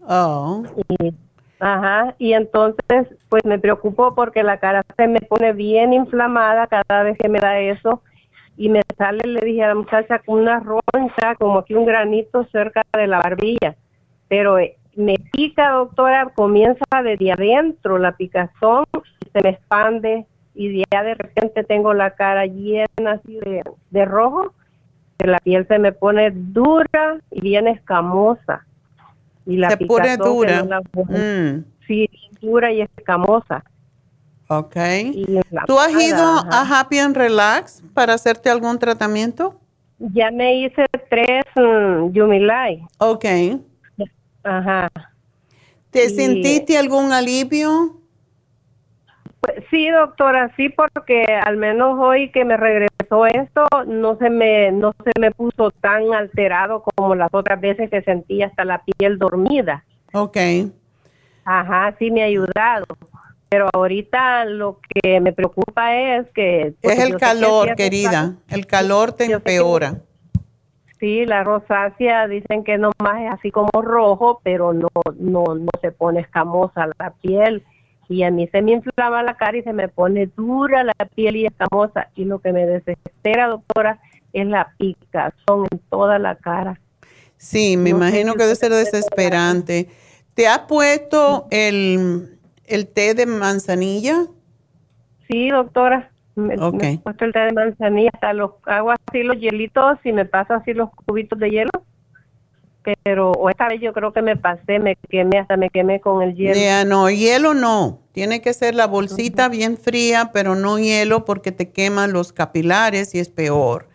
Oh. 0.01 0.63
Y, 0.99 1.13
ajá, 1.59 2.15
y 2.17 2.33
entonces 2.33 3.07
pues 3.29 3.43
me 3.45 3.59
preocupó 3.59 4.15
porque 4.15 4.43
la 4.43 4.59
cara 4.59 4.83
se 4.95 5.07
me 5.07 5.21
pone 5.21 5.53
bien 5.53 5.93
inflamada 5.93 6.67
cada 6.67 7.03
vez 7.03 7.17
que 7.17 7.29
me 7.29 7.39
da 7.39 7.59
eso 7.59 8.01
y 8.57 8.69
me 8.69 8.81
sale, 8.97 9.27
le 9.27 9.41
dije 9.41 9.63
a 9.63 9.69
la 9.69 9.75
muchacha, 9.75 10.21
una 10.25 10.59
roncha, 10.59 11.35
como 11.37 11.59
aquí 11.59 11.75
un 11.75 11.85
granito 11.85 12.43
cerca 12.51 12.81
de 12.93 13.07
la 13.07 13.19
barbilla. 13.19 13.75
Pero 14.27 14.57
eh, 14.57 14.77
me 14.95 15.15
pica, 15.31 15.69
doctora, 15.71 16.31
comienza 16.33 16.83
desde 17.03 17.31
adentro 17.31 17.99
la 17.99 18.13
picazón, 18.13 18.85
se 19.31 19.41
me 19.43 19.49
expande 19.49 20.25
y 20.55 20.83
ya 20.91 21.03
de 21.03 21.13
repente 21.13 21.63
tengo 21.63 21.93
la 21.93 22.11
cara 22.11 22.47
llena 22.47 23.11
así 23.11 23.35
de, 23.39 23.63
de 23.91 24.05
rojo, 24.05 24.53
que 25.19 25.27
la 25.27 25.37
piel 25.37 25.67
se 25.67 25.77
me 25.77 25.91
pone 25.91 26.31
dura 26.31 27.19
y 27.29 27.41
bien 27.41 27.67
escamosa. 27.67 28.65
Y 29.47 29.57
la 29.57 29.69
Se 29.69 29.77
pone 29.77 30.17
dura. 30.17 30.63
Mm. 30.93 31.63
Sí, 31.87 32.09
dura 32.41 32.71
y 32.71 32.81
escamosa. 32.81 33.63
Ok. 34.49 34.75
¿Tú 35.65 35.79
has 35.79 35.91
ido 35.91 36.23
a 36.23 36.79
Happy 36.79 36.99
and 36.99 37.15
Relax 37.15 37.81
para 37.93 38.13
hacerte 38.13 38.49
algún 38.49 38.77
tratamiento? 38.77 39.59
Ya 39.99 40.29
me 40.31 40.61
hice 40.61 40.85
tres 41.09 41.43
mm, 41.55 42.11
Yumilai. 42.11 42.85
Ok. 42.99 43.25
Ajá. 44.43 44.89
¿Te 45.89 46.05
Y- 46.05 46.09
sentiste 46.09 46.77
algún 46.77 47.11
alivio? 47.11 47.96
Pues, 49.39 49.63
sí, 49.69 49.89
doctora, 49.89 50.51
sí, 50.55 50.69
porque 50.69 51.23
al 51.25 51.57
menos 51.57 51.99
hoy 51.99 52.31
que 52.31 52.43
me 52.43 52.57
regresó 52.57 53.25
esto, 53.27 53.67
no 53.85 54.17
se 54.17 54.29
me, 54.29 54.71
no 54.71 54.93
se 55.03 55.11
me 55.19 55.31
puso 55.31 55.71
tan 55.71 56.13
alterado 56.13 56.83
como 56.83 57.15
las 57.15 57.29
otras 57.31 57.61
veces 57.61 57.89
que 57.89 58.01
sentía 58.01 58.47
hasta 58.47 58.65
la 58.65 58.83
piel 58.83 59.19
dormida. 59.19 59.83
Ok. 60.13 60.37
Ajá, 61.45 61.95
sí 61.99 62.11
me 62.11 62.23
ha 62.23 62.25
ayudado. 62.25 62.85
Pero 63.49 63.69
ahorita 63.73 64.43
lo 64.45 64.79
que 64.89 65.21
me 65.21 65.31
preocupa 65.31 65.95
es 65.95 66.27
que... 66.33 66.61
Es 66.61 66.73
porque 66.81 67.03
el 67.03 67.11
que 67.13 67.17
calor, 67.17 67.75
querida. 67.75 68.33
El 68.49 68.67
calor 68.67 69.13
te 69.13 69.31
empeora. 69.31 70.01
Sí, 70.99 71.25
la 71.25 71.43
rosácea 71.43 72.27
dicen 72.27 72.63
que 72.63 72.77
nomás 72.77 73.21
es 73.21 73.31
así 73.31 73.51
como 73.51 73.69
rojo, 73.81 74.41
pero 74.43 74.73
no, 74.73 74.89
no, 75.19 75.43
no 75.55 75.69
se 75.79 75.91
pone 75.91 76.21
escamosa 76.21 76.89
la 76.97 77.11
piel. 77.21 77.63
Y 78.09 78.23
a 78.23 78.31
mí 78.31 78.47
se 78.47 78.61
me 78.61 78.71
inflama 78.71 79.21
la 79.23 79.35
cara 79.35 79.57
y 79.57 79.63
se 79.63 79.73
me 79.73 79.89
pone 79.89 80.27
dura 80.37 80.83
la 80.83 80.93
piel 81.15 81.35
y 81.35 81.45
escamosa. 81.45 82.09
Y 82.15 82.25
lo 82.25 82.39
que 82.39 82.53
me 82.53 82.65
desespera, 82.65 83.47
doctora, 83.47 83.99
es 84.33 84.47
la 84.47 84.73
picazón 84.77 85.67
en 85.71 85.79
toda 85.89 86.19
la 86.19 86.35
cara. 86.35 86.79
Sí, 87.37 87.77
me 87.77 87.91
imagino 87.91 88.33
que 88.33 88.43
debe 88.43 88.55
ser 88.55 88.71
desesperante. 88.71 89.89
¿Te 90.33 90.47
has 90.47 90.59
puesto 90.59 91.47
el, 91.51 92.39
el 92.65 92.87
té 92.87 93.13
de 93.13 93.25
manzanilla? 93.25 94.27
Sí, 95.29 95.49
doctora. 95.49 96.09
Me, 96.35 96.55
me 96.55 96.93
he 96.93 96.97
puesto 96.99 97.25
el 97.25 97.33
té 97.33 97.39
de 97.39 97.53
manzanilla, 97.53 98.11
hasta 98.13 98.33
los, 98.33 98.51
hago 98.65 98.91
así 98.91 99.23
los 99.23 99.37
hielitos 99.37 99.97
y 100.03 100.13
me 100.13 100.25
paso 100.25 100.53
así 100.53 100.73
los 100.73 100.89
cubitos 100.91 101.39
de 101.39 101.49
hielo. 101.49 101.71
Pero 103.03 103.31
o 103.31 103.49
esta 103.49 103.67
vez 103.67 103.81
yo 103.81 103.93
creo 103.93 104.13
que 104.13 104.21
me 104.21 104.35
pasé, 104.37 104.79
me 104.79 104.95
quemé, 105.09 105.39
hasta 105.39 105.57
me 105.57 105.69
quemé 105.69 105.99
con 105.99 106.21
el 106.21 106.35
hielo. 106.35 106.55
Ya, 106.55 106.85
no, 106.85 107.09
hielo 107.09 107.53
no. 107.53 107.99
Tiene 108.11 108.41
que 108.41 108.53
ser 108.53 108.75
la 108.75 108.87
bolsita 108.87 109.49
bien 109.49 109.77
fría, 109.77 110.31
pero 110.33 110.55
no 110.55 110.79
hielo 110.79 111.25
porque 111.25 111.51
te 111.51 111.71
queman 111.71 112.13
los 112.13 112.33
capilares 112.33 113.13
y 113.13 113.19
es 113.19 113.29
peor. 113.29 113.89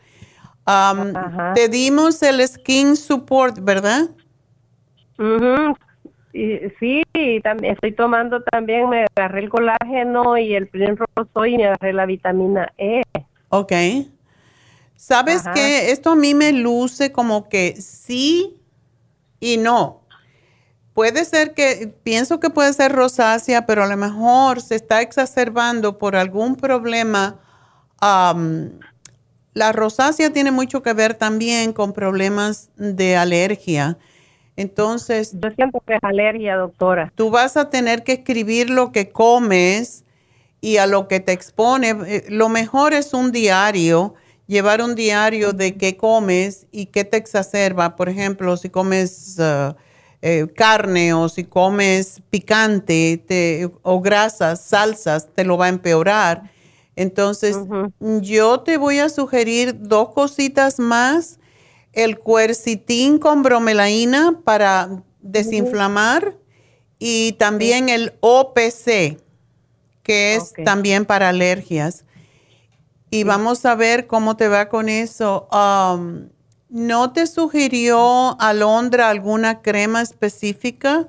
Te 1.55 1.69
dimos 1.69 2.23
el 2.23 2.47
Skin 2.47 2.97
Support, 2.97 3.59
¿verdad? 3.61 4.11
Y, 6.33 6.59
sí, 6.79 7.03
y 7.15 7.41
también 7.41 7.75
estoy 7.75 7.93
tomando 7.93 8.43
también, 8.43 8.89
me 8.89 9.07
agarré 9.15 9.41
el 9.41 9.51
colágeno 9.51 10.39
y 10.39 10.55
el 10.55 10.69
roso 10.71 11.47
y 11.47 11.57
me 11.57 11.67
agarré 11.67 11.93
la 11.93 12.07
vitamina 12.07 12.73
E. 12.79 13.03
Ok. 13.49 13.73
¿Sabes 14.97 15.43
que 15.53 15.91
Esto 15.91 16.11
a 16.11 16.17
mí 16.17 16.33
me 16.33 16.53
luce 16.53 17.11
como 17.11 17.49
que 17.49 17.75
sí 17.77 18.62
y 19.43 19.57
no. 19.57 20.01
Puede 20.95 21.25
ser 21.25 21.53
que, 21.53 21.93
pienso 22.05 22.39
que 22.39 22.49
puede 22.49 22.73
ser 22.73 22.93
rosácea, 22.93 23.67
pero 23.67 23.83
a 23.83 23.89
lo 23.89 23.97
mejor 23.97 24.61
se 24.61 24.77
está 24.77 25.03
exacerbando 25.03 25.99
por 25.99 26.15
algún 26.17 26.55
problema. 26.55 27.41
la 28.01 29.73
rosácea 29.73 30.33
tiene 30.33 30.51
mucho 30.53 30.83
que 30.83 30.93
ver 30.93 31.15
también 31.15 31.73
con 31.73 31.93
problemas 31.93 32.71
de 32.77 33.17
alergia. 33.17 33.99
Entonces, 34.57 35.33
Yo 35.33 35.51
siento 35.57 35.83
que 35.87 35.95
es 35.95 36.05
alergia, 36.05 36.57
doctora. 36.57 37.13
tú 37.17 37.31
vas 37.31 37.57
a 37.57 37.69
tener 37.69 38.05
que 38.05 38.13
escribir 38.13 38.71
lo 38.71 38.93
que 38.93 39.11
comes 39.11 40.05
y 40.61 40.77
a 40.77 40.87
lo 40.87 41.09
que 41.09 41.21
te 41.21 41.33
expone. 41.33 41.97
Eh, 42.07 42.27
Lo 42.29 42.49
mejor 42.49 42.93
es 42.93 43.13
un 43.15 43.33
diario, 43.33 44.15
llevar 44.47 44.83
un 44.83 44.95
diario 44.95 45.53
de 45.53 45.77
qué 45.77 45.97
comes 45.97 46.67
y 46.73 46.87
qué 46.87 47.05
te 47.05 47.17
exacerba. 47.17 47.97
Por 47.97 48.09
ejemplo, 48.09 48.57
si 48.57 48.69
comes 48.71 49.39
ah, 49.41 49.77
eh, 50.21 50.47
carne 50.55 51.15
o 51.15 51.29
si 51.29 51.45
comes 51.45 52.21
picante 52.31 53.23
te- 53.27 53.71
o 53.83 54.01
grasas, 54.01 54.61
salsas, 54.63 55.29
te 55.35 55.45
lo 55.45 55.57
va 55.57 55.67
a 55.67 55.69
empeorar. 55.71 56.51
Entonces, 56.97 57.65
yo 58.01 58.61
te 58.61 58.77
voy 58.77 58.99
a 58.99 59.09
sugerir 59.09 59.77
dos 59.81 60.11
cositas 60.13 60.79
más. 60.79 61.39
El 61.93 62.19
cuercitín 62.19 63.19
con 63.19 63.43
bromelaína 63.43 64.41
para 64.45 65.03
desinflamar 65.21 66.37
y 66.99 67.33
también 67.33 67.89
el 67.89 68.15
OPC, 68.21 69.19
que 70.03 70.35
es 70.37 70.55
también 70.63 71.05
para 71.05 71.29
alergias. 71.31 72.05
Y 73.15 73.25
vamos 73.25 73.67
a 73.67 73.75
ver 73.75 74.07
cómo 74.07 74.37
te 74.39 74.49
va 74.49 74.71
con 74.71 74.89
eso. 74.89 75.47
Um, 75.53 76.31
¿No 76.71 77.13
te 77.13 77.27
sugirió 77.27 78.41
Alondra 78.41 79.11
alguna 79.11 79.61
crema 79.61 80.01
específica? 80.01 81.09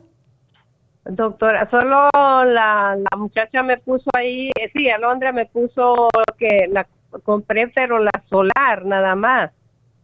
Doctora, 1.06 1.70
solo 1.70 2.10
la, 2.12 2.98
la 2.98 3.18
muchacha 3.18 3.64
me 3.64 3.78
puso 3.78 4.10
ahí, 4.14 4.50
eh, 4.50 4.70
sí, 4.74 4.90
Alondra 4.90 5.32
me 5.32 5.46
puso 5.46 6.10
que 6.38 6.68
la 6.70 6.86
compré, 7.24 7.70
pero 7.70 8.00
la 8.00 8.12
solar 8.30 8.84
nada 8.84 9.16
más. 9.16 9.52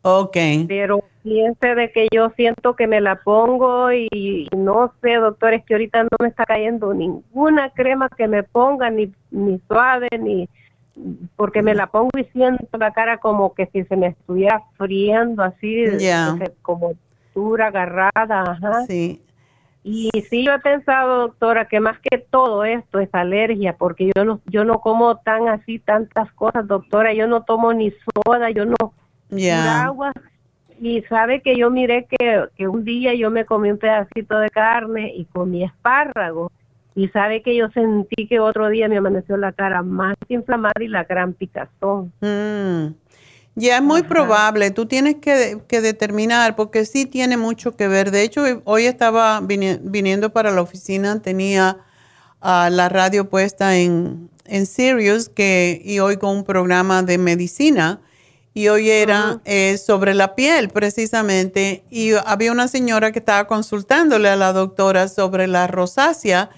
Ok. 0.02 0.38
Pero 0.70 1.04
piense 1.22 1.76
de 1.76 1.92
que 1.92 2.08
yo 2.14 2.30
siento 2.38 2.78
que 2.78 2.88
me 2.88 3.02
la 3.02 3.18
pongo 3.18 3.92
y, 3.92 4.08
y 4.10 4.48
no 4.56 4.94
sé, 5.02 5.16
doctor, 5.16 5.54
es 5.54 5.66
que 5.66 5.74
ahorita 5.74 6.04
no 6.04 6.10
me 6.22 6.30
está 6.30 6.46
cayendo 6.46 6.94
ninguna 6.94 7.72
crema 7.72 8.08
que 8.08 8.30
me 8.30 8.44
ponga, 8.44 8.90
ni, 8.90 9.12
ni 9.32 9.60
suave, 9.68 10.08
ni 10.18 10.48
porque 11.36 11.62
me 11.62 11.76
la 11.76 11.88
pongo 11.88 12.12
y 12.18 12.26
siento 12.26 12.78
la 12.78 12.92
cara 12.92 13.18
como 13.18 13.54
que 13.54 13.68
si 13.68 13.84
se 13.86 13.96
me 13.96 14.08
estuviera 14.08 14.62
friendo 14.78 15.44
así, 15.44 15.86
como 16.62 16.94
dura, 17.34 17.68
agarrada, 17.68 18.52
ajá. 18.52 18.86
Sí. 18.88 19.22
Y 19.84 20.10
sí, 20.30 20.46
yo 20.46 20.54
he 20.54 20.60
pensado, 20.60 21.20
doctora, 21.20 21.66
que 21.66 21.80
más 21.80 21.98
que 22.00 22.18
todo 22.18 22.66
esto 22.66 23.00
es 23.00 23.10
alergia, 23.14 23.74
porque 23.78 24.12
yo 24.14 24.26
no, 24.26 24.42
yo 24.46 24.66
no 24.66 24.80
como 24.80 25.18
tan 25.18 25.48
así 25.48 25.80
tantas 25.80 26.32
cosas, 26.34 26.68
doctora. 26.68 27.14
Yo 27.14 27.28
no 27.28 27.44
tomo 27.44 27.74
ni 27.74 27.92
soda, 27.92 28.50
yo 28.52 28.66
no 28.66 28.76
pura 29.30 29.84
agua. 29.86 30.12
Y 30.82 31.02
sabe 31.04 31.42
que 31.42 31.58
yo 31.58 31.70
miré 31.70 32.06
que, 32.06 32.46
que 32.56 32.68
un 32.68 32.84
día 32.84 33.14
yo 33.14 33.32
me 33.32 33.46
comí 33.46 33.72
un 33.72 33.78
pedacito 33.78 34.38
de 34.40 34.50
carne 34.50 35.14
y 35.16 35.26
comí 35.26 35.64
espárrago. 35.64 36.52
Y 37.00 37.08
sabe 37.10 37.42
que 37.42 37.56
yo 37.56 37.70
sentí 37.70 38.28
que 38.28 38.42
otro 38.42 38.68
día 38.68 38.90
me 38.90 38.98
amaneció 38.98 39.38
la 39.38 39.54
cara 39.54 39.84
más 39.84 40.18
inflamada 40.28 40.74
y 40.82 40.90
la 40.90 41.06
gran 41.06 41.34
picazón. 41.34 42.12
Mm. 42.20 42.94
Ya 43.56 43.78
es 43.78 43.82
muy 43.82 44.04
probable, 44.04 44.72
tú 44.72 44.86
tienes 44.86 45.16
que, 45.16 45.60
que 45.70 45.80
determinar, 45.80 46.58
porque 46.58 46.84
sí 46.84 47.06
tiene 47.06 47.38
mucho 47.38 47.78
que 47.78 47.88
ver. 47.88 48.12
De 48.12 48.24
hecho, 48.24 48.44
hoy 48.66 48.84
estaba 48.86 49.40
vini- 49.40 49.80
viniendo 49.82 50.32
para 50.34 50.52
la 50.52 50.62
oficina, 50.62 51.22
tenía 51.22 51.78
ah, 52.42 52.70
la 52.70 52.90
radio 52.90 53.30
puesta 53.30 53.78
en, 53.78 54.30
en 54.46 54.66
Sirius 54.66 55.30
que, 55.30 55.82
y 55.86 56.00
oigo 56.00 56.30
un 56.30 56.44
programa 56.44 57.02
de 57.02 57.18
medicina. 57.18 58.02
Y 58.54 58.68
hoy 58.68 58.90
era 58.90 59.40
eh, 59.46 59.78
sobre 59.78 60.14
la 60.14 60.36
piel, 60.36 60.68
precisamente. 60.68 61.84
Y 61.90 62.12
había 62.26 62.52
una 62.52 62.68
señora 62.68 63.14
que 63.14 63.20
estaba 63.20 63.48
consultándole 63.48 64.28
a 64.28 64.36
la 64.36 64.52
doctora 64.52 65.08
sobre 65.08 65.48
la 65.48 65.68
rosácea. 65.68 66.50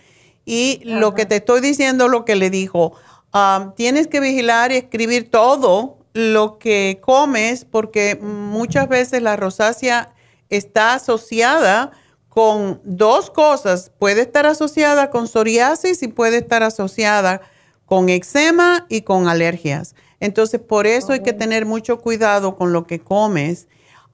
Y 0.45 0.81
lo 0.83 1.13
que 1.13 1.25
te 1.25 1.37
estoy 1.37 1.61
diciendo, 1.61 2.07
lo 2.07 2.25
que 2.25 2.35
le 2.35 2.49
dijo, 2.49 2.93
ah, 3.33 3.73
tienes 3.75 4.07
que 4.07 4.19
vigilar 4.19 4.71
y 4.71 4.77
escribir 4.77 5.29
todo 5.29 5.97
lo 6.13 6.57
que 6.57 6.99
comes, 7.01 7.65
porque 7.65 8.17
muchas 8.21 8.89
veces 8.89 9.21
la 9.21 9.35
rosácea 9.35 10.13
está 10.49 10.95
asociada 10.95 11.91
con 12.27 12.81
dos 12.83 13.29
cosas. 13.29 13.91
Puede 13.99 14.21
estar 14.21 14.45
asociada 14.45 15.09
con 15.09 15.27
psoriasis 15.27 16.01
y 16.03 16.07
puede 16.07 16.37
estar 16.37 16.63
asociada 16.63 17.41
con 17.85 18.09
eczema 18.09 18.85
y 18.89 19.01
con 19.01 19.27
alergias. 19.27 19.95
Entonces, 20.21 20.61
por 20.61 20.87
eso 20.87 21.13
hay 21.13 21.23
que 21.23 21.33
tener 21.33 21.65
mucho 21.65 21.99
cuidado 21.99 22.55
con 22.55 22.71
lo 22.71 22.85
que 22.85 22.99
comes. 22.99 23.67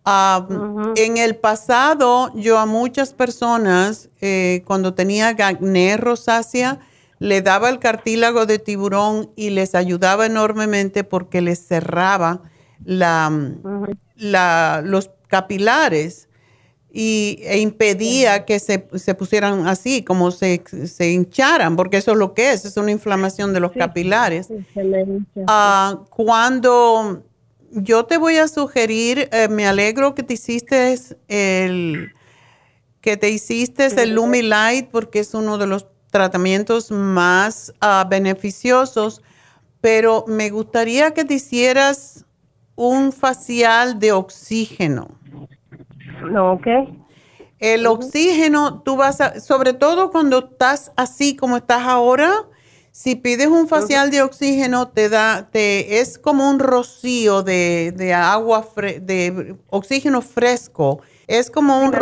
Ah, 0.10 0.48
En 0.96 1.18
el 1.18 1.36
pasado, 1.36 2.32
yo 2.34 2.58
a 2.60 2.66
muchas 2.66 3.14
personas, 3.14 4.10
eh, 4.22 4.64
cuando 4.66 4.94
tenía 4.94 5.28
acné 5.30 5.98
rosácea, 5.98 6.80
le 7.20 7.42
daba 7.42 7.70
el 7.70 7.80
cartílago 7.80 8.46
de 8.46 8.58
tiburón 8.58 9.32
y 9.36 9.50
les 9.50 9.76
ayudaba 9.76 10.26
enormemente 10.26 11.04
porque 11.04 11.42
les 11.42 11.68
cerraba 11.68 12.42
la, 12.86 13.30
la- 14.16 14.82
los 14.86 15.10
capilares 15.28 16.30
y, 16.90 17.40
e 17.44 17.60
impedía 17.60 18.46
que 18.46 18.60
se, 18.60 18.88
se 18.96 19.14
pusieran 19.14 19.68
así, 19.68 20.04
como 20.04 20.32
se, 20.32 20.64
se 20.88 21.12
hincharan, 21.12 21.76
porque 21.76 21.98
eso 21.98 22.12
es 22.14 22.18
lo 22.18 22.34
que 22.34 22.54
es, 22.54 22.64
es 22.66 22.78
una 22.78 22.92
inflamación 22.92 23.52
de 23.54 23.60
los 23.60 23.72
capilares. 23.74 24.48
Ah, 25.48 26.00
cuando 26.10 27.24
yo 27.84 28.06
te 28.06 28.18
voy 28.18 28.38
a 28.38 28.48
sugerir, 28.48 29.30
eh, 29.32 29.48
me 29.50 29.68
alegro 29.68 30.16
que 30.16 30.24
te 30.24 30.34
hiciste 30.34 30.96
el 31.28 32.14
que 33.02 33.16
te 33.16 33.30
hiciste 33.30 33.86
el 33.86 34.16
Lumi 34.16 34.42
Light 34.42 34.90
porque 34.90 35.20
es 35.20 35.34
uno 35.34 35.58
de 35.58 35.68
los 35.68 35.88
tratamientos 36.12 36.92
más 36.92 37.74
ah, 37.80 38.06
beneficiosos, 38.10 39.22
pero 39.82 40.26
me 40.28 40.50
gustaría 40.50 41.12
que 41.12 41.24
te 41.24 41.36
hicieras 41.36 42.26
un 42.76 43.12
facial 43.12 44.00
de 44.00 44.12
oxígeno. 44.12 45.08
Ok. 46.38 46.68
El 47.60 47.88
oxígeno, 47.88 48.82
tú 48.82 48.96
vas 48.98 49.22
a, 49.22 49.40
sobre 49.40 49.74
todo 49.74 50.12
cuando 50.12 50.40
estás 50.40 50.92
así 50.96 51.36
como 51.36 51.58
estás 51.58 51.84
ahora, 51.84 52.32
si 52.98 53.16
pides 53.16 53.46
un 53.46 53.68
facial 53.68 54.10
de 54.10 54.24
oxígeno, 54.24 54.88
te 54.88 55.08
da, 55.08 55.50
te, 55.52 56.00
es 56.00 56.18
como 56.18 56.50
un 56.50 56.58
rocío 56.58 57.44
de, 57.44 57.94
de 57.96 58.12
agua, 58.12 58.68
fre- 58.68 59.00
de 59.00 59.56
oxígeno 59.70 60.24
fresco. 60.24 61.00
Es 61.28 61.52
como 61.52 61.80
un... 61.80 61.94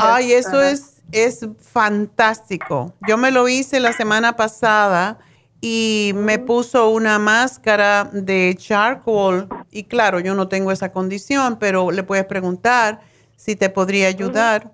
Ay, 0.00 0.32
eso 0.32 0.56
Ajá. 0.56 0.70
es, 0.70 1.02
es 1.12 1.46
fantástico. 1.60 2.94
Yo 3.06 3.18
me 3.18 3.30
lo 3.30 3.46
hice 3.48 3.80
la 3.80 3.92
semana 3.92 4.34
pasada 4.34 5.18
y 5.60 6.12
me 6.14 6.38
puso 6.38 6.88
una 6.88 7.18
máscara 7.18 8.08
de 8.14 8.54
charcoal 8.58 9.46
y 9.70 9.84
claro, 9.84 10.20
yo 10.20 10.34
no 10.34 10.48
tengo 10.48 10.72
esa 10.72 10.90
condición, 10.90 11.58
pero 11.58 11.90
le 11.90 12.02
puedes 12.02 12.24
preguntar 12.24 13.02
si 13.36 13.56
te 13.56 13.68
podría 13.68 14.08
ayudar. 14.08 14.72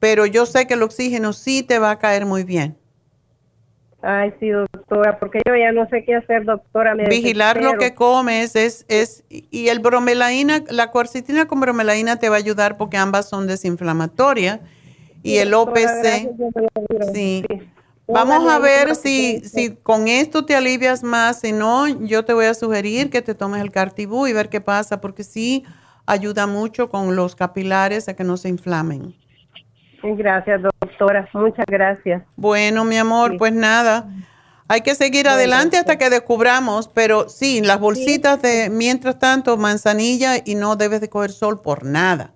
Pero 0.00 0.26
yo 0.26 0.44
sé 0.44 0.66
que 0.66 0.74
el 0.74 0.82
oxígeno 0.82 1.32
sí 1.32 1.62
te 1.62 1.78
va 1.78 1.92
a 1.92 1.98
caer 1.98 2.26
muy 2.26 2.44
bien. 2.44 2.76
Ay, 4.02 4.32
sí, 4.40 4.48
doctora. 4.48 5.18
porque 5.18 5.40
yo 5.46 5.54
ya 5.54 5.72
no 5.72 5.88
sé 5.88 6.04
qué 6.04 6.14
hacer, 6.14 6.44
doctora. 6.44 6.94
Me 6.94 7.08
Vigilar 7.08 7.62
lo 7.62 7.76
que 7.76 7.94
comes 7.94 8.56
es, 8.56 8.86
es, 8.88 9.24
y 9.28 9.68
el 9.68 9.80
bromelaína, 9.80 10.64
la 10.70 10.90
cuarcitina 10.90 11.46
con 11.46 11.60
bromelaína 11.60 12.16
te 12.16 12.28
va 12.28 12.36
a 12.36 12.38
ayudar 12.38 12.76
porque 12.78 12.96
ambas 12.96 13.28
son 13.28 13.46
desinflamatorias. 13.46 14.60
Y 15.22 15.36
el 15.36 15.52
OPC, 15.52 16.30
sí. 17.12 17.44
Sí. 17.46 17.62
Vamos 18.12 18.50
a 18.50 18.58
ver 18.58 18.96
si, 18.96 19.40
si 19.40 19.76
con 19.76 20.08
esto 20.08 20.44
te 20.44 20.54
alivias 20.54 21.02
más. 21.02 21.40
Si 21.40 21.52
no, 21.52 21.86
yo 21.86 22.24
te 22.24 22.32
voy 22.32 22.46
a 22.46 22.54
sugerir 22.54 23.10
que 23.10 23.22
te 23.22 23.34
tomes 23.34 23.60
el 23.62 23.70
Cartibú 23.70 24.26
y 24.26 24.32
ver 24.32 24.48
qué 24.48 24.60
pasa, 24.60 25.00
porque 25.00 25.24
sí 25.24 25.64
ayuda 26.06 26.46
mucho 26.46 26.88
con 26.88 27.14
los 27.14 27.36
capilares 27.36 28.08
a 28.08 28.14
que 28.14 28.24
no 28.24 28.36
se 28.36 28.48
inflamen. 28.48 29.14
Gracias, 30.02 30.62
doctora. 30.62 31.28
Muchas 31.32 31.66
gracias. 31.66 32.22
Bueno, 32.36 32.84
mi 32.84 32.96
amor, 32.96 33.36
pues 33.38 33.52
nada. 33.52 34.06
Hay 34.68 34.82
que 34.82 34.94
seguir 34.94 35.28
adelante 35.28 35.78
hasta 35.78 35.98
que 35.98 36.10
descubramos, 36.10 36.88
pero 36.88 37.28
sí, 37.28 37.60
las 37.60 37.80
bolsitas 37.80 38.40
de, 38.40 38.70
mientras 38.70 39.18
tanto, 39.18 39.56
manzanilla 39.56 40.34
y 40.44 40.54
no 40.54 40.76
debes 40.76 41.00
de 41.00 41.08
coger 41.08 41.30
sol 41.30 41.60
por 41.60 41.84
nada. 41.84 42.30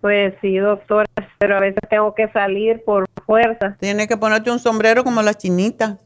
Pues 0.00 0.32
sí, 0.40 0.56
doctora, 0.56 1.06
pero 1.38 1.58
a 1.58 1.60
veces 1.60 1.80
tengo 1.90 2.14
que 2.14 2.28
salir 2.32 2.82
por 2.82 3.04
fuerza. 3.26 3.76
Tienes 3.78 4.06
que 4.06 4.16
ponerte 4.16 4.50
un 4.50 4.58
sombrero 4.58 5.04
como 5.04 5.20
la 5.20 5.34
chinita. 5.34 5.98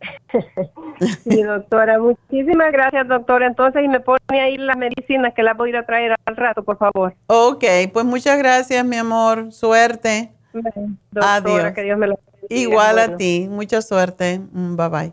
Sí, 1.24 1.42
doctora. 1.42 1.98
Muchísimas 1.98 2.72
gracias, 2.72 3.08
doctora. 3.08 3.46
Entonces, 3.46 3.82
y 3.84 3.88
me 3.88 4.00
pone 4.00 4.18
ahí 4.40 4.56
las 4.58 4.76
medicinas 4.76 5.32
que 5.34 5.42
las 5.42 5.56
voy 5.56 5.68
a 5.68 5.70
ir 5.70 5.76
a 5.78 5.86
traer 5.86 6.14
al 6.24 6.36
rato, 6.36 6.62
por 6.62 6.76
favor. 6.78 7.14
Ok, 7.26 7.64
pues 7.92 8.04
muchas 8.04 8.38
gracias, 8.38 8.84
mi 8.84 8.96
amor. 8.96 9.52
Suerte. 9.52 10.32
Doctora, 10.52 11.34
Adiós. 11.36 11.72
que 11.74 11.82
Dios 11.82 11.98
me 11.98 12.06
lo 12.08 12.18
bendiga. 12.18 12.62
Igual 12.62 12.98
a 12.98 13.16
ti. 13.16 13.46
Mucha 13.50 13.80
suerte. 13.82 14.40
Mm, 14.52 14.76
Bye 14.76 14.88
bye. 14.88 15.12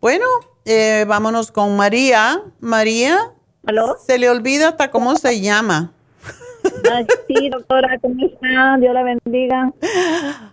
Bueno, 0.00 0.24
eh, 0.64 1.04
vámonos 1.06 1.50
con 1.52 1.76
María. 1.76 2.40
María. 2.60 3.32
Se 4.06 4.18
le 4.18 4.28
olvida 4.30 4.68
hasta 4.68 4.90
cómo 4.90 5.16
se 5.16 5.40
llama. 5.40 5.92
Ay, 6.92 7.06
sí, 7.28 7.50
doctora, 7.50 7.98
¿cómo 8.00 8.24
está? 8.24 8.76
Dios 8.78 8.94
la 8.94 9.02
bendiga. 9.02 9.72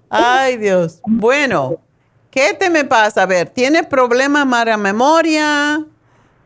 Ay, 0.10 0.58
Dios. 0.58 1.02
Bueno, 1.06 1.78
¿qué 2.32 2.56
te 2.58 2.70
me 2.70 2.86
pasa? 2.86 3.24
A 3.24 3.26
ver, 3.28 3.50
¿tienes 3.50 3.86
problemas 3.86 4.48
para 4.48 4.78
memoria? 4.78 5.86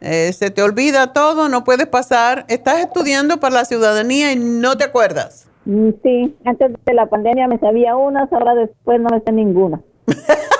Eh, 0.01 0.33
¿Se 0.33 0.49
te 0.49 0.61
olvida 0.61 1.13
todo? 1.13 1.47
¿No 1.47 1.63
puedes 1.63 1.87
pasar? 1.87 2.45
¿Estás 2.49 2.79
estudiando 2.79 3.39
para 3.39 3.55
la 3.55 3.65
ciudadanía 3.65 4.33
y 4.33 4.35
no 4.35 4.75
te 4.77 4.83
acuerdas? 4.83 5.47
Mm, 5.65 5.89
Sí, 6.03 6.35
antes 6.45 6.71
de 6.85 6.93
la 6.93 7.05
pandemia 7.07 7.47
me 7.47 7.57
sabía 7.59 7.95
unas, 7.95 8.31
ahora 8.33 8.55
después 8.55 8.99
no 8.99 9.09
me 9.09 9.21
sé 9.21 9.31
ninguna. 9.31 9.79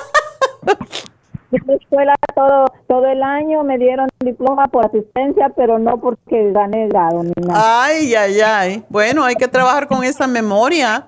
En 1.51 1.61
la 1.67 1.75
escuela 1.75 2.15
todo, 2.35 2.65
todo 2.87 3.05
el 3.05 3.23
año 3.23 3.63
me 3.63 3.77
dieron 3.77 4.09
diploma 4.19 4.65
por 4.67 4.85
asistencia, 4.85 5.53
pero 5.55 5.79
no 5.79 6.01
porque 6.01 6.51
gané 6.51 6.87
grado 6.87 7.23
ni 7.23 7.31
nada. 7.37 7.83
Ay, 7.85 8.13
ay, 8.15 8.41
ay. 8.41 8.83
Bueno, 8.89 9.23
hay 9.23 9.35
que 9.35 9.47
trabajar 9.47 9.87
con 9.87 10.03
esa 10.03 10.27
memoria. 10.27 11.07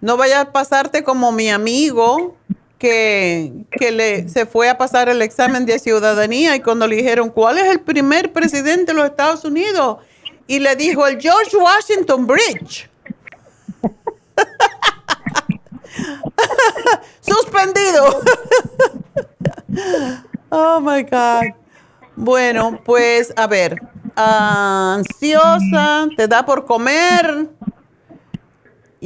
No 0.00 0.16
vayas 0.16 0.46
a 0.46 0.52
pasarte 0.52 1.02
como 1.02 1.32
mi 1.32 1.50
amigo 1.50 2.36
que, 2.78 3.52
que 3.70 3.90
le, 3.90 4.28
se 4.28 4.46
fue 4.46 4.68
a 4.68 4.76
pasar 4.76 5.08
el 5.08 5.22
examen 5.22 5.64
de 5.66 5.78
ciudadanía 5.78 6.56
y 6.56 6.60
cuando 6.60 6.86
le 6.86 6.96
dijeron, 6.96 7.30
¿cuál 7.30 7.58
es 7.58 7.64
el 7.64 7.80
primer 7.80 8.32
presidente 8.32 8.92
de 8.92 8.94
los 8.94 9.06
Estados 9.06 9.44
Unidos? 9.44 9.98
Y 10.46 10.60
le 10.60 10.76
dijo, 10.76 11.06
el 11.06 11.20
George 11.20 11.56
Washington 11.56 12.26
Bridge. 12.26 12.88
Suspendido. 17.20 18.20
oh 20.50 20.80
my 20.80 21.02
God. 21.02 21.54
Bueno, 22.14 22.80
pues 22.84 23.32
a 23.36 23.46
ver, 23.46 23.76
ansiosa, 24.14 26.06
te 26.16 26.28
da 26.28 26.46
por 26.46 26.64
comer 26.64 27.48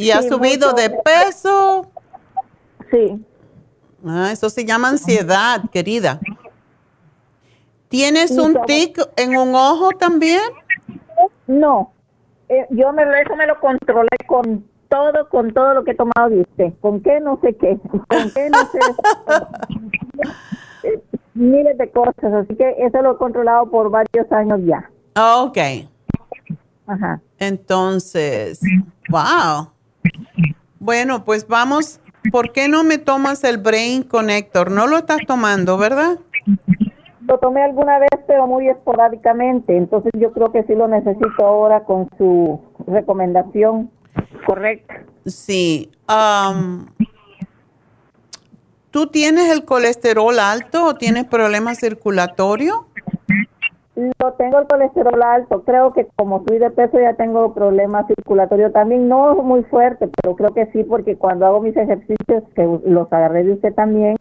y 0.04 0.12
Sí, 0.12 0.28
subido 0.28 0.70
mucho. 0.70 0.82
de 0.82 0.90
peso. 0.90 1.90
Sí. 2.90 3.24
Ah, 4.06 4.30
eso 4.32 4.48
se 4.50 4.64
llama 4.64 4.88
ansiedad, 4.88 5.62
querida. 5.70 6.20
¿Tienes 7.88 8.30
un 8.38 8.56
tic 8.66 8.98
en 9.16 9.36
un 9.36 9.54
ojo 9.54 9.90
también? 9.98 10.40
No, 11.46 11.92
eh, 12.48 12.66
yo 12.70 12.92
me, 12.92 13.02
eso 13.20 13.34
me 13.36 13.46
lo 13.46 13.58
controlé 13.58 14.08
con 14.26 14.64
todo, 14.88 15.28
con 15.28 15.52
todo 15.52 15.74
lo 15.74 15.84
que 15.84 15.90
he 15.92 15.94
tomado 15.94 16.30
de 16.30 16.40
usted. 16.42 16.72
¿Con 16.80 17.00
qué? 17.02 17.20
No 17.20 17.38
sé 17.42 17.54
qué. 17.56 17.78
¿Con 18.08 18.30
qué? 18.30 18.48
No 18.50 18.58
sé. 18.70 18.78
Miles 21.34 21.78
de 21.78 21.90
cosas, 21.90 22.32
así 22.32 22.54
que 22.56 22.74
eso 22.78 23.02
lo 23.02 23.12
he 23.14 23.16
controlado 23.16 23.70
por 23.70 23.90
varios 23.90 24.30
años 24.32 24.60
ya. 24.64 24.90
Ok. 25.42 25.58
Ajá. 26.86 27.20
Entonces, 27.38 28.60
wow. 29.08 29.70
Bueno, 30.78 31.24
pues 31.24 31.46
vamos. 31.46 32.00
¿Por 32.32 32.52
qué 32.52 32.68
no 32.68 32.84
me 32.84 32.98
tomas 32.98 33.44
el 33.44 33.58
Brain 33.58 34.02
Connector? 34.02 34.70
No 34.70 34.86
lo 34.86 34.98
estás 34.98 35.20
tomando, 35.26 35.78
¿verdad? 35.78 36.18
Lo 37.26 37.38
tomé 37.38 37.62
alguna 37.62 37.98
vez, 37.98 38.10
pero 38.26 38.46
muy 38.46 38.68
esporádicamente, 38.68 39.76
entonces 39.76 40.10
yo 40.16 40.32
creo 40.32 40.50
que 40.50 40.64
sí 40.64 40.74
lo 40.74 40.88
necesito 40.88 41.46
ahora 41.46 41.84
con 41.84 42.08
su 42.18 42.60
recomendación 42.86 43.90
correcta. 44.46 45.04
Sí. 45.26 45.90
am, 46.08 46.88
¿Tú 48.90 49.06
tienes 49.06 49.52
el 49.52 49.64
colesterol 49.64 50.40
alto 50.40 50.84
o 50.84 50.94
tienes 50.96 51.24
problemas 51.24 51.78
circulatorios? 51.78 52.78
Lo 53.96 54.32
tengo 54.34 54.60
el 54.60 54.68
colesterol 54.68 55.22
alto, 55.22 55.62
creo 55.64 55.92
que 55.92 56.06
como 56.16 56.44
soy 56.46 56.58
de 56.58 56.70
peso 56.70 56.98
ya 56.98 57.14
tengo 57.14 57.52
problemas 57.52 58.06
circulatorios 58.06 58.72
también, 58.72 59.08
no 59.08 59.34
muy 59.36 59.62
fuerte, 59.64 60.08
pero 60.22 60.36
creo 60.36 60.54
que 60.54 60.66
sí, 60.66 60.84
porque 60.84 61.16
cuando 61.16 61.44
hago 61.44 61.60
mis 61.60 61.76
ejercicios, 61.76 62.44
que 62.54 62.80
los 62.86 63.12
agarré 63.12 63.44
de 63.44 63.54
usted 63.54 63.74
también, 63.74 64.16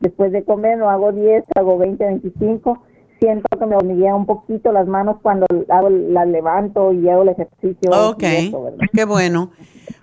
después 0.00 0.32
de 0.32 0.42
comer 0.42 0.78
no 0.78 0.88
hago 0.88 1.12
10, 1.12 1.44
hago 1.54 1.76
20, 1.76 2.02
25, 2.02 2.78
siento 3.20 3.58
que 3.58 3.66
me 3.66 3.76
hormiguea 3.76 4.14
un 4.14 4.24
poquito 4.24 4.72
las 4.72 4.86
manos 4.86 5.18
cuando 5.22 5.46
hago, 5.68 5.90
las 5.90 6.26
levanto 6.26 6.92
y 6.92 7.08
hago 7.08 7.22
el 7.22 7.28
ejercicio. 7.28 7.90
Ok, 7.90 8.22
eso, 8.22 8.72
qué 8.92 9.04
bueno. 9.04 9.50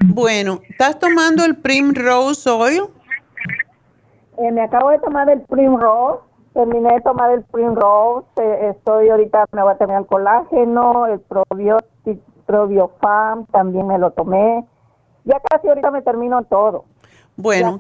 Bueno, 0.06 0.61
¿estás 0.69 0.99
tomando 0.99 1.44
el 1.44 1.56
Primrose 1.57 2.49
Oil? 2.49 2.84
Eh, 4.38 4.52
me 4.52 4.61
acabo 4.61 4.91
de 4.91 4.99
tomar 4.99 5.27
el 5.30 5.41
Primrose, 5.41 6.22
terminé 6.57 6.91
de 6.91 7.01
tomar 7.01 7.31
el 7.31 7.43
Primrose, 7.43 8.25
eh, 8.38 8.73
estoy 8.75 9.09
ahorita, 9.09 9.45
me 9.51 9.61
voy 9.61 9.73
a 9.73 9.77
terminar 9.77 10.01
el 10.01 10.07
colágeno, 10.07 11.05
el 11.05 11.19
probiotic, 11.19 12.19
probiofam, 12.47 13.45
también 13.47 13.85
me 13.85 13.99
lo 13.99 14.09
tomé. 14.09 14.65
Ya 15.23 15.39
casi 15.39 15.67
ahorita 15.67 15.91
me 15.91 16.01
termino 16.01 16.43
todo. 16.45 16.85
Bueno, 17.35 17.77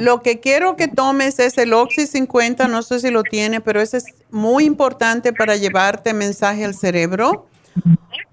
lo 0.00 0.20
que 0.22 0.40
quiero 0.40 0.74
que 0.74 0.88
tomes 0.88 1.38
es 1.38 1.56
el 1.58 1.72
Oxy 1.72 2.08
50, 2.08 2.66
no 2.66 2.82
sé 2.82 2.98
si 2.98 3.12
lo 3.12 3.22
tiene, 3.22 3.60
pero 3.60 3.80
ese 3.80 3.98
es 3.98 4.06
muy 4.32 4.64
importante 4.64 5.32
para 5.32 5.54
llevarte 5.54 6.12
mensaje 6.12 6.64
al 6.64 6.74
cerebro. 6.74 7.46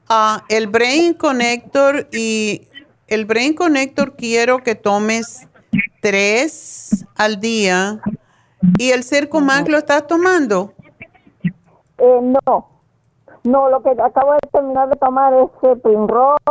Ah, 0.10 0.44
el 0.50 0.66
Brain 0.66 1.14
Connector 1.14 2.08
y 2.12 2.68
el 3.08 3.26
Brain 3.26 3.54
Connector 3.54 4.16
quiero 4.16 4.64
que 4.64 4.74
tomes 4.74 5.48
tres 6.02 7.06
al 7.16 7.40
día. 7.40 8.02
¿Y 8.78 8.92
el 8.92 9.04
Circo 9.04 9.42
Max 9.42 9.70
lo 9.70 9.78
estás 9.78 10.08
tomando? 10.08 10.74
Eh, 11.98 12.20
no, 12.22 12.68
no, 13.44 13.70
lo 13.70 13.82
que 13.82 13.92
acabo 13.92 14.34
de 14.34 14.40
terminar 14.52 14.90
de 14.90 14.96
tomar 14.98 15.34
es 15.34 15.50
el 15.70 15.80
Primrose, 15.80 16.42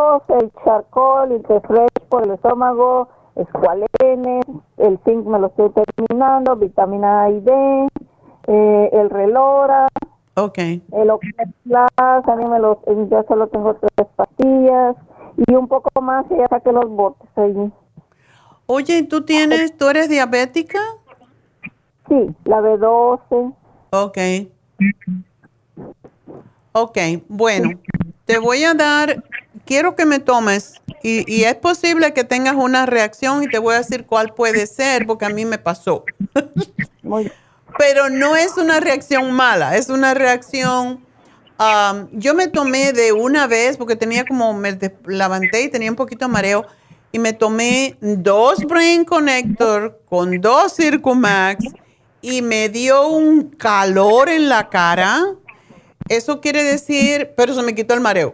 el 0.40 0.50
Charcoal, 0.64 1.32
el 1.32 1.44
Refresh 1.44 1.90
por 2.08 2.24
el 2.24 2.30
estómago, 2.32 3.08
Escualene, 3.36 4.40
el 4.78 4.98
Zinc 5.04 5.26
me 5.26 5.40
lo 5.40 5.48
estoy 5.48 5.70
terminando, 5.70 6.54
vitamina 6.56 7.24
A 7.24 7.30
y 7.30 7.40
D, 7.40 7.88
eh, 8.46 8.90
el 8.92 9.10
Relora, 9.10 9.88
Ok. 10.36 10.58
el 10.58 11.10
Oxyplus, 11.10 12.24
también 12.24 12.50
me 12.50 12.60
lo, 12.60 12.80
eh, 12.86 13.06
ya 13.10 13.24
solo 13.24 13.48
tengo 13.48 13.74
tres 13.74 14.08
pastillas 14.14 14.96
y 15.48 15.54
un 15.54 15.66
poco 15.66 16.00
más 16.00 16.24
y 16.30 16.36
ya 16.36 16.46
saqué 16.48 16.72
los 16.72 16.88
botes 16.88 17.28
ahí. 17.36 17.72
Oye, 18.66 19.02
¿tú 19.02 19.24
tienes, 19.24 19.76
tú 19.76 19.88
eres 19.88 20.08
diabética? 20.08 20.78
Sí, 22.08 22.34
la 22.44 22.60
B12. 22.60 23.54
Ok. 23.90 24.18
Ok, 26.72 26.98
bueno, 27.28 27.70
te 28.24 28.38
voy 28.38 28.64
a 28.64 28.74
dar, 28.74 29.22
quiero 29.64 29.94
que 29.94 30.04
me 30.06 30.18
tomes 30.18 30.82
y, 31.04 31.24
y 31.32 31.44
es 31.44 31.54
posible 31.54 32.12
que 32.12 32.24
tengas 32.24 32.56
una 32.56 32.84
reacción 32.84 33.44
y 33.44 33.46
te 33.46 33.58
voy 33.58 33.74
a 33.74 33.78
decir 33.78 34.06
cuál 34.06 34.34
puede 34.34 34.66
ser 34.66 35.06
porque 35.06 35.24
a 35.24 35.28
mí 35.28 35.44
me 35.44 35.58
pasó. 35.58 36.04
Pero 37.78 38.10
no 38.10 38.34
es 38.34 38.56
una 38.56 38.80
reacción 38.80 39.32
mala, 39.32 39.76
es 39.76 39.88
una 39.88 40.14
reacción, 40.14 41.04
am, 41.58 42.08
yo 42.12 42.34
me 42.34 42.48
tomé 42.48 42.92
de 42.92 43.12
una 43.12 43.46
vez 43.46 43.76
porque 43.76 43.94
tenía 43.94 44.24
como, 44.24 44.52
me 44.52 44.76
levanté 45.06 45.62
y 45.62 45.70
tenía 45.70 45.90
un 45.90 45.96
poquito 45.96 46.26
de 46.26 46.32
mareo 46.32 46.66
y 47.12 47.20
me 47.20 47.32
tomé 47.32 47.96
dos 48.00 48.64
Brain 48.64 49.04
Connector 49.04 50.00
con 50.08 50.40
dos 50.40 50.74
Circumax 50.74 51.64
y 52.24 52.40
me 52.40 52.70
dio 52.70 53.06
un 53.06 53.50
calor 53.50 54.30
en 54.30 54.48
la 54.48 54.70
cara. 54.70 55.34
Eso 56.08 56.40
quiere 56.40 56.64
decir, 56.64 57.32
pero 57.36 57.54
se 57.54 57.62
me 57.62 57.74
quitó 57.74 57.92
el 57.92 58.00
mareo. 58.00 58.32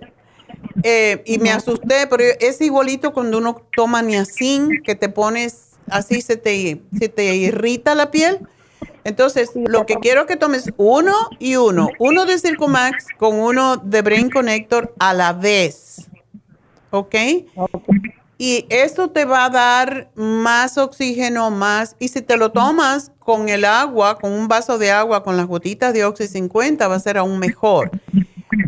Eh, 0.85 1.25
y 1.27 1.39
me 1.39 1.51
asusté, 1.51 2.07
pero 2.07 2.23
es 2.39 2.61
igualito 2.61 3.13
cuando 3.13 3.39
uno 3.39 3.63
toma 3.75 4.01
niacin, 4.01 4.81
que 4.85 4.95
te 4.95 5.09
pones 5.09 5.71
así, 5.89 6.23
se 6.23 6.37
te, 6.37 6.81
se 6.97 7.09
te 7.09 7.35
irrita 7.35 7.97
la 7.97 8.13
piel. 8.13 8.39
Entonces, 9.03 9.51
lo 9.57 9.87
que 9.87 9.97
quiero 9.97 10.25
que 10.27 10.37
tomes 10.37 10.71
uno 10.77 11.17
y 11.41 11.57
uno, 11.57 11.89
uno 11.99 12.27
de 12.27 12.39
Circumax 12.39 13.07
con 13.19 13.41
uno 13.41 13.77
de 13.77 14.03
Brain 14.03 14.31
Connector 14.31 14.95
a 15.01 15.15
la 15.15 15.33
vez. 15.33 16.09
¿Ok? 16.91 17.17
Y 18.39 18.67
eso 18.71 19.11
te 19.11 19.25
va 19.25 19.45
a 19.45 19.51
dar 19.51 20.11
más 20.15 20.79
oxígeno, 20.79 21.51
más. 21.51 21.97
Y 21.99 22.09
si 22.09 22.23
te 22.23 22.37
lo 22.37 22.53
tomas 22.53 23.13
con 23.31 23.49
el 23.49 23.65
agua, 23.65 24.19
con 24.19 24.33
un 24.33 24.49
vaso 24.49 24.77
de 24.77 24.91
agua, 24.91 25.23
con 25.23 25.37
las 25.37 25.47
gotitas 25.47 25.95
de 25.95 26.05
Oxy 26.05 26.27
50, 26.27 26.89
va 26.89 26.97
a 26.97 26.99
ser 26.99 27.17
aún 27.17 27.39
mejor. 27.39 27.93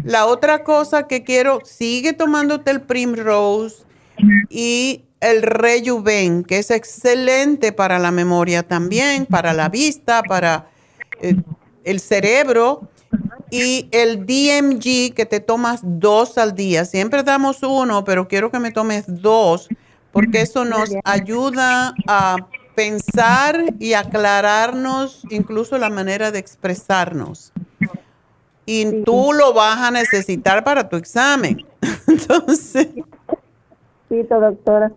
La 0.05 0.27
otra 0.27 0.63
cosa 0.63 1.09
que 1.09 1.25
quiero, 1.25 1.63
sigue 1.65 2.13
tomándote 2.13 2.71
el 2.71 2.81
Primrose 2.81 3.83
y 4.49 5.03
el 5.19 5.43
Rejuven, 5.43 6.45
que 6.45 6.59
es 6.59 6.71
excelente 6.71 7.73
para 7.73 7.99
la 7.99 8.13
memoria 8.13 8.63
también, 8.63 9.27
para 9.27 9.53
la 9.53 9.69
vista, 9.69 10.23
para 10.23 10.69
eh, 11.21 11.35
el 11.83 11.99
cerebro. 11.99 12.89
Y 13.51 13.89
el 13.91 14.25
DMG, 14.25 15.13
que 15.13 15.27
te 15.29 15.41
tomas 15.41 15.81
dos 15.83 16.39
al 16.39 16.55
día. 16.55 16.85
Siempre 16.85 17.25
damos 17.25 17.65
uno, 17.65 18.05
pero 18.05 18.29
quiero 18.29 18.53
que 18.53 18.61
me 18.61 18.71
tomes 18.71 19.07
dos, 19.09 19.69
porque 20.13 20.43
eso 20.43 20.65
nos 20.65 20.89
ayuda 21.05 21.95
a 22.07 22.37
pensar 22.75 23.65
y 23.79 23.95
aclararnos 23.95 25.23
incluso 25.31 25.79
la 25.79 25.91
manera 25.91 26.31
de 26.31 26.39
expresarnos 26.39 27.53
y 28.67 29.03
tú 29.03 29.33
lo 29.33 29.53
vas 29.53 29.79
a 29.79 29.91
necesitar 29.91 30.63
para 30.65 30.89
tu 30.89 30.97
examen. 30.97 31.59
Entonces. 32.07 32.89
Sí, 34.09 34.23
doctora. 34.23 34.93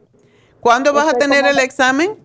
¿Cuándo 0.59 0.93
vas 0.93 1.13
a 1.13 1.17
tener 1.17 1.45
el 1.45 1.59
examen? 1.59 2.17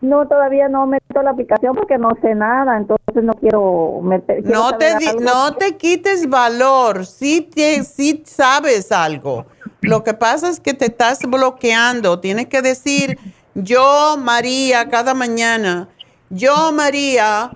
No, 0.00 0.28
todavía 0.28 0.68
no 0.68 0.86
meto 0.86 1.22
la 1.22 1.30
aplicación 1.30 1.74
porque 1.74 1.96
no 1.96 2.10
sé 2.20 2.34
nada, 2.34 2.76
entonces 2.76 3.24
no 3.24 3.32
quiero 3.32 4.00
meter. 4.02 4.44
no 4.44 4.76
te, 4.76 4.92
no 5.18 5.54
te 5.54 5.78
quites 5.78 6.28
valor, 6.28 7.06
sí, 7.06 7.40
te, 7.40 7.82
sí 7.84 8.22
sabes 8.26 8.92
algo. 8.92 9.46
Lo 9.80 10.04
que 10.04 10.12
pasa 10.12 10.50
es 10.50 10.60
que 10.60 10.74
te 10.74 10.86
estás 10.86 11.20
bloqueando. 11.20 12.20
Tienes 12.20 12.48
que 12.48 12.60
decir, 12.60 13.18
yo, 13.54 14.16
María, 14.18 14.88
cada 14.88 15.14
mañana, 15.14 15.88
yo, 16.30 16.72
María, 16.72 17.50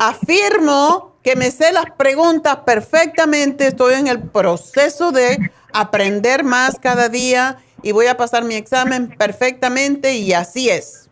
afirmo 0.00 1.16
que 1.22 1.36
me 1.36 1.50
sé 1.50 1.72
las 1.72 1.90
preguntas 1.96 2.58
perfectamente, 2.64 3.66
estoy 3.66 3.94
en 3.94 4.08
el 4.08 4.22
proceso 4.22 5.12
de 5.12 5.50
aprender 5.72 6.44
más 6.44 6.78
cada 6.80 7.08
día 7.08 7.58
y 7.82 7.92
voy 7.92 8.06
a 8.06 8.16
pasar 8.16 8.44
mi 8.44 8.54
examen 8.54 9.08
perfectamente 9.16 10.14
y 10.14 10.32
así 10.32 10.70
es. 10.70 11.10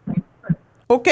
¿Ok? 0.87 1.09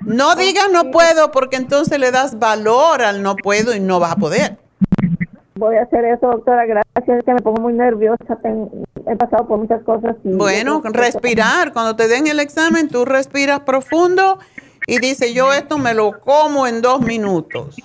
No 0.00 0.34
digas 0.34 0.66
no 0.72 0.90
puedo 0.90 1.30
porque 1.30 1.56
entonces 1.56 1.98
le 1.98 2.10
das 2.10 2.38
valor 2.38 3.02
al 3.02 3.22
no 3.22 3.36
puedo 3.36 3.74
y 3.74 3.80
no 3.80 4.00
vas 4.00 4.12
a 4.12 4.16
poder. 4.16 4.58
Voy 5.62 5.76
a 5.76 5.82
hacer 5.82 6.04
eso, 6.04 6.26
doctora. 6.26 6.66
Gracias, 6.66 7.18
es 7.18 7.24
que 7.24 7.34
me 7.34 7.40
pongo 7.40 7.62
muy 7.62 7.72
nerviosa. 7.72 8.36
he 9.06 9.14
pasado 9.14 9.46
por 9.46 9.60
muchas 9.60 9.80
cosas. 9.84 10.16
bueno, 10.24 10.82
respirar. 10.82 11.72
Cuando 11.72 11.94
te 11.94 12.08
den 12.08 12.26
el 12.26 12.40
examen, 12.40 12.88
tú 12.88 13.04
respiras 13.04 13.60
profundo 13.60 14.40
y 14.88 14.98
dices, 14.98 15.32
yo 15.32 15.52
esto 15.52 15.78
me 15.78 15.94
lo 15.94 16.18
como 16.18 16.66
en 16.66 16.82
dos 16.82 17.00
minutos. 17.02 17.76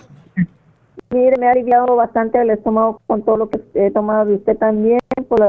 Mire, 1.12 1.38
me 1.40 1.48
ha 1.48 1.52
aliviado 1.52 1.95
bastante 1.95 2.41
el 2.41 2.49
estómago 2.49 2.99
con 3.06 3.22
todo 3.22 3.38
lo 3.38 3.49
que 3.52 3.62
he 3.76 3.91
tomado 3.91 4.26
de 4.26 4.38
usted 4.38 4.58
también. 4.58 4.98
Por 5.30 5.40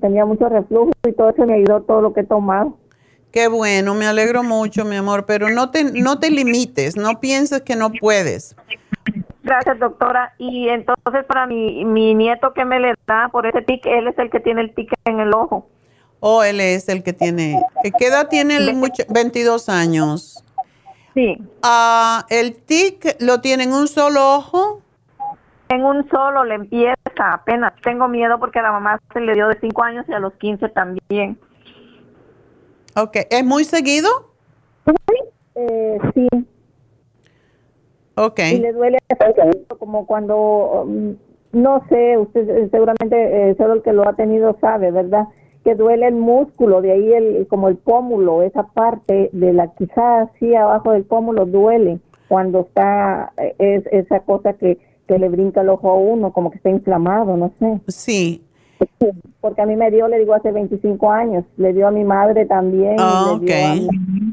tenía 0.00 0.24
mucho 0.24 0.48
reflujo 0.48 0.90
y 1.06 1.12
todo 1.12 1.30
eso 1.30 1.46
me 1.46 1.54
ayudó 1.54 1.82
todo 1.82 2.00
lo 2.00 2.12
que 2.12 2.22
he 2.22 2.26
tomado. 2.26 2.76
Qué 3.30 3.46
bueno, 3.46 3.94
me 3.94 4.06
alegro 4.06 4.42
mucho, 4.42 4.84
mi 4.84 4.96
amor, 4.96 5.24
pero 5.24 5.50
no 5.50 5.70
te, 5.70 5.84
no 5.84 6.18
te 6.18 6.32
limites, 6.32 6.96
no 6.96 7.20
pienses 7.20 7.62
que 7.62 7.76
no 7.76 7.92
puedes. 7.92 8.56
Gracias, 9.42 9.78
doctora. 9.78 10.34
Y 10.38 10.68
entonces 10.68 11.24
para 11.26 11.46
mi, 11.46 11.84
mi 11.84 12.14
nieto 12.14 12.52
que 12.52 12.64
me 12.64 12.78
le 12.78 12.94
da 13.06 13.28
por 13.30 13.46
ese 13.46 13.62
tic, 13.62 13.84
él 13.86 14.08
es 14.08 14.18
el 14.18 14.30
que 14.30 14.40
tiene 14.40 14.60
el 14.62 14.74
tic 14.74 14.92
en 15.04 15.20
el 15.20 15.34
ojo. 15.34 15.66
Oh, 16.20 16.42
él 16.42 16.60
es 16.60 16.88
el 16.88 17.02
que 17.02 17.12
tiene. 17.12 17.62
¿Qué 17.98 18.06
edad 18.06 18.28
tiene 18.28 18.58
él? 18.58 18.78
22 19.08 19.68
años. 19.70 20.44
Sí. 21.14 21.38
Ah, 21.62 22.26
¿El 22.28 22.56
tic 22.56 23.16
lo 23.20 23.40
tiene 23.40 23.64
en 23.64 23.72
un 23.72 23.88
solo 23.88 24.36
ojo? 24.36 24.82
En 25.70 25.84
un 25.84 26.08
solo 26.10 26.44
le 26.44 26.56
empieza 26.56 26.94
apenas. 27.32 27.72
Tengo 27.82 28.06
miedo 28.06 28.38
porque 28.38 28.58
a 28.58 28.62
la 28.62 28.72
mamá 28.72 29.00
se 29.12 29.20
le 29.20 29.32
dio 29.34 29.48
de 29.48 29.58
5 29.60 29.82
años 29.82 30.04
y 30.08 30.12
a 30.12 30.18
los 30.18 30.34
15 30.34 30.68
también. 30.68 31.38
Ok, 32.96 33.16
¿es 33.30 33.44
muy 33.44 33.64
seguido? 33.64 34.08
Eh, 35.54 35.98
sí. 36.14 36.28
Ok. 38.20 38.40
Y 38.52 38.58
le 38.58 38.72
duele 38.72 38.98
como 39.78 40.06
cuando, 40.06 40.82
um, 40.84 41.16
no 41.52 41.82
sé, 41.88 42.18
usted 42.18 42.48
eh, 42.48 42.68
seguramente 42.70 43.50
eh, 43.50 43.54
solo 43.56 43.74
el 43.74 43.82
que 43.82 43.92
lo 43.92 44.08
ha 44.08 44.14
tenido 44.14 44.56
sabe, 44.60 44.90
¿verdad? 44.90 45.28
Que 45.64 45.74
duele 45.74 46.06
el 46.08 46.14
músculo, 46.14 46.82
de 46.82 46.92
ahí 46.92 47.12
el 47.12 47.46
como 47.48 47.68
el 47.68 47.76
pómulo, 47.76 48.42
esa 48.42 48.64
parte 48.68 49.30
de 49.32 49.52
la 49.52 49.72
quizás 49.74 50.28
así 50.28 50.54
abajo 50.54 50.92
del 50.92 51.04
pómulo 51.04 51.46
duele 51.46 51.98
cuando 52.28 52.60
está 52.60 53.32
es 53.58 53.84
esa 53.90 54.20
cosa 54.20 54.52
que 54.54 54.78
que 55.10 55.18
le 55.18 55.28
brinca 55.28 55.62
el 55.62 55.70
ojo 55.70 55.90
a 55.90 55.94
uno, 55.94 56.32
como 56.32 56.52
que 56.52 56.58
está 56.58 56.70
inflamado, 56.70 57.36
no 57.36 57.50
sé. 57.58 57.80
Sí. 57.88 58.44
Porque 59.40 59.62
a 59.62 59.66
mí 59.66 59.76
me 59.76 59.90
dio, 59.90 60.08
le 60.08 60.18
digo, 60.18 60.34
hace 60.34 60.52
25 60.52 61.10
años. 61.10 61.44
Le 61.56 61.72
dio 61.72 61.88
a 61.88 61.90
mi 61.90 62.04
madre 62.04 62.46
también. 62.46 62.96
Ah, 62.98 63.32
ok. 63.32 63.50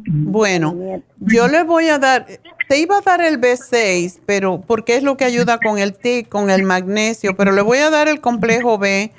bueno, 0.07 0.75
yo 1.19 1.47
le 1.47 1.63
voy 1.63 1.87
a 1.87 1.99
dar, 1.99 2.25
te 2.67 2.79
iba 2.79 2.97
a 2.97 3.01
dar 3.01 3.21
el 3.21 3.39
B6, 3.39 4.19
pero 4.25 4.61
porque 4.65 4.95
es 4.95 5.03
lo 5.03 5.17
que 5.17 5.25
ayuda 5.25 5.59
con 5.59 5.79
el 5.79 5.93
TIC, 5.93 6.27
con 6.29 6.49
el 6.49 6.63
magnesio, 6.63 7.35
pero 7.35 7.51
le 7.51 7.61
voy 7.61 7.79
a 7.79 7.89
dar 7.89 8.07
el 8.07 8.19
complejo 8.19 8.77
B 8.77 9.11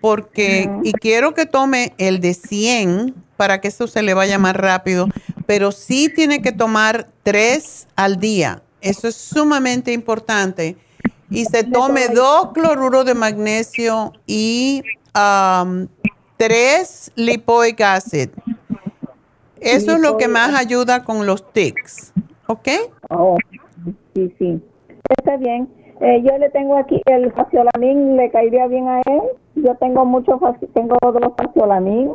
porque, 0.00 0.70
y 0.82 0.92
quiero 0.92 1.34
que 1.34 1.46
tome 1.46 1.94
el 1.98 2.20
de 2.20 2.34
100 2.34 3.14
para 3.36 3.60
que 3.60 3.68
eso 3.68 3.86
se 3.86 4.02
le 4.02 4.14
vaya 4.14 4.38
más 4.38 4.54
rápido, 4.54 5.08
pero 5.46 5.72
sí 5.72 6.10
tiene 6.14 6.42
que 6.42 6.52
tomar 6.52 7.08
tres 7.22 7.88
al 7.96 8.18
día. 8.18 8.62
Eso 8.80 9.08
es 9.08 9.16
sumamente 9.16 9.92
importante 9.92 10.76
y 11.30 11.44
se 11.44 11.64
tome 11.64 12.08
dos 12.08 12.52
cloruros 12.52 13.04
de 13.04 13.14
magnesio 13.14 14.12
y 14.26 14.82
um, 15.14 15.86
tres 16.36 17.12
lipoic 17.14 17.80
acid. 17.80 18.30
Eso 19.60 19.92
es 19.92 20.00
lo 20.00 20.16
que 20.16 20.26
más 20.26 20.54
ayuda 20.54 21.04
con 21.04 21.26
los 21.26 21.52
tics, 21.52 22.12
¿ok? 22.46 22.68
Oh, 23.10 23.36
sí, 24.14 24.34
sí. 24.38 24.60
Está 25.18 25.36
bien. 25.36 25.68
Eh, 26.00 26.22
yo 26.24 26.36
le 26.38 26.48
tengo 26.50 26.78
aquí 26.78 27.00
el 27.04 27.30
faciolamin, 27.32 28.16
¿le 28.16 28.30
caería 28.30 28.66
bien 28.66 28.88
a 28.88 29.00
él? 29.00 29.20
Yo 29.56 29.74
tengo 29.76 30.06
mucho, 30.06 30.40
tengo 30.72 30.96
dos 31.02 31.32
faciolamin. 31.36 32.12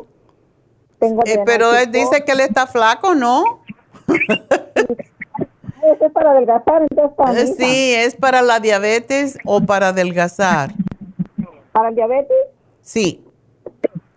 Tengo 1.00 1.22
eh, 1.26 1.40
pero 1.46 1.76
él 1.76 1.92
dice 1.92 2.24
que 2.26 2.32
él 2.32 2.40
está 2.40 2.66
flaco, 2.66 3.14
¿no? 3.14 3.62
es 5.92 6.12
para 6.12 6.32
adelgazar, 6.32 6.84
entonces 6.90 7.52
eh, 7.52 7.56
Sí, 7.58 7.94
es 7.96 8.16
para 8.16 8.42
la 8.42 8.60
diabetes 8.60 9.38
o 9.46 9.62
para 9.62 9.90
adelgazar. 9.90 10.72
¿Para 11.72 11.90
el 11.90 11.96
diabetes? 11.96 12.38
Sí. 12.82 13.24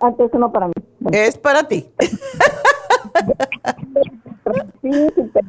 Ah, 0.01 0.09
entonces 0.09 0.39
no 0.39 0.53
para 0.53 0.69
mí. 0.69 0.75
Es 1.13 1.37
para 1.39 1.65
ti. 1.65 1.91
sí, 4.83 4.91
super 5.15 5.45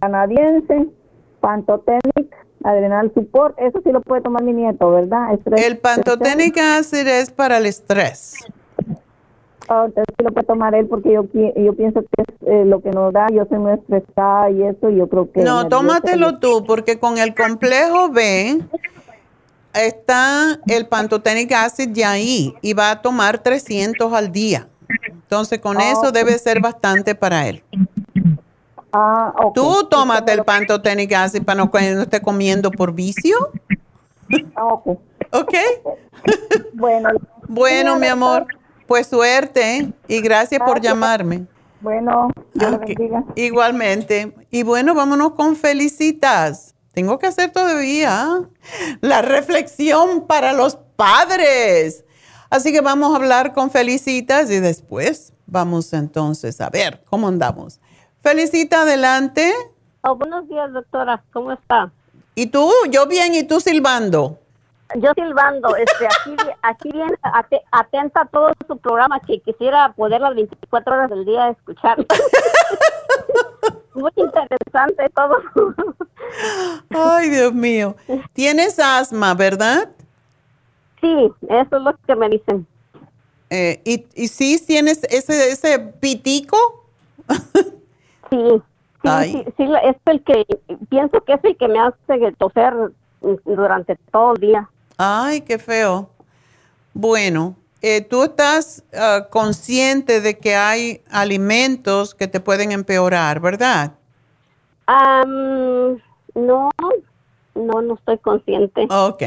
canadiense, 0.00 0.88
pantotenic, 1.40 2.34
adrenal 2.64 3.12
support, 3.14 3.56
eso 3.58 3.80
sí 3.84 3.92
lo 3.92 4.00
puede 4.00 4.22
tomar 4.22 4.42
mi 4.42 4.52
nieto, 4.52 4.90
¿verdad? 4.90 5.38
el 5.56 5.78
pantotenic 5.78 6.58
acid 6.58 7.06
es 7.06 7.30
para 7.30 7.58
el 7.58 7.66
estrés. 7.66 8.34
Oh, 9.70 9.86
sí 9.94 10.24
lo 10.24 10.32
puede 10.32 10.46
tomar 10.46 10.74
él 10.74 10.86
porque 10.86 11.12
yo, 11.12 11.24
yo 11.32 11.74
pienso 11.74 12.00
que 12.00 12.22
es 12.22 12.48
eh, 12.48 12.64
lo 12.64 12.80
que 12.80 12.90
nos 12.90 13.12
da, 13.12 13.26
yo 13.30 13.44
soy 13.50 13.58
muy 13.58 13.72
estresada 13.72 14.50
y 14.50 14.62
eso, 14.62 14.88
yo 14.88 15.08
creo 15.08 15.30
que... 15.30 15.42
No, 15.42 15.68
tómatelo 15.68 16.38
tú 16.38 16.64
porque 16.66 16.98
con 16.98 17.18
el 17.18 17.34
complejo 17.34 18.08
B 18.08 18.62
está 19.74 20.58
el 20.66 20.86
pantotenic 20.86 21.52
acid 21.52 21.90
ya 21.92 22.12
ahí 22.12 22.54
y 22.62 22.72
va 22.72 22.92
a 22.92 23.02
tomar 23.02 23.38
300 23.38 24.10
al 24.12 24.32
día. 24.32 24.68
Entonces 25.06 25.58
con 25.58 25.80
eso 25.80 26.04
ah, 26.06 26.10
debe 26.12 26.38
ser 26.38 26.60
bastante 26.60 27.14
para 27.14 27.46
él. 27.46 27.62
Ah, 28.90 29.34
Tú 29.54 29.86
tómate 29.90 30.32
el 30.32 30.44
pantotenic 30.44 31.12
acid 31.12 31.42
para 31.42 31.58
no, 31.58 31.70
no 31.70 32.02
esté 32.02 32.22
comiendo 32.22 32.70
por 32.70 32.94
vicio. 32.94 33.36
Ah, 34.56 34.64
ok. 34.64 34.98
¿Ok? 35.32 35.54
bueno. 36.72 37.10
bueno, 37.48 37.98
mi 37.98 38.06
amor. 38.06 38.46
Pues 38.88 39.06
suerte 39.06 39.92
y 40.08 40.22
gracias, 40.22 40.62
por 40.64 40.80
llamarme. 40.80 41.46
Bueno, 41.82 42.30
Dios 42.54 42.72
Ok, 42.72 42.90
Igualmente. 43.36 44.34
Y 44.50 44.62
bueno, 44.62 44.94
vámonos 44.94 45.34
con 45.34 45.56
felicitas. 45.56 46.74
Tengo 46.94 47.18
que 47.18 47.26
hacer 47.26 47.52
todavía 47.52 48.48
la 49.02 49.20
reflexión 49.20 50.26
para 50.26 50.54
los 50.54 50.76
padres. 50.96 52.06
Así 52.48 52.72
que 52.72 52.80
vamos 52.80 53.12
a 53.12 53.16
hablar 53.16 53.52
con 53.52 53.70
felicitas 53.70 54.50
y 54.50 54.58
después 54.58 55.34
vamos 55.46 55.92
entonces 55.92 56.58
a 56.62 56.70
ver 56.70 57.04
cómo 57.10 57.28
andamos. 57.28 57.80
Felicita, 58.22 58.82
adelante. 58.82 59.52
Oh, 60.00 60.16
buenos 60.16 60.48
días, 60.48 60.72
doctora. 60.72 61.22
¿Cómo 61.34 61.52
está? 61.52 61.92
¿Y 62.34 62.46
tú? 62.46 62.72
Yo 62.90 63.06
bien, 63.06 63.34
¿y 63.34 63.42
tú 63.42 63.60
silbando? 63.60 64.38
Yo 64.96 65.10
silbando, 65.14 65.76
este, 65.76 66.06
aquí, 66.06 66.36
aquí 66.62 66.90
bien 66.92 67.10
ate- 67.22 67.62
atenta 67.72 68.22
a 68.22 68.26
todo 68.26 68.52
su 68.66 68.78
programa 68.78 69.20
que 69.20 69.38
quisiera 69.40 69.92
poder 69.92 70.20
las 70.22 70.34
24 70.34 70.94
horas 70.94 71.10
del 71.10 71.24
día 71.26 71.50
escuchar. 71.50 71.98
Muy 73.94 74.12
interesante 74.16 75.08
todo. 75.14 75.36
Ay, 76.90 77.28
Dios 77.30 77.52
mío. 77.52 77.96
Tienes 78.32 78.78
asma, 78.78 79.34
¿verdad? 79.34 79.90
Sí, 81.00 81.30
eso 81.48 81.76
es 81.76 81.82
lo 81.82 81.94
que 82.06 82.16
me 82.16 82.28
dicen. 82.30 82.66
Eh, 83.50 83.80
¿y, 83.84 84.06
¿Y 84.14 84.28
sí 84.28 84.62
tienes 84.66 85.02
ese, 85.10 85.50
ese 85.50 85.78
pitico? 85.78 86.56
Sí, 88.30 88.62
sí, 89.02 89.10
sí, 89.32 89.44
sí, 89.56 89.72
es 89.84 89.96
el 90.06 90.22
que, 90.22 90.46
pienso 90.88 91.20
que 91.24 91.32
es 91.34 91.44
el 91.44 91.56
que 91.56 91.68
me 91.68 91.78
hace 91.80 92.32
toser 92.38 92.74
durante 93.44 93.96
todo 94.12 94.34
el 94.34 94.40
día. 94.40 94.68
Ay, 94.98 95.42
qué 95.42 95.58
feo. 95.58 96.10
Bueno, 96.92 97.56
eh, 97.82 98.00
tú 98.00 98.24
estás 98.24 98.82
ah, 98.92 99.28
consciente 99.30 100.20
de 100.20 100.36
que 100.38 100.56
hay 100.56 101.02
alimentos 101.10 102.16
que 102.16 102.26
te 102.26 102.40
pueden 102.40 102.72
empeorar, 102.72 103.38
¿verdad? 103.38 103.92
Am, 104.86 105.98
no, 106.34 106.70
no, 107.54 107.82
no 107.82 107.94
estoy 107.94 108.18
consciente. 108.18 108.88
Ok. 108.90 109.22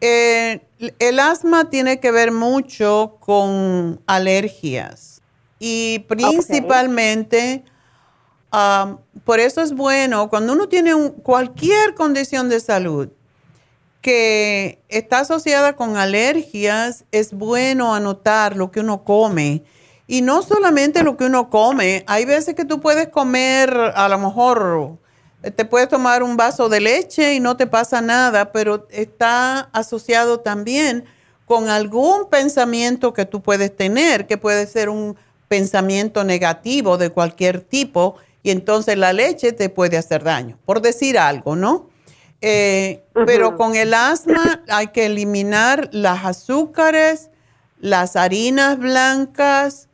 Eh, 0.00 0.60
el 1.00 1.18
asma 1.18 1.68
tiene 1.70 1.98
que 1.98 2.12
ver 2.12 2.30
mucho 2.30 3.16
con 3.18 4.00
alergias 4.06 5.20
y 5.58 5.98
principalmente, 6.06 7.64
por 9.24 9.40
eso 9.40 9.60
es 9.60 9.72
bueno, 9.72 10.28
cuando 10.30 10.52
uno 10.52 10.68
tiene 10.68 10.94
un- 10.94 11.10
cualquier 11.10 11.94
condición 11.94 12.48
de 12.48 12.60
salud 12.60 13.08
que 14.08 14.82
está 14.88 15.18
asociada 15.18 15.76
con 15.76 15.98
alergias, 15.98 17.04
es 17.12 17.34
bueno 17.34 17.94
anotar 17.94 18.56
lo 18.56 18.70
que 18.70 18.80
uno 18.80 19.04
come. 19.04 19.64
Y 20.06 20.22
no 20.22 20.40
solamente 20.40 21.02
lo 21.02 21.18
que 21.18 21.26
uno 21.26 21.50
come, 21.50 22.04
hay 22.06 22.24
veces 22.24 22.54
que 22.54 22.64
tú 22.64 22.80
puedes 22.80 23.08
comer, 23.08 23.70
a 23.94 24.08
lo 24.08 24.18
mejor 24.18 24.96
te 25.54 25.66
puedes 25.66 25.90
tomar 25.90 26.22
un 26.22 26.38
vaso 26.38 26.70
de 26.70 26.80
leche 26.80 27.34
y 27.34 27.40
no 27.40 27.58
te 27.58 27.66
pasa 27.66 28.00
nada, 28.00 28.50
pero 28.50 28.88
está 28.90 29.68
asociado 29.74 30.40
también 30.40 31.04
con 31.44 31.68
algún 31.68 32.30
pensamiento 32.30 33.12
que 33.12 33.26
tú 33.26 33.42
puedes 33.42 33.76
tener, 33.76 34.26
que 34.26 34.38
puede 34.38 34.66
ser 34.66 34.88
un 34.88 35.18
pensamiento 35.48 36.24
negativo 36.24 36.96
de 36.96 37.10
cualquier 37.10 37.60
tipo, 37.60 38.16
y 38.42 38.52
entonces 38.52 38.96
la 38.96 39.12
leche 39.12 39.52
te 39.52 39.68
puede 39.68 39.98
hacer 39.98 40.24
daño, 40.24 40.56
por 40.64 40.80
decir 40.80 41.18
algo, 41.18 41.56
¿no? 41.56 41.90
Eh, 42.40 43.04
Pero 43.26 43.56
con 43.56 43.74
el 43.74 43.94
asma 43.94 44.62
hay 44.68 44.88
que 44.88 45.06
eliminar 45.06 45.88
las 45.92 46.24
azúcares, 46.24 47.30
las 47.80 48.16
harinas 48.16 48.78
blancas 48.78 49.88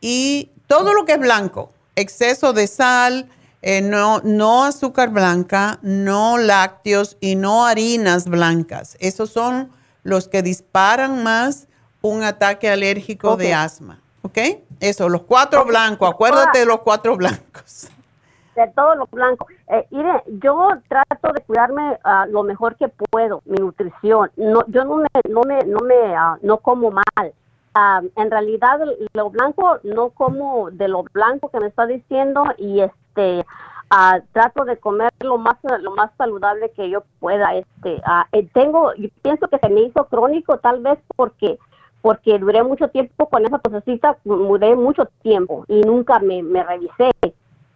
y 0.00 0.50
todo 0.66 0.94
lo 0.94 1.04
que 1.04 1.12
es 1.12 1.18
blanco, 1.18 1.72
exceso 1.96 2.52
de 2.52 2.66
sal, 2.66 3.28
eh, 3.62 3.82
no, 3.82 4.20
no 4.24 4.64
azúcar 4.64 5.10
blanca, 5.10 5.78
no 5.82 6.38
lácteos 6.38 7.18
y 7.20 7.34
no 7.34 7.66
harinas 7.66 8.26
blancas. 8.26 8.96
Esos 9.00 9.30
son 9.30 9.70
los 10.02 10.28
que 10.28 10.42
disparan 10.42 11.22
más 11.22 11.66
un 12.00 12.22
ataque 12.22 12.70
alérgico 12.70 13.36
de 13.36 13.52
asma. 13.52 14.00
¿Ok? 14.22 14.38
Eso, 14.80 15.08
los 15.08 15.22
cuatro 15.22 15.64
blancos, 15.64 16.08
acuérdate 16.10 16.60
de 16.60 16.66
los 16.66 16.80
cuatro 16.80 17.16
blancos. 17.16 17.88
De 18.60 18.72
todo 18.72 18.94
lo 18.94 19.06
blanco. 19.06 19.46
Eh, 19.68 19.86
mire, 19.90 20.22
yo 20.42 20.70
trato 20.88 21.32
de 21.32 21.40
cuidarme 21.42 21.98
ah, 22.04 22.26
lo 22.28 22.42
mejor 22.42 22.76
que 22.76 22.88
puedo, 22.88 23.42
mi 23.44 23.56
nutrición. 23.58 24.30
No, 24.36 24.64
yo 24.68 24.84
no 24.84 24.96
me, 24.96 25.08
no 25.28 25.42
me, 25.42 25.58
no 25.64 25.78
me, 25.80 26.14
ah, 26.14 26.36
no 26.42 26.58
como 26.58 26.90
mal. 26.90 27.32
Ah, 27.74 28.00
en 28.16 28.30
realidad, 28.30 28.80
lo 29.14 29.30
blanco 29.30 29.78
no 29.84 30.10
como 30.10 30.70
de 30.70 30.88
lo 30.88 31.04
blanco 31.12 31.50
que 31.50 31.60
me 31.60 31.68
está 31.68 31.86
diciendo 31.86 32.44
y 32.58 32.80
este 32.80 33.46
trato 34.32 34.64
de 34.64 34.76
comer 34.76 35.10
lo 35.20 35.36
más, 35.36 35.56
lo 35.80 35.90
más 35.92 36.10
saludable 36.16 36.70
que 36.70 36.90
yo 36.90 37.02
pueda. 37.18 37.54
Este, 37.56 38.00
eh, 38.32 38.48
tengo, 38.52 38.94
yo 38.94 39.08
pienso 39.22 39.48
que 39.48 39.58
se 39.58 39.68
me 39.68 39.82
hizo 39.82 40.04
crónico 40.04 40.58
tal 40.58 40.80
vez 40.80 40.98
porque 41.16 41.58
porque 42.02 42.38
duré 42.38 42.62
mucho 42.62 42.88
tiempo 42.88 43.28
con 43.28 43.44
esa 43.44 43.58
tosecita, 43.58 44.16
duré 44.24 44.74
mucho 44.74 45.06
tiempo 45.22 45.66
y 45.68 45.82
nunca 45.82 46.18
me, 46.18 46.42
me 46.42 46.62
revisé. 46.62 47.10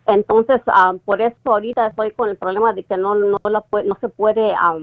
Entonces, 0.07 0.61
ah, 0.67 0.95
por 1.05 1.21
eso 1.21 1.37
ahorita 1.45 1.87
estoy 1.89 2.11
con 2.13 2.29
el 2.29 2.37
problema 2.37 2.73
de 2.73 2.85
que 2.85 2.97
no 2.97 3.15
no, 3.15 3.39
la 3.45 3.65
no 3.85 3.97
se 4.01 4.09
puede 4.09 4.55
ah, 4.55 4.79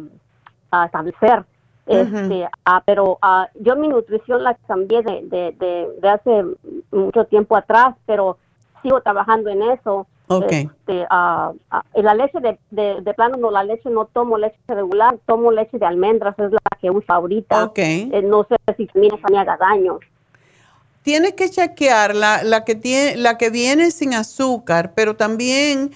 establecer. 0.86 1.44
Este, 1.86 2.48
ah, 2.66 2.82
pero 2.86 3.18
ah, 3.22 3.50
yo 3.60 3.76
mi 3.76 3.88
nutrición 3.88 4.44
la 4.44 4.56
cambié 4.68 5.02
de, 5.02 5.22
de, 5.24 5.56
de, 5.60 5.90
de 6.00 6.10
hace 6.10 6.46
mucho 6.92 7.26
tiempo 7.26 7.56
atrás, 7.56 7.96
pero 8.06 8.38
sigo 8.82 9.02
trabajando 9.02 9.50
en 9.50 9.64
eso. 9.64 10.08
Ok. 10.28 10.52
Este, 10.52 11.06
ah, 11.10 11.52
ah, 11.70 11.84
y 11.94 12.02
la 12.02 12.14
leche 12.14 12.40
de, 12.40 12.58
de, 12.70 13.02
de 13.02 13.14
plano, 13.14 13.36
no, 13.38 13.52
la 13.52 13.64
leche 13.64 13.90
no 13.90 14.06
tomo 14.06 14.38
leche 14.38 14.58
regular, 14.68 15.18
tomo 15.26 15.52
leche 15.52 15.78
de 15.78 15.86
almendras, 15.86 16.38
es 16.40 16.52
la 16.52 16.60
que 16.80 16.90
uso 16.90 17.12
ahorita. 17.12 17.66
Ok. 17.66 17.80
Eh, 17.80 18.22
no 18.24 18.46
sé 18.46 18.56
si 18.78 18.88
también 18.88 19.14
me 19.30 19.40
haga 19.40 19.58
daño. 19.58 20.00
Tienes 21.04 21.34
que 21.34 21.50
chequear 21.50 22.16
la, 22.16 22.44
la 22.44 22.64
que 22.64 22.76
tiene, 22.76 23.16
la 23.16 23.38
que 23.38 23.50
viene 23.50 23.92
sin 23.92 24.14
azúcar, 24.14 24.94
pero 24.94 25.16
también 25.16 25.92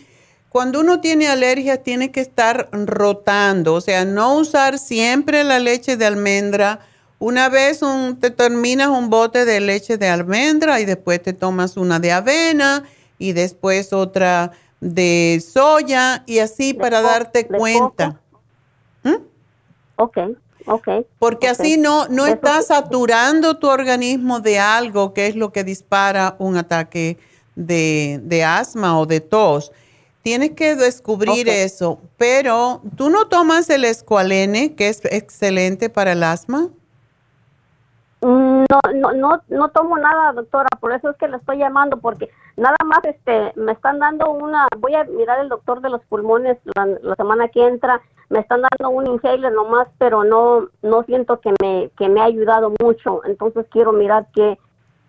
cuando 0.49 0.79
uno 0.79 1.01
tiene 1.01 1.27
alergias 1.27 1.83
tiene 1.83 2.11
que 2.11 2.21
estar 2.21 2.69
rotando, 2.71 3.73
o 3.73 3.81
sea, 3.81 4.05
no 4.05 4.35
usar 4.37 4.79
siempre 4.79 5.43
la 5.43 5.59
leche 5.59 5.97
de 5.97 6.05
almendra. 6.05 6.79
Una 7.19 7.49
vez 7.49 7.81
un- 7.81 8.19
te 8.19 8.29
terminas 8.31 8.87
un 8.87 9.09
bote 9.09 9.45
de 9.45 9.59
leche 9.59 9.97
de 9.97 10.07
almendra 10.07 10.79
y 10.79 10.85
después 10.85 11.21
te 11.21 11.33
tomas 11.33 11.77
una 11.77 11.99
de 11.99 12.11
avena 12.11 12.83
y 13.19 13.33
después 13.33 13.93
otra 13.93 14.51
de 14.79 15.43
soya 15.45 16.23
y 16.25 16.39
así 16.39 16.73
para 16.73 17.01
darte 17.01 17.47
cuenta. 17.47 18.21
Ok, 19.97 20.17
ok. 20.65 20.87
Porque 21.19 21.47
así 21.47 21.77
no, 21.77 22.07
no 22.07 22.25
estás 22.25 22.67
saturando 22.67 23.57
tu 23.57 23.67
organismo 23.67 24.39
de 24.39 24.59
algo 24.59 25.13
que 25.13 25.27
es 25.27 25.35
lo 25.35 25.51
que 25.51 25.63
dispara 25.63 26.35
un 26.39 26.57
ataque 26.57 27.17
de, 27.55 28.19
de 28.23 28.43
asma 28.43 28.99
o 28.99 29.05
de 29.05 29.21
tos. 29.21 29.71
Tienes 30.21 30.51
que 30.51 30.75
descubrir 30.75 31.47
eso, 31.47 31.99
pero 32.17 32.81
tú 32.97 33.09
no 33.11 33.27
tomas 33.27 33.69
el 33.69 33.85
escualene, 33.85 34.73
que 34.73 34.89
es 34.89 35.01
excelente 35.05 35.89
para 35.89 36.13
el 36.13 36.23
asma. 36.23 36.69
No, 38.21 38.79
no, 38.93 39.11
no, 39.11 39.41
no 39.49 39.69
tomo 39.69 39.97
nada, 39.97 40.33
doctora, 40.33 40.69
por 40.79 40.91
eso 40.93 41.09
es 41.11 41.17
que 41.17 41.27
le 41.27 41.37
estoy 41.37 41.57
llamando, 41.57 41.97
porque 41.97 42.29
nada 42.57 42.77
más 42.85 42.99
este, 43.03 43.51
me 43.55 43.73
están 43.73 43.99
dando 43.99 44.31
una, 44.31 44.67
voy 44.79 44.95
a 44.95 45.03
mirar 45.03 45.39
el 45.39 45.49
doctor 45.49 45.81
de 45.81 45.89
los 45.89 46.01
pulmones 46.05 46.57
la, 46.75 47.15
semana 47.15 47.49
que 47.49 47.67
entra, 47.67 48.01
me 48.29 48.39
están 48.39 48.61
dando 48.61 48.89
un 48.89 49.07
inhaler 49.07 49.51
nomás, 49.51 49.87
pero 49.99 50.23
no, 50.23 50.69
no 50.81 51.03
siento 51.03 51.39
que 51.39 51.53
me, 51.61 51.91
que 51.97 52.09
me 52.09 52.21
ha 52.21 52.25
ayudado 52.25 52.73
mucho, 52.81 53.21
entonces 53.25 53.67
quiero 53.69 53.91
mirar 53.91 54.25
qué, 54.33 54.57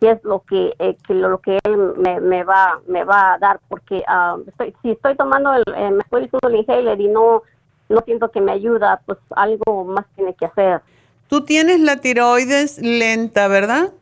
qué 0.00 0.10
es 0.10 0.24
lo 0.24 0.40
que, 0.40 0.74
eh, 0.78 0.98
que 1.06 1.14
lo 1.14 1.38
que 1.38 1.58
él 1.64 1.94
me, 1.96 2.20
me 2.20 2.44
va, 2.44 2.80
me 2.86 3.04
va 3.04 3.34
a 3.34 3.38
dar, 3.38 3.60
porque 3.68 4.02
ah, 4.08 4.36
estoy, 4.46 4.74
si 4.82 4.90
estoy 4.90 5.16
tomando 5.16 5.54
el, 5.54 5.64
eh, 5.74 5.90
me 5.90 6.02
estoy 6.02 6.22
diciendo 6.22 6.48
el 6.48 6.56
inhaler 6.56 7.00
y 7.00 7.08
no, 7.08 7.42
no 7.88 8.00
siento 8.00 8.30
que 8.30 8.40
me 8.40 8.52
ayuda, 8.52 9.00
pues 9.06 9.18
algo 9.30 9.84
más 9.84 10.06
tiene 10.16 10.34
que 10.34 10.46
hacer. 10.46 10.82
Tú 11.28 11.44
tienes 11.44 11.80
la 11.80 11.96
tiroides 11.96 12.78
lenta, 12.78 13.48
¿verdad? 13.48 13.92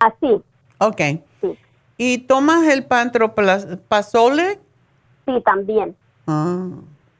Así. 0.00 0.42
Ok. 0.78 1.00
¿Y 1.98 2.18
tomas 2.18 2.66
el 2.68 2.84
pantroprazole? 2.84 4.58
Sí, 5.24 5.40
también. 5.44 5.96
Ah. 6.26 6.68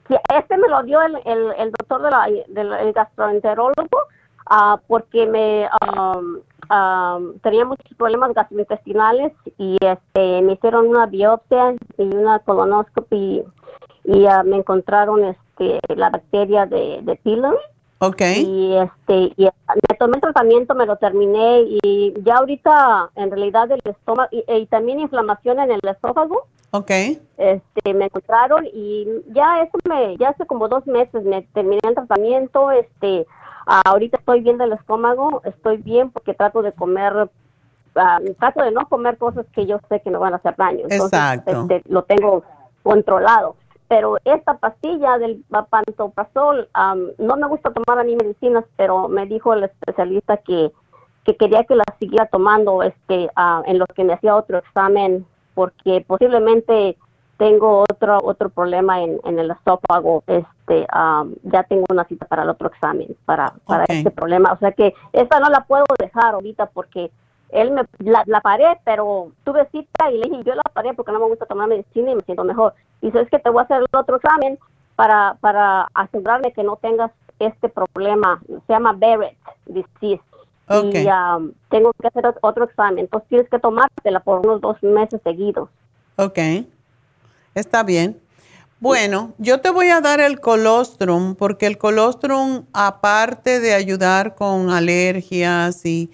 Sí, 0.08 0.14
este 0.38 0.56
me 0.58 0.68
lo 0.68 0.82
dio 0.82 1.00
el, 1.02 1.16
el, 1.24 1.52
el 1.58 1.70
doctor 1.72 2.02
de 2.02 2.10
la- 2.10 2.28
del 2.48 2.72
el 2.72 2.92
gastroenterólogo 2.92 3.98
ah, 4.46 4.78
porque 4.86 5.26
me 5.26 5.68
um, 5.92 6.38
um, 6.70 7.38
tenía 7.40 7.64
muchos 7.64 7.92
problemas 7.96 8.32
gastrointestinales 8.34 9.32
y 9.58 9.76
este 9.80 10.42
me 10.42 10.52
hicieron 10.52 10.86
una 10.88 11.06
biopsia 11.06 11.74
y 11.98 12.02
una 12.02 12.38
colonoscopia 12.40 13.18
y, 13.18 13.42
y, 14.04 14.26
ah, 14.26 14.42
me 14.44 14.56
encontraron 14.58 15.24
este 15.24 15.80
la 15.96 16.10
bacteria 16.10 16.66
de, 16.66 17.00
de 17.02 17.16
pylori 17.16 17.56
Ok. 17.98 18.20
Y 18.36 18.76
este, 18.76 19.32
y 19.36 19.44
me 19.44 19.96
tomé 19.98 20.16
el 20.16 20.20
tratamiento, 20.20 20.74
me 20.74 20.86
lo 20.86 20.96
terminé 20.96 21.62
y 21.62 22.14
ya 22.22 22.36
ahorita 22.36 23.10
en 23.14 23.30
realidad 23.30 23.70
el 23.70 23.80
estómago 23.84 24.28
y, 24.30 24.44
y 24.52 24.66
también 24.66 25.00
inflamación 25.00 25.60
en 25.60 25.70
el 25.70 25.80
esófago. 25.82 26.46
Ok. 26.72 26.90
Este, 27.38 27.94
me 27.94 28.06
encontraron 28.06 28.66
y 28.66 29.06
ya 29.28 29.62
eso 29.62 29.78
me, 29.88 30.16
ya 30.18 30.30
hace 30.30 30.46
como 30.46 30.68
dos 30.68 30.86
meses 30.86 31.24
me 31.24 31.42
terminé 31.54 31.80
el 31.84 31.94
tratamiento, 31.94 32.70
este, 32.70 33.26
ahorita 33.66 34.18
estoy 34.18 34.40
bien 34.40 34.58
del 34.58 34.72
estómago, 34.72 35.40
estoy 35.44 35.78
bien 35.78 36.10
porque 36.10 36.34
trato 36.34 36.62
de 36.62 36.72
comer, 36.72 37.30
ah, 37.94 38.20
trato 38.38 38.62
de 38.62 38.72
no 38.72 38.86
comer 38.88 39.16
cosas 39.16 39.46
que 39.54 39.66
yo 39.66 39.80
sé 39.88 40.00
que 40.00 40.10
me 40.10 40.18
van 40.18 40.34
a 40.34 40.36
hacer 40.36 40.54
daño. 40.56 40.80
Entonces, 40.88 41.06
Exacto. 41.06 41.62
este, 41.62 41.82
lo 41.88 42.02
tengo 42.02 42.44
controlado. 42.82 43.56
Pero 43.88 44.16
esta 44.24 44.58
pastilla 44.58 45.18
del 45.18 45.44
pantoprazol, 45.70 46.68
am, 46.72 47.10
no 47.18 47.36
me 47.36 47.46
gusta 47.46 47.72
tomar 47.72 48.00
a 48.00 48.04
mí 48.04 48.16
medicinas, 48.16 48.64
pero 48.76 49.08
me 49.08 49.26
dijo 49.26 49.52
el 49.54 49.64
especialista 49.64 50.38
que, 50.38 50.72
que 51.24 51.36
quería 51.36 51.64
que 51.64 51.76
la 51.76 51.84
siguiera 51.98 52.26
tomando 52.26 52.82
este, 52.82 53.30
ah, 53.36 53.62
en 53.66 53.78
lo 53.78 53.86
que 53.86 54.04
me 54.04 54.14
hacía 54.14 54.34
otro 54.34 54.58
examen, 54.58 55.24
porque 55.54 56.04
posiblemente 56.06 56.96
tengo 57.36 57.84
otro 57.90 58.18
otro 58.22 58.48
problema 58.48 59.02
en, 59.02 59.20
en 59.24 59.38
el 59.38 59.50
esófago. 59.50 60.24
Este, 60.26 60.86
am, 60.90 61.34
ya 61.44 61.62
tengo 61.64 61.84
una 61.90 62.04
cita 62.04 62.26
para 62.26 62.42
el 62.42 62.50
otro 62.50 62.68
examen, 62.68 63.16
para, 63.24 63.52
para 63.66 63.84
este 63.84 64.10
problema. 64.10 64.52
O 64.52 64.58
sea 64.58 64.72
que 64.72 64.94
esta 65.12 65.38
no 65.38 65.48
la 65.48 65.64
puedo 65.64 65.84
dejar 65.98 66.34
ahorita 66.34 66.66
porque 66.66 67.10
él 67.60 67.70
me 67.72 67.82
la, 67.98 68.22
la 68.26 68.40
paré, 68.40 68.66
pero 68.84 69.32
tuve 69.44 69.66
cita 69.72 70.10
y 70.10 70.18
le 70.18 70.28
dije, 70.28 70.42
yo 70.44 70.54
la 70.54 70.62
paré 70.72 70.94
porque 70.94 71.12
no 71.12 71.20
me 71.20 71.26
gusta 71.26 71.46
tomar 71.46 71.68
medicina 71.68 72.12
y 72.12 72.14
me 72.16 72.22
siento 72.22 72.44
mejor. 72.44 72.74
Y 73.00 73.06
dice, 73.06 73.20
es 73.22 73.30
que 73.30 73.38
te 73.38 73.50
voy 73.50 73.60
a 73.60 73.64
hacer 73.64 73.82
otro 73.92 74.16
examen 74.16 74.58
para, 74.94 75.36
para 75.40 75.88
asegurarme 75.94 76.52
que 76.52 76.62
no 76.62 76.76
tengas 76.76 77.10
este 77.38 77.68
problema. 77.68 78.40
Se 78.66 78.72
llama 78.72 78.92
Barrett 78.92 79.36
disease. 79.66 80.22
Y 80.68 81.06
um, 81.06 81.52
tengo 81.70 81.92
que 82.00 82.08
hacer 82.08 82.24
ot- 82.24 82.38
otro 82.40 82.64
examen. 82.64 83.00
Entonces 83.00 83.28
tienes 83.28 83.48
que 83.48 83.58
tomártela 83.58 84.20
por 84.20 84.46
unos 84.46 84.60
dos 84.60 84.82
meses 84.82 85.20
seguidos. 85.22 85.68
Ok, 86.16 86.38
está 87.54 87.82
bien. 87.82 88.18
Bueno, 88.80 89.32
yo 89.38 89.60
te 89.60 89.70
voy 89.70 89.88
a 89.90 90.00
dar 90.00 90.20
el 90.20 90.40
colostrum 90.40 91.34
porque 91.34 91.66
el 91.66 91.78
colostrum, 91.78 92.64
aparte 92.72 93.60
de 93.60 93.74
ayudar 93.74 94.34
con 94.34 94.70
alergias 94.70 95.86
y, 95.86 96.10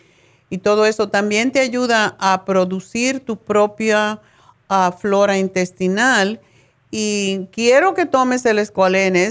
y 0.52 0.58
todo 0.58 0.84
eso, 0.84 1.08
también 1.08 1.50
te 1.50 1.60
ayuda 1.60 2.14
a 2.18 2.44
producir 2.44 3.20
tu 3.20 3.38
propia 3.38 4.20
ah, 4.68 4.94
flora 5.00 5.38
intestinal. 5.38 6.42
Y 6.90 7.46
quiero 7.52 7.94
que 7.94 8.04
tomes 8.04 8.44
el 8.44 8.58
escualene. 8.58 9.30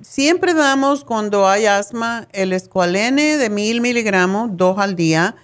Siempre 0.00 0.54
damos 0.54 1.04
cuando 1.04 1.46
hay 1.46 1.66
asma 1.66 2.28
el 2.32 2.54
escualene 2.54 3.36
de 3.36 3.50
mil 3.50 3.82
miligramos, 3.82 4.56
dos 4.56 4.78
al 4.78 4.96
día 4.96 5.36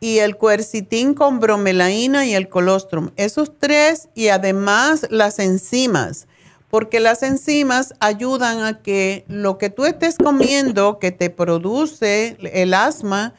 y 0.00 0.20
el 0.20 0.38
cuercitín 0.38 1.12
con 1.12 1.38
bromelaína 1.38 2.24
y 2.24 2.34
el 2.34 2.48
colostrum. 2.48 3.10
Esos 3.16 3.52
tres 3.58 4.08
y 4.14 4.28
además 4.28 5.06
las 5.10 5.38
enzimas, 5.38 6.28
porque 6.70 6.98
las 6.98 7.22
enzimas 7.22 7.92
ayudan 8.00 8.62
a 8.62 8.80
que 8.80 9.26
lo 9.28 9.58
que 9.58 9.68
tú 9.68 9.84
estés 9.84 10.16
comiendo 10.16 10.98
que 10.98 11.12
te 11.12 11.28
produce 11.28 12.38
el 12.40 12.72
asma, 12.72 13.34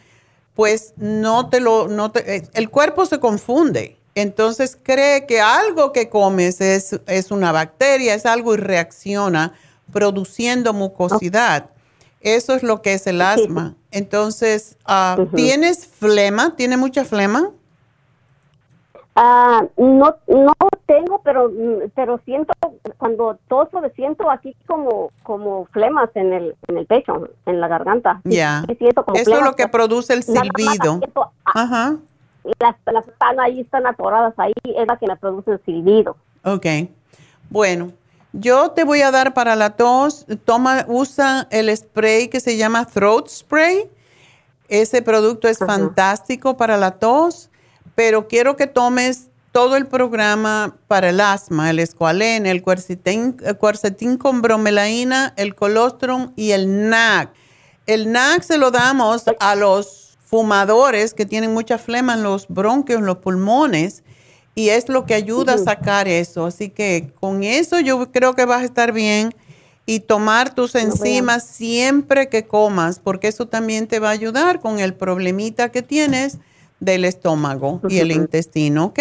pues 0.57 0.93
no 0.97 1.49
te 1.49 1.59
lo, 1.59 1.87
no 1.87 2.11
te- 2.11 2.35
eh, 2.37 2.47
el 2.55 2.69
cuerpo 2.71 3.05
se 3.05 3.19
confunde. 3.19 3.95
Entonces 4.15 4.75
cree 4.81 5.27
que 5.27 5.39
algo 5.39 5.93
que 5.93 6.09
comes 6.09 6.59
es, 6.61 6.99
es 7.05 7.29
una 7.29 7.51
bacteria, 7.51 8.15
es 8.15 8.25
algo 8.25 8.55
y 8.55 8.57
reacciona 8.57 9.53
produciendo 9.93 10.73
mucosidad. 10.73 11.69
Eso 12.21 12.55
es 12.55 12.63
lo 12.63 12.81
que 12.81 12.93
es 12.95 13.05
el 13.05 13.21
asma. 13.21 13.75
Entonces, 13.91 14.77
ah, 14.85 15.13
¿tienes 15.35 15.85
flema? 15.85 16.55
¿Tiene 16.55 16.75
mucha 16.75 17.05
flema? 17.05 17.51
Ah, 19.19 19.65
no, 19.77 20.15
no 20.27 20.53
tengo, 20.85 21.21
pero, 21.23 21.49
mm, 21.49 21.89
pero 21.95 22.21
siento, 22.23 22.53
cuando 22.99 23.39
toso, 23.47 23.81
siento 23.95 24.29
aquí 24.29 24.55
como, 24.67 25.09
como 25.23 25.65
flemas 25.71 26.11
en 26.13 26.33
el, 26.33 26.55
en 26.67 26.77
el 26.77 26.85
pecho, 26.85 27.27
en 27.47 27.59
la 27.59 27.67
garganta. 27.67 28.21
Ya. 28.25 28.63
Eso 28.67 29.35
es 29.35 29.41
lo 29.41 29.55
que 29.55 29.67
produce 29.67 30.13
el 30.13 30.21
silbido. 30.21 30.99
siento, 30.99 31.31
ah, 31.45 31.51
Ajá. 31.55 31.95
las, 32.59 32.75
las 32.85 33.07
están 33.07 33.39
ahí, 33.39 33.61
están 33.61 33.87
atoradas 33.87 34.35
ahí, 34.37 34.53
es 34.63 34.87
la 34.87 34.97
que 34.97 35.07
me 35.07 35.15
produce 35.15 35.53
el 35.53 35.65
silbido. 35.65 36.15
Ok. 36.43 36.67
Bueno, 37.49 37.93
yo 38.33 38.69
te 38.69 38.83
voy 38.83 39.01
a 39.01 39.09
dar 39.09 39.33
para 39.33 39.55
la 39.55 39.71
tos, 39.71 40.27
toma, 40.45 40.85
usa 40.87 41.47
el 41.49 41.75
spray 41.75 42.27
que 42.27 42.39
se 42.39 42.55
llama 42.55 42.85
Throat 42.85 43.29
Spray. 43.29 43.89
Ese 44.69 45.01
producto 45.01 45.47
es 45.47 45.57
fantástico 45.57 46.55
para 46.55 46.77
la 46.77 46.91
tos, 46.91 47.49
pero 47.95 48.27
quiero 48.27 48.55
que 48.55 48.67
tomes 48.67 49.27
todo 49.51 49.75
el 49.75 49.87
programa 49.87 50.75
para 50.87 51.09
el 51.09 51.19
asma, 51.19 51.71
el 51.71 51.87
cuercetín, 52.61 53.37
el 53.43 53.57
cuercetín 53.57 54.17
con 54.17 54.41
bromelaína, 54.41 55.33
el 55.35 55.55
colostrum 55.55 56.31
y 56.35 56.51
el 56.51 56.89
NAC. 56.89 57.31
El 57.87 58.11
NAC 58.11 58.43
se 58.43 58.57
lo 58.57 58.69
damos 58.69 59.23
a 59.39 59.55
los 59.55 60.17
fumadores 60.23 61.13
que 61.13 61.25
tienen 61.25 61.53
mucha 61.53 61.77
flema 61.77 62.13
en 62.13 62.23
los 62.23 62.47
bronquios, 62.49 62.99
en 62.99 63.05
los 63.05 63.17
pulmones, 63.17 64.03
y 64.53 64.69
es 64.69 64.89
lo 64.89 65.05
que 65.05 65.13
ayuda 65.13 65.53
a 65.53 65.57
sacar 65.57 66.07
eso. 66.07 66.45
Así 66.45 66.69
que 66.69 67.11
con 67.19 67.43
eso 67.43 67.79
yo 67.79 68.11
creo 68.11 68.35
que 68.35 68.45
vas 68.45 68.61
a 68.61 68.65
estar 68.65 68.91
bien 68.91 69.33
y 69.85 70.01
tomar 70.01 70.53
tus 70.53 70.75
enzimas 70.75 71.47
siempre 71.47 72.27
que 72.27 72.45
comas, 72.45 72.99
porque 72.99 73.29
eso 73.29 73.47
también 73.47 73.87
te 73.87 73.99
va 73.99 74.09
a 74.09 74.11
ayudar 74.11 74.59
con 74.59 74.79
el 74.79 74.93
problemita 74.93 75.69
que 75.69 75.81
tienes 75.81 76.37
del 76.79 77.05
estómago 77.05 77.81
y 77.89 77.99
el 77.99 78.11
intestino, 78.11 78.85
¿ok? 78.85 78.99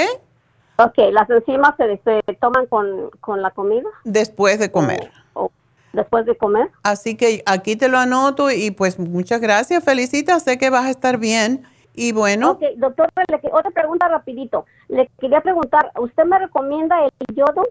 Ok, 0.78 0.98
las 1.11 1.28
enzimas 1.31 1.74
se, 1.77 2.01
se 2.05 2.35
toman 2.35 2.66
con, 2.66 3.11
con 3.20 3.40
la 3.40 3.51
comida 3.51 3.89
Después 4.05 4.59
de 4.59 4.70
comer. 4.70 5.11
o 5.35 5.51
después 5.93 6.27
de 6.27 6.36
comer. 6.36 6.70
Así 6.82 7.16
que 7.16 7.43
aquí 7.47 7.77
te 7.77 7.89
lo 7.89 7.98
anoto 7.98 8.51
y 8.51 8.70
pues 8.70 8.98
muchas 8.98 9.40
gracias, 9.40 9.82
felicitas, 9.82 10.43
sé 10.43 10.59
que 10.59 10.69
vas 10.69 10.85
a 10.85 10.90
estar 10.90 11.16
bien. 11.19 11.65
Y 11.94 12.12
bueno, 12.12 12.51
Ok, 12.53 12.62
doctor, 12.77 13.09
le 13.28 13.40
otra 13.53 13.70
pregunta 13.70 14.07
rapidito. 14.07 14.66
Le 14.89 15.09
quería 15.19 15.40
preguntar, 15.40 15.90
¿usted 15.98 16.24
me 16.24 16.39
recomienda 16.39 16.97
el 17.07 17.35
yodo? 17.35 17.66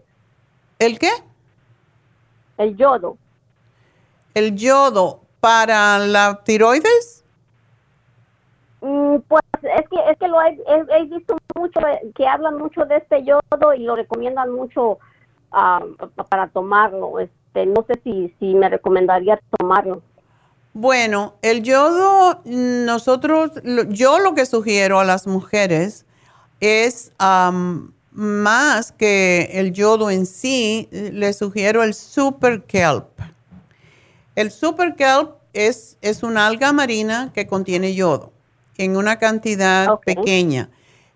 ¿el 0.79 0.97
qué? 0.97 1.11
El 2.57 2.75
yodo. 2.75 3.17
El 4.33 4.55
yodo 4.55 5.21
para 5.39 5.99
la 5.99 6.41
tiroides. 6.43 7.23
Mm, 8.85 9.21
pues 9.27 9.41
es 9.63 9.89
que 9.89 9.97
es 10.11 10.17
que 10.19 10.27
lo 10.27 10.39
he, 10.43 11.05
visto 11.05 11.35
mucho 11.55 11.79
eh, 11.87 12.11
que 12.13 12.27
hablan 12.27 12.59
mucho 12.59 12.85
de 12.85 12.97
este 12.97 13.23
yodo 13.23 13.73
y 13.75 13.79
lo 13.79 13.95
recomiendan 13.95 14.51
mucho 14.51 14.99
pa- 15.49 15.81
para 16.29 16.49
tomarlo. 16.49 17.19
Este, 17.19 17.65
no 17.65 17.83
sé 17.87 17.99
si 18.03 18.53
me 18.53 18.69
recomendaría 18.69 19.39
tomarlo. 19.57 20.03
Bueno, 20.73 21.33
el 21.41 21.63
yodo, 21.63 22.41
nosotros, 22.45 23.53
yo 23.89 24.19
lo 24.19 24.35
que 24.35 24.45
sugiero 24.45 24.99
a 24.99 25.03
las 25.03 25.25
mujeres 25.25 26.05
es 26.59 27.11
más 28.11 28.91
que 28.91 29.49
el 29.53 29.73
yodo 29.73 30.11
en 30.11 30.27
sí, 30.27 30.89
le 30.91 31.33
sugiero 31.33 31.81
el 31.81 31.95
super 31.95 32.61
kelp. 32.65 33.07
El 34.35 34.51
super 34.51 34.95
kelp 34.95 35.31
es, 35.53 35.97
es 36.01 36.21
una 36.21 36.45
alga 36.45 36.71
marina 36.71 37.31
que 37.33 37.47
contiene 37.47 37.95
yodo 37.95 38.34
en 38.77 38.97
una 38.97 39.17
cantidad 39.17 39.99
pequeña. 39.99 40.69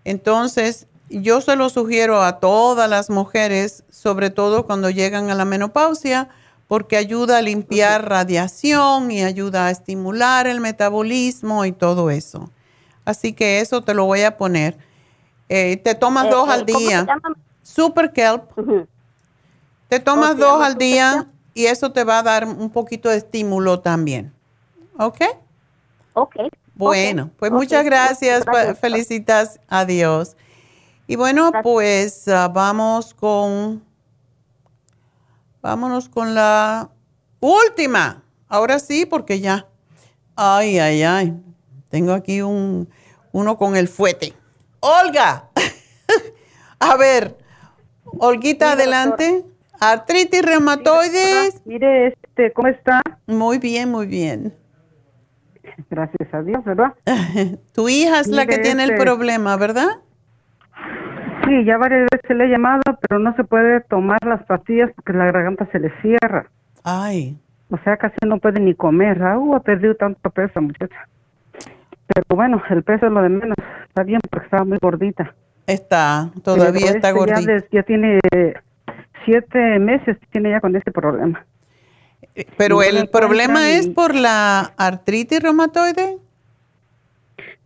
Entonces, 0.04 0.86
yo 1.08 1.40
se 1.40 1.56
lo 1.56 1.68
sugiero 1.68 2.22
a 2.22 2.38
todas 2.38 2.88
las 2.88 3.10
mujeres, 3.10 3.84
sobre 3.90 4.30
todo 4.30 4.64
cuando 4.66 4.90
llegan 4.90 5.30
a 5.30 5.34
la 5.34 5.44
menopausia, 5.44 6.28
porque 6.68 6.96
ayuda 6.96 7.38
a 7.38 7.42
limpiar 7.42 8.08
radiación 8.08 9.10
y 9.10 9.24
ayuda 9.24 9.66
a 9.66 9.70
estimular 9.70 10.46
el 10.46 10.60
metabolismo 10.60 11.64
y 11.64 11.72
todo 11.72 12.10
eso. 12.10 12.50
Así 13.04 13.32
que 13.32 13.60
eso 13.60 13.82
te 13.82 13.92
lo 13.92 14.04
voy 14.04 14.22
a 14.22 14.36
poner. 14.36 14.78
Eh, 15.48 15.78
te 15.78 15.96
tomas 15.96 16.26
Eh, 16.26 16.30
dos 16.30 16.48
eh, 16.48 16.52
al 16.52 16.64
¿cómo 16.64 16.78
se 16.78 16.84
día. 16.84 17.06
Super 17.62 18.12
Kelp. 18.12 18.52
Te 19.88 19.98
tomas 19.98 20.30
¿Cómo 20.30 20.38
se 20.38 20.44
dos 20.44 20.62
al 20.62 20.78
día 20.78 21.28
y 21.54 21.66
eso 21.66 21.90
te 21.90 22.04
va 22.04 22.20
a 22.20 22.22
dar 22.22 22.46
un 22.46 22.70
poquito 22.70 23.08
de 23.08 23.16
estímulo 23.16 23.80
también. 23.80 24.32
¿Ok? 24.96 25.22
Ok. 26.14 26.36
Bueno, 26.86 27.30
pues 27.38 27.52
muchas 27.52 27.84
gracias, 27.84 28.44
gracias. 28.44 28.66
fe- 28.78 28.80
felicitas, 28.80 29.60
adiós. 29.68 30.36
Y 31.06 31.16
bueno, 31.16 31.50
pues 31.62 32.26
ah, 32.28 32.48
vamos 32.48 33.14
con, 33.14 33.82
vámonos 35.62 36.08
con 36.08 36.34
la 36.34 36.90
última. 37.40 38.22
Ahora 38.48 38.78
sí, 38.78 39.06
porque 39.06 39.40
ya, 39.40 39.66
ay, 40.36 40.78
ay, 40.78 41.02
ay, 41.02 41.34
tengo 41.90 42.12
aquí 42.12 42.42
un, 42.42 42.88
uno 43.32 43.56
con 43.56 43.76
el 43.76 43.88
fuete. 43.88 44.34
Olga, 44.80 45.48
a 46.80 46.96
ver, 46.96 47.36
Olguita, 48.18 48.72
adelante, 48.72 49.44
Artritis 49.78 50.42
reumatoides. 50.42 51.60
Mire, 51.64 52.08
este, 52.08 52.52
¿cómo 52.52 52.68
está? 52.68 53.02
Muy 53.26 53.58
bien, 53.58 53.90
muy 53.90 54.06
bien. 54.06 54.54
Gracias 55.90 56.32
a 56.34 56.42
Dios, 56.42 56.64
¿verdad? 56.64 56.92
tu 57.74 57.88
hija 57.88 58.20
es 58.20 58.28
la 58.28 58.46
que 58.46 58.58
tiene 58.58 58.84
el 58.84 58.90
este- 58.92 59.02
problema, 59.02 59.56
¿verdad? 59.56 59.88
Sí, 61.46 61.64
ya 61.64 61.78
varias 61.78 62.06
veces 62.12 62.36
le 62.36 62.44
he 62.44 62.48
llamado, 62.48 62.82
pero 63.08 63.18
no 63.18 63.34
se 63.34 63.44
puede 63.44 63.80
tomar 63.82 64.18
las 64.24 64.44
pastillas 64.44 64.90
porque 64.94 65.12
la 65.12 65.26
garganta 65.32 65.66
se 65.72 65.80
le 65.80 65.90
cierra. 66.00 66.46
Ay. 66.84 67.36
O 67.70 67.78
sea, 67.78 67.96
casi 67.96 68.14
no 68.26 68.38
puede 68.38 68.60
ni 68.60 68.74
comer. 68.74 69.22
Ah, 69.22 69.38
uh, 69.38 69.54
ha 69.56 69.60
perdido 69.60 69.94
tanto 69.96 70.30
peso, 70.30 70.60
muchacha. 70.60 71.08
Pero 72.06 72.24
bueno, 72.36 72.62
el 72.70 72.82
peso 72.82 73.06
es 73.06 73.12
lo 73.12 73.22
de 73.22 73.28
menos. 73.28 73.56
Está 73.88 74.02
bien 74.02 74.20
porque 74.30 74.44
estaba 74.46 74.64
muy 74.64 74.78
gordita. 74.80 75.34
Está, 75.66 76.30
todavía 76.44 76.72
Pero 76.72 76.96
está 76.96 76.96
este 76.96 77.08
ya 77.08 77.12
gordita. 77.12 77.52
des- 77.52 77.68
Ya, 77.70 77.82
tiene 77.84 78.18
siete 79.24 79.78
meses, 79.78 80.16
tiene 80.30 80.50
ya 80.50 80.60
con 80.60 80.74
este 80.76 80.90
problema. 80.92 81.44
Pero 82.56 82.82
el 82.82 82.94
le 82.94 83.06
problema 83.06 83.70
es 83.70 83.88
por 83.88 84.14
la 84.14 84.72
artritis 84.76 85.42
reumatoide. 85.42 86.18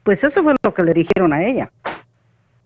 Pues 0.02 0.22
eso 0.22 0.42
fue 0.42 0.54
lo 0.62 0.74
que 0.74 0.82
le 0.82 0.92
dijeron 0.92 1.32
a 1.32 1.44
ella. 1.44 1.70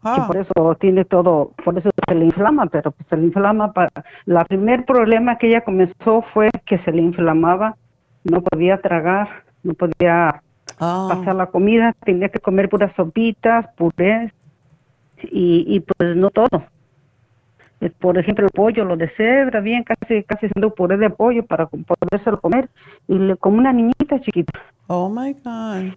Ah. 0.02 0.14
Que 0.16 0.22
por 0.22 0.36
eso 0.36 0.76
tiene 0.80 1.04
todo, 1.04 1.52
por 1.64 1.76
eso 1.78 1.90
se 2.08 2.14
le 2.14 2.24
inflama, 2.26 2.66
pero 2.66 2.90
pues 2.92 3.08
se 3.08 3.16
le 3.16 3.24
inflama 3.24 3.72
para... 3.72 3.90
La 4.26 4.44
primer 4.44 4.84
problema 4.84 5.38
que 5.38 5.48
ella 5.48 5.62
comenzó 5.62 6.24
fue 6.32 6.50
que 6.66 6.78
se 6.78 6.92
le 6.92 7.02
inflamaba, 7.02 7.76
no 8.24 8.42
podía 8.42 8.80
tragar, 8.80 9.44
no 9.62 9.74
podía 9.74 10.42
Ah. 10.80 11.08
pasar 11.10 11.34
la 11.34 11.46
comida, 11.46 11.94
tenía 12.04 12.28
que 12.28 12.38
comer 12.38 12.68
puras 12.68 12.92
sopitas, 12.94 13.66
purés 13.76 14.32
y, 15.22 15.64
y 15.66 15.80
pues 15.80 16.16
no 16.16 16.30
todo. 16.30 16.64
Eh, 17.80 17.90
Por 17.98 18.18
ejemplo, 18.18 18.44
el 18.44 18.50
pollo 18.50 18.84
lo 18.84 18.96
cebra 19.16 19.60
bien, 19.60 19.84
casi 19.84 20.24
casi 20.24 20.46
haciendo 20.46 20.74
puré 20.74 20.96
de 20.96 21.10
pollo 21.10 21.44
para 21.44 21.66
podérselo 21.66 22.40
comer 22.40 22.68
y 23.06 23.18
le, 23.18 23.36
como 23.36 23.58
una 23.58 23.72
niñita 23.72 24.20
chiquita. 24.20 24.58
Oh 24.88 25.08
my 25.08 25.32
God. 25.44 25.94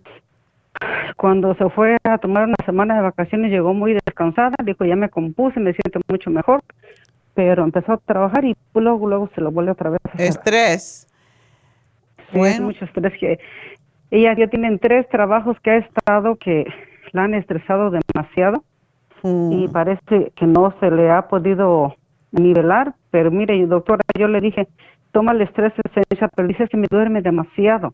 Cuando 1.16 1.53
se 1.56 1.70
fue 1.70 1.98
a 2.03 2.18
tomar 2.18 2.45
una 2.45 2.56
semana 2.66 2.95
de 2.95 3.02
vacaciones 3.02 3.52
llegó 3.52 3.74
muy 3.74 3.94
descansada, 3.94 4.56
dijo 4.64 4.86
ya 4.86 4.95
me 4.95 5.10
compuse, 5.10 5.60
me 5.60 5.74
siento 5.74 5.99
mucho 6.08 6.30
mejor, 6.30 6.62
pero 7.34 7.64
empezó 7.64 7.94
a 7.94 7.98
trabajar 7.98 8.45
y 8.45 8.56
luego 8.74 9.08
luego 9.08 9.30
se 9.36 9.41
lo 9.41 9.52
vuelve 9.52 9.72
otra 9.72 9.91
vez. 9.91 9.99
a. 10.14 10.24
Estrés. 10.24 11.08
Sí, 12.32 12.40
es 12.40 12.62
mucho 12.62 12.86
estrés 12.86 13.14
que 13.20 13.40
ella 14.12 14.36
ya 14.38 14.48
tienen 14.48 14.80
tres 14.80 15.08
trabajos 15.10 15.60
que 15.62 15.72
ha 15.72 15.78
estado 15.78 16.36
que 16.36 16.66
la 17.12 17.24
han 17.24 17.34
estresado 17.34 17.91
demasiado 17.91 18.64
y 19.23 19.68
parece 19.68 20.31
que 20.35 20.45
no 20.45 20.73
se 20.80 20.89
le 20.89 21.11
ha 21.11 21.27
podido 21.27 21.95
nivelar, 22.31 22.95
pero 23.11 23.30
mire 23.31 23.65
doctora, 23.68 24.02
yo 24.18 24.27
le 24.27 24.41
dije, 24.41 24.68
toma 25.11 25.34
el 25.34 25.41
estrés 25.41 25.73
esencial, 25.84 26.30
pero 26.35 26.48
dice 26.48 26.68
que 26.69 26.77
me 26.77 26.88
duerme 26.89 27.22
demasiado. 27.22 27.93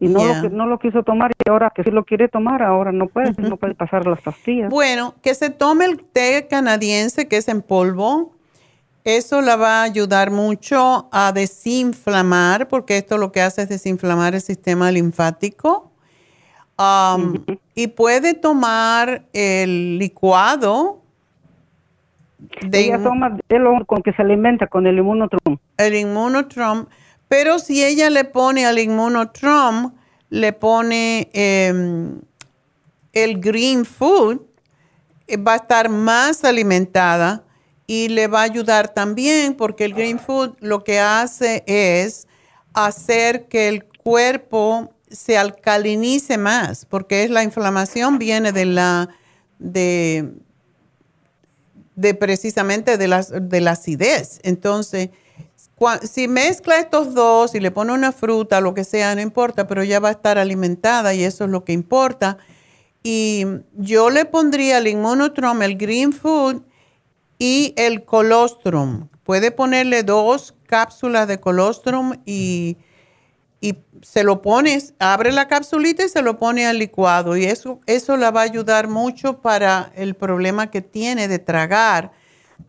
Y 0.00 0.08
no, 0.08 0.18
Yeah. 0.18 0.42
lo, 0.42 0.50
no 0.50 0.66
lo 0.66 0.78
quiso 0.80 1.04
tomar 1.04 1.30
y 1.30 1.48
ahora 1.48 1.70
que 1.74 1.84
sí 1.84 1.90
lo 1.90 2.04
quiere 2.04 2.28
tomar, 2.28 2.60
ahora 2.62 2.90
no 2.90 3.06
puede, 3.06 3.32
no 3.40 3.56
puede 3.56 3.74
pasar 3.74 4.04
las 4.06 4.20
pastillas. 4.20 4.68
Bueno, 4.68 5.14
que 5.22 5.32
se 5.34 5.50
tome 5.50 5.84
el 5.84 6.02
té 6.02 6.48
canadiense 6.50 7.28
que 7.28 7.36
es 7.36 7.46
en 7.46 7.62
polvo. 7.62 8.32
Eso 9.04 9.40
la 9.42 9.56
va 9.56 9.80
a 9.80 9.82
ayudar 9.84 10.30
mucho 10.30 11.08
a 11.12 11.32
desinflamar, 11.32 12.68
porque 12.68 12.96
esto 12.98 13.16
lo 13.16 13.30
que 13.30 13.42
hace 13.42 13.62
es 13.62 13.68
desinflamar 13.68 14.34
el 14.34 14.40
sistema 14.40 14.90
linfático. 14.90 15.91
Um, 16.78 17.44
Y 17.74 17.88
puede 17.88 18.34
tomar 18.34 19.24
el 19.32 19.98
licuado 19.98 21.00
de 22.60 22.86
ella 22.86 23.02
toma 23.02 23.38
de 23.48 23.58
lo 23.58 23.84
con 23.86 24.02
que 24.02 24.12
se 24.12 24.22
alimenta, 24.22 24.66
con 24.66 24.86
el 24.86 24.98
inmunotrum. 24.98 25.58
el 25.76 25.94
inmunotrom, 25.94 26.86
pero 27.28 27.58
si 27.58 27.84
ella 27.84 28.10
le 28.10 28.24
pone 28.24 28.66
al 28.66 28.78
inmunotrom, 28.78 29.92
le 30.28 30.52
pone 30.52 31.30
em, 31.32 32.20
el 33.12 33.40
green 33.40 33.84
food, 33.84 34.40
eh, 35.26 35.36
va 35.36 35.54
a 35.54 35.56
estar 35.56 35.88
más 35.88 36.44
alimentada 36.44 37.44
y 37.86 38.08
le 38.08 38.26
va 38.26 38.40
a 38.40 38.44
ayudar 38.44 38.88
también 38.88 39.54
porque 39.54 39.84
el 39.84 39.94
green 39.94 40.18
food 40.18 40.54
lo 40.60 40.84
que 40.84 40.98
hace 40.98 41.62
es 41.66 42.26
hacer 42.74 43.46
que 43.48 43.68
el 43.68 43.84
cuerpo 43.84 44.91
se 45.12 45.38
alcalinice 45.38 46.38
más, 46.38 46.84
porque 46.86 47.24
es 47.24 47.30
la 47.30 47.42
inflamación 47.42 48.18
viene 48.18 48.52
de 48.52 48.64
la 48.64 49.08
de 49.58 50.32
de 51.94 52.14
precisamente 52.14 52.96
de, 52.96 53.08
las, 53.08 53.32
de 53.32 53.60
la 53.60 53.72
acidez. 53.72 54.40
Entonces, 54.42 55.10
si 56.02 56.28
mezcla 56.28 56.78
estos 56.78 57.14
dos 57.14 57.54
y 57.54 57.60
le 57.60 57.70
pone 57.70 57.92
una 57.92 58.12
fruta, 58.12 58.60
lo 58.60 58.74
que 58.74 58.84
sea, 58.84 59.14
no 59.14 59.20
importa, 59.20 59.66
pero 59.66 59.82
ya 59.84 60.00
va 60.00 60.08
a 60.08 60.12
estar 60.12 60.38
alimentada 60.38 61.14
y 61.14 61.24
eso 61.24 61.44
es 61.44 61.50
lo 61.50 61.64
que 61.64 61.72
importa. 61.72 62.38
Y 63.02 63.44
yo 63.74 64.10
le 64.10 64.24
pondría 64.24 64.78
el 64.78 64.86
inmunotrom, 64.86 65.62
el 65.62 65.76
green 65.76 66.12
food 66.12 66.62
y 67.38 67.74
el 67.76 68.04
colostrum. 68.04 69.08
Puede 69.24 69.50
ponerle 69.50 70.02
dos 70.02 70.54
cápsulas 70.66 71.26
de 71.26 71.40
colostrum 71.40 72.14
y, 72.24 72.76
y 73.62 73.78
se 74.02 74.24
lo 74.24 74.42
pones, 74.42 74.92
abre 74.98 75.30
la 75.30 75.46
capsulita 75.46 76.04
y 76.04 76.08
se 76.08 76.20
lo 76.20 76.36
pone 76.36 76.66
al 76.66 76.78
licuado. 76.80 77.36
Y 77.36 77.44
eso, 77.44 77.80
eso 77.86 78.16
la 78.16 78.32
va 78.32 78.40
a 78.40 78.44
ayudar 78.44 78.88
mucho 78.88 79.40
para 79.40 79.92
el 79.94 80.16
problema 80.16 80.68
que 80.70 80.82
tiene 80.82 81.28
de 81.28 81.38
tragar. 81.38 82.10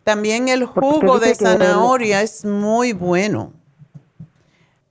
También 0.04 0.48
el 0.48 0.64
jugo 0.64 1.18
de 1.18 1.34
zanahoria 1.34 2.22
es 2.22 2.44
muy 2.44 2.92
bueno. 2.92 3.52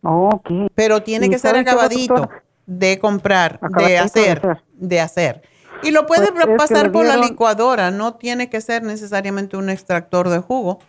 Ok. 0.01 0.49
Pero 0.75 1.01
tiene 1.03 1.27
¿Y 1.27 1.29
que 1.29 1.39
ser 1.39 1.55
acabadito 1.55 2.15
doctora? 2.15 2.43
de 2.65 2.99
comprar, 2.99 3.59
de 3.61 3.67
Acabadito 3.67 3.89
de 3.89 3.97
hacer, 3.99 4.37
hacer. 4.39 4.63
de 4.73 4.99
hacer. 4.99 5.41
Y 5.83 5.91
lo 5.91 6.05
puede 6.05 6.33
Pues 6.33 6.47
pasar 6.57 6.91
por 6.91 7.05
la 7.05 7.15
licuadora, 7.15 7.91
no 7.91 8.15
tiene 8.15 8.49
que 8.49 8.59
ser 8.59 8.83
necesariamente 8.83 9.55
un 9.55 9.69
extractor 9.69 10.27
de 10.27 10.39
jugo. 10.39 10.79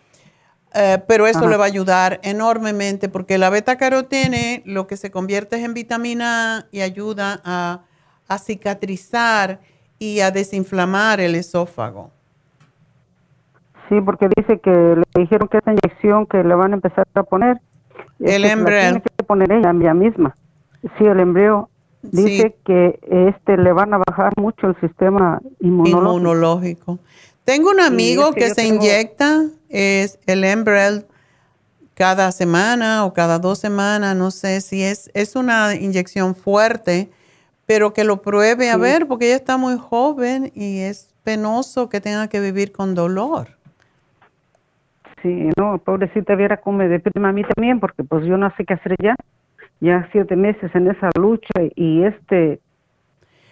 Eh, 0.77 1.01
pero 1.07 1.25
eso 1.25 1.39
Ajá. 1.39 1.49
le 1.49 1.57
va 1.57 1.63
a 1.63 1.67
ayudar 1.67 2.19
enormemente 2.23 3.07
porque 3.07 3.37
la 3.37 3.49
beta 3.49 3.77
carotene 3.77 4.61
lo 4.65 4.87
que 4.87 4.97
se 4.97 5.09
convierte 5.09 5.55
es 5.55 5.63
en 5.63 5.73
vitamina 5.73 6.57
A 6.57 6.65
y 6.71 6.81
ayuda 6.81 7.39
a, 7.45 7.83
a 8.27 8.37
cicatrizar 8.37 9.61
y 9.99 10.19
a 10.19 10.31
desinflamar 10.31 11.21
el 11.21 11.35
esófago. 11.35 12.11
Sí, 13.87 14.01
porque 14.01 14.27
dice 14.35 14.59
que 14.59 14.71
le 14.71 15.21
dijeron 15.21 15.47
que 15.47 15.59
esa 15.59 15.71
inyección 15.71 16.25
que 16.25 16.43
le 16.43 16.55
van 16.55 16.71
a 16.71 16.75
empezar 16.75 17.07
a 17.13 17.23
poner. 17.23 17.61
El 18.19 18.41
la 18.41 18.51
Embrel. 18.51 18.81
Tiene 18.81 19.01
que 19.17 19.23
poner 19.23 19.51
ella, 19.51 19.71
ella 19.71 19.93
misma. 19.93 20.35
Sí, 20.97 21.05
el 21.05 21.19
embrión. 21.19 21.67
Dice 22.01 22.55
que 22.65 22.99
este 23.09 23.57
le 23.57 23.71
van 23.73 23.93
a 23.93 23.97
bajar 23.97 24.33
mucho 24.37 24.67
el 24.67 24.79
sistema 24.79 25.39
inmunológico. 25.59 26.17
inmunológico. 26.17 26.99
Tengo 27.45 27.69
un 27.69 27.79
amigo 27.79 28.29
es 28.29 28.35
que 28.35 28.49
se 28.49 28.55
tengo- 28.55 28.75
inyecta, 28.83 29.43
es 29.69 30.19
el 30.25 30.43
Embrel, 30.43 31.05
cada 31.93 32.31
semana 32.31 33.05
o 33.05 33.13
cada 33.13 33.39
dos 33.39 33.59
semanas, 33.59 34.15
no 34.17 34.31
sé 34.31 34.59
si 34.61 34.83
es, 34.83 35.09
es 35.13 35.35
una 35.35 35.75
inyección 35.75 36.35
fuerte, 36.35 37.09
pero 37.65 37.93
que 37.93 38.03
lo 38.03 38.21
pruebe 38.21 38.69
a 38.69 38.75
Sí. 38.75 38.81
ver, 38.81 39.07
porque 39.07 39.27
ella 39.27 39.35
está 39.37 39.57
muy 39.57 39.77
joven 39.77 40.51
y 40.55 40.79
es 40.79 41.13
penoso 41.23 41.87
que 41.87 42.01
tenga 42.01 42.27
que 42.27 42.39
vivir 42.41 42.71
con 42.71 42.95
dolor. 42.95 43.47
Sí, 45.21 45.49
no, 45.57 45.77
pobrecita 45.79 46.35
Viera 46.35 46.57
cómo 46.57 46.79
me 46.79 46.87
deprime 46.87 47.27
a 47.27 47.31
mí 47.31 47.43
también, 47.55 47.79
porque 47.79 48.03
pues 48.03 48.25
yo 48.25 48.37
no 48.37 48.51
sé 48.57 48.65
qué 48.65 48.73
hacer 48.75 48.95
ya. 49.01 49.15
Ya 49.79 50.07
siete 50.11 50.35
meses 50.35 50.69
en 50.75 50.89
esa 50.89 51.09
lucha 51.19 51.53
y 51.75 52.03
este... 52.03 52.59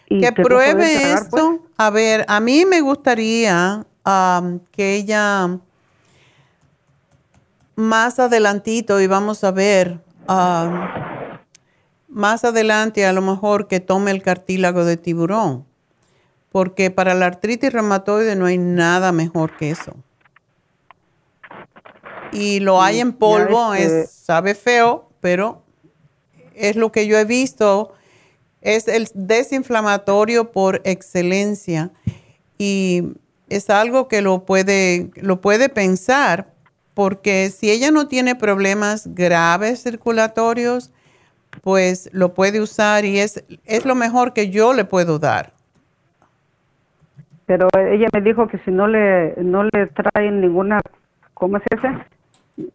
que 0.07 0.31
pruebe 0.31 0.99
pues. 0.99 1.21
esto. 1.21 1.59
A 1.77 1.89
ver, 1.89 2.25
a 2.27 2.39
mí 2.39 2.65
me 2.65 2.81
gustaría 2.81 3.85
que 4.71 4.95
ella 4.95 5.59
más 7.75 8.19
adelantito, 8.19 9.01
y 9.01 9.07
vamos 9.07 9.43
a 9.43 9.51
ver, 9.51 9.99
más 12.07 12.43
adelante 12.43 13.05
a 13.05 13.13
lo 13.13 13.21
mejor 13.21 13.67
que 13.67 13.79
tome 13.79 14.11
el 14.11 14.21
cartílago 14.21 14.85
de 14.85 14.97
tiburón, 14.97 15.65
porque 16.51 16.91
para 16.91 17.15
la 17.15 17.25
artritis 17.25 17.73
reumatoide 17.73 18.35
no 18.35 18.45
hay 18.45 18.59
nada 18.59 19.11
mejor 19.11 19.57
que 19.57 19.71
eso. 19.71 19.95
Y 22.31 22.59
lo 22.59 22.81
hay 22.81 22.99
en 22.99 23.13
polvo, 23.13 23.73
este- 23.73 24.01
es, 24.01 24.11
sabe 24.11 24.53
feo, 24.53 25.09
pero 25.21 25.63
es 26.55 26.75
lo 26.75 26.91
que 26.91 27.07
yo 27.07 27.17
he 27.17 27.25
visto, 27.25 27.93
es 28.63 28.87
el 28.87 29.07
desinflamatorio 29.13 30.51
por 30.51 30.81
excelencia 30.83 31.91
y 32.57 33.13
es 33.49 33.69
algo 33.69 34.07
que 34.07 34.21
lo 34.21 34.45
puede, 34.45 35.11
lo 35.15 35.41
puede 35.41 35.69
pensar 35.69 36.47
porque 36.93 37.49
si 37.49 37.71
ella 37.71 37.91
no 37.91 38.07
tiene 38.07 38.35
problemas 38.35 39.13
graves 39.15 39.83
circulatorios, 39.83 40.91
pues 41.61 42.09
lo 42.13 42.33
puede 42.33 42.61
usar 42.61 43.05
y 43.05 43.19
es, 43.19 43.43
es 43.65 43.85
lo 43.85 43.95
mejor 43.95 44.33
que 44.33 44.49
yo 44.49 44.73
le 44.73 44.85
puedo 44.85 45.19
dar. 45.19 45.53
Pero 47.45 47.67
ella 47.75 48.07
me 48.13 48.21
dijo 48.21 48.47
que 48.47 48.57
si 48.59 48.71
no 48.71 48.87
le 48.87 49.35
no 49.37 49.63
le 49.63 49.87
traen 49.87 50.41
ninguna, 50.41 50.79
¿cómo 51.33 51.57
es 51.57 51.63
ese? 51.71 51.89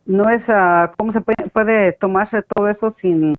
no 0.06 0.28
es, 0.30 0.42
uh, 0.48 0.90
¿cómo 0.96 1.12
se 1.12 1.20
puede, 1.20 1.48
puede, 1.50 1.92
tomarse 1.94 2.42
todo 2.54 2.68
eso 2.68 2.94
sin... 3.00 3.36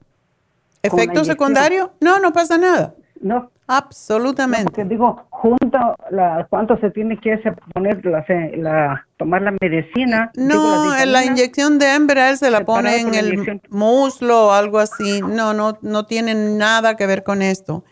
¿Efecto 0.81 1.23
secundario? 1.23 1.93
No, 1.99 2.19
no 2.19 2.31
pasa 2.31 2.57
nada. 2.57 2.95
No. 3.21 3.51
Absolutamente. 3.71 4.71
porque 4.71 4.83
digo, 4.83 5.27
junto, 5.29 5.77
la, 6.09 6.47
¿cuánto 6.49 6.75
se 6.79 6.89
tiene 6.89 7.19
que 7.19 7.37
poner, 7.71 8.03
la, 8.03 8.25
la, 8.57 9.05
tomar 9.15 9.43
la 9.43 9.53
medicina? 9.61 10.31
No, 10.35 10.89
la, 11.05 11.23
inyección 11.23 11.77
de 11.77 11.93
Embral 11.93 12.37
se 12.37 12.49
la 12.49 12.65
pone 12.65 12.99
en 12.99 13.13
el 13.13 13.61
muslo 13.69 14.47
o 14.47 14.51
algo 14.53 14.79
así. 14.79 15.21
No, 15.21 15.53
no, 15.53 15.77
no 15.83 16.07
tiene 16.07 16.33
nada 16.33 16.95
que 16.95 17.05
ver 17.05 17.23
con 17.23 17.43
esto. 17.43 17.83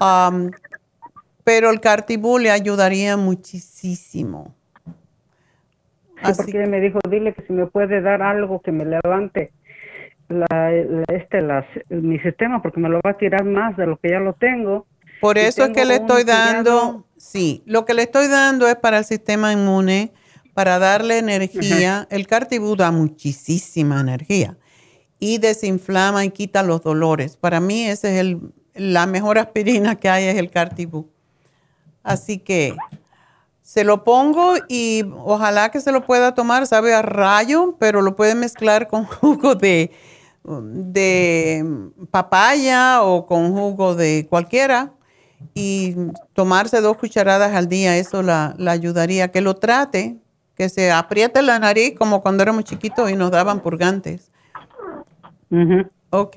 Um, 0.00 0.52
pero 1.42 1.70
el 1.70 1.80
cartibú 1.80 2.38
le 2.38 2.52
ayudaría 2.52 3.16
muchísimo. 3.16 4.54
Sí, 6.22 6.32
porque 6.36 6.66
me 6.68 6.80
dijo, 6.80 7.00
dile 7.08 7.32
que 7.32 7.42
si 7.42 7.52
me 7.52 7.66
puede 7.66 8.00
dar 8.00 8.22
algo 8.22 8.60
que 8.60 8.70
me 8.70 8.84
levante 8.84 9.50
la, 10.30 10.72
este, 11.08 11.42
las, 11.42 11.64
mi 11.88 12.18
sistema, 12.20 12.62
porque 12.62 12.80
me 12.80 12.88
lo 12.88 13.00
va 13.04 13.10
a 13.10 13.18
tirar 13.18 13.44
más 13.44 13.76
de 13.76 13.86
lo 13.86 13.98
que 13.98 14.10
ya 14.10 14.20
lo 14.20 14.32
tengo. 14.34 14.86
Por 15.20 15.36
eso 15.36 15.64
es 15.64 15.70
que 15.70 15.84
le 15.84 15.96
estoy 15.96 16.24
dando, 16.24 17.04
sí, 17.16 17.62
lo 17.66 17.84
que 17.84 17.92
le 17.92 18.02
estoy 18.02 18.28
dando 18.28 18.66
es 18.68 18.76
para 18.76 18.98
el 18.98 19.04
sistema 19.04 19.52
inmune, 19.52 20.12
para 20.54 20.78
darle 20.78 21.18
energía. 21.18 22.06
El 22.10 22.26
cartibú 22.26 22.74
da 22.76 22.90
muchísima 22.90 24.00
energía 24.00 24.56
y 25.18 25.38
desinflama 25.38 26.24
y 26.24 26.30
quita 26.30 26.62
los 26.62 26.82
dolores. 26.82 27.36
Para 27.36 27.60
mí 27.60 27.84
ese 27.84 28.14
es 28.14 28.20
el, 28.20 28.40
la 28.74 29.06
mejor 29.06 29.38
aspirina 29.38 29.96
que 29.96 30.08
hay 30.08 30.24
es 30.24 30.38
el 30.38 30.50
cartibú. 30.50 31.10
Así 32.02 32.38
que 32.38 32.74
se 33.62 33.84
lo 33.84 34.02
pongo 34.02 34.54
y 34.68 35.04
ojalá 35.18 35.70
que 35.70 35.80
se 35.80 35.92
lo 35.92 36.04
pueda 36.04 36.34
tomar, 36.34 36.66
sabe 36.66 36.94
a 36.94 37.02
rayo, 37.02 37.76
pero 37.78 38.02
lo 38.02 38.16
puede 38.16 38.34
mezclar 38.34 38.88
con 38.88 39.04
jugo 39.20 39.54
de, 39.54 39.92
de 40.62 41.64
papaya 42.10 43.02
o 43.02 43.26
con 43.26 43.52
jugo 43.52 43.94
de 43.94 44.26
cualquiera 44.28 44.92
y 45.54 45.96
tomarse 46.32 46.80
dos 46.80 46.96
cucharadas 46.96 47.54
al 47.54 47.68
día, 47.68 47.96
eso 47.96 48.22
la, 48.22 48.54
ayudaría. 48.66 49.30
Que 49.30 49.40
lo 49.40 49.56
trate, 49.56 50.16
que 50.54 50.68
se 50.68 50.90
apriete 50.92 51.42
la 51.42 51.58
nariz 51.58 51.94
como 51.96 52.20
cuando 52.20 52.42
éramos 52.42 52.64
chiquitos 52.64 53.10
y 53.10 53.16
nos 53.16 53.30
daban 53.30 53.60
purgantes. 53.60 54.30
Ok. 56.10 56.36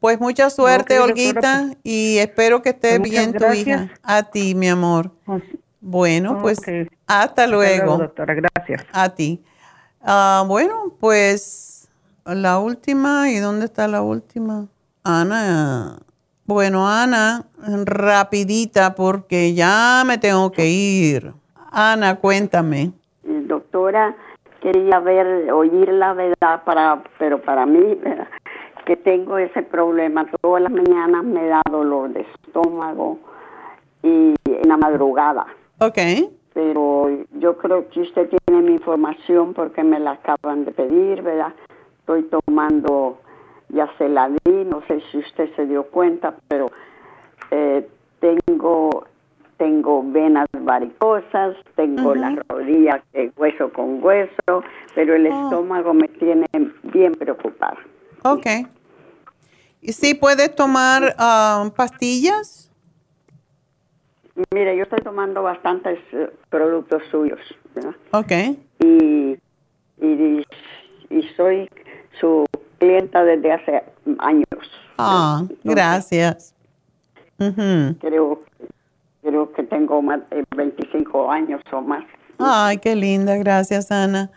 Pues 0.00 0.18
mucha 0.18 0.50
suerte, 0.50 0.98
Olguita, 0.98 1.70
y 1.84 2.18
espero 2.18 2.60
que 2.60 2.70
esté 2.70 2.98
bien 2.98 3.32
tu 3.32 3.52
hija. 3.52 3.90
A 4.02 4.24
ti, 4.24 4.54
mi 4.54 4.68
amor. 4.68 5.12
Pues 5.24 5.42
bueno, 5.80 6.40
pues 6.40 6.60
hasta 7.06 7.46
luego. 7.46 7.98
doctora, 7.98 8.34
gracias. 8.34 8.84
A 8.92 9.08
ti. 9.10 9.42
Ah, 10.00 10.44
bueno, 10.46 10.94
pues 10.98 11.71
la 12.24 12.58
última, 12.58 13.30
¿y 13.30 13.38
dónde 13.38 13.66
está 13.66 13.88
la 13.88 14.02
última? 14.02 14.66
Ana. 15.04 15.98
Bueno, 16.44 16.88
Ana, 16.88 17.46
rapidita 17.84 18.94
porque 18.94 19.54
ya 19.54 20.02
me 20.06 20.18
tengo 20.18 20.50
que 20.52 20.66
ir. 20.66 21.32
Ana, 21.70 22.16
cuéntame. 22.16 22.92
Doctora, 23.22 24.14
quería 24.60 24.98
ver, 25.00 25.50
oír 25.52 25.88
la 25.92 26.12
verdad 26.12 26.62
para, 26.64 27.02
pero 27.18 27.40
para 27.40 27.64
mí, 27.66 27.98
que 28.84 28.96
tengo 28.96 29.38
ese 29.38 29.62
problema. 29.62 30.26
Todas 30.40 30.62
las 30.62 30.72
mañanas 30.72 31.24
me 31.24 31.46
da 31.46 31.62
dolor 31.70 32.12
de 32.12 32.26
estómago 32.46 33.18
y 34.02 34.34
en 34.44 34.68
la 34.68 34.76
madrugada. 34.76 35.46
Ok. 35.78 35.98
Pero 36.54 37.08
yo 37.38 37.56
creo 37.56 37.88
que 37.88 38.02
usted 38.02 38.28
tiene 38.28 38.62
mi 38.62 38.72
información 38.72 39.54
porque 39.54 39.82
me 39.82 39.98
la 39.98 40.12
acaban 40.12 40.64
de 40.64 40.72
pedir, 40.72 41.22
¿verdad? 41.22 41.54
Estoy 42.02 42.24
tomando, 42.24 43.20
ya 43.68 43.88
se 43.96 44.08
la 44.08 44.28
di, 44.28 44.64
no 44.64 44.82
sé 44.86 45.00
si 45.10 45.18
usted 45.18 45.54
se 45.56 45.66
dio 45.66 45.84
cuenta, 45.84 46.34
pero 46.48 46.70
eh, 47.50 47.88
tengo 48.20 49.06
tengo 49.56 50.02
venas 50.04 50.48
varicosas, 50.52 51.56
tengo 51.76 52.16
la 52.16 52.34
rodilla 52.48 53.00
hueso 53.36 53.72
con 53.72 54.02
hueso, 54.02 54.64
pero 54.96 55.14
el 55.14 55.28
oh. 55.28 55.44
estómago 55.44 55.94
me 55.94 56.08
tiene 56.08 56.46
bien 56.82 57.12
preocupada. 57.12 57.78
Ok. 58.24 58.46
¿Y 59.80 59.92
si 59.92 60.14
puedes 60.14 60.54
tomar 60.56 61.14
ah, 61.18 61.70
pastillas? 61.76 62.72
Mire, 64.52 64.76
yo 64.76 64.84
estoy 64.84 65.00
tomando 65.00 65.42
bastantes 65.42 65.98
eh, 66.12 66.30
productos 66.48 67.02
suyos. 67.10 67.40
¿verdad? 67.74 67.94
Ok. 68.12 68.32
Y, 68.80 69.38
y, 70.00 70.46
y, 71.10 71.22
soy 71.36 71.68
su 72.20 72.44
clienta 72.78 73.24
desde 73.24 73.52
hace 73.52 73.82
años. 74.18 74.46
Ah, 74.98 75.44
gracias. 75.64 76.54
creo, 78.00 78.42
creo 79.22 79.52
que 79.52 79.62
tengo 79.64 80.02
más 80.02 80.20
de 80.30 80.44
25 80.56 81.30
años 81.30 81.60
o 81.72 81.80
más. 81.80 82.04
Ay, 82.38 82.78
qué 82.78 82.96
linda, 82.96 83.36
gracias 83.36 83.90
Ana. 83.90 84.30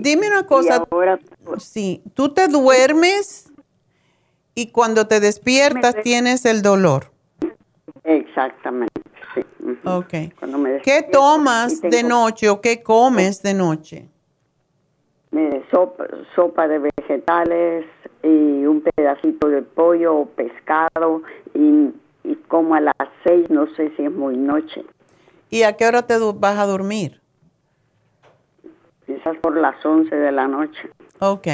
dime 0.00 0.28
una 0.28 0.46
cosa. 0.46 0.84
sí, 1.58 2.02
tú 2.14 2.30
te 2.30 2.48
duermes 2.48 3.52
y 4.54 4.70
cuando 4.70 5.06
te 5.06 5.20
despiertas 5.20 5.94
tienes 6.02 6.44
el 6.44 6.62
dolor. 6.62 7.12
Exactamente, 8.04 9.00
sí. 9.34 9.42
Ok. 9.84 10.08
¿Qué 10.82 11.08
tomas 11.10 11.80
de 11.80 12.02
noche 12.02 12.48
o 12.48 12.60
qué 12.60 12.82
comes 12.82 13.42
de 13.42 13.54
noche? 13.54 14.08
Sopa, 15.70 16.06
sopa 16.34 16.68
de 16.68 16.78
vegetales 16.78 17.86
y 18.22 18.66
un 18.66 18.82
pedacito 18.82 19.48
de 19.48 19.62
pollo 19.62 20.16
o 20.16 20.26
pescado 20.26 21.22
y, 21.54 21.90
como 22.48 22.74
a 22.74 22.80
las 22.80 22.94
seis, 23.24 23.48
no 23.50 23.66
sé 23.74 23.92
si 23.96 24.04
es 24.04 24.12
muy 24.12 24.36
noche. 24.36 24.84
¿Y 25.50 25.62
a 25.62 25.76
qué 25.76 25.86
hora 25.86 26.06
te 26.06 26.16
vas 26.18 26.58
a 26.58 26.66
dormir? 26.66 27.20
Quizás 29.06 29.36
por 29.38 29.56
las 29.56 29.84
once 29.84 30.14
de 30.14 30.32
la 30.32 30.46
noche. 30.46 30.90
Ok. 31.18 31.46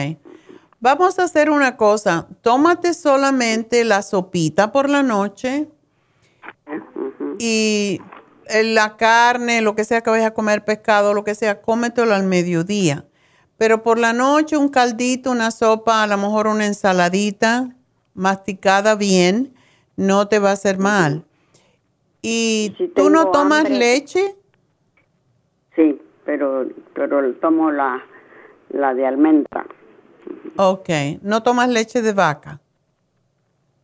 Vamos 0.80 1.18
a 1.18 1.24
hacer 1.24 1.50
una 1.50 1.76
cosa. 1.76 2.28
Tómate 2.42 2.94
solamente 2.94 3.84
la 3.84 4.02
sopita 4.02 4.70
por 4.70 4.88
la 4.88 5.02
noche 5.02 5.68
y 7.38 8.00
eh, 8.46 8.62
la 8.62 8.96
carne, 8.96 9.60
lo 9.60 9.74
que 9.74 9.84
sea 9.84 10.02
que 10.02 10.10
vayas 10.10 10.28
a 10.28 10.34
comer, 10.34 10.64
pescado, 10.64 11.14
lo 11.14 11.24
que 11.24 11.34
sea, 11.34 11.60
cómetelo 11.60 12.14
al 12.14 12.24
mediodía. 12.24 13.04
Pero 13.58 13.82
por 13.82 13.98
la 13.98 14.12
noche 14.12 14.56
un 14.56 14.68
caldito, 14.68 15.30
una 15.30 15.50
sopa, 15.50 16.04
a 16.04 16.06
lo 16.06 16.16
mejor 16.16 16.46
una 16.46 16.64
ensaladita 16.64 17.74
masticada 18.14 18.94
bien, 18.94 19.52
no 19.96 20.28
te 20.28 20.38
va 20.38 20.50
a 20.50 20.52
hacer 20.52 20.78
mal. 20.78 21.24
¿Y 22.22 22.74
tú 22.94 23.10
no 23.10 23.30
tomas 23.30 23.68
leche? 23.68 24.36
Sí, 25.74 26.00
pero, 26.24 26.66
pero 26.94 27.34
tomo 27.34 27.70
la, 27.70 28.02
la 28.70 28.94
de 28.94 29.06
almendra. 29.06 29.66
Ok, 30.56 30.88
¿no 31.22 31.42
tomas 31.42 31.68
leche 31.68 32.00
de 32.00 32.12
vaca? 32.12 32.60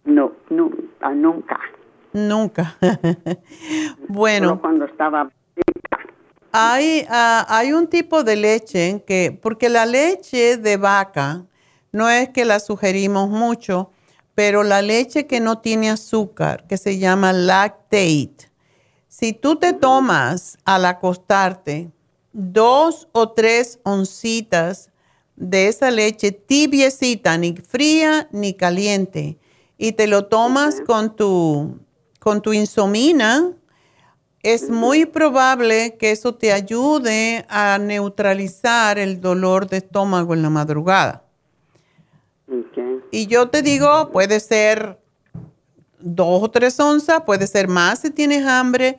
No, 0.04 0.32
no 0.50 0.70
nunca. 1.12 1.60
Nunca. 2.12 2.76
bueno. 4.08 4.60
cuando 4.60 4.84
estaba 4.84 5.28
hay, 6.56 7.04
ah, 7.10 7.44
hay 7.48 7.72
un 7.72 7.88
tipo 7.88 8.22
de 8.22 8.36
leche 8.36 9.02
que, 9.04 9.36
porque 9.42 9.68
la 9.68 9.86
leche 9.86 10.56
de 10.56 10.76
vaca 10.76 11.44
no 11.90 12.08
es 12.08 12.28
que 12.28 12.44
la 12.44 12.60
sugerimos 12.60 13.28
mucho, 13.28 13.90
pero 14.36 14.62
la 14.62 14.80
leche 14.80 15.26
que 15.26 15.40
no 15.40 15.58
tiene 15.58 15.90
azúcar, 15.90 16.64
que 16.68 16.76
se 16.76 16.98
llama 16.98 17.32
lactate, 17.32 18.30
si 19.08 19.32
tú 19.32 19.56
te 19.56 19.72
tomas 19.72 20.56
al 20.64 20.84
acostarte 20.84 21.90
dos 22.32 23.08
o 23.10 23.32
tres 23.32 23.80
oncitas 23.82 24.90
de 25.34 25.66
esa 25.66 25.90
leche 25.90 26.30
tibiecita, 26.30 27.36
ni 27.36 27.56
fría 27.56 28.28
ni 28.30 28.54
caliente, 28.54 29.38
y 29.76 29.90
te 29.90 30.06
lo 30.06 30.26
tomas 30.26 30.80
con 30.86 31.16
tu 31.16 31.80
con 32.20 32.42
tu 32.42 32.52
insomina, 32.52 33.52
es 34.44 34.68
muy 34.68 35.06
probable 35.06 35.96
que 35.96 36.10
eso 36.10 36.34
te 36.34 36.52
ayude 36.52 37.46
a 37.48 37.78
neutralizar 37.78 38.98
el 38.98 39.20
dolor 39.20 39.68
de 39.68 39.78
estómago 39.78 40.34
en 40.34 40.42
la 40.42 40.50
madrugada. 40.50 41.24
Y 43.10 43.26
yo 43.26 43.48
te 43.48 43.62
digo, 43.62 44.10
puede 44.10 44.40
ser 44.40 45.00
dos 45.98 46.42
o 46.42 46.50
tres 46.50 46.78
onzas, 46.78 47.22
puede 47.22 47.46
ser 47.46 47.68
más 47.68 48.00
si 48.00 48.10
tienes 48.10 48.46
hambre, 48.46 48.98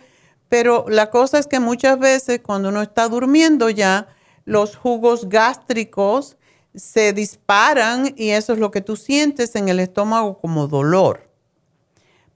pero 0.50 0.86
la 0.90 1.12
cosa 1.12 1.38
es 1.38 1.46
que 1.46 1.60
muchas 1.60 2.00
veces 2.00 2.42
cuando 2.42 2.70
uno 2.70 2.82
está 2.82 3.08
durmiendo 3.08 3.70
ya, 3.70 4.08
los 4.46 4.76
jugos 4.76 5.30
gástricos 5.30 6.38
se 6.74 7.14
disparan 7.14 8.16
y 8.18 8.32
eso 8.32 8.54
es 8.54 8.60
lo 8.60 8.72
que 8.72 8.82
tú 8.82 8.96
sientes 8.96 9.56
en 9.56 9.70
el 9.70 9.80
estómago 9.80 10.40
como 10.40 10.68
dolor. 10.68 11.30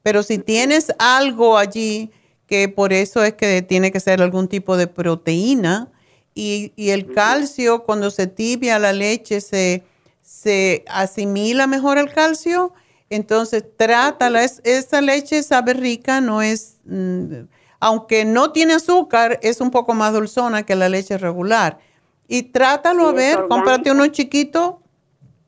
Pero 0.03 0.22
si 0.22 0.38
tienes 0.38 0.94
algo 0.99 1.57
allí, 1.57 2.11
que 2.49 2.67
por 2.67 2.91
eso 2.93 3.23
es 3.23 3.35
que 3.35 3.61
tiene 3.61 3.91
que 3.91 3.99
ser 3.99 4.21
algún 4.21 4.47
tipo 4.47 4.76
de 4.76 4.88
proteína, 4.88 5.91
y, 6.34 6.71
y 6.76 6.91
el 6.91 7.13
calcio, 7.13 7.84
cuando 7.84 8.09
se 8.11 8.27
tibia 8.27 8.80
la 8.80 8.93
leche, 8.93 9.41
se, 9.41 9.84
se 10.21 10.85
asimila 10.88 11.67
mejor 11.67 11.97
el 11.97 12.11
calcio. 12.13 12.71
Entonces, 13.09 13.65
trátala. 13.76 14.43
Es, 14.43 14.61
esa 14.63 15.01
leche 15.01 15.43
sabe 15.43 15.73
rica, 15.73 16.21
no 16.21 16.41
es, 16.41 16.77
mm, 16.85 17.41
aunque 17.81 18.23
no 18.23 18.51
tiene 18.51 18.76
azúcar, 18.76 19.38
es 19.41 19.59
un 19.59 19.69
poco 19.69 19.93
más 19.93 20.13
dulzona 20.13 20.63
que 20.63 20.76
la 20.76 20.88
leche 20.88 21.17
regular. 21.17 21.80
Y 22.27 22.43
trátalo 22.43 23.09
a 23.09 23.11
¿Y 23.11 23.17
es 23.17 23.35
ver, 23.35 23.47
cómprate 23.49 23.91
uno 23.91 24.07
chiquito 24.07 24.81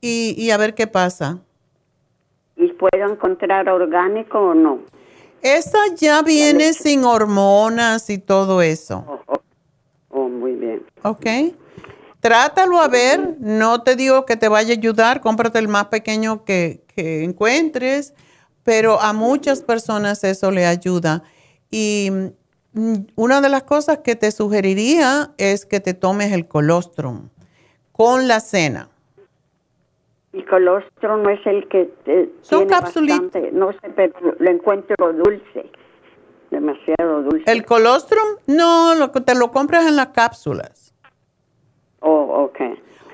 y, 0.01 0.35
y 0.37 0.51
a 0.51 0.57
ver 0.57 0.73
qué 0.73 0.87
pasa. 0.87 1.39
¿Y 2.57 2.67
puedo 2.73 3.07
encontrar 3.09 3.69
orgánico 3.69 4.39
o 4.39 4.53
no? 4.53 4.79
Esa 5.41 5.79
ya 5.95 6.21
viene 6.21 6.73
sin 6.73 7.03
hormonas 7.03 8.09
y 8.09 8.17
todo 8.17 8.61
eso. 8.61 9.05
Oh, 10.09 10.29
muy 10.29 10.53
bien. 10.53 10.85
¿Ok? 11.03 11.25
Trátalo 12.19 12.79
a 12.79 12.87
ver. 12.87 13.37
No 13.39 13.81
te 13.81 13.95
digo 13.95 14.25
que 14.25 14.37
te 14.37 14.47
vaya 14.47 14.75
a 14.75 14.77
ayudar. 14.77 15.21
Cómprate 15.21 15.57
el 15.59 15.67
más 15.67 15.87
pequeño 15.87 16.45
que, 16.45 16.83
que 16.95 17.23
encuentres. 17.23 18.13
Pero 18.63 19.01
a 19.01 19.13
muchas 19.13 19.61
personas 19.61 20.23
eso 20.23 20.51
le 20.51 20.67
ayuda. 20.67 21.23
Y 21.71 22.09
mm, 22.73 22.93
una 23.15 23.41
de 23.41 23.49
las 23.49 23.63
cosas 23.63 23.99
que 23.99 24.15
te 24.15 24.31
sugeriría 24.31 25.33
es 25.37 25.65
que 25.65 25.79
te 25.79 25.95
tomes 25.95 26.31
el 26.31 26.47
colostrum 26.47 27.29
con 27.91 28.27
la 28.27 28.39
cena. 28.39 28.90
Y 30.33 30.43
colostrum 30.43 31.23
no 31.23 31.29
es 31.29 31.45
el 31.45 31.67
que 31.67 31.93
eh, 32.05 32.29
Son 32.41 32.67
tiene 32.67 32.81
bastante, 32.81 33.51
no 33.51 33.71
sé, 33.73 33.89
pero 33.95 34.13
lo 34.39 34.49
encuentro 34.49 34.95
dulce, 35.11 35.69
demasiado 36.49 37.23
dulce. 37.23 37.51
El 37.51 37.65
colostrum, 37.65 38.37
no, 38.47 38.95
lo, 38.95 39.11
te 39.11 39.35
lo 39.35 39.51
compras 39.51 39.87
en 39.87 39.97
las 39.97 40.07
cápsulas. 40.07 40.93
Oh, 41.99 42.45
ok. 42.45 42.59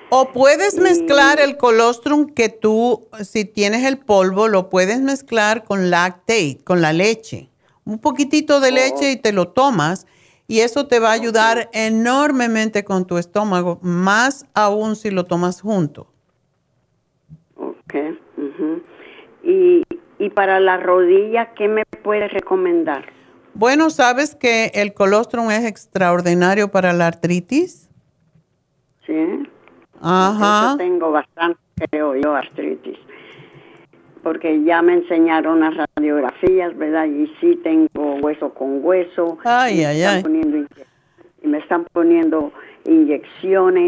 O 0.09 0.31
puedes 0.31 0.77
mezclar 0.77 1.39
el 1.39 1.57
colostrum 1.57 2.27
que 2.27 2.49
tú, 2.49 3.07
si 3.23 3.45
tienes 3.45 3.83
el 3.83 3.97
polvo, 3.97 4.47
lo 4.47 4.69
puedes 4.69 5.01
mezclar 5.01 5.63
con 5.65 5.89
lactate, 5.89 6.59
con 6.63 6.81
la 6.81 6.93
leche. 6.93 7.49
Un 7.83 7.99
poquitito 7.99 8.59
de 8.59 8.71
leche 8.71 9.11
y 9.11 9.17
te 9.17 9.33
lo 9.33 9.49
tomas 9.49 10.05
y 10.47 10.59
eso 10.59 10.87
te 10.87 10.99
va 10.99 11.09
a 11.09 11.13
ayudar 11.13 11.69
enormemente 11.73 12.85
con 12.85 13.05
tu 13.05 13.17
estómago, 13.17 13.79
más 13.81 14.45
aún 14.53 14.95
si 14.95 15.09
lo 15.11 15.25
tomas 15.25 15.61
junto. 15.61 16.07
Ok. 17.87 17.95
ujú. 18.37 18.81
y, 19.43 19.83
y 20.19 20.29
para 20.31 20.59
la 20.59 20.77
rodilla, 20.77 21.53
¿qué 21.55 21.67
me 21.67 21.83
puedes 22.03 22.31
recomendar? 22.33 23.05
Bueno, 23.53 23.89
¿sabes 23.89 24.35
que 24.35 24.71
el 24.75 24.93
colostrum 24.93 25.49
es 25.51 25.65
extraordinario 25.65 26.67
para 26.69 26.93
la 26.93 27.07
artritis? 27.07 27.89
Sí. 29.05 29.47
Ajá. 30.01 30.67
Eso 30.69 30.77
tengo 30.77 31.11
bastante, 31.11 31.59
creo 31.89 32.15
yo, 32.15 32.35
artritis. 32.35 32.97
Porque 34.21 34.63
ya 34.63 34.81
me 34.81 34.93
enseñaron 34.93 35.61
las 35.61 35.73
radiografías, 35.95 36.77
¿verdad? 36.77 37.05
Y 37.05 37.27
sí 37.39 37.55
tengo 37.63 38.15
hueso 38.15 38.53
con 38.53 38.83
hueso. 38.83 39.37
Ay, 39.43 39.75
y 39.75 39.77
me 39.77 39.85
ay, 39.85 40.01
están 40.01 40.15
ay. 40.17 40.23
poniendo 40.23 40.57
y 41.41 41.47
me 41.47 41.57
están 41.59 41.85
poniendo 41.93 42.51
inyecciones, 42.85 43.87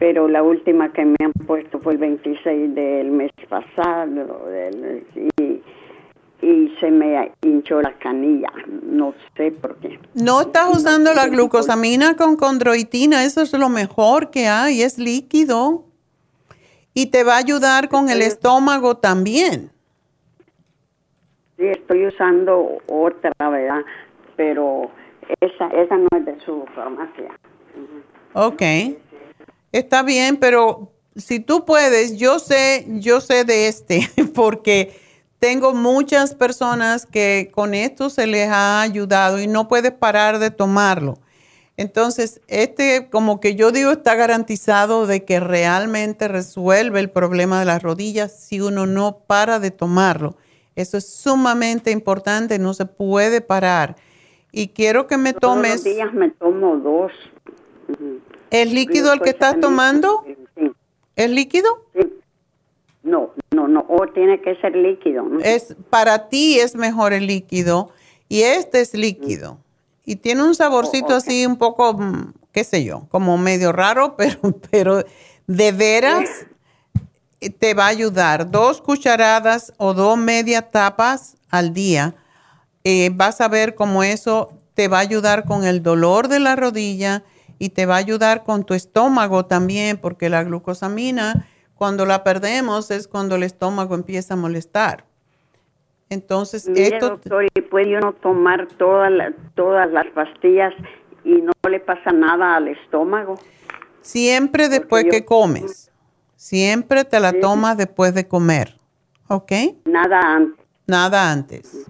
pero 0.00 0.26
la 0.26 0.42
última 0.42 0.92
que 0.92 1.04
me 1.04 1.14
han 1.22 1.32
puesto 1.46 1.78
fue 1.78 1.92
el 1.92 1.98
26 1.98 2.74
del 2.74 3.10
mes 3.12 3.30
pasado. 3.48 4.46
del- 4.48 5.04
y, 5.38 5.62
y 6.42 6.74
se 6.80 6.90
me 6.90 7.30
hinchó 7.42 7.80
la 7.82 7.92
canilla. 7.98 8.48
No 8.82 9.12
sé 9.36 9.52
por 9.52 9.76
qué. 9.76 10.00
No 10.14 10.40
estás 10.40 10.74
usando 10.76 11.12
la 11.14 11.28
glucosamina 11.28 12.16
con 12.16 12.36
condroitina, 12.36 13.24
eso 13.24 13.42
es 13.42 13.52
lo 13.52 13.68
mejor 13.68 14.30
que 14.30 14.48
hay, 14.48 14.82
es 14.82 14.98
líquido. 14.98 15.84
Y 16.94 17.10
te 17.10 17.22
va 17.22 17.34
a 17.34 17.38
ayudar 17.38 17.88
con 17.90 18.08
el 18.08 18.22
estómago 18.22 18.96
también. 18.96 19.70
Sí, 21.58 21.66
estoy 21.66 22.06
usando 22.06 22.78
otra, 22.88 23.30
¿verdad? 23.38 23.82
Pero 24.36 24.90
esa, 25.42 25.66
esa 25.68 25.96
no 25.98 26.08
es 26.16 26.24
de 26.24 26.40
su 26.40 26.64
farmacia. 26.74 27.30
Ok. 28.32 28.62
Está 29.72 30.02
bien, 30.02 30.36
pero 30.36 30.92
si 31.16 31.40
tú 31.40 31.64
puedes, 31.64 32.16
yo 32.16 32.38
sé, 32.38 32.86
yo 32.88 33.20
sé 33.20 33.44
de 33.44 33.68
este, 33.68 34.08
porque 34.34 34.98
tengo 35.38 35.72
muchas 35.74 36.34
personas 36.34 37.06
que 37.06 37.50
con 37.52 37.74
esto 37.74 38.10
se 38.10 38.26
les 38.26 38.48
ha 38.48 38.82
ayudado 38.82 39.40
y 39.40 39.46
no 39.46 39.68
puedes 39.68 39.92
parar 39.92 40.38
de 40.38 40.50
tomarlo. 40.50 41.18
Entonces, 41.76 42.42
este, 42.46 43.08
como 43.10 43.40
que 43.40 43.54
yo 43.54 43.72
digo, 43.72 43.90
está 43.92 44.14
garantizado 44.14 45.06
de 45.06 45.24
que 45.24 45.40
realmente 45.40 46.28
resuelve 46.28 47.00
el 47.00 47.08
problema 47.08 47.58
de 47.58 47.64
las 47.64 47.82
rodillas 47.82 48.32
si 48.38 48.60
uno 48.60 48.86
no 48.86 49.20
para 49.26 49.58
de 49.60 49.70
tomarlo. 49.70 50.36
Eso 50.76 50.98
es 50.98 51.08
sumamente 51.08 51.90
importante, 51.90 52.58
no 52.58 52.74
se 52.74 52.84
puede 52.84 53.40
parar. 53.40 53.96
Y 54.52 54.68
quiero 54.68 55.06
que 55.06 55.16
me 55.16 55.32
Todos 55.32 55.54
tomes. 55.54 55.74
los 55.76 55.84
días 55.84 56.12
me 56.12 56.30
tomo 56.30 56.76
dos. 56.76 57.12
¿Es 58.50 58.72
líquido 58.72 59.12
el 59.12 59.20
que 59.20 59.30
estás 59.30 59.58
tomando? 59.60 60.24
Sí. 60.56 60.72
¿Es 61.16 61.30
líquido? 61.30 61.84
No, 63.02 63.30
no, 63.50 63.68
no. 63.68 63.84
O 63.88 64.06
tiene 64.08 64.40
que 64.40 64.56
ser 64.56 64.74
líquido, 64.74 65.22
¿no? 65.22 65.40
Es, 65.40 65.76
para 65.88 66.28
ti 66.28 66.58
es 66.58 66.74
mejor 66.74 67.12
el 67.12 67.26
líquido 67.26 67.90
y 68.28 68.42
este 68.42 68.80
es 68.80 68.94
líquido. 68.94 69.58
Y 70.04 70.16
tiene 70.16 70.42
un 70.42 70.54
saborcito 70.54 71.14
así 71.14 71.46
un 71.46 71.56
poco, 71.56 71.94
mm, 71.94 72.32
qué 72.52 72.64
sé 72.64 72.84
yo, 72.84 73.06
como 73.10 73.38
medio 73.38 73.72
raro, 73.72 74.16
pero, 74.18 74.38
pero 74.70 75.04
de 75.46 75.72
veras 75.72 76.28
te 77.58 77.74
va 77.74 77.86
a 77.86 77.88
ayudar. 77.88 78.50
Dos 78.50 78.80
cucharadas 78.80 79.72
o 79.78 79.94
dos 79.94 80.18
media 80.18 80.70
tapas 80.70 81.36
al 81.50 81.72
día. 81.72 82.14
Eh, 82.84 83.10
vas 83.12 83.40
a 83.40 83.48
ver 83.48 83.74
cómo 83.74 84.02
eso 84.02 84.52
te 84.74 84.88
va 84.88 84.98
a 84.98 85.02
ayudar 85.02 85.44
con 85.44 85.64
el 85.64 85.82
dolor 85.82 86.28
de 86.28 86.40
la 86.40 86.56
rodilla 86.56 87.24
y 87.60 87.68
te 87.68 87.86
va 87.86 87.94
a 87.94 87.98
ayudar 87.98 88.42
con 88.42 88.64
tu 88.64 88.74
estómago 88.74 89.46
también, 89.46 89.98
porque 89.98 90.28
la 90.28 90.42
glucosamina, 90.42 91.46
cuando 91.76 92.06
la 92.06 92.24
perdemos, 92.24 92.90
es 92.90 93.06
cuando 93.06 93.36
el 93.36 93.44
estómago 93.44 93.94
empieza 93.94 94.34
a 94.34 94.36
molestar. 94.36 95.04
Entonces, 96.08 96.66
esto 96.66 97.10
doctor, 97.10 97.46
¿y 97.54 97.60
puede 97.60 97.98
uno 97.98 98.14
tomar 98.14 98.66
todas 98.78 99.12
las, 99.12 99.34
todas 99.54 99.92
las 99.92 100.06
pastillas 100.08 100.74
y 101.22 101.42
no 101.42 101.52
le 101.68 101.78
pasa 101.78 102.10
nada 102.10 102.56
al 102.56 102.66
estómago? 102.66 103.36
siempre 104.00 104.68
después 104.68 105.04
que 105.04 105.24
comes, 105.24 105.92
siempre 106.36 107.04
te 107.04 107.20
la 107.20 107.38
tomas 107.38 107.76
después 107.76 108.14
de 108.14 108.26
comer, 108.26 108.78
¿ok? 109.28 109.52
Nada 109.84 110.20
antes. 110.20 110.66
Nada 110.86 111.30
antes. 111.30 111.86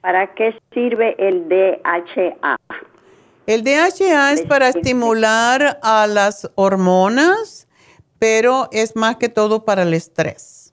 ¿Para 0.00 0.32
qué 0.34 0.58
sirve 0.72 1.14
el 1.18 1.48
DHA? 1.48 2.56
El 3.46 3.64
DHA 3.64 4.32
es 4.32 4.42
para 4.42 4.68
estimular 4.68 5.78
a 5.82 6.06
las 6.06 6.50
hormonas, 6.54 7.66
pero 8.18 8.68
es 8.72 8.96
más 8.96 9.16
que 9.16 9.28
todo 9.28 9.64
para 9.64 9.82
el 9.82 9.94
estrés. 9.94 10.72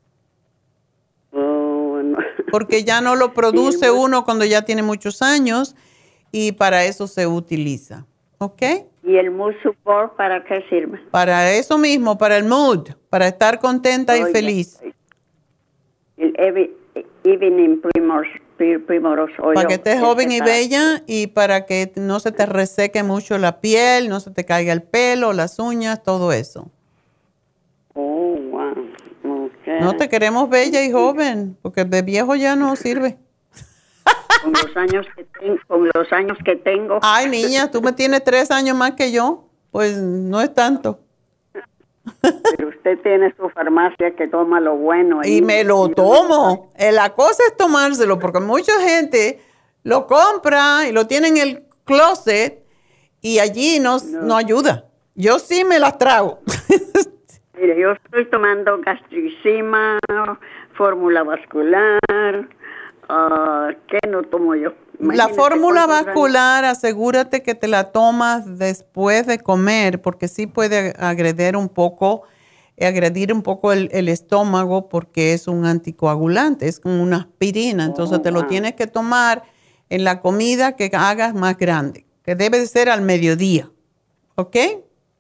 Oh, 1.32 2.02
no. 2.04 2.18
Porque 2.52 2.84
ya 2.84 3.02
no 3.02 3.16
lo 3.16 3.34
produce 3.34 3.90
uno 3.90 4.26
cuando 4.26 4.46
ya 4.46 4.64
tiene 4.64 4.84
muchos 4.84 5.22
años 5.22 5.76
y 6.32 6.52
para 6.52 6.86
eso 6.86 7.08
se 7.08 7.26
utiliza. 7.26 8.06
¿Ok? 8.40 8.62
¿Y 9.04 9.16
el 9.16 9.32
mood 9.32 9.54
support 9.64 10.16
para 10.16 10.44
qué 10.44 10.64
sirve? 10.70 11.00
Para 11.10 11.54
eso 11.54 11.78
mismo, 11.78 12.18
para 12.18 12.38
el 12.38 12.44
mood, 12.44 12.90
para 13.10 13.28
estar 13.28 13.60
contenta 13.60 14.18
y 14.18 14.24
feliz. 14.32 14.80
El 16.18 16.76
Evening 17.24 17.82
Primrose 18.58 19.34
Oil. 19.40 19.56
Para 19.56 19.68
que 19.68 19.76
estés 19.76 20.00
joven 20.00 20.32
y 20.32 20.42
bella 20.42 21.04
y 21.06 21.28
para 21.28 21.66
que 21.66 21.92
no 21.96 22.20
se 22.20 22.32
te 22.32 22.46
reseque 22.46 23.04
mucho 23.04 23.38
la 23.38 23.62
piel, 23.62 24.10
no 24.10 24.20
se 24.20 24.32
te 24.32 24.46
caiga 24.46 24.74
el 24.74 24.84
pelo, 24.84 25.34
las 25.34 25.60
uñas, 25.60 26.04
todo 26.04 26.32
eso. 26.32 26.70
Oh, 27.94 28.36
wow. 28.36 29.48
Okay. 29.48 29.80
No 29.82 29.96
te 29.96 30.10
queremos 30.10 30.50
bella 30.50 30.84
y 30.84 30.92
joven, 30.92 31.58
porque 31.62 31.86
de 31.86 32.02
viejo 32.02 32.36
ya 32.36 32.56
no 32.56 32.76
sirve. 32.76 33.18
Con 34.44 34.54
los 34.54 34.78
años 34.78 35.06
que 35.16 35.24
tengo. 35.24 35.58
Con 35.68 35.90
los 35.94 36.14
años 36.14 36.38
que 36.46 36.56
tengo. 36.56 37.00
Ay, 37.02 37.30
niña, 37.30 37.72
tú 37.72 37.82
me 37.82 37.92
tienes 37.92 38.24
tres 38.24 38.52
años 38.52 38.78
más 38.78 38.92
que 38.92 39.12
yo. 39.12 39.44
Pues 39.72 39.98
no 39.98 40.42
es 40.42 40.54
tanto. 40.54 41.00
Pero 42.58 42.70
usted 42.70 43.00
tiene 43.02 43.34
su 43.38 43.50
farmacia 43.50 44.16
que 44.16 44.28
toma 44.28 44.60
lo 44.60 44.76
bueno. 44.76 45.22
ahí. 45.22 45.38
Y 45.38 45.42
me 45.42 45.64
lo 45.64 45.90
tomo. 45.90 46.72
Eh, 46.78 46.92
La 46.92 47.14
cosa 47.14 47.44
es 47.48 47.56
tomárselo, 47.58 48.20
porque 48.20 48.40
mucha 48.40 48.74
gente 48.82 49.40
lo 49.84 50.08
compra 50.08 50.88
y 50.88 50.92
lo 50.92 51.08
tiene 51.08 51.28
en 51.30 51.38
el 51.38 51.64
closet 51.86 52.64
y 53.22 53.40
allí 53.40 53.80
no, 53.80 53.98
no 54.22 54.36
ayuda. 54.36 54.86
Yo 55.16 55.40
sí 55.40 55.64
me 55.64 55.80
las 55.80 55.98
trago. 55.98 56.40
Mire, 57.60 57.80
yo 57.80 57.92
estoy 57.92 58.26
tomando 58.30 58.78
gastricima, 58.82 59.98
fórmula 60.74 61.24
vascular. 61.24 62.00
ah, 63.10 63.70
¿Qué 63.88 64.00
no 64.08 64.22
tomo 64.24 64.54
yo? 64.56 64.74
La 65.00 65.30
fórmula 65.30 65.86
vascular, 65.86 66.66
asegúrate 66.66 67.44
que 67.44 67.54
te 67.54 67.68
la 67.68 67.92
tomas 67.92 68.58
después 68.58 69.28
de 69.28 69.40
comer, 69.40 70.02
porque 70.02 70.28
sí 70.28 70.48
puede 70.48 70.94
agredir 70.98 71.56
un 71.56 71.70
poco, 71.70 72.24
agredir 72.80 73.32
un 73.32 73.44
poco 73.44 73.72
el, 73.74 74.10
estómago 74.10 74.90
porque 74.90 75.34
es 75.34 75.48
un 75.48 75.66
anticoagulante, 75.66 76.68
es 76.68 76.80
como 76.80 77.02
una 77.02 77.18
aspirina. 77.18 77.86
Entonces 77.86 78.22
te 78.22 78.32
lo 78.32 78.40
Oh, 78.42 78.48
tienes 78.48 78.74
que 78.74 78.88
tomar 78.88 79.44
en 79.90 80.04
la 80.04 80.20
comida 80.20 80.76
que 80.76 80.90
hagas 80.94 81.36
más 81.36 81.58
grande, 81.58 82.06
que 82.24 82.36
debe 82.36 82.60
de 82.60 82.66
ser 82.66 82.90
al 82.90 83.02
mediodía. 83.02 83.70
¿Ok? 84.36 84.56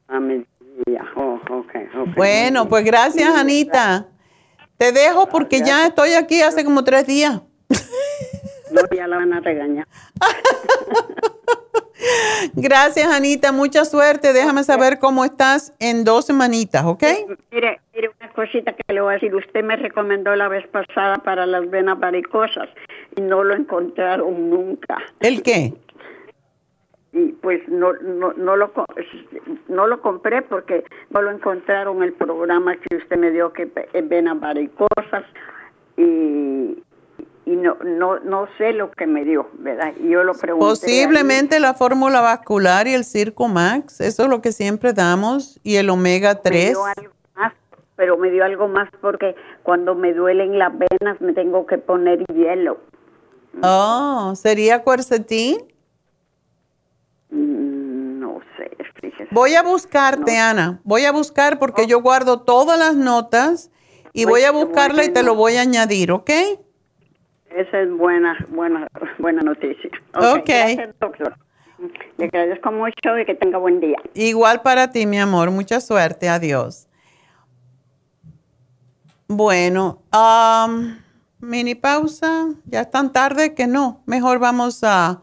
A 0.07 0.19
mediodía. 0.19 0.47
Oh, 1.15 1.39
ok, 1.49 1.75
ok. 2.01 2.15
Bueno, 2.15 2.67
pues 2.67 2.83
gracias, 2.83 3.29
Anita. 3.35 4.07
Te 4.77 4.91
dejo 4.91 5.27
porque 5.27 5.61
ya 5.61 5.87
estoy 5.87 6.13
aquí 6.13 6.41
hace 6.41 6.63
como 6.63 6.83
tres 6.83 7.07
días. 7.07 7.41
No, 8.71 8.81
ya 8.95 9.07
la 9.07 9.17
van 9.17 9.33
a 9.33 9.39
regañar. 9.39 9.87
Gracias, 12.53 13.07
Anita. 13.07 13.51
Mucha 13.51 13.85
suerte. 13.85 14.33
Déjame 14.33 14.63
saber 14.63 14.99
cómo 14.99 15.25
estás 15.25 15.73
en 15.79 16.03
dos 16.03 16.25
semanitas, 16.25 16.85
¿ok? 16.85 17.03
Mire, 17.51 17.79
mire 17.93 18.11
una 18.19 18.29
cosita 18.33 18.73
que 18.73 18.93
le 18.93 19.01
voy 19.01 19.11
a 19.11 19.13
decir. 19.13 19.33
Usted 19.33 19.63
me 19.63 19.75
recomendó 19.75 20.35
la 20.35 20.47
vez 20.47 20.67
pasada 20.67 21.17
para 21.17 21.45
las 21.45 21.69
venas 21.69 21.99
varicosas 21.99 22.69
y 23.15 23.21
no 23.21 23.43
lo 23.43 23.55
encontraron 23.55 24.49
nunca. 24.49 24.97
¿El 25.19 25.41
qué? 25.41 25.73
Y 27.13 27.31
pues 27.41 27.67
no, 27.67 27.93
no, 27.93 28.33
no, 28.33 28.55
lo, 28.55 28.71
no 29.69 29.87
lo 29.87 30.01
compré 30.01 30.41
porque 30.43 30.83
no 31.09 31.21
lo 31.21 31.31
encontraron 31.31 31.97
en 31.97 32.03
el 32.03 32.13
programa 32.13 32.75
que 32.75 32.97
usted 32.97 33.17
me 33.17 33.31
dio 33.31 33.53
que 33.53 33.71
es 33.93 34.09
venas 34.09 34.39
varicosas 34.39 35.23
y, 35.97 36.83
y 37.47 37.55
no, 37.55 37.75
no, 37.75 38.19
no 38.19 38.45
sé 38.57 38.73
lo 38.73 38.91
que 38.91 39.07
me 39.07 39.23
dio, 39.23 39.49
¿verdad? 39.53 39.93
Y 40.03 40.09
yo 40.09 40.21
lo 40.25 40.33
pregunté. 40.33 40.65
Posiblemente 40.65 41.61
la 41.61 41.73
fórmula 41.73 42.19
vascular 42.19 42.89
y 42.89 42.93
el 42.93 43.05
Circo 43.05 43.47
Max, 43.47 44.01
eso 44.01 44.23
es 44.23 44.29
lo 44.29 44.41
que 44.41 44.51
siempre 44.51 44.91
damos, 44.91 45.57
y 45.63 45.77
el 45.77 45.89
omega 45.89 46.33
Me 46.33 46.39
3. 46.41 46.69
dio 46.71 46.85
algo 46.85 47.13
más, 47.35 47.53
pero 47.95 48.17
me 48.17 48.31
dio 48.31 48.43
algo 48.43 48.67
más 48.67 48.89
porque 48.99 49.33
cuando 49.63 49.95
me 49.95 50.13
duelen 50.13 50.59
las 50.59 50.73
venas 50.77 51.21
me 51.21 51.31
tengo 51.31 51.65
que 51.65 51.77
poner 51.77 52.25
hielo. 52.25 52.79
Oh, 53.63 54.33
¿sería 54.35 54.83
cuercetín? 54.83 55.57
Mm, 57.29 58.19
No 58.19 58.41
sé, 58.57 58.71
fíjese. 59.01 59.29
Voy 59.31 59.55
a 59.55 59.63
buscarte, 59.63 60.37
Ana. 60.37 60.81
Voy 60.83 61.05
a 61.05 61.13
buscar 61.13 61.59
porque 61.59 61.87
yo 61.87 62.01
guardo 62.01 62.41
todas 62.41 62.77
las 62.77 62.97
notas 62.97 63.71
y 64.11 64.25
voy 64.25 64.43
a 64.43 64.51
buscarla 64.51 65.05
y 65.05 65.13
te 65.13 65.23
lo 65.23 65.35
voy 65.35 65.55
a 65.55 65.61
añadir, 65.61 66.11
¿ok? 66.11 66.29
Esa 67.49 67.81
es 67.81 67.91
buena, 67.91 68.37
buena, 68.49 68.87
buena 69.17 69.41
noticia. 69.41 69.89
Ok. 70.13 70.45
Gracias, 70.45 70.95
doctor. 70.99 71.35
Le 72.17 72.25
agradezco 72.25 72.71
mucho 72.71 73.17
y 73.19 73.25
que 73.25 73.35
tenga 73.35 73.57
buen 73.57 73.79
día. 73.79 73.97
Igual 74.13 74.61
para 74.61 74.91
ti, 74.91 75.05
mi 75.05 75.19
amor. 75.19 75.51
Mucha 75.51 75.79
suerte. 75.79 76.27
Adiós. 76.27 76.87
Bueno, 79.27 80.01
am, 80.11 81.03
mini 81.39 81.75
pausa. 81.75 82.47
Ya 82.65 82.81
es 82.81 82.91
tan 82.91 83.11
tarde 83.11 83.53
que 83.53 83.67
no. 83.67 84.01
Mejor 84.05 84.39
vamos 84.39 84.83
a 84.83 85.21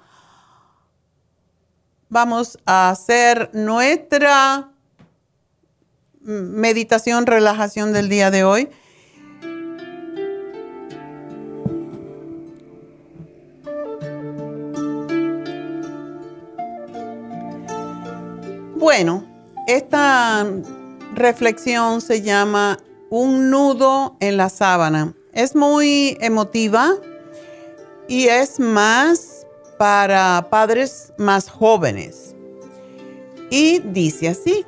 vamos 2.09 2.59
a 2.65 2.91
hacer 2.91 3.51
nuestra 3.55 4.71
meditación, 6.21 7.27
relajación 7.27 7.93
del 7.93 8.09
día 8.09 8.31
de 8.31 8.45
hoy. 8.45 8.69
Bueno, 18.85 19.25
esta 19.67 20.47
reflexión 21.15 22.03
se 22.03 22.21
llama 22.21 22.79
Un 23.09 23.49
nudo 23.49 24.15
en 24.21 24.37
la 24.37 24.51
sábana. 24.51 25.15
Es 25.33 25.57
muy 25.57 26.19
emotiva 26.21 26.93
y 28.09 28.27
es 28.27 28.61
más 28.61 29.47
para 29.79 30.49
padres 30.51 31.15
más 31.17 31.49
jóvenes. 31.49 32.35
Y 33.49 33.79
dice 33.79 34.29
así, 34.29 34.67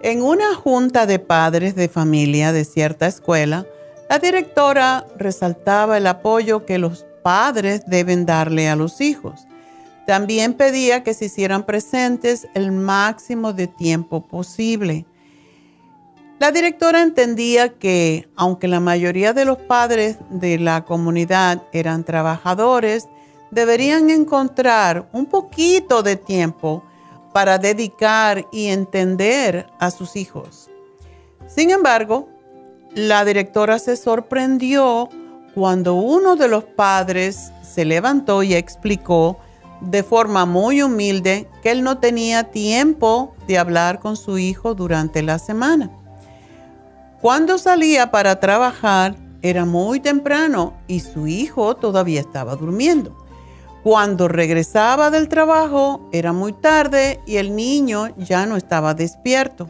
en 0.00 0.22
una 0.22 0.54
junta 0.54 1.04
de 1.04 1.18
padres 1.18 1.74
de 1.74 1.90
familia 1.90 2.50
de 2.50 2.64
cierta 2.64 3.08
escuela, 3.08 3.66
la 4.08 4.20
directora 4.20 5.06
resaltaba 5.18 5.98
el 5.98 6.06
apoyo 6.06 6.64
que 6.64 6.78
los 6.78 7.04
padres 7.22 7.82
deben 7.86 8.24
darle 8.24 8.70
a 8.70 8.74
los 8.74 9.02
hijos. 9.02 9.42
También 10.06 10.54
pedía 10.54 11.04
que 11.04 11.14
se 11.14 11.26
hicieran 11.26 11.64
presentes 11.64 12.48
el 12.54 12.72
máximo 12.72 13.52
de 13.52 13.68
tiempo 13.68 14.26
posible. 14.26 15.06
La 16.40 16.50
directora 16.50 17.02
entendía 17.02 17.78
que, 17.78 18.28
aunque 18.34 18.66
la 18.66 18.80
mayoría 18.80 19.32
de 19.32 19.44
los 19.44 19.58
padres 19.58 20.16
de 20.28 20.58
la 20.58 20.84
comunidad 20.84 21.62
eran 21.72 22.02
trabajadores, 22.02 23.08
deberían 23.52 24.10
encontrar 24.10 25.08
un 25.12 25.26
poquito 25.26 26.02
de 26.02 26.16
tiempo 26.16 26.82
para 27.32 27.58
dedicar 27.58 28.44
y 28.50 28.66
entender 28.66 29.66
a 29.78 29.92
sus 29.92 30.16
hijos. 30.16 30.68
Sin 31.46 31.70
embargo, 31.70 32.28
la 32.94 33.24
directora 33.24 33.78
se 33.78 33.96
sorprendió 33.96 35.08
cuando 35.54 35.94
uno 35.94 36.34
de 36.34 36.48
los 36.48 36.64
padres 36.64 37.52
se 37.62 37.84
levantó 37.84 38.42
y 38.42 38.54
explicó 38.54 39.38
de 39.82 40.02
forma 40.02 40.46
muy 40.46 40.82
humilde 40.82 41.48
que 41.62 41.70
él 41.70 41.82
no 41.82 41.98
tenía 41.98 42.44
tiempo 42.44 43.34
de 43.46 43.58
hablar 43.58 44.00
con 44.00 44.16
su 44.16 44.38
hijo 44.38 44.74
durante 44.74 45.22
la 45.22 45.38
semana. 45.38 45.90
Cuando 47.20 47.58
salía 47.58 48.10
para 48.10 48.40
trabajar 48.40 49.16
era 49.42 49.64
muy 49.64 50.00
temprano 50.00 50.74
y 50.86 51.00
su 51.00 51.26
hijo 51.26 51.76
todavía 51.76 52.20
estaba 52.20 52.56
durmiendo. 52.56 53.16
Cuando 53.82 54.28
regresaba 54.28 55.10
del 55.10 55.28
trabajo 55.28 56.08
era 56.12 56.32
muy 56.32 56.52
tarde 56.52 57.20
y 57.26 57.36
el 57.36 57.56
niño 57.56 58.14
ya 58.16 58.46
no 58.46 58.56
estaba 58.56 58.94
despierto. 58.94 59.68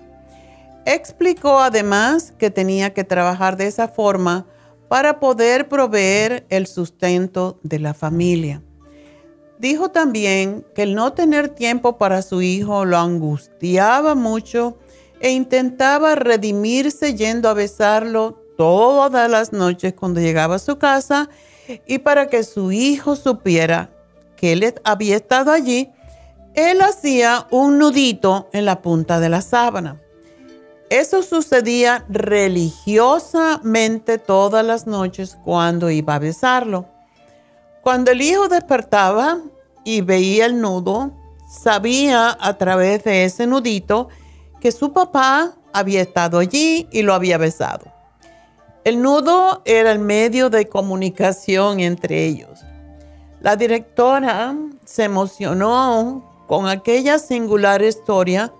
Explicó 0.84 1.60
además 1.60 2.34
que 2.36 2.50
tenía 2.50 2.92
que 2.92 3.04
trabajar 3.04 3.56
de 3.56 3.68
esa 3.68 3.88
forma 3.88 4.46
para 4.88 5.20
poder 5.20 5.68
proveer 5.68 6.44
el 6.50 6.66
sustento 6.66 7.58
de 7.62 7.78
la 7.78 7.94
familia. 7.94 8.62
Dijo 9.62 9.90
también 9.92 10.66
que 10.74 10.82
el 10.82 10.94
no 10.96 11.12
tener 11.12 11.48
tiempo 11.48 11.96
para 11.96 12.22
su 12.22 12.42
hijo 12.42 12.84
lo 12.84 12.98
angustiaba 12.98 14.16
mucho 14.16 14.76
e 15.20 15.30
intentaba 15.30 16.16
redimirse 16.16 17.14
yendo 17.14 17.48
a 17.48 17.54
besarlo 17.54 18.42
todas 18.58 19.30
las 19.30 19.52
noches 19.52 19.94
cuando 19.94 20.20
llegaba 20.20 20.56
a 20.56 20.58
su 20.58 20.78
casa 20.78 21.30
y 21.86 22.00
para 22.00 22.26
que 22.26 22.42
su 22.42 22.72
hijo 22.72 23.14
supiera 23.14 23.90
que 24.34 24.54
él 24.54 24.74
había 24.82 25.14
estado 25.14 25.52
allí, 25.52 25.92
él 26.54 26.80
hacía 26.80 27.46
un 27.52 27.78
nudito 27.78 28.48
en 28.52 28.64
la 28.64 28.82
punta 28.82 29.20
de 29.20 29.28
la 29.28 29.42
sábana. 29.42 30.02
Eso 30.90 31.22
sucedía 31.22 32.04
religiosamente 32.08 34.18
todas 34.18 34.66
las 34.66 34.88
noches 34.88 35.38
cuando 35.44 35.88
iba 35.88 36.16
a 36.16 36.18
besarlo. 36.18 36.88
Cuando 37.80 38.10
el 38.10 38.22
hijo 38.22 38.48
despertaba 38.48 39.38
y 39.84 40.00
veía 40.00 40.46
el 40.46 40.60
nudo, 40.60 41.12
sabía 41.48 42.36
a 42.40 42.58
través 42.58 43.04
de 43.04 43.24
ese 43.24 43.46
nudito 43.46 44.08
que 44.60 44.72
su 44.72 44.92
papá 44.92 45.54
había 45.72 46.00
estado 46.00 46.38
allí 46.38 46.88
y 46.90 47.02
lo 47.02 47.14
había 47.14 47.38
besado. 47.38 47.84
El 48.84 49.00
nudo 49.00 49.62
era 49.64 49.92
el 49.92 49.98
medio 49.98 50.50
de 50.50 50.68
comunicación 50.68 51.80
entre 51.80 52.24
ellos. 52.24 52.60
La 53.40 53.56
directora 53.56 54.56
se 54.84 55.04
emocionó 55.04 56.44
con 56.46 56.68
aquella 56.68 57.18
singular 57.18 57.82
historia 57.82 58.52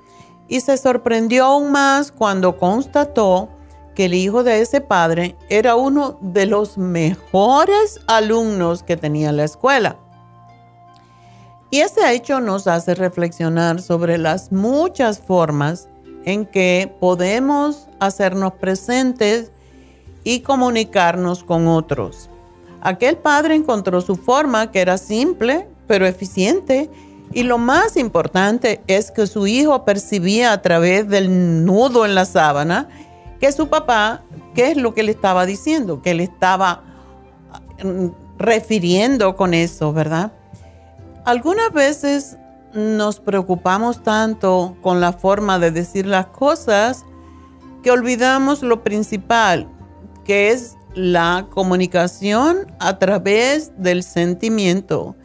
y 0.48 0.60
se 0.60 0.76
sorprendió 0.76 1.44
aún 1.44 1.72
más 1.72 2.12
cuando 2.12 2.56
constató 2.58 3.48
que 3.94 4.06
el 4.06 4.14
hijo 4.14 4.42
de 4.42 4.60
ese 4.60 4.80
padre 4.80 5.36
era 5.48 5.76
uno 5.76 6.18
de 6.20 6.46
los 6.46 6.78
mejores 6.78 8.00
alumnos 8.06 8.82
que 8.82 8.96
tenía 8.96 9.32
la 9.32 9.44
escuela. 9.44 9.98
Y 11.72 11.80
ese 11.80 12.12
hecho 12.12 12.38
nos 12.42 12.66
hace 12.66 12.94
reflexionar 12.94 13.80
sobre 13.80 14.18
las 14.18 14.52
muchas 14.52 15.18
formas 15.18 15.88
en 16.26 16.44
que 16.44 16.94
podemos 17.00 17.88
hacernos 17.98 18.52
presentes 18.52 19.50
y 20.22 20.40
comunicarnos 20.40 21.42
con 21.42 21.66
otros. 21.66 22.28
Aquel 22.82 23.16
padre 23.16 23.54
encontró 23.54 24.02
su 24.02 24.16
forma 24.16 24.70
que 24.70 24.82
era 24.82 24.98
simple 24.98 25.66
pero 25.86 26.04
eficiente 26.04 26.90
y 27.32 27.42
lo 27.44 27.56
más 27.56 27.96
importante 27.96 28.82
es 28.86 29.10
que 29.10 29.26
su 29.26 29.46
hijo 29.46 29.86
percibía 29.86 30.52
a 30.52 30.60
través 30.60 31.08
del 31.08 31.64
nudo 31.64 32.04
en 32.04 32.14
la 32.14 32.26
sábana 32.26 32.90
que 33.40 33.50
su 33.50 33.68
papá, 33.68 34.20
¿qué 34.54 34.72
es 34.72 34.76
lo 34.76 34.92
que 34.92 35.04
le 35.04 35.12
estaba 35.12 35.46
diciendo? 35.46 36.02
Que 36.02 36.12
le 36.12 36.24
estaba 36.24 36.82
mm, 37.82 38.08
refiriendo 38.36 39.36
con 39.36 39.54
eso, 39.54 39.94
¿verdad? 39.94 40.32
Algunas 41.24 41.72
veces 41.72 42.38
nos 42.74 43.20
preocupamos 43.20 44.02
tanto 44.02 44.76
con 44.80 45.00
la 45.00 45.12
forma 45.12 45.58
de 45.58 45.70
decir 45.70 46.06
las 46.06 46.26
cosas 46.26 47.04
que 47.82 47.90
olvidamos 47.90 48.62
lo 48.62 48.82
principal, 48.82 49.68
que 50.24 50.50
es 50.50 50.76
la 50.94 51.46
comunicación 51.50 52.72
a 52.78 52.98
través 52.98 53.72
del 53.76 54.02
sentimiento. 54.02 55.16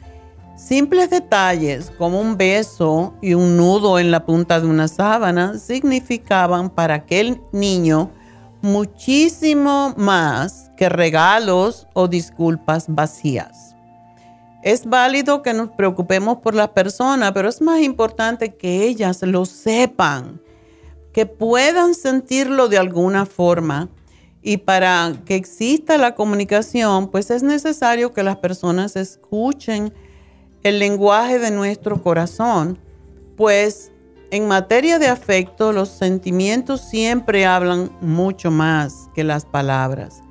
Simples 0.56 1.11
detalles 1.11 1.92
como 1.98 2.19
un 2.19 2.35
beso 2.35 3.14
y 3.22 3.35
un 3.35 3.58
nudo 3.58 4.00
en 4.00 4.09
la 4.09 4.26
punta 4.26 4.59
de 4.59 4.67
una 4.67 4.88
sábana 4.88 5.58
significaban 5.59 6.69
para 6.69 6.95
aquel 6.95 7.42
niño 7.51 8.09
muchísimo 8.61 9.93
más 9.98 10.72
que 10.76 10.90
regalos 10.90 11.88
o 11.93 12.08
disculpas 12.08 12.85
vacías. 12.88 13.67
Es 14.64 14.86
válido 14.86 15.44
que 15.44 15.53
nos 15.53 15.69
preocupemos 15.69 16.38
por 16.40 16.56
las 16.56 16.69
personas, 16.69 17.32
pero 17.32 17.50
es 17.50 17.61
más 17.61 17.82
importante 17.82 18.56
que 18.56 18.84
ellas 18.84 19.22
lo 19.22 19.45
sepan, 19.45 20.42
que 21.14 21.26
puedan 21.26 21.94
sentirlo 21.94 22.68
de 22.68 22.77
alguna 22.77 23.26
forma. 23.26 23.90
Y 24.42 24.58
para 24.58 25.14
que 25.26 25.36
exista 25.36 25.98
la 25.98 26.16
comunicación, 26.16 27.10
pues 27.10 27.32
es 27.32 27.44
necesario 27.44 28.14
que 28.14 28.24
las 28.24 28.38
personas 28.38 28.95
escuchen 28.95 29.94
el 30.64 30.80
lenguaje 30.80 31.40
de 31.40 31.52
nuestro 31.52 32.02
corazón, 32.02 32.80
pues 33.36 33.92
en 34.32 34.48
materia 34.48 35.00
de 35.00 35.08
afecto 35.08 35.72
los 35.72 35.90
sentimientos 35.90 36.82
siempre 36.82 37.45
hablan 37.45 37.92
mucho 38.02 38.52
más 38.52 39.10
que 39.16 39.24
las 39.24 39.45
palabras. 39.45 40.22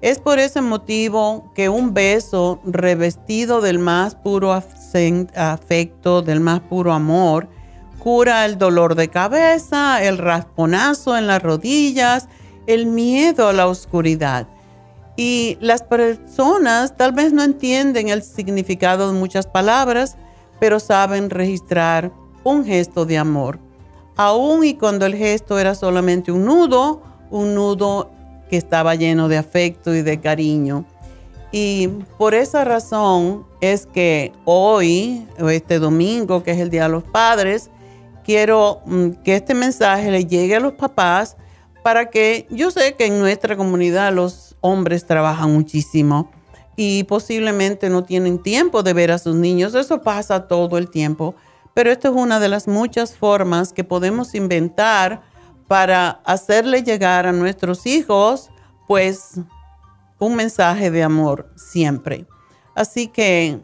Es 0.00 0.18
por 0.18 0.38
ese 0.38 0.62
motivo 0.62 1.52
que 1.54 1.68
un 1.68 1.92
beso 1.92 2.60
revestido 2.64 3.60
del 3.60 3.78
más 3.78 4.14
puro 4.14 4.52
afecto, 4.52 6.22
del 6.22 6.40
más 6.40 6.60
puro 6.60 6.92
amor, 6.92 7.48
cura 7.98 8.46
el 8.46 8.56
dolor 8.56 8.94
de 8.94 9.08
cabeza, 9.08 10.02
el 10.02 10.16
rasponazo 10.16 11.18
en 11.18 11.26
las 11.26 11.42
rodillas, 11.42 12.28
el 12.66 12.86
miedo 12.86 13.48
a 13.48 13.52
la 13.52 13.68
oscuridad. 13.68 14.48
Y 15.16 15.58
las 15.60 15.82
personas 15.82 16.96
tal 16.96 17.12
vez 17.12 17.34
no 17.34 17.42
entienden 17.42 18.08
el 18.08 18.22
significado 18.22 19.12
de 19.12 19.18
muchas 19.18 19.46
palabras, 19.46 20.16
pero 20.58 20.80
saben 20.80 21.28
registrar 21.28 22.10
un 22.42 22.64
gesto 22.64 23.04
de 23.04 23.18
amor. 23.18 23.58
Aún 24.16 24.64
y 24.64 24.74
cuando 24.74 25.04
el 25.04 25.14
gesto 25.14 25.58
era 25.58 25.74
solamente 25.74 26.32
un 26.32 26.46
nudo, 26.46 27.02
un 27.30 27.54
nudo 27.54 28.10
que 28.50 28.56
estaba 28.56 28.96
lleno 28.96 29.28
de 29.28 29.38
afecto 29.38 29.94
y 29.94 30.02
de 30.02 30.20
cariño. 30.20 30.84
Y 31.52 31.88
por 32.18 32.34
esa 32.34 32.64
razón 32.64 33.46
es 33.60 33.86
que 33.86 34.32
hoy, 34.44 35.26
este 35.50 35.78
domingo, 35.78 36.42
que 36.42 36.50
es 36.50 36.58
el 36.58 36.70
Día 36.70 36.84
de 36.84 36.90
los 36.90 37.04
Padres, 37.04 37.70
quiero 38.24 38.80
mm, 38.86 39.10
que 39.24 39.36
este 39.36 39.54
mensaje 39.54 40.10
le 40.10 40.26
llegue 40.26 40.56
a 40.56 40.60
los 40.60 40.74
papás 40.74 41.36
para 41.82 42.10
que 42.10 42.46
yo 42.50 42.70
sé 42.70 42.94
que 42.94 43.06
en 43.06 43.18
nuestra 43.18 43.56
comunidad 43.56 44.12
los 44.12 44.56
hombres 44.60 45.06
trabajan 45.06 45.52
muchísimo 45.52 46.30
y 46.76 47.04
posiblemente 47.04 47.88
no 47.88 48.04
tienen 48.04 48.42
tiempo 48.42 48.82
de 48.82 48.92
ver 48.92 49.10
a 49.10 49.18
sus 49.18 49.34
niños. 49.34 49.74
Eso 49.74 50.02
pasa 50.02 50.46
todo 50.46 50.78
el 50.78 50.90
tiempo. 50.90 51.34
Pero 51.74 51.90
esto 51.90 52.08
es 52.08 52.14
una 52.14 52.40
de 52.40 52.48
las 52.48 52.68
muchas 52.68 53.16
formas 53.16 53.72
que 53.72 53.84
podemos 53.84 54.34
inventar 54.34 55.22
para 55.70 56.20
hacerle 56.24 56.82
llegar 56.82 57.28
a 57.28 57.32
nuestros 57.32 57.86
hijos, 57.86 58.50
pues, 58.88 59.40
un 60.18 60.34
mensaje 60.34 60.90
de 60.90 61.04
amor 61.04 61.48
siempre. 61.54 62.26
Así 62.74 63.06
que 63.06 63.60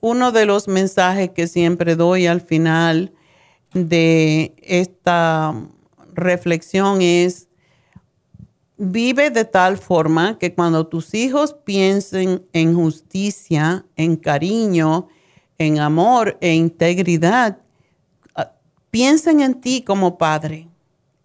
uno 0.00 0.32
de 0.32 0.44
los 0.44 0.66
mensajes 0.66 1.30
que 1.30 1.46
siempre 1.46 1.94
doy 1.94 2.26
al 2.26 2.40
final 2.40 3.12
de 3.74 4.56
esta 4.60 5.54
reflexión 6.14 7.00
es, 7.00 7.46
vive 8.76 9.30
de 9.30 9.44
tal 9.44 9.78
forma 9.78 10.36
que 10.36 10.52
cuando 10.52 10.88
tus 10.88 11.14
hijos 11.14 11.54
piensen 11.64 12.44
en 12.52 12.74
justicia, 12.74 13.86
en 13.94 14.16
cariño, 14.16 15.06
en 15.58 15.78
amor 15.78 16.36
e 16.40 16.54
integridad, 16.54 17.60
ah, 18.34 18.50
piensen 18.90 19.42
en 19.42 19.60
ti 19.60 19.82
como 19.82 20.18
padre. 20.18 20.68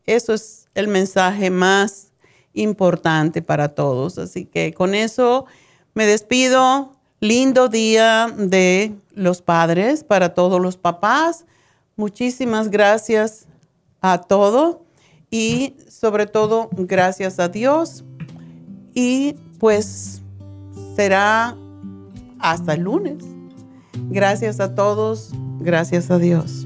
Eso 0.06 0.34
es 0.34 0.68
el 0.76 0.88
mensaje 0.88 1.50
más 1.50 2.12
importante 2.54 3.42
para 3.42 3.70
todos. 3.70 4.18
Así 4.18 4.46
que 4.46 4.74
con 4.74 4.96
eso 4.96 5.46
me 5.94 6.06
despido. 6.06 6.92
Lindo 7.20 7.70
día 7.70 8.28
de 8.38 8.94
los 9.14 9.42
padres 9.42 10.04
para 10.04 10.34
todos 10.34 10.60
los 10.60 10.76
papás. 10.76 11.46
Muchísimas 11.96 12.70
gracias 12.70 13.48
a 14.02 14.20
todos 14.20 14.80
y 15.32 15.78
sobre 15.88 16.26
todo 16.26 16.70
gracias 16.74 17.40
a 17.40 17.48
Dios. 17.48 18.04
Y 18.94 19.36
pues 19.58 20.22
será 20.98 21.56
hasta 22.40 22.74
el 22.74 22.82
lunes. 22.82 23.24
Gracias 24.10 24.60
a 24.60 24.76
todos. 24.76 25.32
Gracias 25.60 26.12
a 26.12 26.20
Dios. 26.20 26.66